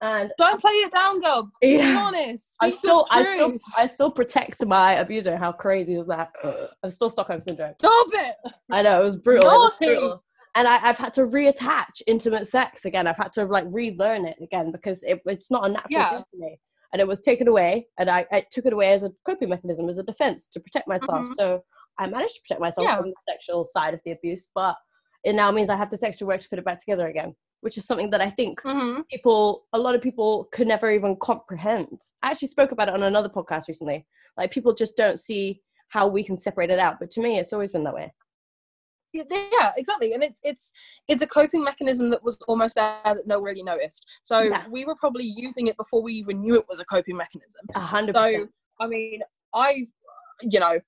and 0.00 0.30
Don't 0.38 0.60
play 0.60 0.72
it 0.72 0.92
down, 0.92 1.20
girl. 1.20 1.50
Be 1.60 1.76
Yeah. 1.78 1.98
honest. 2.06 2.54
I 2.60 2.70
still, 2.70 3.06
I 3.10 3.22
still. 3.24 3.58
I 3.76 3.86
still 3.88 4.10
protect 4.10 4.64
my 4.64 4.94
abuser. 4.94 5.36
How 5.36 5.50
crazy 5.52 5.96
is 5.96 6.06
that? 6.06 6.30
I'm 6.82 6.90
still 6.90 7.10
Stockholm 7.10 7.40
syndrome. 7.40 7.74
Stop 7.78 8.06
it. 8.12 8.34
I 8.70 8.82
know 8.82 9.00
it 9.00 9.04
was 9.04 9.16
brutal. 9.16 9.50
It 9.50 9.54
was 9.58 9.76
brutal. 9.76 10.22
And 10.58 10.66
I, 10.66 10.80
I've 10.82 10.98
had 10.98 11.14
to 11.14 11.20
reattach 11.20 12.02
intimate 12.08 12.48
sex 12.48 12.84
again. 12.84 13.06
I've 13.06 13.16
had 13.16 13.32
to 13.34 13.44
like 13.44 13.66
relearn 13.70 14.24
it 14.24 14.36
again 14.42 14.72
because 14.72 15.04
it, 15.04 15.20
it's 15.24 15.52
not 15.52 15.64
a 15.64 15.68
natural 15.68 15.88
Yeah. 16.00 16.10
thing 16.16 16.24
for 16.32 16.36
me. 16.36 16.58
And 16.92 17.00
it 17.00 17.06
was 17.06 17.20
taken 17.22 17.46
away, 17.46 17.86
and 17.96 18.10
I, 18.10 18.26
I 18.32 18.44
took 18.50 18.66
it 18.66 18.72
away 18.72 18.90
as 18.90 19.04
a 19.04 19.12
coping 19.24 19.50
mechanism, 19.50 19.88
as 19.88 19.98
a 19.98 20.02
defense 20.02 20.48
to 20.48 20.58
protect 20.58 20.88
myself. 20.88 21.26
Mhm. 21.28 21.34
So 21.34 21.62
I 21.98 22.08
managed 22.08 22.34
to 22.34 22.40
protect 22.42 22.60
myself 22.60 22.86
Yeah. 22.88 22.96
from 22.96 23.10
the 23.10 23.14
sexual 23.28 23.66
side 23.66 23.94
of 23.94 24.00
the 24.04 24.10
abuse, 24.10 24.48
but 24.52 24.74
it 25.22 25.34
now 25.34 25.52
means 25.52 25.70
I 25.70 25.76
have 25.76 25.90
this 25.90 26.02
extra 26.02 26.26
work 26.26 26.40
to 26.40 26.48
put 26.48 26.58
it 26.58 26.64
back 26.64 26.80
together 26.80 27.06
again, 27.06 27.36
which 27.60 27.78
is 27.78 27.86
something 27.86 28.10
that 28.10 28.20
I 28.20 28.30
think 28.30 28.60
Mhm. 28.62 29.06
people, 29.12 29.66
a 29.72 29.78
lot 29.78 29.94
of 29.94 30.02
people 30.02 30.48
could 30.50 30.66
never 30.66 30.90
even 30.90 31.14
comprehend. 31.16 32.00
I 32.24 32.30
actually 32.32 32.48
spoke 32.48 32.72
about 32.72 32.88
it 32.88 32.94
on 32.94 33.04
another 33.04 33.28
podcast 33.28 33.68
recently. 33.68 34.08
Like 34.36 34.50
people 34.50 34.72
just 34.74 34.96
don't 34.96 35.20
see 35.20 35.62
how 35.90 36.08
we 36.08 36.24
can 36.24 36.36
separate 36.36 36.70
it 36.70 36.80
out, 36.80 36.98
but 36.98 37.10
to 37.12 37.20
me, 37.20 37.38
it's 37.38 37.52
always 37.52 37.70
been 37.70 37.84
that 37.84 37.94
way. 37.94 38.12
Yeah, 39.12 39.72
exactly. 39.76 40.12
And 40.12 40.22
it's 40.22 40.40
it's 40.44 40.72
it's 41.08 41.22
a 41.22 41.26
coping 41.26 41.64
mechanism 41.64 42.10
that 42.10 42.22
was 42.22 42.36
almost 42.46 42.74
there 42.74 43.00
that 43.04 43.26
no 43.26 43.38
one 43.38 43.44
really 43.44 43.62
noticed. 43.62 44.04
So 44.22 44.40
Yeah. 44.40 44.64
we 44.70 44.84
were 44.84 44.96
probably 44.96 45.24
using 45.24 45.66
it 45.68 45.76
before 45.76 46.02
we 46.02 46.12
even 46.14 46.40
knew 46.40 46.56
it 46.56 46.66
was 46.68 46.80
a 46.80 46.84
coping 46.84 47.16
mechanism. 47.16 47.60
A 47.74 47.80
hundred 47.80 48.14
So. 48.14 48.48
I 48.80 48.86
mean, 48.86 49.20
I, 49.54 49.86
you 50.42 50.60
know, 50.60 50.78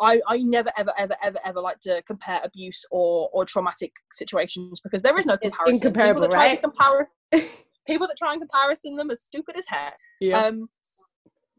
I 0.00 0.20
I 0.26 0.38
never 0.38 0.72
ever 0.76 0.92
ever 0.98 1.14
ever 1.22 1.38
ever 1.44 1.60
like 1.60 1.80
to 1.80 2.02
compare 2.02 2.40
abuse 2.42 2.84
or 2.90 3.28
or 3.32 3.44
traumatic 3.44 3.92
situations 4.12 4.80
because 4.80 5.02
there 5.02 5.16
is 5.18 5.26
no 5.26 5.34
It's 5.34 5.42
comparison. 5.56 5.74
incomparable, 5.76 6.22
people 6.22 6.28
that 6.28 6.30
try 6.30 6.54
to 6.54 6.60
compare 6.60 7.10
people 7.86 8.06
that 8.06 8.16
try 8.16 8.32
and 8.32 8.40
comparison 8.40 8.96
them 8.96 9.10
are 9.10 9.16
stupid 9.16 9.56
as 9.56 9.66
heck. 9.68 9.98
Yeah. 10.20 10.42
Um, 10.42 10.68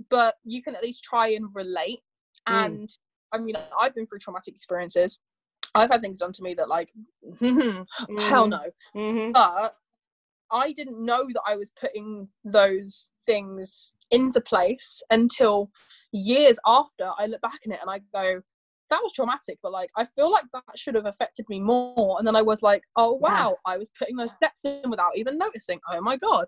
but 0.09 0.35
you 0.43 0.63
can 0.63 0.75
at 0.75 0.81
least 0.83 1.03
try 1.03 1.29
and 1.29 1.45
relate. 1.53 1.99
Mm. 2.47 2.65
And 2.65 2.89
I 3.31 3.37
mean, 3.37 3.55
I've 3.79 3.93
been 3.93 4.07
through 4.07 4.19
traumatic 4.19 4.55
experiences. 4.55 5.19
I've 5.75 5.89
had 5.89 6.01
things 6.01 6.19
done 6.19 6.33
to 6.33 6.43
me 6.43 6.53
that, 6.55 6.67
like, 6.69 6.91
hell 7.39 7.85
Mhm. 8.09 8.49
no. 8.49 8.61
mm-hmm. 8.95 9.31
But 9.31 9.75
I 10.51 10.71
didn't 10.73 11.03
know 11.03 11.27
that 11.33 11.41
I 11.47 11.55
was 11.55 11.71
putting 11.79 12.27
those 12.43 13.09
things 13.25 13.93
into 14.11 14.41
place 14.41 15.01
until 15.11 15.69
years 16.11 16.57
after 16.65 17.11
I 17.19 17.27
look 17.27 17.41
back 17.41 17.59
on 17.65 17.73
it 17.73 17.79
and 17.81 17.89
I 17.89 17.99
go, 18.13 18.41
that 18.89 18.99
was 19.03 19.13
traumatic, 19.13 19.59
but 19.61 19.71
like 19.71 19.91
I 19.95 20.05
feel 20.15 20.31
like 20.31 20.45
that 20.51 20.63
should 20.75 20.95
have 20.95 21.05
affected 21.05 21.45
me 21.47 21.59
more. 21.59 22.17
And 22.17 22.25
then 22.25 22.35
I 22.35 22.41
was 22.41 22.63
like, 22.63 22.81
oh 22.95 23.19
Yeah. 23.21 23.29
wow, 23.29 23.57
I 23.67 23.77
was 23.77 23.91
putting 23.99 24.15
those 24.15 24.31
steps 24.37 24.65
in 24.65 24.89
without 24.89 25.15
even 25.15 25.37
noticing. 25.37 25.79
Oh 25.91 26.01
my 26.01 26.17
god. 26.17 26.47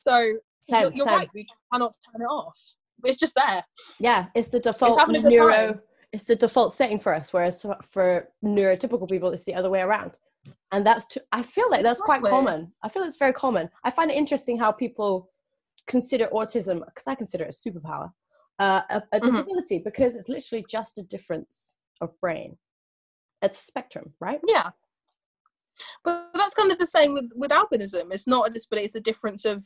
So 0.00 0.16
you're, 0.18 0.38
Same, 0.62 0.92
you're 0.94 1.04
same. 1.06 1.14
right, 1.14 1.28
we 1.34 1.46
cannot 1.70 1.94
turn 2.10 2.22
it 2.22 2.26
off. 2.26 2.58
It's 3.04 3.18
just 3.18 3.34
there. 3.34 3.62
Yeah, 3.98 4.28
it's 4.34 4.48
the 4.48 4.60
default 4.60 4.98
good 5.06 5.24
neuro. 5.24 5.52
time. 5.54 5.80
It's 6.12 6.24
the 6.24 6.36
default 6.36 6.74
setting 6.74 6.98
for 6.98 7.14
us, 7.14 7.32
whereas 7.32 7.64
for, 7.86 8.28
neurotypical 8.44 9.08
people, 9.08 9.30
it's 9.30 9.44
the 9.44 9.54
other 9.54 9.70
way 9.70 9.80
around. 9.80 10.12
And 10.72 10.84
that's 10.84 11.06
too, 11.06 11.20
I 11.32 11.42
feel 11.42 11.70
like 11.70 11.82
that's 11.82 12.00
quite 12.00 12.22
common. 12.22 12.72
I 12.82 12.88
feel 12.88 13.02
it's 13.04 13.16
very 13.16 13.32
common. 13.32 13.70
I 13.84 13.90
find 13.90 14.10
it 14.10 14.16
interesting 14.16 14.58
how 14.58 14.72
people 14.72 15.30
consider 15.86 16.26
autism 16.32 16.84
because 16.84 17.06
I 17.06 17.14
consider 17.14 17.44
it 17.44 17.54
a 17.54 17.68
superpower, 17.70 18.12
uh, 18.58 18.82
a, 18.90 19.02
a 19.12 19.20
Mhm. 19.20 19.24
disability 19.24 19.78
because 19.78 20.14
it's 20.14 20.28
literally 20.28 20.64
just 20.68 20.98
a 20.98 21.02
difference 21.02 21.76
of 22.00 22.18
brain. 22.20 22.58
It's 23.40 23.60
a 23.60 23.64
spectrum, 23.64 24.14
right? 24.20 24.40
Yeah. 24.46 24.70
But 26.04 26.30
that's 26.34 26.54
kind 26.54 26.70
of 26.70 26.78
the 26.78 26.86
same 26.86 27.14
with, 27.14 27.30
with 27.34 27.50
albinism. 27.50 28.12
It's 28.12 28.26
not 28.26 28.48
a 28.48 28.52
disability, 28.52 28.84
it's 28.86 28.94
a 28.94 29.00
difference 29.00 29.44
of 29.44 29.64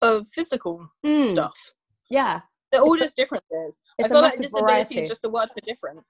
of 0.00 0.28
physical 0.28 0.88
Mm, 1.04 1.32
stuff. 1.32 1.72
Yeah, 2.08 2.42
They're 2.70 2.82
all 2.82 2.94
It's 2.94 3.02
just 3.02 3.16
differences. 3.16 3.78
I 3.98 4.02
it's 4.02 4.06
a 4.06 4.14
feel 4.14 4.22
like 4.22 4.32
disability 4.38 4.60
variety. 4.62 4.98
is 5.00 5.08
just 5.08 5.24
a 5.24 5.28
word 5.28 5.48
for 5.54 5.60
different. 5.66 6.00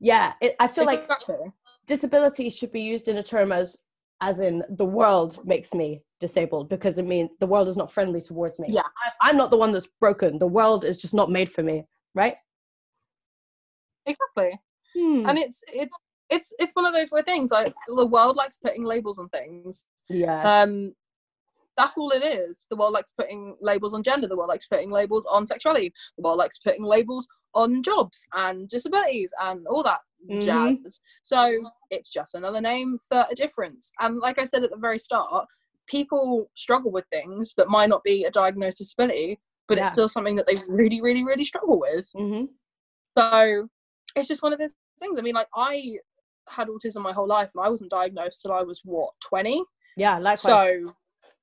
yeah. 0.00 0.34
It, 0.40 0.54
I 0.60 0.66
feel 0.66 0.84
like 0.84 1.00
Exactly. 1.02 1.36
disability 1.86 2.50
should 2.50 2.72
be 2.72 2.82
used 2.82 3.08
in 3.08 3.16
a 3.18 3.22
term 3.22 3.52
as 3.52 3.78
as 4.20 4.40
in 4.40 4.62
the 4.70 4.84
world 4.84 5.44
makes 5.44 5.74
me 5.74 6.00
disabled 6.20 6.68
because 6.68 6.98
it 6.98 7.04
means 7.06 7.30
the 7.40 7.46
world 7.46 7.68
is 7.68 7.76
not 7.76 7.92
friendly 7.92 8.20
towards 8.22 8.58
me. 8.58 8.68
Yeah. 8.70 8.82
I, 9.02 9.10
I'm 9.28 9.36
not 9.36 9.50
the 9.50 9.56
one 9.56 9.72
that's 9.72 9.88
broken. 10.00 10.38
The 10.38 10.46
world 10.46 10.84
is 10.84 10.96
just 10.96 11.14
not 11.14 11.30
made 11.30 11.50
for 11.50 11.62
me, 11.62 11.84
right? 12.14 12.36
Exactly. 14.06 14.58
Hmm. 14.96 15.26
And 15.28 15.38
it's 15.38 15.62
it's 15.68 15.96
it's 16.30 16.52
it's 16.58 16.74
one 16.74 16.86
of 16.86 16.92
those 16.92 17.10
weird 17.10 17.24
things. 17.26 17.50
Like 17.50 17.72
the 17.88 18.06
world 18.06 18.36
likes 18.36 18.56
putting 18.56 18.84
labels 18.84 19.18
on 19.18 19.28
things. 19.30 19.84
yeah, 20.08 20.62
Um 20.62 20.94
that's 21.76 21.98
all 21.98 22.10
it 22.10 22.22
is. 22.22 22.66
The 22.70 22.76
world 22.76 22.92
likes 22.92 23.12
putting 23.12 23.56
labels 23.60 23.94
on 23.94 24.02
gender. 24.02 24.28
The 24.28 24.36
world 24.36 24.48
likes 24.48 24.66
putting 24.66 24.90
labels 24.90 25.26
on 25.30 25.46
sexuality. 25.46 25.92
The 26.16 26.22
world 26.22 26.38
likes 26.38 26.58
putting 26.58 26.84
labels 26.84 27.26
on 27.54 27.82
jobs 27.82 28.26
and 28.34 28.68
disabilities 28.68 29.32
and 29.40 29.66
all 29.66 29.82
that 29.82 30.00
Mhm. 30.30 30.40
jazz. 30.42 31.00
So 31.22 31.62
it's 31.90 32.10
just 32.10 32.34
another 32.34 32.60
name 32.60 32.98
for 33.08 33.26
a 33.30 33.34
difference. 33.34 33.92
And 34.00 34.18
like 34.18 34.38
I 34.38 34.44
said 34.44 34.64
at 34.64 34.70
the 34.70 34.76
very 34.76 34.98
start, 34.98 35.46
people 35.86 36.50
struggle 36.54 36.90
with 36.90 37.06
things 37.12 37.54
that 37.56 37.68
might 37.68 37.88
not 37.88 38.02
be 38.02 38.24
a 38.24 38.30
diagnosed 38.30 38.78
disability, 38.78 39.38
but 39.68 39.76
Yeah. 39.78 39.84
it's 39.84 39.92
still 39.92 40.08
something 40.08 40.36
that 40.36 40.46
they 40.46 40.56
really, 40.68 41.00
really, 41.00 41.24
really 41.24 41.44
struggle 41.44 41.78
with. 41.78 42.08
hmm 42.12 42.44
So 43.16 43.68
it's 44.16 44.28
just 44.28 44.42
one 44.42 44.52
of 44.52 44.58
those 44.58 44.74
things. 44.98 45.18
I 45.18 45.22
mean, 45.22 45.34
like 45.34 45.48
I 45.54 45.98
had 46.48 46.68
autism 46.68 47.02
my 47.02 47.12
whole 47.12 47.26
life 47.28 47.50
and 47.54 47.64
I 47.64 47.68
wasn't 47.68 47.90
diagnosed 47.90 48.42
till 48.42 48.52
I 48.52 48.62
was 48.62 48.80
what, 48.84 49.12
20? 49.20 49.62
yeah. 49.96 50.18
Likewise, 50.18 50.40
So, 50.40 50.94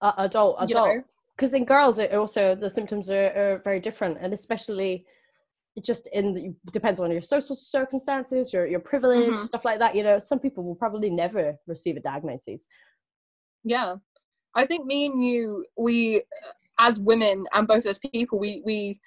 uh, 0.01 0.13
adult, 0.17 0.57
you 0.61 0.65
adult. 0.75 0.87
know, 0.87 1.03
Because 1.35 1.53
in 1.53 1.65
girls, 1.65 1.99
it 1.99 2.13
also 2.13 2.55
the 2.55 2.69
symptoms 2.69 3.09
are, 3.09 3.31
are 3.35 3.61
very 3.63 3.79
different, 3.79 4.17
and 4.21 4.33
especially 4.33 5.05
it 5.75 5.83
just 5.85 6.07
in 6.11 6.33
the, 6.33 6.53
depends 6.73 6.99
on 6.99 7.11
your 7.11 7.21
social 7.21 7.55
circumstances, 7.55 8.51
your 8.53 8.65
your 8.67 8.79
privilege, 8.81 9.29
Mhm. 9.39 9.39
stuff 9.39 9.63
like 9.65 9.79
that. 9.79 9.95
You 9.95 10.03
know, 10.03 10.19
some 10.19 10.39
people 10.39 10.63
will 10.63 10.75
probably 10.75 11.09
never 11.09 11.57
receive 11.67 11.95
a 11.97 12.01
diagnosis. 12.01 12.67
yeah. 13.63 13.95
I 14.53 14.65
think 14.65 14.85
me 14.85 15.05
and 15.05 15.23
you, 15.23 15.65
we, 15.77 16.23
as 16.77 16.99
women 16.99 17.45
and 17.53 17.65
both 17.65 17.85
as 17.85 17.99
people, 17.99 18.37
we, 18.37 18.61
we 18.65 18.99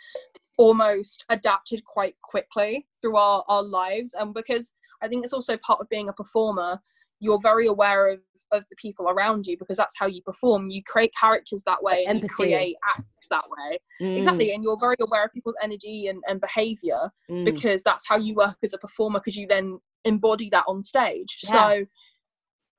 almost 0.56 1.22
adapted 1.28 1.84
quite 1.84 2.14
quickly 2.22 2.86
through 2.98 3.16
our, 3.16 3.44
our 3.46 3.62
lives. 3.62 4.14
And 4.18 4.32
because 4.32 4.72
I 5.02 5.08
think 5.08 5.22
it's 5.22 5.34
also 5.34 5.58
part 5.58 5.80
of 5.82 5.88
being 5.90 6.08
a 6.08 6.14
performer, 6.14 6.80
you're 7.20 7.40
very 7.42 7.66
aware 7.66 8.06
of, 8.08 8.20
of 8.54 8.64
the 8.70 8.76
people 8.76 9.08
around 9.08 9.46
you 9.46 9.56
because 9.58 9.76
that's 9.76 9.94
how 9.98 10.06
you 10.06 10.22
perform. 10.22 10.70
You 10.70 10.82
create 10.84 11.12
characters 11.18 11.62
that 11.66 11.82
way 11.82 12.04
and 12.06 12.22
you 12.22 12.28
create 12.28 12.76
acts 12.96 13.28
that 13.30 13.44
way. 13.50 13.78
Mm, 14.00 14.16
Exactly. 14.18 14.52
And 14.54 14.62
you're 14.64 14.78
very 14.78 14.96
aware 15.00 15.24
of 15.24 15.32
people's 15.32 15.56
energy 15.62 16.06
and, 16.06 16.22
and 16.28 16.40
behavior. 16.40 17.10
mm. 17.30 17.44
because 17.44 17.82
that's 17.82 18.04
how 18.08 18.16
you 18.16 18.34
work 18.34 18.56
as 18.62 18.72
a 18.72 18.78
performer 18.78 19.18
because 19.20 19.36
you 19.36 19.46
then 19.46 19.78
embody 20.04 20.48
that 20.50 20.64
on 20.68 20.82
stage 20.82 21.38
Yeah. 21.44 21.50
so 21.78 21.86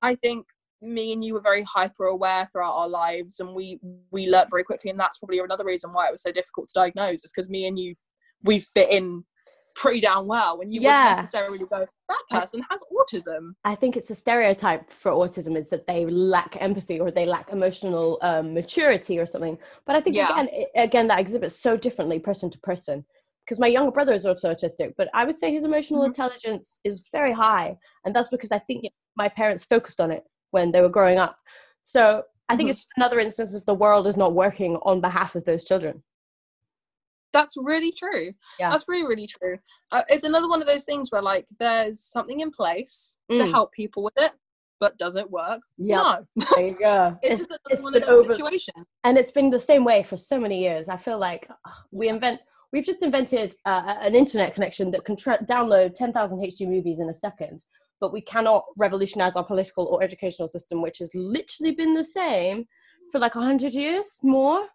i 0.03 0.14
think 0.15 0.45
me 0.81 1.11
and 1.14 1.23
you 1.26 1.34
were 1.34 1.41
very 1.41 1.64
hyper 1.64 2.06
aware 2.06 2.47
throughout 2.52 2.73
our 2.73 2.88
lives 2.88 3.39
and 3.39 3.49
we 3.56 3.80
we 4.11 4.27
learnt 4.27 4.49
very 4.52 4.64
quickly 4.64 4.91
and 4.91 4.99
that's 4.99 5.18
probably 5.18 5.39
another 5.39 5.65
reason 5.65 5.91
why 5.91 6.07
it 6.07 6.11
was 6.11 6.22
so 6.22 6.31
difficult 6.31 6.68
to 6.69 6.73
diagnose 6.76 7.23
is 7.23 7.31
because 7.34 7.49
me 7.49 7.65
and 7.65 7.80
you 7.80 7.95
we 8.43 8.60
fit 8.60 8.89
in 8.91 9.23
pretty 9.76 10.02
damn 10.02 10.26
well 10.26 10.57
when 10.57 10.72
you 10.72 10.81
Yeah. 10.81 11.03
wouldn't 11.07 11.18
necessarily 11.22 11.57
go 11.60 11.85
that 12.10 12.23
person 12.30 12.64
has 12.69 12.81
autism 12.91 13.53
I 13.64 13.76
think 13.76 13.97
it's 13.97 14.11
a 14.11 14.15
stereotype 14.15 14.91
for 14.91 15.11
autism 15.11 15.57
is 15.57 15.69
that 15.69 15.88
they 15.88 16.06
lack 16.06 16.56
empathy 16.61 16.99
or 16.99 17.10
they 17.11 17.26
lack 17.26 17.49
emotional 17.49 18.19
um, 18.22 18.53
maturity 18.53 19.18
or 19.18 19.26
something. 19.26 19.57
But 19.88 19.95
I 19.95 20.02
think 20.02 20.15
Yeah. 20.15 20.30
again, 20.30 20.49
it, 20.52 20.68
again, 20.76 21.07
that 21.07 21.19
exhibits 21.19 21.60
so 21.60 21.76
differently 21.76 22.19
person 22.19 22.52
to 22.52 22.60
person. 22.60 23.03
Because 23.43 23.60
my 23.60 23.68
younger 23.68 23.91
brother 23.91 24.14
is 24.14 24.26
also 24.26 24.53
autistic, 24.53 24.93
but 24.97 25.10
I 25.15 25.26
would 25.26 25.38
say 25.38 25.52
his 25.52 25.65
emotional 25.65 26.02
Mhm. 26.03 26.07
intelligence 26.07 26.80
is 26.84 27.07
very 27.11 27.31
high, 27.31 27.77
and 28.03 28.15
that's 28.15 28.30
because 28.30 28.52
I 28.52 28.60
think 28.60 28.85
my 29.15 29.30
parents 29.30 29.64
focused 29.64 29.99
on 29.99 30.11
it 30.11 30.23
when 30.52 30.72
they 30.72 30.81
were 30.81 30.89
growing 30.89 31.18
up. 31.19 31.38
So 31.84 32.23
I 32.49 32.56
think 32.56 32.68
Mhm. 32.68 32.72
it's 32.72 32.80
just 32.81 32.91
another 32.97 33.19
instance 33.19 33.53
of 33.56 33.65
the 33.65 33.73
world 33.73 34.06
is 34.07 34.18
not 34.18 34.34
working 34.34 34.77
on 34.84 35.02
behalf 35.02 35.35
of 35.35 35.45
those 35.45 35.64
children. 35.64 36.03
That's 37.34 37.56
really 37.57 37.91
true 37.91 38.31
Yeah. 38.60 38.69
that's 38.72 38.85
really 38.88 39.06
really 39.07 39.27
true 39.27 39.57
uh, 39.91 40.03
it's 40.10 40.23
another 40.23 40.47
one 40.49 40.61
of 40.61 40.68
those 40.68 40.84
things 40.85 41.11
where 41.11 41.22
like 41.22 41.45
there's 41.60 41.99
something 42.02 42.39
in 42.39 42.52
place 42.52 43.15
to 43.31 43.43
Mm. 43.43 43.52
help 43.52 43.72
people 43.73 44.03
with 44.03 44.14
it 44.18 44.31
but 44.80 44.97
does 44.97 45.15
it 45.15 45.30
work 45.30 45.61
Yep. 45.77 45.97
no 45.97 46.45
There 46.56 46.68
you 46.68 46.76
go. 46.77 47.18
it's, 47.23 47.41
It's, 47.41 47.52
just 47.69 47.85
another 47.85 47.99
been 48.02 48.10
over, 48.10 48.35
situations 48.35 48.85
and 49.03 49.18
it's 49.18 49.31
been 49.31 49.49
the 49.49 49.60
same 49.60 49.84
way 49.85 50.03
for 50.03 50.18
so 50.18 50.39
many 50.39 50.60
years. 50.61 50.89
I 50.89 50.97
feel 50.97 51.18
like 51.18 51.47
ugh, 51.65 51.73
we 51.91 52.10
invent, 52.10 52.41
we've 52.73 52.85
just 52.85 53.02
invented 53.03 53.56
uh, 53.65 53.95
an 54.02 54.15
internet 54.15 54.53
connection 54.53 54.91
that 54.91 55.06
can 55.06 55.15
tra- 55.15 55.43
download 55.45 55.93
10,000 55.93 56.39
HD 56.39 56.68
movies 56.68 56.99
in 56.99 57.10
a 57.10 57.14
second, 57.14 57.64
but 58.02 58.11
we 58.11 58.19
cannot 58.22 58.65
revolutionize 58.77 59.35
our 59.38 59.43
political 59.45 59.85
or 59.85 60.03
educational 60.03 60.47
system, 60.49 60.81
which 60.81 60.97
has 60.99 61.10
literally 61.14 61.72
been 61.73 61.93
the 61.93 62.03
same 62.03 62.65
for 63.11 63.19
like 63.19 63.35
100 63.35 63.73
years 63.73 64.06
more. 64.23 64.65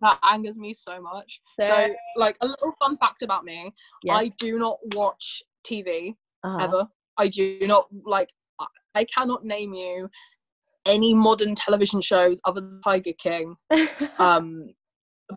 That 0.00 0.18
angers 0.32 0.56
me 0.58 0.72
so 0.74 1.00
much. 1.00 1.40
So, 1.60 1.66
So- 1.66 1.94
like 2.16 2.36
a 2.40 2.46
little 2.46 2.72
fun 2.78 2.96
fact 2.98 3.22
about 3.22 3.44
me, 3.44 3.72
Yes. 4.02 4.16
I 4.16 4.28
do 4.38 4.58
not 4.58 4.78
watch 4.94 5.42
TV 5.64 6.16
Uh-huh. 6.42 6.58
ever. 6.64 6.88
I 7.18 7.28
do 7.28 7.58
not 7.66 7.86
like. 8.04 8.32
I- 8.58 8.66
I 8.94 9.04
cannot 9.04 9.44
name 9.44 9.74
you 9.74 10.08
any 10.86 11.12
modern 11.14 11.54
television 11.54 12.00
shows 12.00 12.40
other 12.46 12.60
than 12.62 12.80
Tiger 12.82 13.12
King. 13.12 13.56
Um, 14.18 14.70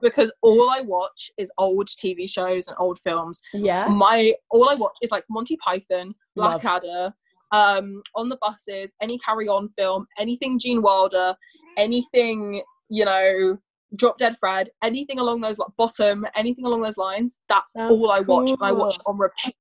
because 0.02 0.32
all 0.42 0.70
I 0.72 0.82
watch 0.82 1.30
is 1.38 1.52
old 1.58 1.88
TV 1.88 2.28
shows 2.30 2.68
and 2.68 2.76
old 2.80 2.98
films. 3.00 3.40
yeah. 3.54 3.88
My 3.88 4.34
all 4.50 4.70
I 4.70 4.76
watch 4.76 4.96
is 5.02 5.12
like 5.12 5.24
Monty 5.30 5.58
Python, 5.58 6.16
Blackadder, 6.36 7.14
um, 7.52 8.02
on 8.16 8.30
the 8.30 8.38
buses, 8.42 8.92
any 9.02 9.20
Carry 9.20 9.48
On 9.48 9.70
film, 9.78 10.08
anything 10.18 10.58
Gene 10.58 10.82
Wilder, 10.82 11.36
anything 11.78 12.64
you 12.90 13.06
know, 13.06 13.58
Drop 13.96 14.18
Dead 14.18 14.36
Fred, 14.40 14.70
anything 14.84 15.20
along 15.20 15.42
those 15.42 15.58
like 15.58 15.70
bottom, 15.78 16.26
anything 16.36 16.66
along 16.66 16.82
those 16.82 16.98
lines. 16.98 17.40
That's, 17.50 17.72
That's 17.74 17.92
all 17.92 18.12
I 18.12 18.22
watch, 18.22 18.50
and 18.50 18.60
I 18.62 18.72
watch 18.72 18.98
on 19.06 19.18
repeat 19.18 19.56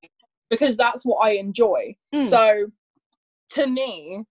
because 0.50 0.76
that's 0.76 1.04
what 1.04 1.18
I 1.18 1.32
enjoy. 1.32 1.94
Mm. 2.14 2.28
So, 2.28 2.66
to 3.50 3.66
me, 3.66 4.24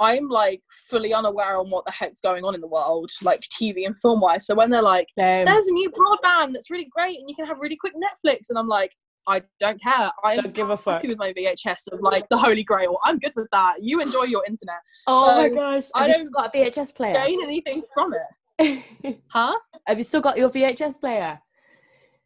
I'm 0.00 0.28
like 0.28 0.62
fully 0.88 1.12
unaware 1.12 1.58
on 1.58 1.70
what 1.70 1.84
the 1.84 1.90
heck's 1.90 2.20
going 2.20 2.44
on 2.44 2.54
in 2.54 2.60
the 2.60 2.68
world, 2.68 3.10
like 3.22 3.42
TV 3.42 3.86
and 3.86 3.98
film 3.98 4.20
wise. 4.20 4.46
So 4.46 4.54
when 4.54 4.70
they're 4.70 4.82
like, 4.82 5.08
Same. 5.18 5.44
there's 5.44 5.66
a 5.66 5.72
new 5.72 5.90
broadband 5.90 6.52
that's 6.52 6.70
really 6.70 6.88
great 6.90 7.18
and 7.18 7.28
you 7.28 7.34
can 7.34 7.46
have 7.46 7.58
really 7.58 7.76
quick 7.76 7.94
Netflix. 7.94 8.48
And 8.48 8.58
I'm 8.58 8.68
like, 8.68 8.94
I 9.26 9.42
don't 9.60 9.82
care. 9.82 10.10
I'm 10.24 10.36
Don't 10.40 10.54
give 10.54 10.70
a 10.70 10.76
fuck. 10.76 10.94
happy 10.96 11.08
with 11.08 11.18
my 11.18 11.32
VHS 11.32 11.92
of 11.92 12.00
like 12.00 12.26
the 12.30 12.38
Holy 12.38 12.64
Grail. 12.64 12.98
I'm 13.04 13.18
good 13.18 13.32
with 13.36 13.48
that. 13.52 13.82
You 13.82 14.00
enjoy 14.00 14.22
your 14.22 14.42
internet. 14.46 14.78
Oh 15.06 15.36
my 15.36 15.48
gosh. 15.48 15.84
I 15.94 16.08
don't 16.08 16.32
got 16.32 16.54
a 16.54 16.58
VHS 16.58 16.94
player? 16.94 17.14
Gain 17.14 17.42
anything 17.42 17.82
from 17.92 18.14
it. 18.14 18.22
Huh? 19.28 19.54
Have 19.86 19.98
you 19.98 20.04
still 20.04 20.20
got 20.20 20.36
your 20.38 20.50
VHS 20.50 21.00
player? 21.00 21.40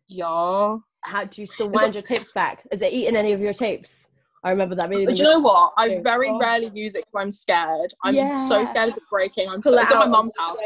Yeah. 0.08 0.76
How 1.02 1.24
do 1.24 1.40
you 1.40 1.46
still 1.46 1.68
wind 1.68 1.94
your 1.94 2.02
tapes 2.02 2.32
back? 2.32 2.66
Is 2.70 2.82
it 2.82 2.92
eating 2.92 3.16
any 3.16 3.32
of 3.32 3.40
your 3.40 3.52
tapes? 3.52 4.08
I 4.44 4.50
remember 4.50 4.74
that 4.76 4.88
really. 4.88 5.06
Do 5.06 5.14
you 5.14 5.22
know 5.22 5.38
what? 5.40 5.72
I 5.76 6.00
very 6.02 6.30
Oh. 6.30 6.38
rarely 6.38 6.70
use 6.74 6.94
it 6.94 7.04
because 7.06 7.22
I'm 7.22 7.32
scared. 7.32 7.92
I'm 8.04 8.14
Yeah. 8.14 8.48
so 8.48 8.64
scared 8.64 8.88
of 8.88 8.96
it 8.96 9.02
breaking. 9.10 9.48
I'm 9.48 9.62
Pull 9.62 9.72
so, 9.72 9.78
it 9.78 9.82
it's 9.82 9.90
at 9.92 9.98
my 9.98 10.06
mum's 10.06 10.32
house. 10.38 10.56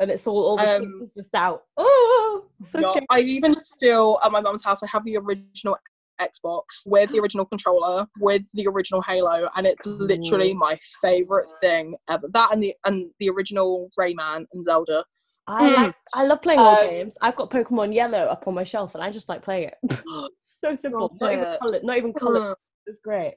and 0.00 0.10
it's 0.10 0.26
all 0.26 0.38
all 0.44 0.56
the 0.56 0.76
Um, 0.76 1.00
tapes 1.00 1.14
just 1.14 1.34
out. 1.34 1.64
Oh, 1.76 2.44
so 2.64 2.78
Yeah, 2.80 2.90
scary. 2.90 3.06
I 3.10 3.20
even 3.20 3.54
still 3.54 4.20
at 4.22 4.30
my 4.30 4.40
mum's 4.40 4.62
house. 4.62 4.82
I 4.82 4.86
have 4.86 5.04
the 5.04 5.16
original 5.16 5.76
Xbox 6.20 6.62
with 6.86 7.10
the 7.10 7.18
original 7.20 7.44
controller 7.44 8.06
with 8.20 8.42
the 8.54 8.66
original 8.66 9.02
Halo, 9.02 9.48
and 9.56 9.66
it's 9.66 9.84
literally 9.86 10.54
my 10.54 10.78
favorite 11.02 11.48
thing 11.60 11.94
ever. 12.08 12.28
That 12.32 12.52
and 12.52 12.62
the 12.62 12.74
and 12.84 13.10
the 13.20 13.30
original 13.30 13.90
Rayman 13.98 14.46
and 14.52 14.64
Zelda. 14.64 15.04
I 15.46 15.74
like. 15.84 15.94
I 16.14 16.26
love 16.26 16.42
playing 16.42 16.60
old 16.60 16.78
Um, 16.78 16.90
games. 16.90 17.16
I've 17.22 17.36
got 17.36 17.50
Pokemon 17.50 17.94
Yellow 17.94 18.18
up 18.26 18.46
on 18.46 18.54
my 18.54 18.64
shelf, 18.64 18.94
and 18.94 19.02
I 19.02 19.10
just 19.10 19.28
like 19.30 19.42
playing 19.42 19.70
it. 19.70 20.02
so 20.44 20.74
simple. 20.74 21.16
Not 21.20 21.32
even 21.32 21.44
it. 21.46 21.58
colored. 21.60 21.84
Not 21.84 21.96
even 21.96 22.12
colored. 22.12 22.52
Mm. 22.52 22.56
It's 22.86 23.00
great. 23.00 23.34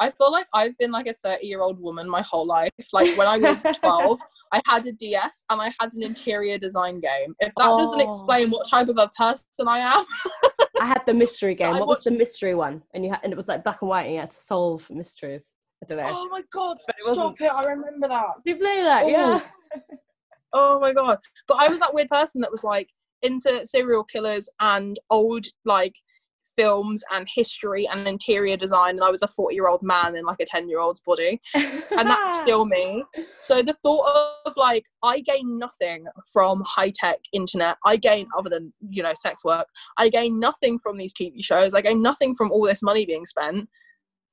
I 0.00 0.10
feel 0.10 0.32
like 0.32 0.46
I've 0.54 0.76
been 0.78 0.90
like 0.90 1.06
a 1.06 1.14
30 1.22 1.46
year 1.46 1.60
old 1.60 1.78
woman 1.78 2.08
my 2.08 2.22
whole 2.22 2.46
life. 2.46 2.72
Like 2.92 3.16
when 3.18 3.26
I 3.28 3.36
was 3.36 3.62
12, 3.80 4.18
I 4.52 4.60
had 4.66 4.84
a 4.86 4.92
DS 4.92 5.44
and 5.50 5.60
I 5.60 5.72
had 5.78 5.92
an 5.94 6.02
interior 6.02 6.58
design 6.58 7.00
game. 7.00 7.34
If 7.40 7.52
that 7.56 7.68
doesn't 7.68 8.00
Oh. 8.00 8.06
explain 8.06 8.50
what 8.50 8.68
type 8.68 8.88
of 8.88 8.98
a 8.98 9.08
person 9.16 9.68
I 9.68 9.78
am, 9.78 10.04
I 10.80 10.86
had 10.86 11.02
the 11.06 11.14
mystery 11.14 11.54
game. 11.54 11.78
What 11.78 11.86
was 11.88 12.00
the 12.02 12.10
mystery 12.10 12.54
one? 12.54 12.82
And 12.94 13.04
you 13.04 13.10
had, 13.10 13.20
and 13.22 13.32
it 13.32 13.36
was 13.36 13.48
like 13.48 13.62
black 13.62 13.80
and 13.82 13.88
white, 13.88 14.04
and 14.06 14.14
you 14.14 14.20
had 14.20 14.30
to 14.32 14.38
solve 14.38 14.88
mysteries. 14.90 15.54
I 15.82 15.86
don't 15.86 15.98
know. 15.98 16.08
oh 16.10 16.28
my 16.28 16.42
god, 16.52 16.78
But 16.86 16.96
it 16.98 17.08
wasn't- 17.08 17.36
stop 17.36 17.40
it! 17.40 17.52
I 17.54 17.64
remember 17.64 18.08
that. 18.08 18.26
Do 18.44 18.50
you 18.50 18.56
play 18.56 18.82
that? 18.82 19.04
Oh. 19.04 19.08
Yeah. 19.08 19.40
Oh 20.52 20.80
my 20.80 20.92
god! 20.92 21.18
But 21.46 21.54
I 21.58 21.68
was 21.68 21.78
that 21.78 21.94
weird 21.94 22.08
person 22.08 22.40
that 22.40 22.50
was 22.50 22.64
like 22.64 22.88
into 23.22 23.64
serial 23.64 24.02
killers 24.02 24.48
and 24.58 24.98
old 25.08 25.46
like 25.64 25.94
films 26.60 27.02
and 27.10 27.26
history 27.34 27.88
and 27.90 28.06
interior 28.06 28.56
design, 28.56 28.96
and 28.96 29.04
I 29.04 29.10
was 29.10 29.22
a 29.22 29.28
40 29.28 29.54
year 29.54 29.68
old 29.68 29.82
man 29.82 30.14
in 30.16 30.24
like 30.24 30.40
a 30.40 30.44
10 30.44 30.68
year 30.68 30.80
old's 30.80 31.00
body, 31.00 31.40
and 31.54 32.08
that's 32.08 32.40
still 32.42 32.66
me. 32.66 33.02
So 33.42 33.62
the 33.62 33.72
thought 33.72 34.34
of 34.44 34.52
like 34.56 34.84
I 35.02 35.20
gain 35.20 35.58
nothing 35.58 36.04
from 36.32 36.62
high 36.66 36.92
tech 36.94 37.18
internet. 37.32 37.76
I 37.86 37.96
gain 37.96 38.28
other 38.36 38.50
than 38.50 38.72
you 38.90 39.02
know 39.02 39.14
sex 39.14 39.44
work. 39.44 39.66
I 39.96 40.10
gain 40.10 40.38
nothing 40.38 40.78
from 40.78 40.98
these 40.98 41.14
TV 41.14 41.42
shows. 41.42 41.74
I 41.74 41.80
gain 41.80 42.02
nothing 42.02 42.34
from 42.34 42.52
all 42.52 42.66
this 42.66 42.82
money 42.82 43.06
being 43.06 43.26
spent. 43.26 43.68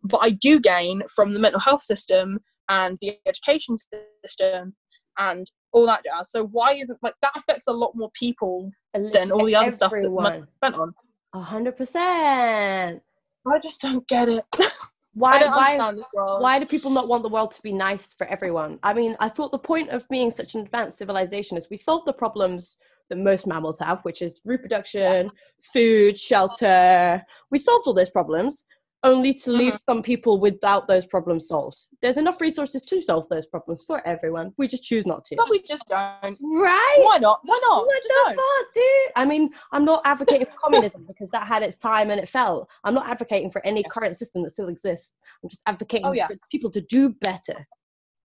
But 0.03 0.19
I 0.21 0.31
do 0.31 0.59
gain 0.59 1.03
from 1.13 1.33
the 1.33 1.39
mental 1.39 1.59
health 1.59 1.83
system 1.83 2.39
and 2.69 2.97
the 3.01 3.17
education 3.25 3.77
system 4.25 4.75
and 5.17 5.49
all 5.71 5.85
that 5.87 6.03
jazz. 6.03 6.29
So 6.31 6.45
why 6.47 6.73
isn't 6.73 6.99
like 7.01 7.15
that 7.21 7.31
affects 7.35 7.67
a 7.67 7.73
lot 7.73 7.93
more 7.95 8.11
people 8.11 8.69
than 8.93 9.31
all 9.31 9.45
the 9.45 9.55
other 9.55 9.71
stuff 9.71 9.91
that 9.91 10.09
money 10.09 10.43
spent 10.57 10.75
on? 10.75 10.93
A 11.37 11.41
hundred 11.41 11.77
percent. 11.77 13.03
I 13.45 13.59
just 13.59 13.79
don't 13.79 14.07
get 14.07 14.27
it. 14.27 14.43
Why? 15.13 15.37
Why? 15.37 15.45
understand 15.45 15.99
this 15.99 16.07
world. 16.11 16.41
Why 16.41 16.57
do 16.57 16.65
people 16.65 16.89
not 16.89 17.07
want 17.07 17.21
the 17.21 17.29
world 17.29 17.51
to 17.51 17.61
be 17.61 17.71
nice 17.71 18.13
for 18.13 18.25
everyone? 18.25 18.79
I 18.81 18.93
mean, 18.93 19.15
I 19.19 19.29
thought 19.29 19.51
the 19.51 19.59
point 19.59 19.89
of 19.89 20.07
being 20.09 20.31
such 20.31 20.55
an 20.55 20.61
advanced 20.61 20.97
civilization 20.97 21.55
is 21.55 21.69
we 21.69 21.77
solve 21.77 22.05
the 22.05 22.13
problems 22.13 22.77
that 23.09 23.19
most 23.19 23.45
mammals 23.45 23.77
have, 23.79 24.01
which 24.01 24.23
is 24.23 24.41
reproduction, 24.45 25.29
food, 25.61 26.19
shelter. 26.19 27.23
We 27.51 27.59
solved 27.59 27.87
all 27.87 27.93
those 27.93 28.09
problems, 28.09 28.65
only 29.03 29.33
to 29.33 29.51
leave 29.51 29.73
Mm-hmm. 29.73 29.91
some 29.91 30.01
people 30.03 30.39
without 30.39 30.87
those 30.87 31.05
problems 31.05 31.47
solved. 31.47 31.77
There's 32.01 32.17
enough 32.17 32.41
resources 32.41 32.83
to 32.85 32.99
solve 33.01 33.27
those 33.29 33.45
problems 33.45 33.83
for 33.85 34.05
everyone. 34.07 34.53
We 34.57 34.67
just 34.67 34.83
choose 34.83 35.05
not 35.05 35.23
to. 35.25 35.35
But 35.35 35.49
we 35.49 35.61
just 35.67 35.83
don't. 35.87 36.37
Right? 36.41 36.97
Why 37.01 37.17
not? 37.19 37.39
Why 37.43 37.59
not? 37.63 37.85
What 37.85 37.95
Just 37.95 38.07
the 38.07 38.13
don't. 38.25 38.35
fuck, 38.35 38.73
dude? 38.73 39.11
I 39.15 39.25
mean, 39.25 39.49
I'm 39.71 39.85
not 39.85 40.01
advocating 40.05 40.47
for 40.47 40.53
communism 40.63 41.05
because 41.07 41.29
that 41.31 41.47
had 41.47 41.61
its 41.63 41.77
time 41.77 42.09
and 42.11 42.19
it 42.19 42.27
fell. 42.27 42.67
I'm 42.83 42.93
not 42.95 43.07
advocating 43.09 43.51
for 43.51 43.63
any 43.65 43.83
current 43.83 44.17
system 44.17 44.41
that 44.43 44.49
still 44.51 44.67
exists. 44.69 45.11
I'm 45.43 45.49
just 45.49 45.61
advocating 45.67 46.07
Oh, 46.07 46.11
yeah. 46.13 46.27
for 46.27 46.35
people 46.51 46.71
to 46.71 46.81
do 46.81 47.09
better. 47.09 47.67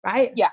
Right? 0.04 0.32
Yeah. 0.36 0.50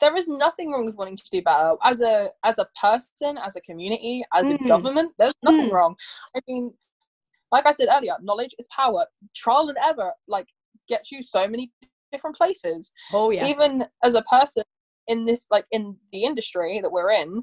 There 0.00 0.16
is 0.16 0.28
nothing 0.28 0.70
wrong 0.70 0.86
with 0.86 0.94
wanting 0.94 1.16
to 1.16 1.24
do 1.30 1.42
better 1.42 1.74
as 1.82 2.00
a 2.00 2.30
as 2.44 2.58
a 2.58 2.66
person, 2.80 3.36
as 3.38 3.56
a 3.56 3.60
community, 3.60 4.24
as 4.32 4.48
a 4.48 4.56
Mm. 4.56 4.68
government. 4.68 5.12
There's 5.18 5.34
nothing 5.42 5.68
Mm. 5.70 5.72
wrong. 5.72 5.96
I 6.36 6.40
mean, 6.46 6.72
like 7.52 7.66
I 7.66 7.72
said 7.72 7.88
earlier, 7.90 8.14
knowledge 8.22 8.54
is 8.58 8.66
power. 8.74 9.06
Trial 9.34 9.68
and 9.68 9.78
error 9.78 10.12
like 10.26 10.46
gets 10.88 11.10
you 11.12 11.22
so 11.22 11.46
many 11.48 11.70
different 12.12 12.36
places. 12.36 12.90
Oh 13.12 13.30
yes. 13.30 13.48
even 13.48 13.86
as 14.02 14.14
a 14.14 14.22
person 14.22 14.62
in 15.08 15.24
this 15.24 15.46
like 15.50 15.64
in 15.72 15.96
the 16.12 16.24
industry 16.24 16.80
that 16.82 16.90
we're 16.92 17.10
in 17.12 17.42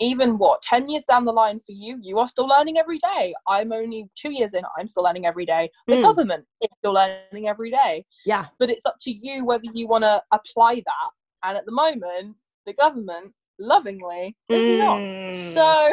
even 0.00 0.38
what 0.38 0.62
10 0.62 0.88
years 0.88 1.04
down 1.04 1.24
the 1.26 1.32
line 1.32 1.60
for 1.60 1.72
you 1.72 1.98
you 2.02 2.18
are 2.18 2.26
still 2.26 2.48
learning 2.48 2.78
every 2.78 2.98
day 2.98 3.34
i'm 3.46 3.70
only 3.72 4.08
two 4.16 4.32
years 4.32 4.54
in 4.54 4.62
i'm 4.78 4.88
still 4.88 5.02
learning 5.04 5.26
every 5.26 5.44
day 5.44 5.70
the 5.88 5.96
Mm. 5.96 6.02
government 6.02 6.44
is 6.62 6.68
still 6.78 6.94
learning 6.94 7.48
every 7.48 7.70
day 7.70 8.04
yeah. 8.24 8.46
but 8.58 8.70
it's 8.70 8.86
up 8.86 8.96
to 9.02 9.10
you 9.12 9.44
whether 9.44 9.64
you 9.74 9.86
want 9.86 10.02
to 10.04 10.22
apply 10.32 10.76
that 10.76 11.10
and 11.44 11.56
at 11.58 11.66
the 11.66 11.72
moment 11.72 12.34
the 12.64 12.72
government 12.72 13.32
lovingly 13.58 14.34
is 14.50 14.64
Mm. 14.64 14.78
not 14.78 15.02
so 15.34 15.90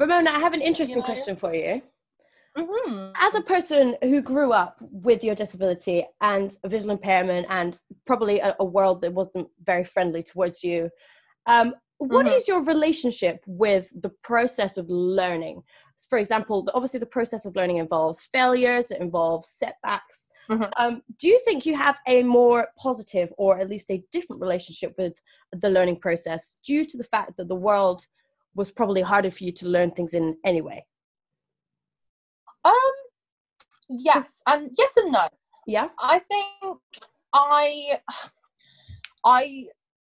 Ramonna, 0.00 0.28
I 0.28 0.40
have 0.40 0.52
an 0.52 0.60
interesting 0.70 0.98
know? 0.98 1.04
question 1.04 1.36
for 1.36 1.54
you. 1.54 1.80
Mhm. 2.56 3.12
As 3.16 3.34
a 3.34 3.40
person 3.42 3.96
who 4.02 4.20
grew 4.20 4.52
up 4.52 4.76
with 4.80 5.22
your 5.22 5.34
disability 5.34 6.06
and 6.20 6.56
a 6.64 6.68
visual 6.68 6.92
impairment 6.92 7.46
and 7.50 7.80
probably 8.06 8.40
a, 8.40 8.56
a 8.60 8.64
world 8.64 9.02
that 9.02 9.12
wasn't 9.12 9.48
very 9.62 9.84
friendly 9.84 10.22
towards 10.22 10.62
you, 10.64 10.90
um, 11.46 11.74
what 11.98 12.26
is 12.26 12.44
Mhm. 12.44 12.48
your 12.48 12.62
relationship 12.62 13.42
with 13.46 13.90
the 14.00 14.10
process 14.22 14.76
of 14.76 14.88
learning? 14.90 15.62
For 16.10 16.18
example, 16.18 16.68
obviously 16.74 17.00
the 17.00 17.06
process 17.06 17.46
of 17.46 17.56
learning 17.56 17.78
involves 17.78 18.28
failures, 18.32 18.90
it 18.90 19.00
involves 19.00 19.48
setbacks. 19.48 20.28
Mhm. 20.50 20.70
Um, 20.78 21.02
do 21.18 21.26
you 21.26 21.40
think 21.44 21.66
you 21.66 21.74
have 21.76 21.98
a 22.06 22.22
more 22.22 22.68
positive 22.76 23.32
or 23.38 23.58
at 23.58 23.68
least 23.68 23.90
a 23.90 24.04
different 24.12 24.40
relationship 24.42 24.94
with 24.98 25.14
the 25.52 25.70
learning 25.70 25.98
process 26.00 26.56
due 26.64 26.84
to 26.84 26.96
the 26.98 27.04
fact 27.04 27.36
that 27.36 27.48
the 27.48 27.54
world 27.54 28.06
was 28.54 28.70
probably 28.70 29.02
harder 29.02 29.30
for 29.30 29.44
you 29.44 29.52
to 29.52 29.66
learn 29.66 29.90
things 29.90 30.14
in 30.14 30.36
anyway? 30.44 30.84
Um 32.68 32.94
yes 33.88 34.42
and 34.46 34.70
yes 34.78 34.96
and 34.96 35.12
no 35.12 35.26
Yeah. 35.66 35.88
I 35.98 36.18
think 36.30 36.78
I 37.32 38.00
I 39.24 39.66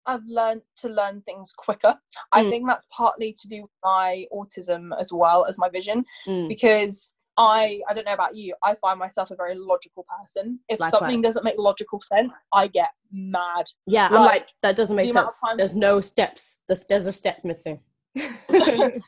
have 0.06 0.22
learned 0.26 0.62
to 0.82 0.88
learn 0.88 1.20
things 1.22 1.52
quicker. 1.56 1.94
I 2.32 2.44
Mm. 2.44 2.50
think 2.50 2.68
that's 2.68 2.86
partly 2.96 3.32
to 3.40 3.48
do 3.48 3.62
with 3.62 3.70
my 3.82 4.26
autism 4.32 4.82
as 5.00 5.12
well 5.12 5.44
as 5.48 5.58
my 5.58 5.68
vision 5.68 6.04
Mm. 6.26 6.48
because 6.48 7.12
I 7.38 7.82
I 7.88 7.92
don't 7.94 8.06
know 8.06 8.14
about 8.20 8.34
you, 8.36 8.54
I 8.62 8.74
find 8.76 8.98
myself 8.98 9.30
a 9.30 9.36
very 9.36 9.54
logical 9.72 10.06
person. 10.18 10.60
If 10.68 10.78
something 10.94 11.20
doesn't 11.20 11.44
make 11.44 11.58
logical 11.58 12.00
sense, 12.00 12.32
I 12.52 12.68
get 12.68 12.90
mad. 13.12 13.66
Yeah, 13.86 14.06
I'm 14.08 14.14
Like, 14.14 14.26
like, 14.26 14.46
that 14.62 14.74
doesn't 14.76 14.96
make 14.96 15.12
sense. 15.12 15.34
There's 15.56 15.74
no 15.74 16.00
steps. 16.00 16.60
There's, 16.66 16.84
there's 16.86 17.06
a 17.06 17.12
step 17.12 17.44
missing. 17.44 17.80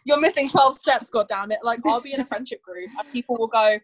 You're 0.05 0.21
missing 0.21 0.49
12 0.49 0.77
steps, 0.77 1.11
god 1.11 1.27
damn 1.29 1.51
it. 1.53 1.61
Like 1.63 1.81
I'll 1.87 2.01
be 2.01 2.13
in 2.13 2.21
a 2.21 2.27
friendship 2.27 2.63
group 2.63 2.91
and 2.99 3.13
people 3.13 3.37
will 3.39 3.47
go, 3.47 3.79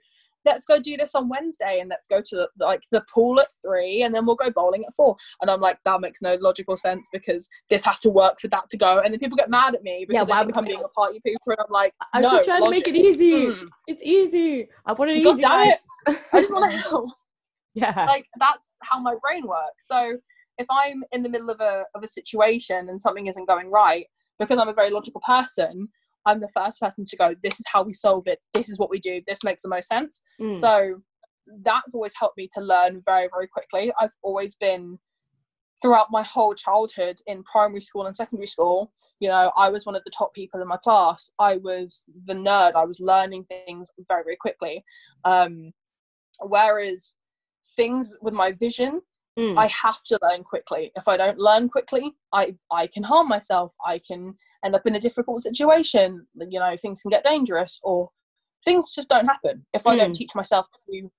let's 0.44 0.66
go 0.66 0.78
do 0.78 0.96
this 0.96 1.14
on 1.14 1.28
Wednesday 1.28 1.78
and 1.80 1.88
let's 1.88 2.06
go 2.06 2.20
to 2.20 2.36
the, 2.36 2.48
like 2.58 2.82
the 2.90 3.02
pool 3.12 3.40
at 3.40 3.48
three 3.62 4.02
and 4.02 4.14
then 4.14 4.26
we'll 4.26 4.36
go 4.36 4.50
bowling 4.50 4.84
at 4.84 4.94
four. 4.94 5.16
And 5.40 5.50
I'm 5.50 5.60
like, 5.60 5.78
that 5.84 6.00
makes 6.00 6.20
no 6.22 6.34
logical 6.40 6.76
sense 6.76 7.08
because 7.12 7.48
this 7.70 7.84
has 7.84 8.00
to 8.00 8.10
work 8.10 8.40
for 8.40 8.48
that 8.48 8.68
to 8.70 8.76
go. 8.76 9.00
And 9.00 9.12
then 9.12 9.18
people 9.18 9.36
get 9.36 9.50
mad 9.50 9.74
at 9.74 9.82
me 9.82 10.04
because 10.06 10.28
why 10.28 10.42
would 10.42 10.56
I'm 10.56 10.64
being 10.64 10.82
a 10.84 10.88
party 10.88 11.20
pooper. 11.26 11.52
And 11.52 11.60
I'm 11.60 11.72
like, 11.72 11.94
I'm 12.12 12.22
no, 12.22 12.30
just 12.30 12.44
trying 12.44 12.64
to 12.64 12.70
make 12.70 12.88
it 12.88 12.96
easy. 12.96 13.46
Mm. 13.46 13.68
It's 13.86 14.02
easy. 14.02 14.68
I 14.86 14.92
want 14.92 15.10
an 15.10 15.22
God 15.22 15.32
easy 15.34 15.42
damn 15.42 15.68
it. 15.68 15.78
I 16.32 16.40
just 16.40 16.52
want 16.52 16.70
to 16.72 16.78
help. 16.78 17.10
Yeah. 17.74 18.06
like 18.06 18.26
that's 18.38 18.74
how 18.82 19.00
my 19.00 19.16
brain 19.20 19.48
works 19.48 19.88
so 19.88 20.16
if 20.58 20.66
i'm 20.70 21.02
in 21.10 21.24
the 21.24 21.28
middle 21.28 21.50
of 21.50 21.60
a 21.60 21.82
of 21.96 22.04
a 22.04 22.06
situation 22.06 22.88
and 22.88 23.00
something 23.00 23.26
isn't 23.26 23.48
going 23.48 23.68
right 23.68 24.06
because 24.38 24.58
i'm 24.58 24.68
a 24.68 24.74
very 24.74 24.90
logical 24.90 25.20
person 25.26 25.88
i'm 26.26 26.40
the 26.40 26.48
first 26.48 26.80
person 26.80 27.04
to 27.04 27.16
go 27.16 27.34
this 27.42 27.58
is 27.60 27.66
how 27.72 27.82
we 27.82 27.92
solve 27.92 28.24
it. 28.26 28.38
This 28.52 28.68
is 28.68 28.78
what 28.78 28.90
we 28.90 28.98
do. 28.98 29.20
This 29.26 29.44
makes 29.44 29.62
the 29.62 29.68
most 29.68 29.88
sense. 29.88 30.22
Mm. 30.40 30.58
so 30.58 31.02
that's 31.62 31.94
always 31.94 32.14
helped 32.18 32.38
me 32.38 32.48
to 32.54 32.60
learn 32.60 33.02
very 33.04 33.28
very 33.32 33.46
quickly. 33.46 33.92
I've 34.00 34.16
always 34.22 34.54
been 34.54 34.98
throughout 35.82 36.06
my 36.10 36.22
whole 36.22 36.54
childhood 36.54 37.18
in 37.26 37.42
primary 37.42 37.80
school 37.80 38.06
and 38.06 38.14
secondary 38.14 38.46
school 38.46 38.92
you 39.18 39.28
know 39.28 39.50
i 39.56 39.68
was 39.68 39.84
one 39.84 39.96
of 39.96 40.04
the 40.04 40.10
top 40.16 40.32
people 40.32 40.62
in 40.62 40.68
my 40.68 40.78
class. 40.78 41.30
I 41.38 41.56
was 41.56 42.04
the 42.26 42.34
nerd. 42.34 42.74
I 42.74 42.84
was 42.84 43.00
learning 43.00 43.44
things 43.44 43.90
very 44.08 44.22
very 44.24 44.36
quickly. 44.36 44.84
Um 45.24 45.72
whereas 46.40 47.14
things 47.76 48.16
with 48.22 48.34
my 48.34 48.52
vision 48.52 49.00
Mm. 49.38 49.58
i 49.58 49.66
have 49.66 50.00
to 50.04 50.18
learn 50.22 50.44
quickly 50.44 50.92
if 50.94 51.08
i 51.08 51.16
don't 51.16 51.38
learn 51.38 51.68
quickly 51.68 52.12
i 52.32 52.54
i 52.70 52.86
can 52.86 53.02
harm 53.02 53.26
myself 53.28 53.72
i 53.84 53.98
can 53.98 54.34
end 54.64 54.74
up 54.76 54.86
in 54.86 54.94
a 54.94 55.00
difficult 55.00 55.42
situation 55.42 56.26
you 56.50 56.60
know 56.60 56.76
things 56.80 57.02
can 57.02 57.10
get 57.10 57.24
dangerous 57.24 57.80
or 57.82 58.10
things 58.64 58.94
just 58.94 59.08
don't 59.08 59.26
happen 59.26 59.66
if 59.74 59.86
i 59.88 59.96
don't 59.96 60.12
Mm. 60.12 60.14
teach 60.14 60.34
myself 60.36 60.66
to 60.88 61.10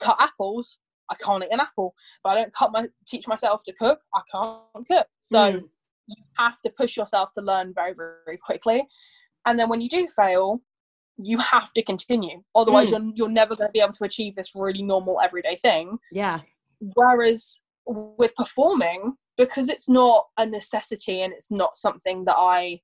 cut 0.00 0.16
apples 0.18 0.78
i 1.10 1.14
can't 1.14 1.44
eat 1.44 1.52
an 1.52 1.60
apple 1.60 1.94
if 2.18 2.26
i 2.30 2.34
don't 2.34 2.52
cut 2.52 2.72
my 2.72 2.88
teach 3.06 3.28
myself 3.28 3.62
to 3.64 3.72
cook 3.74 4.00
i 4.14 4.20
can't 4.32 4.86
cook 4.88 5.06
so 5.20 5.38
Mm. 5.38 5.68
you 6.08 6.16
have 6.38 6.60
to 6.62 6.70
push 6.70 6.96
yourself 6.96 7.30
to 7.34 7.40
learn 7.40 7.72
very 7.72 7.94
very, 7.94 8.14
very 8.26 8.36
quickly 8.38 8.84
and 9.46 9.58
then 9.58 9.68
when 9.68 9.80
you 9.80 9.88
do 9.88 10.08
fail 10.08 10.60
you 11.22 11.38
have 11.38 11.72
to 11.74 11.82
continue 11.82 12.42
otherwise 12.56 12.88
Mm. 12.90 12.92
you're, 12.92 13.12
you're 13.16 13.28
never 13.40 13.54
going 13.54 13.68
to 13.68 13.72
be 13.72 13.80
able 13.80 13.92
to 13.92 14.04
achieve 14.04 14.34
this 14.34 14.56
really 14.56 14.82
normal 14.82 15.20
everyday 15.20 15.54
thing 15.54 15.98
yeah. 16.10 16.40
Whereas 16.80 17.60
with 17.86 18.34
performing 18.34 19.14
because 19.36 19.68
it's 19.68 19.88
not 19.88 20.26
a 20.36 20.46
necessity 20.46 21.22
and 21.22 21.32
it's 21.32 21.50
not 21.50 21.76
something 21.76 22.24
that 22.24 22.36
i 22.36 22.80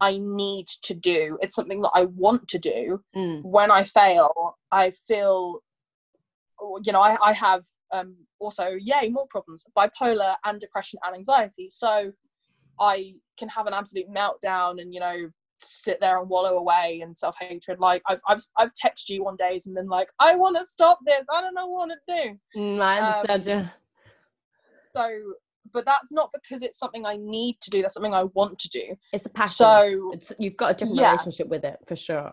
i 0.00 0.18
need 0.18 0.66
to 0.82 0.94
do 0.94 1.38
it's 1.42 1.56
something 1.56 1.80
that 1.82 1.90
i 1.94 2.04
want 2.04 2.46
to 2.48 2.58
do 2.58 3.02
Mm. 3.14 3.42
when 3.44 3.70
i 3.70 3.84
fail 3.84 4.56
i 4.72 4.90
feel 4.90 5.60
you 6.84 6.92
know 6.92 7.00
i, 7.00 7.16
I 7.22 7.32
have 7.32 7.64
um 7.92 8.16
also 8.38 8.70
yay 8.80 9.08
more 9.08 9.26
problems 9.28 9.64
bipolar 9.76 10.36
and 10.44 10.60
depression 10.60 10.98
and 11.04 11.14
anxiety 11.14 11.68
so 11.70 12.12
i 12.78 13.14
can 13.38 13.48
have 13.48 13.66
an 13.66 13.74
absolute 13.74 14.08
meltdown 14.10 14.80
and 14.80 14.92
you 14.94 15.00
know 15.00 15.30
sit 15.62 15.98
there 16.00 16.18
and 16.20 16.28
wallow 16.28 16.56
away 16.58 17.00
in 17.02 17.14
self-hatred 17.16 17.78
like 17.78 18.02
i've 18.08 18.20
i've, 18.28 18.40
I've 18.58 18.72
texted 18.72 19.08
you 19.08 19.24
one 19.24 19.36
days 19.36 19.66
and 19.66 19.76
then 19.76 19.88
like 19.88 20.08
i 20.18 20.34
want 20.34 20.56
to 20.56 20.64
stop 20.66 20.98
this 21.06 21.24
i 21.32 21.40
don't 21.40 21.54
know 21.54 21.66
what 21.66 21.88
to 21.90 21.96
do 22.08 22.38
Mm, 22.56 22.80
I 22.80 22.98
understand 22.98 23.46
you. 23.46 23.68
so 24.94 25.08
but 25.72 25.84
that's 25.84 26.10
not 26.10 26.30
because 26.32 26.62
it's 26.62 26.78
something 26.78 27.04
i 27.06 27.16
need 27.16 27.56
to 27.60 27.70
do 27.70 27.82
that's 27.82 27.94
something 27.94 28.14
i 28.14 28.24
want 28.24 28.58
to 28.58 28.68
do 28.70 28.82
It's 29.12 29.26
a 29.26 29.30
passion. 29.30 29.54
so 29.56 30.10
it's, 30.14 30.32
you've 30.38 30.56
got 30.56 30.72
a 30.72 30.74
different 30.74 30.98
yeah. 30.98 31.12
relationship 31.12 31.48
with 31.48 31.64
it 31.64 31.76
for 31.86 31.96
sure. 31.96 32.32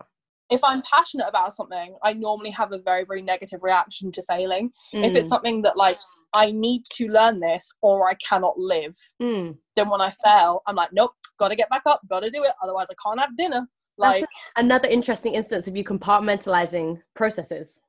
if 0.50 0.60
i'm 0.64 0.82
passionate 0.82 1.26
about 1.28 1.54
something 1.54 1.96
i 2.02 2.12
normally 2.12 2.50
have 2.50 2.72
a 2.72 2.78
very 2.78 3.04
very 3.04 3.22
negative 3.22 3.60
reaction 3.62 4.10
to 4.12 4.22
failing 4.28 4.70
if 4.94 5.14
it's 5.14 5.26
Mm. 5.26 5.30
something 5.30 5.62
that 5.62 5.76
like 5.76 5.98
i 6.34 6.50
need 6.50 6.82
to 6.94 7.08
learn 7.08 7.38
this 7.40 7.70
or 7.82 8.08
i 8.08 8.14
cannot 8.14 8.58
live 8.58 8.96
Mm. 9.22 9.56
then 9.76 9.88
when 9.90 10.00
i 10.00 10.10
fail 10.24 10.62
i'm 10.66 10.74
like 10.76 10.92
nope 10.92 11.12
gotta 11.38 11.56
get 11.56 11.68
back 11.70 11.82
up 11.86 12.00
gotta 12.08 12.30
do 12.30 12.42
it 12.44 12.52
otherwise 12.62 12.86
i 12.90 12.94
can't 13.04 13.20
have 13.20 13.36
dinner 13.36 13.66
That's 13.98 14.20
like 14.20 14.28
another 14.56 14.88
interesting 14.88 15.34
instance 15.34 15.66
of 15.68 15.76
you 15.76 15.84
compartmentalizing 15.84 17.00
processes. 17.14 17.80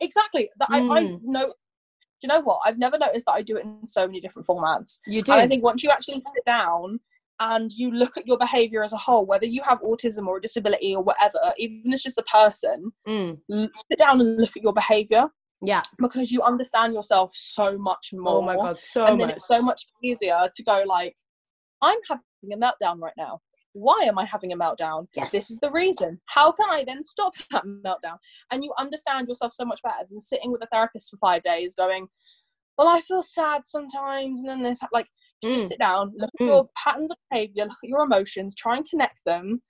exactly 0.00 0.50
that 0.58 0.68
I, 0.70 0.78
I 0.80 1.02
Mm. 1.04 1.20
know 1.22 1.46
do 1.46 1.52
you 2.22 2.28
know 2.28 2.40
what 2.40 2.60
i've 2.64 2.78
never 2.78 2.98
noticed 2.98 3.26
that 3.26 3.32
i 3.32 3.42
do 3.42 3.56
it 3.56 3.64
in 3.64 3.86
so 3.86 4.06
many 4.06 4.20
different 4.20 4.46
formats 4.48 4.98
You 5.06 5.22
do. 5.22 5.32
And 5.32 5.40
I 5.42 5.46
think 5.46 5.62
once 5.62 5.82
you 5.82 5.90
actually 5.90 6.20
sit 6.20 6.44
down 6.46 7.00
and 7.40 7.70
you 7.72 7.92
look 7.92 8.16
at 8.16 8.26
your 8.26 8.36
behavior 8.36 8.82
as 8.82 8.92
a 8.92 8.96
whole, 8.96 9.24
whether 9.24 9.46
you 9.46 9.62
have 9.62 9.78
autism 9.82 10.26
or 10.26 10.38
a 10.38 10.40
disability 10.40 10.96
or 10.96 11.04
whatever, 11.04 11.38
even 11.56 11.82
if 11.86 11.92
it's 11.94 12.02
just 12.02 12.18
a 12.18 12.24
person, 12.24 12.90
Mm. 13.06 13.38
l- 13.52 13.68
sit 13.88 13.96
down 13.96 14.20
and 14.20 14.40
look 14.40 14.56
at 14.56 14.62
your 14.64 14.72
behavior 14.72 15.28
Yeah. 15.62 15.82
because 15.98 16.32
you 16.32 16.42
understand 16.42 16.94
yourself 16.94 17.30
so 17.36 17.78
much 17.78 18.12
more. 18.12 18.38
Oh 18.38 18.42
my 18.42 18.56
god, 18.56 18.80
so 18.82 19.04
and 19.06 19.20
then 19.20 19.30
it's 19.30 19.46
so 19.46 19.62
much 19.62 19.86
easier 20.02 20.40
to 20.52 20.62
go 20.64 20.82
like, 20.84 21.16
I'm 21.82 21.98
having 22.08 22.52
a 22.52 22.56
meltdown 22.56 22.98
right 23.00 23.12
now. 23.16 23.40
Why 23.72 24.00
am 24.02 24.18
I 24.18 24.24
having 24.24 24.52
a 24.52 24.56
meltdown? 24.56 25.06
Yes. 25.14 25.30
This 25.30 25.50
is 25.50 25.58
the 25.58 25.70
reason. 25.70 26.20
How 26.26 26.50
can 26.50 26.68
I 26.70 26.84
then 26.84 27.04
stop 27.04 27.34
that 27.50 27.64
meltdown? 27.64 28.18
And 28.50 28.64
you 28.64 28.72
understand 28.78 29.28
yourself 29.28 29.52
so 29.54 29.64
much 29.64 29.80
better 29.82 30.04
than 30.10 30.20
sitting 30.20 30.50
with 30.50 30.62
a 30.62 30.66
therapist 30.72 31.10
for 31.10 31.16
five 31.18 31.42
days 31.42 31.74
going, 31.74 32.08
Well, 32.76 32.88
I 32.88 33.00
feel 33.02 33.22
sad 33.22 33.62
sometimes, 33.66 34.40
and 34.40 34.48
then 34.48 34.62
this 34.62 34.80
like 34.92 35.06
just 35.42 35.64
Mm. 35.66 35.68
sit 35.68 35.78
down, 35.78 36.12
look 36.16 36.30
at 36.40 36.44
Mm. 36.44 36.46
your 36.46 36.68
patterns 36.76 37.10
of 37.12 37.16
behavior, 37.30 37.64
look 37.64 37.78
at 37.84 37.88
your 37.88 38.02
emotions, 38.02 38.56
try 38.56 38.76
and 38.76 38.88
connect 38.88 39.24
them, 39.24 39.62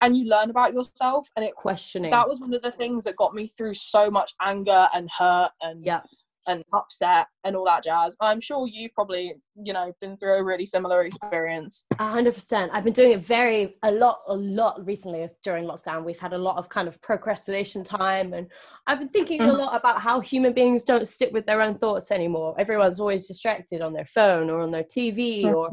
and 0.00 0.16
you 0.16 0.26
learn 0.26 0.50
about 0.50 0.72
yourself. 0.74 1.28
And 1.34 1.44
it 1.44 1.56
questioning. 1.56 2.10
that 2.12 2.28
was 2.28 2.38
one 2.38 2.54
of 2.54 2.62
the 2.62 2.70
things 2.72 3.02
that 3.04 3.16
got 3.16 3.34
me 3.34 3.48
through 3.48 3.74
so 3.74 4.10
much 4.10 4.32
anger 4.40 4.88
and 4.94 5.10
hurt 5.10 5.50
and 5.60 5.84
yeah. 5.84 6.02
And 6.48 6.64
upset 6.72 7.26
and 7.44 7.54
all 7.54 7.64
that 7.66 7.84
jazz. 7.84 8.16
I'm 8.20 8.40
sure 8.40 8.66
you've 8.66 8.94
probably, 8.94 9.34
you 9.62 9.72
know, 9.72 9.92
been 10.00 10.16
through 10.16 10.38
a 10.38 10.42
really 10.44 10.66
similar 10.66 11.02
experience. 11.02 11.84
A 11.98 12.08
hundred 12.08 12.34
percent. 12.34 12.72
I've 12.74 12.84
been 12.84 12.92
doing 12.92 13.12
it 13.12 13.20
very 13.20 13.76
a 13.82 13.92
lot, 13.92 14.22
a 14.26 14.34
lot 14.34 14.84
recently 14.84 15.28
during 15.44 15.64
lockdown. 15.66 16.04
We've 16.04 16.18
had 16.18 16.32
a 16.32 16.38
lot 16.38 16.56
of 16.56 16.68
kind 16.68 16.88
of 16.88 17.00
procrastination 17.02 17.84
time, 17.84 18.32
and 18.32 18.48
I've 18.86 18.98
been 18.98 19.10
thinking 19.10 19.42
a 19.42 19.44
Mhm. 19.44 19.58
lot 19.58 19.76
about 19.78 20.00
how 20.00 20.20
human 20.20 20.52
beings 20.52 20.82
don't 20.82 21.06
sit 21.06 21.32
with 21.32 21.46
their 21.46 21.60
own 21.60 21.78
thoughts 21.78 22.10
anymore. 22.10 22.54
Everyone's 22.58 22.98
always 22.98 23.28
distracted 23.28 23.82
on 23.82 23.92
their 23.92 24.06
phone 24.06 24.50
or 24.50 24.60
on 24.60 24.70
their 24.70 24.84
TV, 24.84 25.52
or 25.52 25.70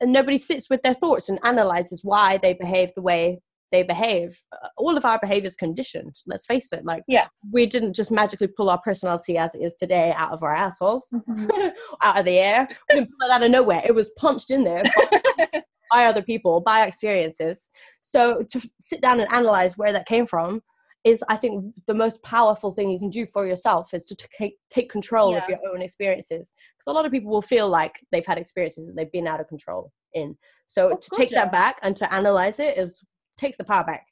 and 0.00 0.12
nobody 0.12 0.38
sits 0.38 0.68
with 0.70 0.82
their 0.82 0.94
thoughts 0.94 1.28
and 1.28 1.38
analyzes 1.44 2.02
why 2.02 2.36
they 2.38 2.54
behave 2.54 2.92
the 2.94 3.02
way 3.02 3.40
they 3.72 3.82
behave. 3.82 4.38
Uh, 4.52 4.68
All 4.76 4.96
of 4.96 5.04
our 5.04 5.18
behavior 5.20 5.48
is 5.48 5.56
conditioned. 5.56 6.14
Let's 6.26 6.46
face 6.46 6.72
it. 6.72 6.84
Like, 6.84 7.02
Yeah. 7.08 7.26
we 7.50 7.66
didn't 7.66 7.94
just 7.94 8.10
magically 8.10 8.46
pull 8.46 8.70
our 8.70 8.80
personality 8.80 9.36
as 9.38 9.54
it 9.54 9.62
is 9.62 9.74
today 9.74 10.12
out 10.16 10.32
of 10.32 10.42
our 10.42 10.54
assholes, 10.54 11.06
out 12.02 12.18
of 12.18 12.24
the 12.24 12.38
air. 12.38 12.68
We 12.90 12.96
didn't 13.00 13.10
pull 13.18 13.28
it 13.28 13.32
out 13.32 13.42
of 13.42 13.50
nowhere. 13.50 13.82
It 13.84 13.94
was 13.94 14.10
punched 14.16 14.50
in 14.50 14.62
there 14.62 14.82
by 15.90 16.04
other 16.06 16.22
people, 16.22 16.60
by 16.60 16.86
experiences. 16.86 17.68
So 18.02 18.42
to 18.50 18.70
sit 18.80 19.00
down 19.00 19.18
and 19.20 19.32
analyze 19.32 19.76
where 19.76 19.92
that 19.92 20.06
came 20.06 20.26
from 20.26 20.62
is, 21.04 21.24
I 21.28 21.36
think, 21.36 21.74
the 21.88 21.94
most 21.94 22.22
powerful 22.22 22.72
thing 22.74 22.88
you 22.90 22.98
can 22.98 23.10
do 23.10 23.26
for 23.26 23.44
yourself 23.46 23.92
is 23.92 24.04
to 24.04 24.14
take 24.38 24.56
take 24.70 24.88
control 24.90 25.34
of 25.36 25.42
your 25.48 25.58
own 25.72 25.82
experiences. 25.82 26.52
Because 26.78 26.92
a 26.92 26.92
lot 26.92 27.06
of 27.06 27.10
people 27.10 27.30
will 27.32 27.42
feel 27.42 27.68
like 27.68 27.94
they've 28.12 28.24
had 28.26 28.38
experiences 28.38 28.86
that 28.86 28.94
they've 28.94 29.10
been 29.10 29.26
out 29.26 29.40
of 29.40 29.48
control 29.48 29.90
in. 30.14 30.36
So 30.68 30.92
Of 30.92 31.00
to 31.00 31.10
take 31.16 31.30
yeah. 31.32 31.42
that 31.44 31.52
back 31.52 31.78
and 31.82 31.96
to 31.96 32.14
analyze 32.14 32.58
it 32.60 32.78
is 32.78 33.02
takes 33.36 33.56
the 33.58 33.64
power 33.64 33.84
back. 33.84 34.06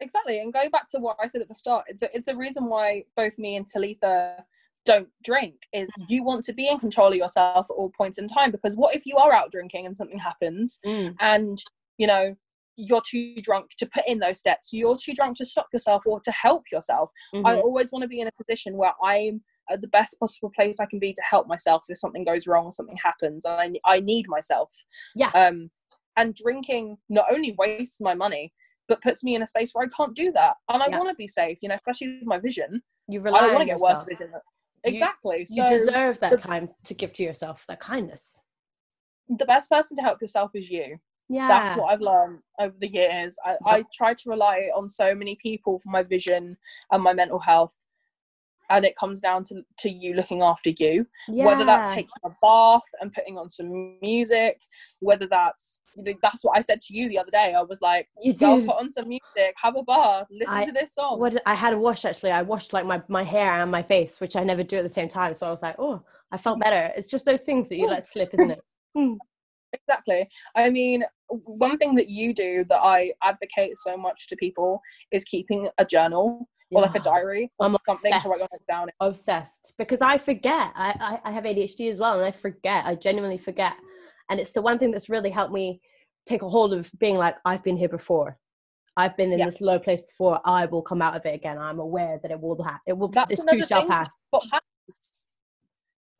exactly. 0.00 0.40
And 0.40 0.52
going 0.52 0.70
back 0.70 0.88
to 0.90 0.98
what 0.98 1.16
I 1.22 1.26
said 1.26 1.40
at 1.42 1.48
the 1.48 1.54
start, 1.54 1.84
it's 1.88 2.02
a, 2.02 2.14
it's 2.16 2.28
a 2.28 2.36
reason 2.36 2.66
why 2.66 3.04
both 3.16 3.38
me 3.38 3.56
and 3.56 3.66
Talitha 3.66 4.44
don't 4.84 5.08
drink 5.24 5.54
is 5.72 5.90
you 6.08 6.22
want 6.22 6.44
to 6.44 6.52
be 6.52 6.68
in 6.68 6.78
control 6.78 7.08
of 7.08 7.14
yourself 7.16 7.66
at 7.68 7.74
all 7.74 7.90
points 7.96 8.18
in 8.18 8.28
time 8.28 8.52
because 8.52 8.76
what 8.76 8.94
if 8.94 9.04
you 9.04 9.16
are 9.16 9.32
out 9.32 9.50
drinking 9.50 9.84
and 9.84 9.96
something 9.96 10.18
happens 10.18 10.78
and 11.20 11.60
you 11.98 12.06
know 12.06 12.36
you're 12.76 13.02
too 13.04 13.34
drunk 13.42 13.70
to 13.78 13.86
put 13.86 14.04
in 14.06 14.20
those 14.20 14.38
steps 14.38 14.72
you're 14.72 14.96
too 14.96 15.12
drunk 15.12 15.36
to 15.36 15.44
stop 15.44 15.66
yourself 15.72 16.02
or 16.06 16.20
to 16.20 16.30
help 16.30 16.62
yourself 16.70 17.10
i 17.44 17.56
Mhm. 17.56 17.62
always 17.64 17.90
want 17.90 18.02
to 18.02 18.06
be 18.08 18.20
in 18.20 18.28
a 18.28 18.32
position 18.44 18.76
where 18.76 18.92
i'm 19.02 19.42
at 19.68 19.80
the 19.80 19.88
best 19.88 20.16
possible 20.20 20.52
place 20.54 20.78
i 20.78 20.86
can 20.86 21.00
be 21.00 21.12
to 21.12 21.22
help 21.28 21.48
myself 21.48 21.82
if 21.88 21.98
something 21.98 22.22
goes 22.22 22.46
wrong 22.46 22.66
or 22.66 22.72
something 22.72 22.98
happens 23.02 23.44
and 23.44 23.78
i, 23.84 23.96
I 23.96 23.98
need 23.98 24.26
myself 24.28 24.72
Yeah. 25.16 25.30
um 25.34 25.68
and 26.16 26.34
drinking 26.34 26.96
not 27.08 27.26
only 27.30 27.54
wastes 27.58 28.00
my 28.00 28.14
money 28.14 28.52
but 28.88 29.02
puts 29.02 29.24
me 29.24 29.34
in 29.34 29.42
a 29.42 29.46
space 29.46 29.70
where 29.72 29.84
i 29.84 29.88
can't 29.96 30.14
do 30.14 30.30
that 30.32 30.56
and 30.68 30.82
i 30.82 30.86
Yeah. 30.88 30.98
want 30.98 31.10
to 31.10 31.14
be 31.16 31.26
safe 31.26 31.58
you 31.62 31.68
know 31.68 31.74
especially 31.74 32.18
with 32.18 32.26
my 32.26 32.38
vision 32.38 32.82
You 33.08 33.20
i 33.20 33.40
don't 33.40 33.52
want 33.54 33.60
to 33.60 33.66
get 33.66 33.78
worse 33.78 34.04
vision 34.08 34.30
You- 34.32 34.92
exactly 34.92 35.46
You 35.50 35.66
so 35.66 35.76
deserve 35.76 36.20
that 36.20 36.30
the- 36.32 36.36
time 36.38 36.70
to 36.84 36.94
give 36.94 37.12
to 37.14 37.22
yourself, 37.24 37.64
that 37.68 37.80
kindness. 37.80 38.40
the 39.28 39.44
best 39.46 39.68
person 39.70 39.96
to 39.96 40.02
help 40.02 40.20
yourself 40.22 40.50
is 40.54 40.70
you 40.70 40.98
Yeah. 41.28 41.48
that's 41.48 41.76
what 41.76 41.86
I've 41.92 42.00
learned 42.00 42.38
over 42.60 42.76
the 42.78 42.88
years. 42.88 43.36
I, 43.44 43.56
I 43.66 43.84
try 43.92 44.14
to 44.14 44.30
rely 44.30 44.70
on 44.76 44.88
so 44.88 45.12
many 45.14 45.36
people 45.42 45.80
for 45.80 45.90
my 45.90 46.04
vision 46.04 46.56
and 46.92 47.02
my 47.02 47.12
mental 47.12 47.40
health. 47.40 47.74
And 48.70 48.84
it 48.84 48.96
comes 48.96 49.20
down 49.20 49.44
to, 49.44 49.62
to 49.78 49.90
you 49.90 50.14
looking 50.14 50.42
after 50.42 50.70
you. 50.70 51.06
Whether 51.28 51.64
that's 51.64 51.92
taking 51.92 52.10
a 52.24 52.30
bath 52.42 52.82
and 53.00 53.12
putting 53.12 53.38
on 53.38 53.48
some 53.48 53.98
music 54.02 54.60
whether 55.00 55.26
that's 55.26 55.80
you 55.94 56.02
know, 56.04 56.12
that's 56.22 56.44
what 56.44 56.56
i 56.56 56.60
said 56.60 56.80
to 56.80 56.94
you 56.96 57.08
the 57.08 57.18
other 57.18 57.30
day. 57.30 57.54
I 57.56 57.62
was 57.62 57.80
like 57.80 58.08
You 58.22 58.32
go 58.32 58.60
put 58.64 58.76
on 58.76 58.90
some 58.90 59.08
music 59.08 59.54
have 59.56 59.76
a 59.76 59.82
bath 59.82 60.26
listen 60.30 60.54
I- 60.54 60.64
to 60.64 60.72
this 60.72 60.94
song. 60.94 61.18
What 61.18 61.40
I 61.46 61.54
had 61.54 61.72
a 61.72 61.78
wash 61.78 62.04
actually. 62.04 62.30
I 62.30 62.42
washed 62.42 62.72
like 62.72 62.86
my, 62.86 63.02
my 63.08 63.22
hair 63.22 63.60
and 63.62 63.70
my 63.70 63.82
face, 63.82 64.20
which 64.20 64.36
I 64.36 64.44
never 64.44 64.62
do 64.62 64.78
at 64.78 64.84
the 64.84 64.92
same 64.92 65.08
time. 65.08 65.34
So 65.34 65.46
I 65.46 65.50
was 65.50 65.62
like, 65.62 65.76
oh, 65.78 66.02
I 66.32 66.36
felt 66.36 66.60
better. 66.60 66.92
It's 66.96 67.08
just 67.08 67.24
those 67.24 67.42
things 67.42 67.68
that 67.68 67.76
you 67.76 67.86
let 67.88 68.06
slip, 68.06 68.30
isn't 68.34 68.50
it? 68.50 68.60
Hmm. 68.96 69.16
exactly. 69.74 70.26
I 70.54 70.70
mean 70.70 71.04
one 71.28 71.76
thing 71.76 71.94
that 71.96 72.08
you 72.08 72.32
do 72.32 72.64
that 72.68 72.80
i 72.82 73.12
advocate 73.22 73.76
so 73.78 73.96
much 73.96 74.28
to 74.28 74.36
people 74.36 74.80
is 75.12 75.24
keeping 75.24 75.68
a 75.78 75.84
journal 75.84 76.48
or 76.72 76.82
like 76.82 76.94
a 76.94 77.00
diary 77.00 77.50
or 77.58 77.66
I'm 77.66 77.76
something 77.86 78.12
to 78.12 78.28
write 78.28 78.38
your 78.40 78.44
obsessed. 78.44 78.52
notes 78.52 78.64
down 78.68 78.88
Obsessed 79.00 79.74
because 79.78 80.00
I 80.00 80.18
forget. 80.18 80.72
I, 80.74 81.18
I 81.24 81.30
I 81.30 81.32
have 81.32 81.44
ADHD 81.44 81.90
as 81.90 82.00
well, 82.00 82.14
and 82.18 82.24
I 82.26 82.32
forget. 82.32 82.84
I 82.84 82.94
genuinely 82.94 83.38
forget, 83.38 83.74
and 84.30 84.40
it's 84.40 84.52
the 84.52 84.62
one 84.62 84.78
thing 84.78 84.90
that's 84.90 85.08
really 85.08 85.30
helped 85.30 85.52
me 85.52 85.80
take 86.26 86.42
a 86.42 86.48
hold 86.48 86.72
of 86.74 86.90
being 86.98 87.16
like, 87.16 87.36
I've 87.44 87.62
been 87.62 87.76
here 87.76 87.88
before. 87.88 88.38
I've 88.96 89.16
been 89.16 89.32
in 89.32 89.38
Yeah. 89.38 89.46
this 89.46 89.60
low 89.60 89.78
place 89.78 90.00
before. 90.00 90.40
I 90.44 90.66
will 90.66 90.82
come 90.82 91.02
out 91.02 91.14
of 91.14 91.24
it 91.26 91.34
again. 91.34 91.58
I'm 91.58 91.78
aware 91.78 92.18
that 92.22 92.30
it 92.30 92.40
will 92.40 92.60
happen. 92.62 92.80
it 92.86 92.98
will. 92.98 93.08
that's 93.08 93.28
this 93.36 93.44
too 93.44 93.60
shall 93.66 93.86
pass. 93.86 94.08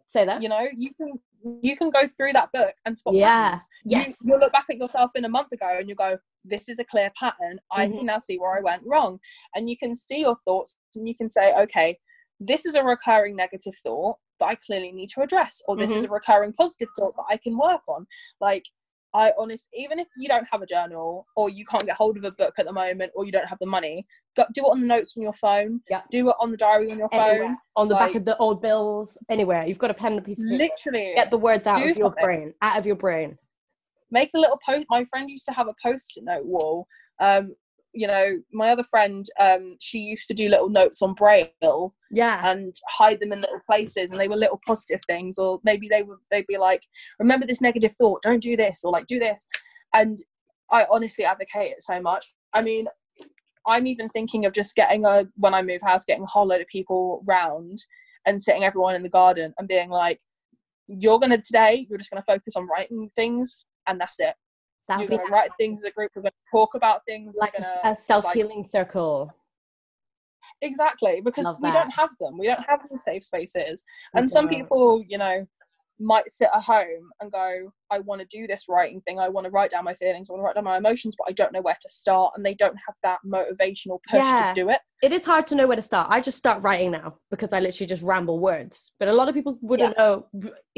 Say 0.09 0.25
that. 0.25 0.43
you 0.43 0.49
know 0.49 0.67
you 0.77 0.91
can 0.95 1.19
you 1.63 1.77
can 1.77 1.91
go 1.91 2.07
through 2.07 2.33
that 2.33 2.51
book 2.53 2.75
and 2.85 2.97
spot 2.97 3.15
Yeah. 3.15 3.45
patterns. 3.51 3.69
Yes. 3.85 4.17
you'll 4.23 4.39
look 4.39 4.53
back 4.53 4.67
at 4.71 4.77
yourself 4.79 5.11
in 5.15 5.25
a 5.25 5.29
month 5.29 5.53
ago 5.53 5.77
and 5.79 5.89
you 5.89 5.95
go 5.95 6.19
this 6.49 6.69
is 6.69 6.79
a 6.79 6.85
clear 6.85 7.11
pattern 7.19 7.59
i 7.73 7.87
Mhm. 7.87 7.97
can 7.99 8.07
now 8.07 8.19
see 8.19 8.39
where 8.39 8.57
i 8.57 8.61
went 8.61 8.83
wrong 8.87 9.19
and 9.55 9.69
you 9.71 9.77
can 9.77 9.95
see 9.95 10.21
your 10.21 10.37
thoughts 10.45 10.77
and 10.95 11.09
you 11.09 11.15
can 11.15 11.29
say 11.31 11.55
okay 11.55 11.99
this 12.41 12.67
is 12.67 12.75
a 12.75 12.83
recurring 12.85 13.35
negative 13.37 13.75
thought 13.83 14.17
that 14.39 14.47
i 14.47 14.55
clearly 14.55 14.93
need 14.93 15.09
to 15.09 15.21
address 15.23 15.63
or 15.67 15.77
this 15.77 15.91
is 15.91 15.99
Mhm. 15.99 16.07
a 16.07 16.11
recurring 16.11 16.53
positive 16.53 16.89
thought 16.99 17.15
that 17.17 17.25
i 17.31 17.37
can 17.37 17.57
work 17.59 17.81
on 17.89 18.07
like 18.41 18.65
i 19.15 19.33
honest 19.39 19.69
even 19.73 19.99
if 19.99 20.09
you 20.19 20.29
don't 20.29 20.47
have 20.53 20.61
a 20.63 20.67
journal 20.67 21.27
or 21.37 21.49
you 21.49 21.65
can't 21.65 21.87
get 21.87 21.97
hold 21.97 22.17
of 22.19 22.25
a 22.25 22.31
book 22.33 22.55
at 22.59 22.67
the 22.67 22.73
moment 22.73 23.11
or 23.15 23.25
you 23.25 23.33
don't 23.33 23.47
have 23.49 23.59
the 23.61 23.67
money 23.67 24.07
go, 24.37 24.45
do 24.53 24.61
it 24.67 24.69
on 24.69 24.81
the 24.83 24.87
notes 24.87 25.15
on 25.17 25.23
your 25.23 25.33
phone 25.33 25.81
Yeah. 25.89 26.03
do 26.11 26.29
it 26.29 26.37
on 26.39 26.51
the 26.51 26.57
diary 26.59 26.91
on 26.93 26.99
your 26.99 27.09
Anywhere. 27.13 27.47
phone 27.47 27.57
on 27.77 27.89
the 27.89 27.95
back 27.95 28.15
of 28.15 28.25
the 28.27 28.37
old 28.39 28.61
bills, 28.61 29.17
anywhere. 29.31 29.65
You've 29.67 29.79
got 29.79 29.91
a 29.91 29.95
pen 29.95 30.13
and 30.13 30.21
a 30.21 30.23
piece 30.23 30.39
of 30.43 30.51
paper. 30.51 30.65
literally 30.65 31.13
Get 31.15 31.31
the 31.31 31.39
words 31.39 31.67
out 31.67 31.83
of 31.83 31.97
your 31.97 32.11
brain. 32.11 32.53
Out 32.61 32.79
of 32.79 32.85
your 32.87 32.97
brain. 32.97 33.39
Make 34.11 34.31
a 34.35 34.39
little 34.39 34.59
post 34.65 34.87
my 34.89 35.05
friend 35.07 35.31
used 35.31 35.45
to 35.47 35.53
have 35.53 35.69
a 35.69 35.75
post-it 35.83 36.25
note 36.25 36.45
wall 36.45 36.87
um 37.21 37.55
you 37.93 38.07
know 38.07 38.37
my 38.53 38.71
other 38.71 38.83
friend 38.83 39.27
um 39.41 39.77
she 39.81 39.99
used 39.99 40.29
to 40.29 40.35
do 40.35 40.49
little 40.49 40.69
notes 40.69 41.01
on 41.01 41.15
braille 41.15 41.95
Yeah. 42.11 42.41
and 42.51 42.75
hide 42.89 43.21
them 43.21 43.33
in 43.33 43.41
little 43.41 43.61
places 43.69 44.11
and 44.11 44.21
they 44.21 44.29
were 44.29 44.37
little 44.37 44.61
positive 44.67 45.01
things 45.07 45.39
or 45.39 45.61
maybe 45.65 45.89
they 45.89 46.03
would 46.03 46.19
they'd 46.31 46.47
be 46.47 46.59
like 46.59 46.83
remember 47.19 47.47
this 47.47 47.63
negative 47.63 47.95
thought 47.95 48.23
don't 48.23 48.43
do 48.43 48.57
this 48.57 48.83
or 48.85 48.93
like 48.93 49.07
do 49.07 49.19
this 49.19 49.47
and 49.95 50.19
i 50.71 50.87
honestly 50.91 51.25
advocate 51.25 51.73
it 51.73 51.83
so 51.83 52.01
much 52.01 52.27
i 52.53 52.61
mean 52.61 52.87
i'm 53.67 53.87
even 53.87 54.09
thinking 54.11 54.45
of 54.45 54.53
just 54.53 54.75
getting 54.75 55.05
a 55.07 55.25
when 55.37 55.55
i 55.55 55.63
move 55.63 55.81
house 55.83 56.05
getting 56.05 56.23
a 56.25 56.27
whole 56.27 56.47
load 56.47 56.61
of 56.61 56.67
people 56.69 57.23
round 57.27 57.83
and 58.27 58.43
sitting 58.43 58.65
everyone 58.65 58.95
in 58.95 59.03
the 59.03 59.09
garden 59.09 59.55
and 59.59 59.69
being 59.69 59.89
like 59.89 60.21
you're 60.87 61.19
gonna 61.19 61.41
today 61.41 61.87
you're 61.89 61.99
just 61.99 62.11
gonna 62.11 62.23
focus 62.27 62.57
on 62.57 62.69
writing 62.69 63.11
things 63.17 63.65
and 63.87 64.01
that's 64.01 64.21
it 64.21 64.35
that 64.89 65.01
you're 65.01 65.09
to 65.09 65.25
write 65.31 65.51
things 65.59 65.81
as 65.81 65.85
a 65.85 65.91
group. 65.91 66.13
We're 66.15 66.23
going 66.23 66.33
to 66.33 66.51
talk 66.51 66.75
about 66.75 67.01
things. 67.07 67.35
like 67.37 67.55
a, 67.59 67.63
gonna, 67.63 67.81
a 67.85 67.97
self 68.01 68.33
healing 68.33 68.65
circle. 68.65 69.33
exactly 70.63 71.21
because 71.25 71.47
we 71.61 71.71
don't 71.71 71.91
have 71.91 72.11
them. 72.21 72.39
We 72.39 72.47
don't 72.47 72.65
have 72.69 72.81
these 72.91 73.03
safe 73.03 73.25
spaces. 73.25 73.85
We 74.15 74.21
and 74.21 74.31
some 74.31 74.49
people, 74.49 75.03
you 75.07 75.19
know, 75.19 75.47
might 75.99 76.31
sit 76.31 76.51
at 76.55 76.63
home 76.63 77.11
and 77.21 77.33
go, 77.33 77.73
"I 77.91 78.01
want 78.01 78.21
to 78.21 78.27
do 78.31 78.47
this 78.47 78.67
writing 78.69 79.01
thing. 79.01 79.19
I 79.19 79.31
want 79.31 79.47
to 79.47 79.51
write 79.51 79.71
down 79.71 79.85
my 79.85 79.95
feelings. 79.95 80.29
I 80.29 80.35
want 80.35 80.41
to 80.43 80.45
write 80.45 80.55
down 80.55 80.65
my 80.65 80.77
emotions, 80.77 81.17
but 81.17 81.27
I 81.29 81.33
don't 81.33 81.53
know 81.53 81.63
where 81.63 81.77
to 81.81 81.89
start." 81.89 82.35
And 82.37 82.45
they 82.45 82.55
don't 82.55 82.77
have 82.87 82.95
that 83.03 83.19
motivational 83.27 83.99
push 84.09 84.21
Yeah. 84.21 84.53
to 84.55 84.61
do 84.61 84.69
it. 84.71 84.81
It 85.03 85.13
is 85.13 85.25
hard 85.25 85.47
to 85.49 85.55
know 85.55 85.67
where 85.67 85.77
to 85.77 85.83
start. 85.83 86.09
I 86.11 86.21
just 86.21 86.37
start 86.39 86.63
writing 86.63 86.91
now 86.91 87.17
because 87.31 87.53
I 87.55 87.61
literally 87.61 87.89
just 87.89 88.03
ramble 88.03 88.39
words. 88.41 88.93
But 88.99 89.09
a 89.09 89.13
lot 89.13 89.29
of 89.29 89.35
people 89.35 89.59
wouldn't 89.63 89.97
know 89.97 90.27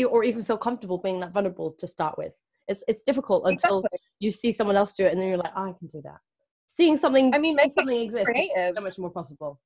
or 0.08 0.24
even 0.24 0.44
feel 0.44 0.56
comfortable 0.58 0.98
being 0.98 1.20
that 1.20 1.32
vulnerable 1.32 1.72
to 1.72 1.86
start 1.88 2.16
with. 2.16 2.32
It's 2.68 2.84
it's 2.86 3.02
difficult 3.02 3.44
until 3.46 3.80
Exactly. 3.80 4.00
you 4.20 4.30
see 4.30 4.52
someone 4.52 4.76
else 4.76 4.94
do 4.94 5.06
it 5.06 5.12
and 5.12 5.20
then 5.20 5.28
you're 5.28 5.36
like, 5.38 5.52
oh, 5.56 5.70
I 5.70 5.72
can 5.78 5.88
do 5.88 6.00
that. 6.04 6.18
Seeing 6.66 6.98
something, 6.98 7.34
I 7.34 7.38
mean, 7.38 7.56
make 7.56 7.72
something 7.72 7.98
exist, 7.98 8.26
creative. 8.26 8.74
so 8.76 8.82
much 8.82 8.98
more 8.98 9.10
possible. 9.10 9.58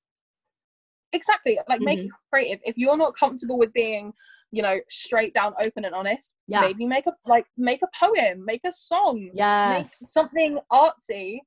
Exactly. 1.12 1.58
Like 1.68 1.80
make 1.80 1.98
Mhm. 1.98 2.04
it 2.06 2.10
creative. 2.32 2.60
If 2.64 2.78
you're 2.78 2.96
not 2.96 3.16
comfortable 3.16 3.58
with 3.58 3.72
being, 3.72 4.12
you 4.50 4.62
know, 4.62 4.78
straight 4.88 5.34
down, 5.34 5.52
open 5.64 5.84
and 5.84 5.94
honest, 5.94 6.30
Yeah. 6.46 6.60
maybe 6.62 6.86
make 6.86 7.06
a 7.06 7.14
like 7.26 7.46
make 7.56 7.80
a 7.82 7.88
poem, 7.98 8.44
make 8.44 8.62
a 8.64 8.72
song, 8.72 9.16
make 9.24 9.34
Yes. 9.34 9.98
something 10.12 10.58
artsy 10.72 11.40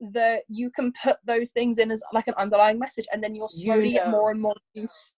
that 0.00 0.42
you 0.48 0.70
can 0.70 0.92
put 1.02 1.16
those 1.24 1.50
things 1.50 1.78
in 1.78 1.90
as 1.90 2.02
like 2.12 2.26
an 2.28 2.34
underlying 2.36 2.78
message 2.78 3.06
and 3.12 3.22
then 3.22 3.34
you'll 3.34 3.48
You 3.48 3.64
slowly 3.72 3.92
get 3.92 4.04
know. 4.06 4.12
more 4.12 4.30
and 4.30 4.40
more 4.40 4.54
used 4.74 5.14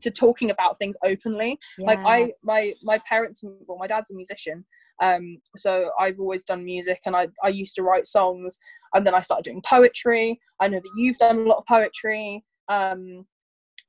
to 0.00 0.10
talking 0.10 0.50
about 0.50 0.78
things 0.78 0.96
openly 1.04 1.58
like 1.78 2.00
i 2.06 2.32
my 2.42 2.72
my 2.84 2.98
parents 3.06 3.42
well 3.66 3.76
my 3.78 3.86
dad's 3.86 4.10
a 4.10 4.14
musician 4.14 4.64
um 5.00 5.38
so 5.56 5.90
i've 5.98 6.18
always 6.20 6.44
done 6.44 6.64
music 6.64 7.00
and 7.06 7.16
i 7.16 7.26
i 7.42 7.48
used 7.48 7.74
to 7.74 7.82
write 7.82 8.06
songs 8.06 8.58
and 8.94 9.06
then 9.06 9.14
i 9.14 9.20
started 9.20 9.44
doing 9.44 9.62
poetry. 9.64 10.40
I 10.60 10.68
know 10.68 10.80
that 10.80 10.90
you've 10.96 11.16
done 11.18 11.38
a 11.38 11.42
lot 11.48 11.58
of 11.58 11.66
poetry. 11.66 12.44
Um 12.68 13.26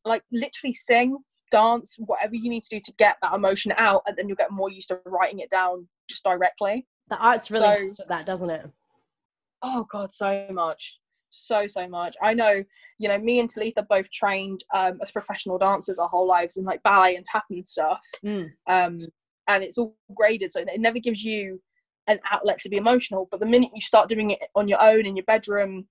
like 0.05 0.23
literally 0.31 0.73
sing 0.73 1.17
dance 1.51 1.95
whatever 1.99 2.33
you 2.35 2.49
need 2.49 2.63
to 2.63 2.75
do 2.77 2.79
to 2.85 2.93
get 2.97 3.17
that 3.21 3.33
emotion 3.33 3.73
out 3.77 4.01
and 4.07 4.15
then 4.15 4.27
you'll 4.27 4.37
get 4.37 4.51
more 4.51 4.69
used 4.71 4.87
to 4.87 4.99
writing 5.05 5.39
it 5.39 5.49
down 5.49 5.87
just 6.09 6.23
directly. 6.23 6.87
The 7.09 7.17
arts 7.17 7.51
really 7.51 7.65
So- 7.65 7.79
helps 7.79 7.99
with 7.99 8.07
that, 8.07 8.25
doesn't 8.25 8.49
it? 8.49 8.65
oh 9.63 9.85
god 9.91 10.13
so 10.13 10.47
much. 10.51 10.99
So 11.29 11.65
so 11.67 11.87
much. 11.87 12.15
I 12.21 12.33
know 12.33 12.63
you 12.99 13.07
know 13.07 13.17
me 13.17 13.39
and 13.39 13.49
talitha 13.49 13.83
both 13.89 14.09
trained 14.11 14.63
um, 14.75 14.99
as 15.01 15.11
professional 15.11 15.57
dancers 15.57 15.97
our 15.97 16.09
whole 16.09 16.27
lives 16.27 16.57
in 16.57 16.63
like 16.65 16.83
ballet 16.83 17.15
and 17.15 17.25
tap 17.25 17.45
and 17.49 17.67
stuff. 17.67 17.99
Mm. 18.25 18.51
um, 18.67 18.97
and 19.47 19.63
it's 19.63 19.77
all 19.77 19.95
graded 20.15 20.51
so 20.51 20.59
it 20.59 20.79
never 20.79 20.99
gives 20.99 21.23
you 21.23 21.61
an 22.07 22.19
outlet 22.31 22.57
to 22.59 22.69
be 22.69 22.77
emotional 22.77 23.27
but 23.31 23.39
the 23.39 23.45
minute 23.45 23.69
you 23.73 23.81
start 23.81 24.09
doing 24.09 24.31
it 24.31 24.39
on 24.55 24.67
your 24.67 24.81
own 24.81 25.05
in 25.05 25.15
your 25.15 25.25
bedroom 25.25 25.87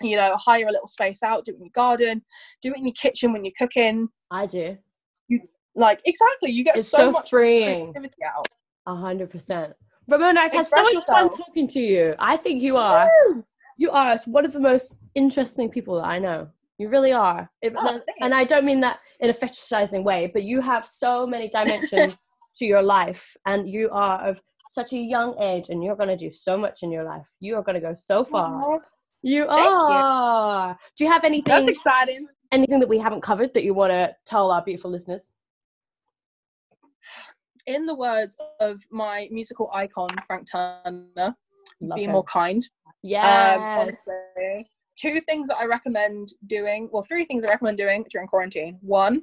you 0.00 0.16
know 0.16 0.36
hire 0.36 0.66
a 0.68 0.72
little 0.72 0.86
space 0.86 1.22
out 1.22 1.44
do 1.44 1.52
it 1.52 1.56
in 1.56 1.64
your 1.64 1.70
garden 1.74 2.22
do 2.62 2.70
it 2.72 2.76
in 2.78 2.84
your 2.86 2.94
kitchen 2.94 3.32
when 3.32 3.44
you're 3.44 3.52
cooking 3.58 4.08
I 4.30 4.46
do. 4.46 4.76
You 5.28 5.40
like 5.74 6.00
exactly 6.04 6.50
you 6.50 6.64
get 6.64 6.76
It's 6.76 6.88
so, 6.88 6.98
so 6.98 7.10
much 7.12 7.30
freeing. 7.30 7.92
creativity 7.92 8.22
out 8.24 8.46
A 8.86 8.94
hundred 8.94 9.30
percent. 9.30 9.72
Ramonna, 10.10 10.38
I've 10.38 10.52
had 10.52 10.66
so 10.66 10.80
Express 10.80 10.94
much 10.94 11.04
fun 11.06 11.30
talking 11.30 11.68
to 11.68 11.80
you. 11.80 12.14
I 12.18 12.36
think 12.36 12.62
you 12.62 12.76
are. 12.78 13.10
You 13.76 13.90
are 13.90 14.16
one 14.26 14.44
of 14.46 14.52
the 14.54 14.60
most 14.60 14.96
interesting 15.14 15.68
people 15.70 15.96
that 15.96 16.06
I 16.06 16.18
know. 16.18 16.48
You 16.78 16.88
really 16.88 17.12
are. 17.12 17.50
It- 17.62 17.74
Oh, 17.76 18.00
and 18.20 18.34
I 18.34 18.44
don't 18.44 18.64
mean 18.64 18.80
that 18.80 19.00
in 19.20 19.30
a 19.30 19.34
fetishizing 19.34 20.02
way, 20.02 20.30
but 20.32 20.42
you 20.44 20.60
have 20.60 20.86
so 20.86 21.26
many 21.26 21.48
dimensions 21.58 22.18
to 22.58 22.64
your 22.64 22.82
life, 22.82 23.36
and 23.46 23.68
you 23.68 23.88
are 23.90 24.20
of 24.26 24.40
such 24.70 24.92
a 24.92 24.98
young 24.98 25.40
age, 25.42 25.70
and 25.70 25.82
you're 25.82 25.96
going 25.96 26.08
to 26.10 26.16
do 26.16 26.30
so 26.32 26.56
much 26.56 26.82
in 26.82 26.92
your 26.92 27.04
life. 27.04 27.26
You 27.40 27.56
are 27.56 27.62
going 27.62 27.74
to 27.74 27.80
go 27.80 27.94
so 27.94 28.24
far. 28.24 28.80
You 29.22 29.46
Thank 29.46 29.64
you. 29.64 29.72
are. 29.74 30.78
Do 30.96 31.04
you 31.04 31.10
have 31.10 31.24
anything 31.24 31.44
that's 31.52 31.68
exciting 31.68 32.26
anything 32.52 32.78
that 32.80 32.88
we 32.88 32.98
haven't 32.98 33.20
covered 33.20 33.52
that 33.54 33.64
you 33.64 33.74
want 33.74 33.90
to 33.92 34.14
tell 34.26 34.50
our 34.50 34.62
beautiful 34.62 34.90
listeners? 34.90 35.32
in 37.66 37.84
the 37.84 37.94
words 37.94 38.34
of 38.60 38.80
my 38.90 39.28
musical 39.30 39.70
icon 39.74 40.08
Frank 40.26 40.48
Turner, 40.50 41.34
Love 41.82 41.96
be 41.96 42.04
him. 42.04 42.12
more 42.12 42.24
kind. 42.24 42.66
yeah 43.02 43.84
Um, 43.86 43.90
two 44.96 45.20
things 45.28 45.48
that 45.48 45.58
I 45.58 45.66
recommend 45.66 46.32
doing. 46.46 46.88
Well, 46.90 47.02
three 47.02 47.26
things 47.26 47.44
I 47.44 47.48
recommend 47.48 47.76
doing 47.76 48.04
during 48.10 48.26
quarantine. 48.26 48.78
One, 48.80 49.22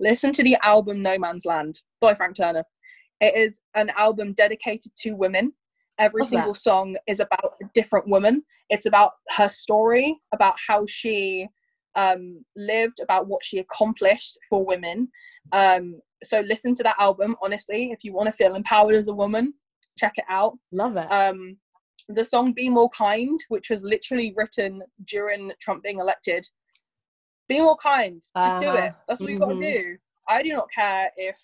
listen 0.00 0.32
to 0.32 0.42
the 0.42 0.56
album 0.62 1.02
No 1.02 1.18
Man's 1.18 1.44
Land 1.44 1.80
by 2.00 2.14
Frank 2.14 2.36
Turner. 2.36 2.64
It 3.20 3.36
is 3.36 3.60
an 3.74 3.90
album 3.96 4.32
dedicated 4.34 4.92
to 4.98 5.12
women. 5.12 5.52
Every 5.98 6.22
Love 6.22 6.30
that. 6.30 6.36
single 6.36 6.54
song 6.54 6.96
is 7.06 7.20
about 7.20 7.54
a 7.62 7.66
different 7.74 8.08
woman. 8.08 8.42
It's 8.70 8.86
about 8.86 9.12
her 9.36 9.48
story, 9.48 10.18
about 10.32 10.56
how 10.66 10.84
she 10.86 11.46
um, 11.94 12.44
lived, 12.56 12.98
about 13.00 13.28
what 13.28 13.44
she 13.44 13.58
accomplished 13.58 14.36
for 14.50 14.64
women. 14.64 15.08
Um, 15.52 16.00
so 16.24 16.40
listen 16.40 16.74
to 16.74 16.82
that 16.82 16.96
album. 16.98 17.36
Honestly, 17.42 17.90
if 17.92 18.02
you 18.02 18.12
want 18.12 18.26
to 18.26 18.32
feel 18.32 18.54
empowered 18.54 18.94
as 18.96 19.08
a 19.08 19.14
woman, 19.14 19.54
check 19.98 20.14
it 20.16 20.24
out 20.28 20.54
Love 20.72 20.96
it. 20.96 21.06
um, 21.12 21.56
the 22.08 22.24
song 22.24 22.52
"Be 22.52 22.68
More 22.68 22.90
Kind," 22.90 23.38
which 23.48 23.70
was 23.70 23.82
literally 23.82 24.34
written 24.36 24.82
during 25.06 25.52
Trump 25.60 25.82
being 25.84 26.00
elected. 26.00 26.46
Be 27.48 27.60
more 27.60 27.76
kind. 27.76 28.22
Just 28.36 28.60
do 28.60 28.68
Uh-huh. 28.68 28.76
it. 28.86 28.94
That's 29.06 29.20
what 29.20 29.30
you've 29.30 29.40
got 29.40 29.48
to 29.50 29.60
do. 29.60 29.98
I 30.28 30.42
do 30.42 30.52
not 30.52 30.68
care 30.74 31.10
if 31.16 31.38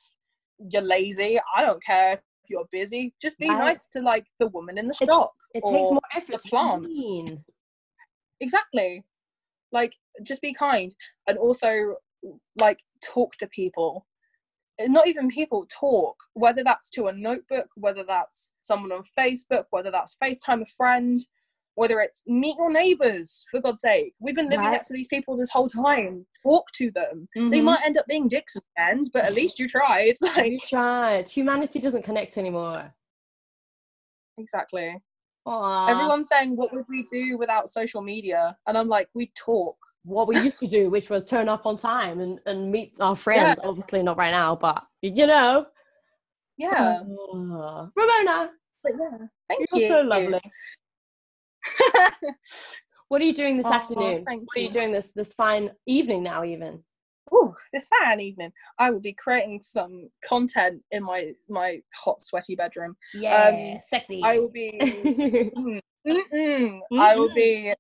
you're 0.59 0.83
lazy. 0.83 1.39
I 1.55 1.63
don't 1.65 1.83
care 1.85 2.15
if 2.15 2.21
you're 2.49 2.67
busy. 2.73 3.15
Just 3.21 3.39
be 3.39 3.49
Right. 3.49 3.59
nice 3.59 3.87
to 3.89 4.01
like 4.01 4.27
the 4.39 4.49
woman 4.49 4.79
in 4.79 4.87
the 4.89 4.97
It- 5.01 5.07
shop. 5.07 5.35
it 5.55 5.63
takes 5.63 5.89
or 5.89 5.93
more 5.93 6.01
effort 6.15 6.33
the 6.33 6.39
to 6.39 6.45
be 6.45 6.49
plants. 6.51 6.97
mean. 6.97 7.45
Exactly. 8.41 9.05
Like, 9.73 9.95
just 10.23 10.41
be 10.43 10.55
kind. 10.55 10.95
And 11.27 11.39
also, 11.39 11.97
like 12.57 12.83
talk 13.03 13.35
to 13.37 13.47
people 13.47 14.07
not 14.89 15.07
even 15.07 15.29
people 15.29 15.67
talk 15.71 16.17
whether 16.35 16.63
that's 16.63 16.91
to 16.91 17.07
a 17.09 17.13
notebook 17.13 17.67
whether 17.77 18.03
that's 18.05 18.51
someone 18.61 18.93
on 18.93 19.03
facebook 19.19 19.65
whether 19.71 19.91
that's 19.91 20.17
facetime 20.23 20.61
a 20.63 20.67
friend 20.67 21.27
whether 21.81 22.01
it's 22.01 22.23
meet 22.27 22.57
your 22.59 22.71
neighbors 22.71 23.43
for 23.51 23.59
god's 23.59 23.81
sake 23.81 24.13
we've 24.21 24.35
been 24.35 24.51
living 24.51 24.67
Right. 24.67 24.73
next 24.73 24.89
to 24.89 24.95
these 24.95 25.09
people 25.09 25.35
this 25.35 25.49
whole 25.51 25.67
time 25.67 26.27
talk 26.43 26.67
to 26.75 26.91
them 26.91 27.27
they 27.35 27.61
Mhm. 27.61 27.65
might 27.65 27.83
end 27.87 27.97
up 27.97 28.07
being 28.07 28.29
dicks 28.29 28.55
in 28.55 28.61
the 28.77 28.83
end 28.83 29.09
but 29.15 29.25
at 29.25 29.33
least 29.33 29.59
you 29.59 29.67
tried 29.67 30.15
like 30.21 30.53
You 30.53 30.59
tried. 30.59 31.27
Humanity 31.31 31.79
doesn't 31.81 32.03
connect 32.05 32.37
anymore. 32.37 32.93
exactly 34.37 34.95
Aww. 35.49 35.89
everyone's 35.91 36.29
saying 36.29 36.55
what 36.55 36.71
would 36.75 36.85
we 36.89 37.07
do 37.11 37.39
without 37.39 37.71
social 37.71 38.03
media 38.03 38.57
and 38.67 38.77
i'm 38.77 38.89
like 38.89 39.09
we 39.15 39.33
talk 39.35 39.77
what 40.05 40.27
we 40.29 40.35
used 40.41 40.59
to 40.59 40.67
do, 40.67 40.89
which 40.89 41.11
was 41.11 41.27
turn 41.29 41.47
up 41.47 41.67
on 41.67 41.77
time 41.77 42.21
and, 42.21 42.41
and 42.47 42.73
meet 42.73 42.97
our 43.01 43.15
friends. 43.15 43.59
Yes. 43.59 43.59
Obviously 43.63 44.03
not 44.03 44.17
right 44.17 44.31
now, 44.31 44.57
but 44.57 44.83
you 45.03 45.27
know. 45.27 45.67
yeah. 46.57 47.03
Ramonna, 47.35 48.49
but 48.83 48.93
yeah 48.99 49.19
thank 49.47 49.61
you're 49.71 49.83
you 49.83 49.89
so 49.89 50.01
lovely. 50.01 50.41
What 53.09 53.21
are 53.21 53.25
you 53.25 53.35
doing 53.35 53.57
this 53.57 53.67
Oh, 53.67 53.73
afternoon? 53.73 54.23
What 54.25 54.57
are 54.57 54.61
you 54.61 54.67
you. 54.67 54.73
doing 54.73 54.93
this 54.93 55.11
this 55.11 55.35
fine 55.35 55.73
evening 55.85 56.23
now 56.23 56.45
even? 56.45 56.85
Ooh, 57.35 57.55
this 57.73 57.89
fine 57.89 58.21
evening, 58.21 58.53
I 58.79 58.91
will 58.93 59.01
be 59.01 59.13
creating 59.13 59.63
some 59.63 60.11
content 60.25 60.83
in 60.93 61.03
my 61.03 61.33
my 61.49 61.81
hot, 61.93 62.23
sweaty 62.25 62.55
bedroom. 62.55 62.97
Yeah, 63.15 63.81
sexy. 63.89 64.23
I 64.25 64.39
will 64.39 64.49
be, 64.49 64.71
Mm, 65.57 65.81
mm-mm. 66.07 66.81
I 66.99 67.17
will 67.17 67.35
be 67.35 67.75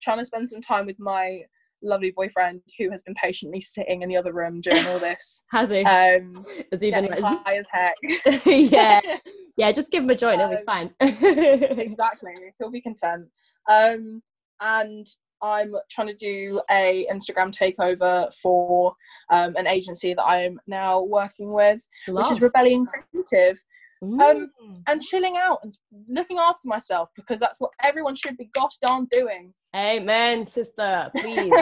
trying 0.00 0.18
to 0.18 0.24
spend 0.24 0.48
some 0.48 0.62
time 0.62 0.86
with 0.86 1.00
my 1.00 1.42
lovely 1.82 2.10
boyfriend 2.10 2.60
who 2.78 2.90
has 2.90 3.02
been 3.02 3.14
patiently 3.14 3.60
sitting 3.60 4.02
in 4.02 4.08
the 4.08 4.16
other 4.16 4.32
room 4.32 4.60
during 4.60 4.84
all 4.86 4.98
this. 4.98 5.44
Has 5.50 5.70
he? 5.70 5.82
Um, 5.84 6.44
Is 6.72 6.80
he 6.80 6.90
like, 6.90 7.20
high 7.22 7.56
as 7.56 7.66
heck. 7.70 7.94
yeah, 8.46 9.00
yeah. 9.56 9.72
Just 9.72 9.92
give 9.92 10.02
him 10.04 10.10
a 10.10 10.14
joint, 10.16 10.40
it'll 10.40 10.50
be 10.50 10.56
Um, 10.56 10.64
fine. 10.66 10.94
exactly. 11.00 12.32
He'll 12.58 12.70
be 12.70 12.80
content. 12.80 13.26
Um, 13.68 14.22
and 14.60 15.06
I'm 15.42 15.74
trying 15.90 16.06
to 16.08 16.14
do 16.14 16.60
a 16.70 17.06
Instagram 17.12 17.54
takeover 17.54 18.32
for 18.34 18.94
um, 19.30 19.54
an 19.56 19.66
agency 19.66 20.14
that 20.14 20.24
I'm 20.24 20.58
now 20.66 21.02
working 21.02 21.52
with, 21.52 21.80
which 22.08 22.30
is 22.30 22.40
Rebellion 22.40 22.86
Creative. 22.86 23.58
Um, 24.02 24.50
Mm. 24.62 24.82
and 24.86 25.02
chilling 25.02 25.36
out 25.36 25.60
and 25.62 25.76
looking 26.08 26.38
after 26.38 26.68
myself 26.68 27.08
because 27.16 27.40
that's 27.40 27.58
what 27.60 27.70
everyone 27.82 28.14
should 28.14 28.36
be 28.36 28.50
gosh 28.52 28.76
darn 28.84 29.06
doing. 29.10 29.54
Amen, 29.74 30.46
sister. 30.46 31.10
Please, 31.16 31.52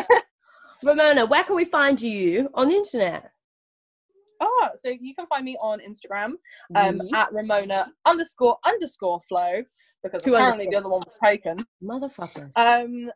Ramonna. 0.84 1.28
Where 1.28 1.44
can 1.44 1.54
we 1.56 1.64
find 1.64 2.00
you 2.00 2.50
on 2.54 2.68
the 2.68 2.74
internet? 2.74 3.30
Ah, 4.40 4.70
so 4.76 4.88
you 4.88 5.14
can 5.14 5.26
find 5.26 5.44
me 5.44 5.56
on 5.62 5.78
Instagram 5.80 6.32
um, 6.74 7.00
at 7.14 7.30
Ramonna 7.30 7.86
underscore 8.04 8.58
underscore 8.66 9.20
flow 9.28 9.62
because 10.02 10.22
Two 10.24 10.34
apparently 10.34 10.66
the 10.68 10.76
other 10.76 10.88
one 10.90 11.00
was 11.06 11.14
taken. 11.22 11.64
Motherfucker. 11.82 12.50
Um, 12.56 13.10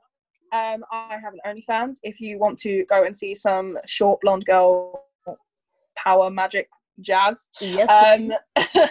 um, 0.52 0.84
I 0.90 1.18
have 1.22 1.34
an 1.34 1.40
OnlyFans. 1.68 1.96
If 2.02 2.20
you 2.20 2.38
want 2.38 2.58
to 2.60 2.84
go 2.88 3.04
and 3.04 3.16
see 3.16 3.34
some 3.34 3.76
short 3.86 4.20
blonde 4.20 4.46
girl 4.46 5.04
power 5.96 6.30
magic 6.30 6.68
jazz, 7.00 7.48
yes. 7.60 7.88
um, 7.90 8.32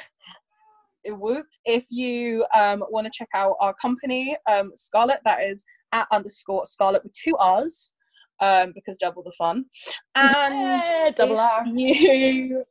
whoop. 1.16 1.48
If 1.66 1.86
you 1.90 2.46
um, 2.56 2.84
want 2.90 3.06
to 3.06 3.12
check 3.14 3.30
out 3.34 3.56
our 3.60 3.74
company, 3.74 4.38
um, 4.50 4.72
Scarrlet, 4.76 5.20
that 5.26 5.44
is 5.44 5.64
at 5.92 6.08
underscore 6.12 6.66
Scarrlet 6.66 7.04
with 7.04 7.14
two 7.14 7.36
R's. 7.38 7.92
Um, 8.40 8.72
because 8.76 8.98
double 8.98 9.24
the 9.24 9.32
fun, 9.36 9.66
and 10.14 10.32
Yeah, 10.32 11.10
double 11.16 11.40
R. 11.40 11.66
You 11.66 12.64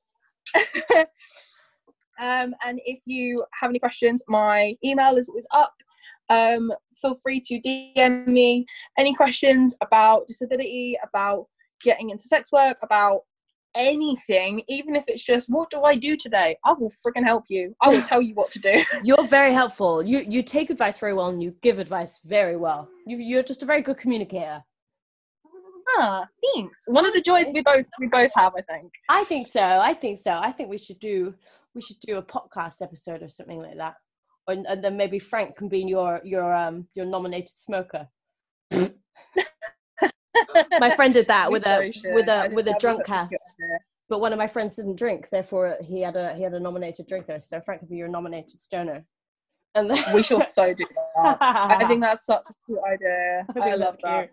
um, 2.21 2.55
and 2.65 2.81
if 2.85 3.01
you 3.05 3.45
have 3.61 3.71
any 3.71 3.81
questions, 3.81 4.23
my 4.29 4.75
email 4.85 5.17
is 5.17 5.29
always 5.29 5.47
up. 5.51 5.75
Um, 6.29 6.73
feel 7.01 7.17
free 7.23 7.41
to 7.41 7.61
DM 7.61 8.27
me 8.27 8.67
any 8.99 9.15
questions 9.15 9.77
about 9.83 10.27
disability, 10.27 10.97
about 11.03 11.47
getting 11.83 12.11
into 12.11 12.25
sex 12.25 12.53
work, 12.53 12.79
about 12.83 13.23
anything, 13.77 14.63
even 14.69 14.97
if 14.97 15.05
it's 15.07 15.23
just 15.23 15.49
what 15.49 15.71
do 15.71 15.83
I 15.83 15.95
do 15.95 16.17
today? 16.17 16.57
I 16.65 16.73
will 16.73 16.91
freaking 17.07 17.25
help 17.25 17.45
you. 17.49 17.75
I 17.81 17.91
will 17.91 18.03
tell 18.03 18.23
you 18.23 18.35
what 18.35 18.51
to 18.53 18.59
do. 18.59 18.83
You're 19.05 19.27
very 19.27 19.53
helpful. 19.53 20.03
You 20.03 20.25
you 20.29 20.43
take 20.43 20.71
advice 20.71 20.99
very 20.99 21.15
well 21.15 21.29
and 21.29 21.43
you 21.43 21.55
give 21.63 21.79
advice 21.79 22.19
very 22.25 22.57
well. 22.57 22.89
You, 23.07 23.19
you're 23.19 23.43
just 23.43 23.63
a 23.63 23.67
very 23.67 23.83
good 23.83 23.99
communicator. 23.99 24.63
ah, 25.99 26.27
thanks. 26.55 26.85
One 26.87 27.07
of 27.07 27.15
the 27.15 27.21
joys 27.21 27.53
we 27.53 27.63
both 27.63 27.87
we 28.01 28.09
both 28.09 28.33
have, 28.35 28.53
I 28.57 28.63
think. 28.63 28.93
I 29.09 29.25
think 29.25 29.49
so. 29.49 29.63
I 29.63 29.95
think 29.95 30.19
so. 30.19 30.33
I 30.33 30.51
think 30.51 30.71
we 30.71 30.79
should 30.79 30.99
do 30.99 31.35
we 31.75 31.83
should 31.83 32.01
do 32.01 32.17
a 32.17 32.23
podcast 32.23 32.83
episode 32.83 33.23
or 33.23 33.29
something 33.29 33.61
like 33.61 33.77
that. 33.77 33.95
Or, 34.49 34.55
and 34.55 34.83
then 34.83 34.97
maybe 34.97 35.19
Frank 35.19 35.57
can 35.57 35.69
be 35.69 35.81
your 35.81 36.21
your 36.25 36.55
um 36.55 36.89
your 36.95 37.07
nominated 37.07 37.57
smoker. 37.57 38.09
my 40.81 40.95
friend 40.97 41.13
did 41.15 41.27
that 41.29 41.51
with 41.55 41.67
a 41.67 41.93
should. 41.93 42.15
with 42.15 42.29
a 42.29 42.51
with 42.53 42.67
a 42.67 42.71
that 42.71 42.75
was 42.77 42.81
drunk 42.81 43.05
cast. 43.05 43.35
But 44.09 44.21
one 44.21 44.33
of 44.33 44.39
my 44.39 44.47
friends 44.47 44.77
didn't 44.77 44.97
drink, 44.97 45.29
therefore 45.31 45.77
he 45.83 46.01
had 46.03 46.17
a 46.17 46.35
he 46.35 46.43
had 46.43 46.55
a 46.55 46.61
nominated 46.61 47.07
drinker. 47.09 47.41
So 47.41 47.61
Frank 47.61 47.81
could 47.81 47.91
be 47.91 47.97
your 47.97 48.09
nominated 48.09 48.61
stoner. 48.61 49.05
And 49.75 49.91
then 49.91 49.99
We 50.15 50.23
shall 50.23 50.41
so 50.41 50.73
do 50.73 50.87
that. 51.17 51.37
I 51.43 51.85
think 51.87 52.01
that's 52.01 52.25
such 52.25 52.45
a 52.49 52.55
cute 52.65 52.79
idea. 52.91 53.45
I 53.63 53.71
I 53.73 53.75
love 53.75 53.99
that. 54.03 54.31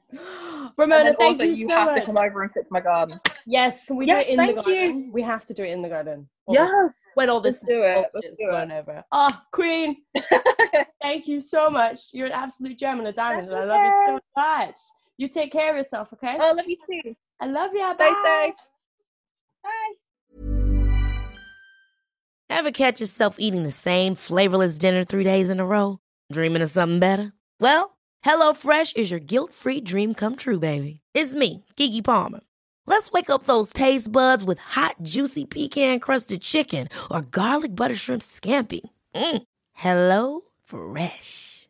Ramonna, 0.79 1.03
thank 1.17 1.19
also, 1.19 1.43
you, 1.43 1.53
you 1.53 1.67
so 1.67 1.73
have 1.75 1.87
much. 1.87 1.99
to 1.99 2.05
come 2.05 2.17
over 2.17 2.43
and 2.43 2.51
fix 2.53 2.67
my 2.71 2.79
garden. 2.79 3.19
Yes, 3.45 3.83
can 3.85 3.97
we 3.97 4.05
Yes, 4.07 4.27
do 4.27 4.29
it 4.29 4.33
in 4.33 4.37
the 4.47 4.53
thank 4.53 4.67
you. 4.67 4.73
garden? 4.85 5.11
We 5.11 5.21
have 5.23 5.45
to 5.47 5.53
do 5.53 5.63
it 5.65 5.71
in 5.71 5.81
the 5.81 5.89
garden. 5.89 6.29
The- 6.47 6.53
Yes. 6.53 7.01
When 7.15 7.29
all 7.29 7.41
this 7.41 7.61
do 7.61 7.81
it. 7.83 8.05
Let's 8.13 8.27
do 8.37 8.47
blown 8.47 8.71
over. 8.71 9.03
Oh, 9.11 9.27
Queen, 9.51 9.97
thank 11.01 11.27
you 11.27 11.41
so 11.41 11.69
much. 11.69 11.99
You're 12.13 12.27
an 12.27 12.31
absolute 12.33 12.77
gem 12.77 12.99
and 12.99 13.07
a 13.09 13.11
diamond, 13.13 13.49
and 13.49 13.57
I 13.57 13.63
love 13.65 13.83
you 13.83 14.03
so 14.05 14.19
much. 14.37 14.75
You 15.23 15.29
take 15.29 15.53
care 15.53 15.71
of 15.71 15.77
yourself, 15.77 16.11
okay? 16.11 16.35
I 16.37 16.51
love 16.51 16.67
you 16.67 16.75
too. 16.75 17.15
I 17.39 17.45
love 17.45 17.69
you. 17.73 17.79
Stay 17.95 18.11
Bye. 18.11 18.23
safe. 18.25 18.55
Bye. 19.63 19.93
Ever 22.49 22.71
catch 22.71 22.99
yourself 22.99 23.37
eating 23.39 23.63
the 23.63 23.71
same 23.71 24.15
flavorless 24.15 24.77
dinner 24.77 25.05
three 25.05 25.23
days 25.23 25.49
in 25.49 25.61
a 25.61 25.65
row? 25.65 25.99
Dreaming 26.29 26.61
of 26.61 26.69
something 26.69 26.99
better? 26.99 27.31
Well, 27.61 27.95
HelloFresh 28.25 28.97
is 28.97 29.11
your 29.11 29.21
guilt-free 29.21 29.79
dream 29.81 30.13
come 30.13 30.35
true, 30.35 30.59
baby. 30.59 30.99
It's 31.13 31.33
me, 31.33 31.63
Keke 31.77 32.03
Palmer. 32.03 32.41
Let's 32.85 33.09
wake 33.13 33.29
up 33.29 33.43
those 33.43 33.71
taste 33.71 34.11
buds 34.11 34.43
with 34.43 34.59
hot, 34.59 34.97
juicy 35.03 35.45
pecan-crusted 35.45 36.41
chicken 36.41 36.89
or 37.09 37.21
garlic 37.21 37.77
butter 37.77 37.95
shrimp 37.95 38.23
scampi. 38.23 38.81
Mm. 39.15 39.43
Hello 39.71 40.41
Fresh. 40.65 41.69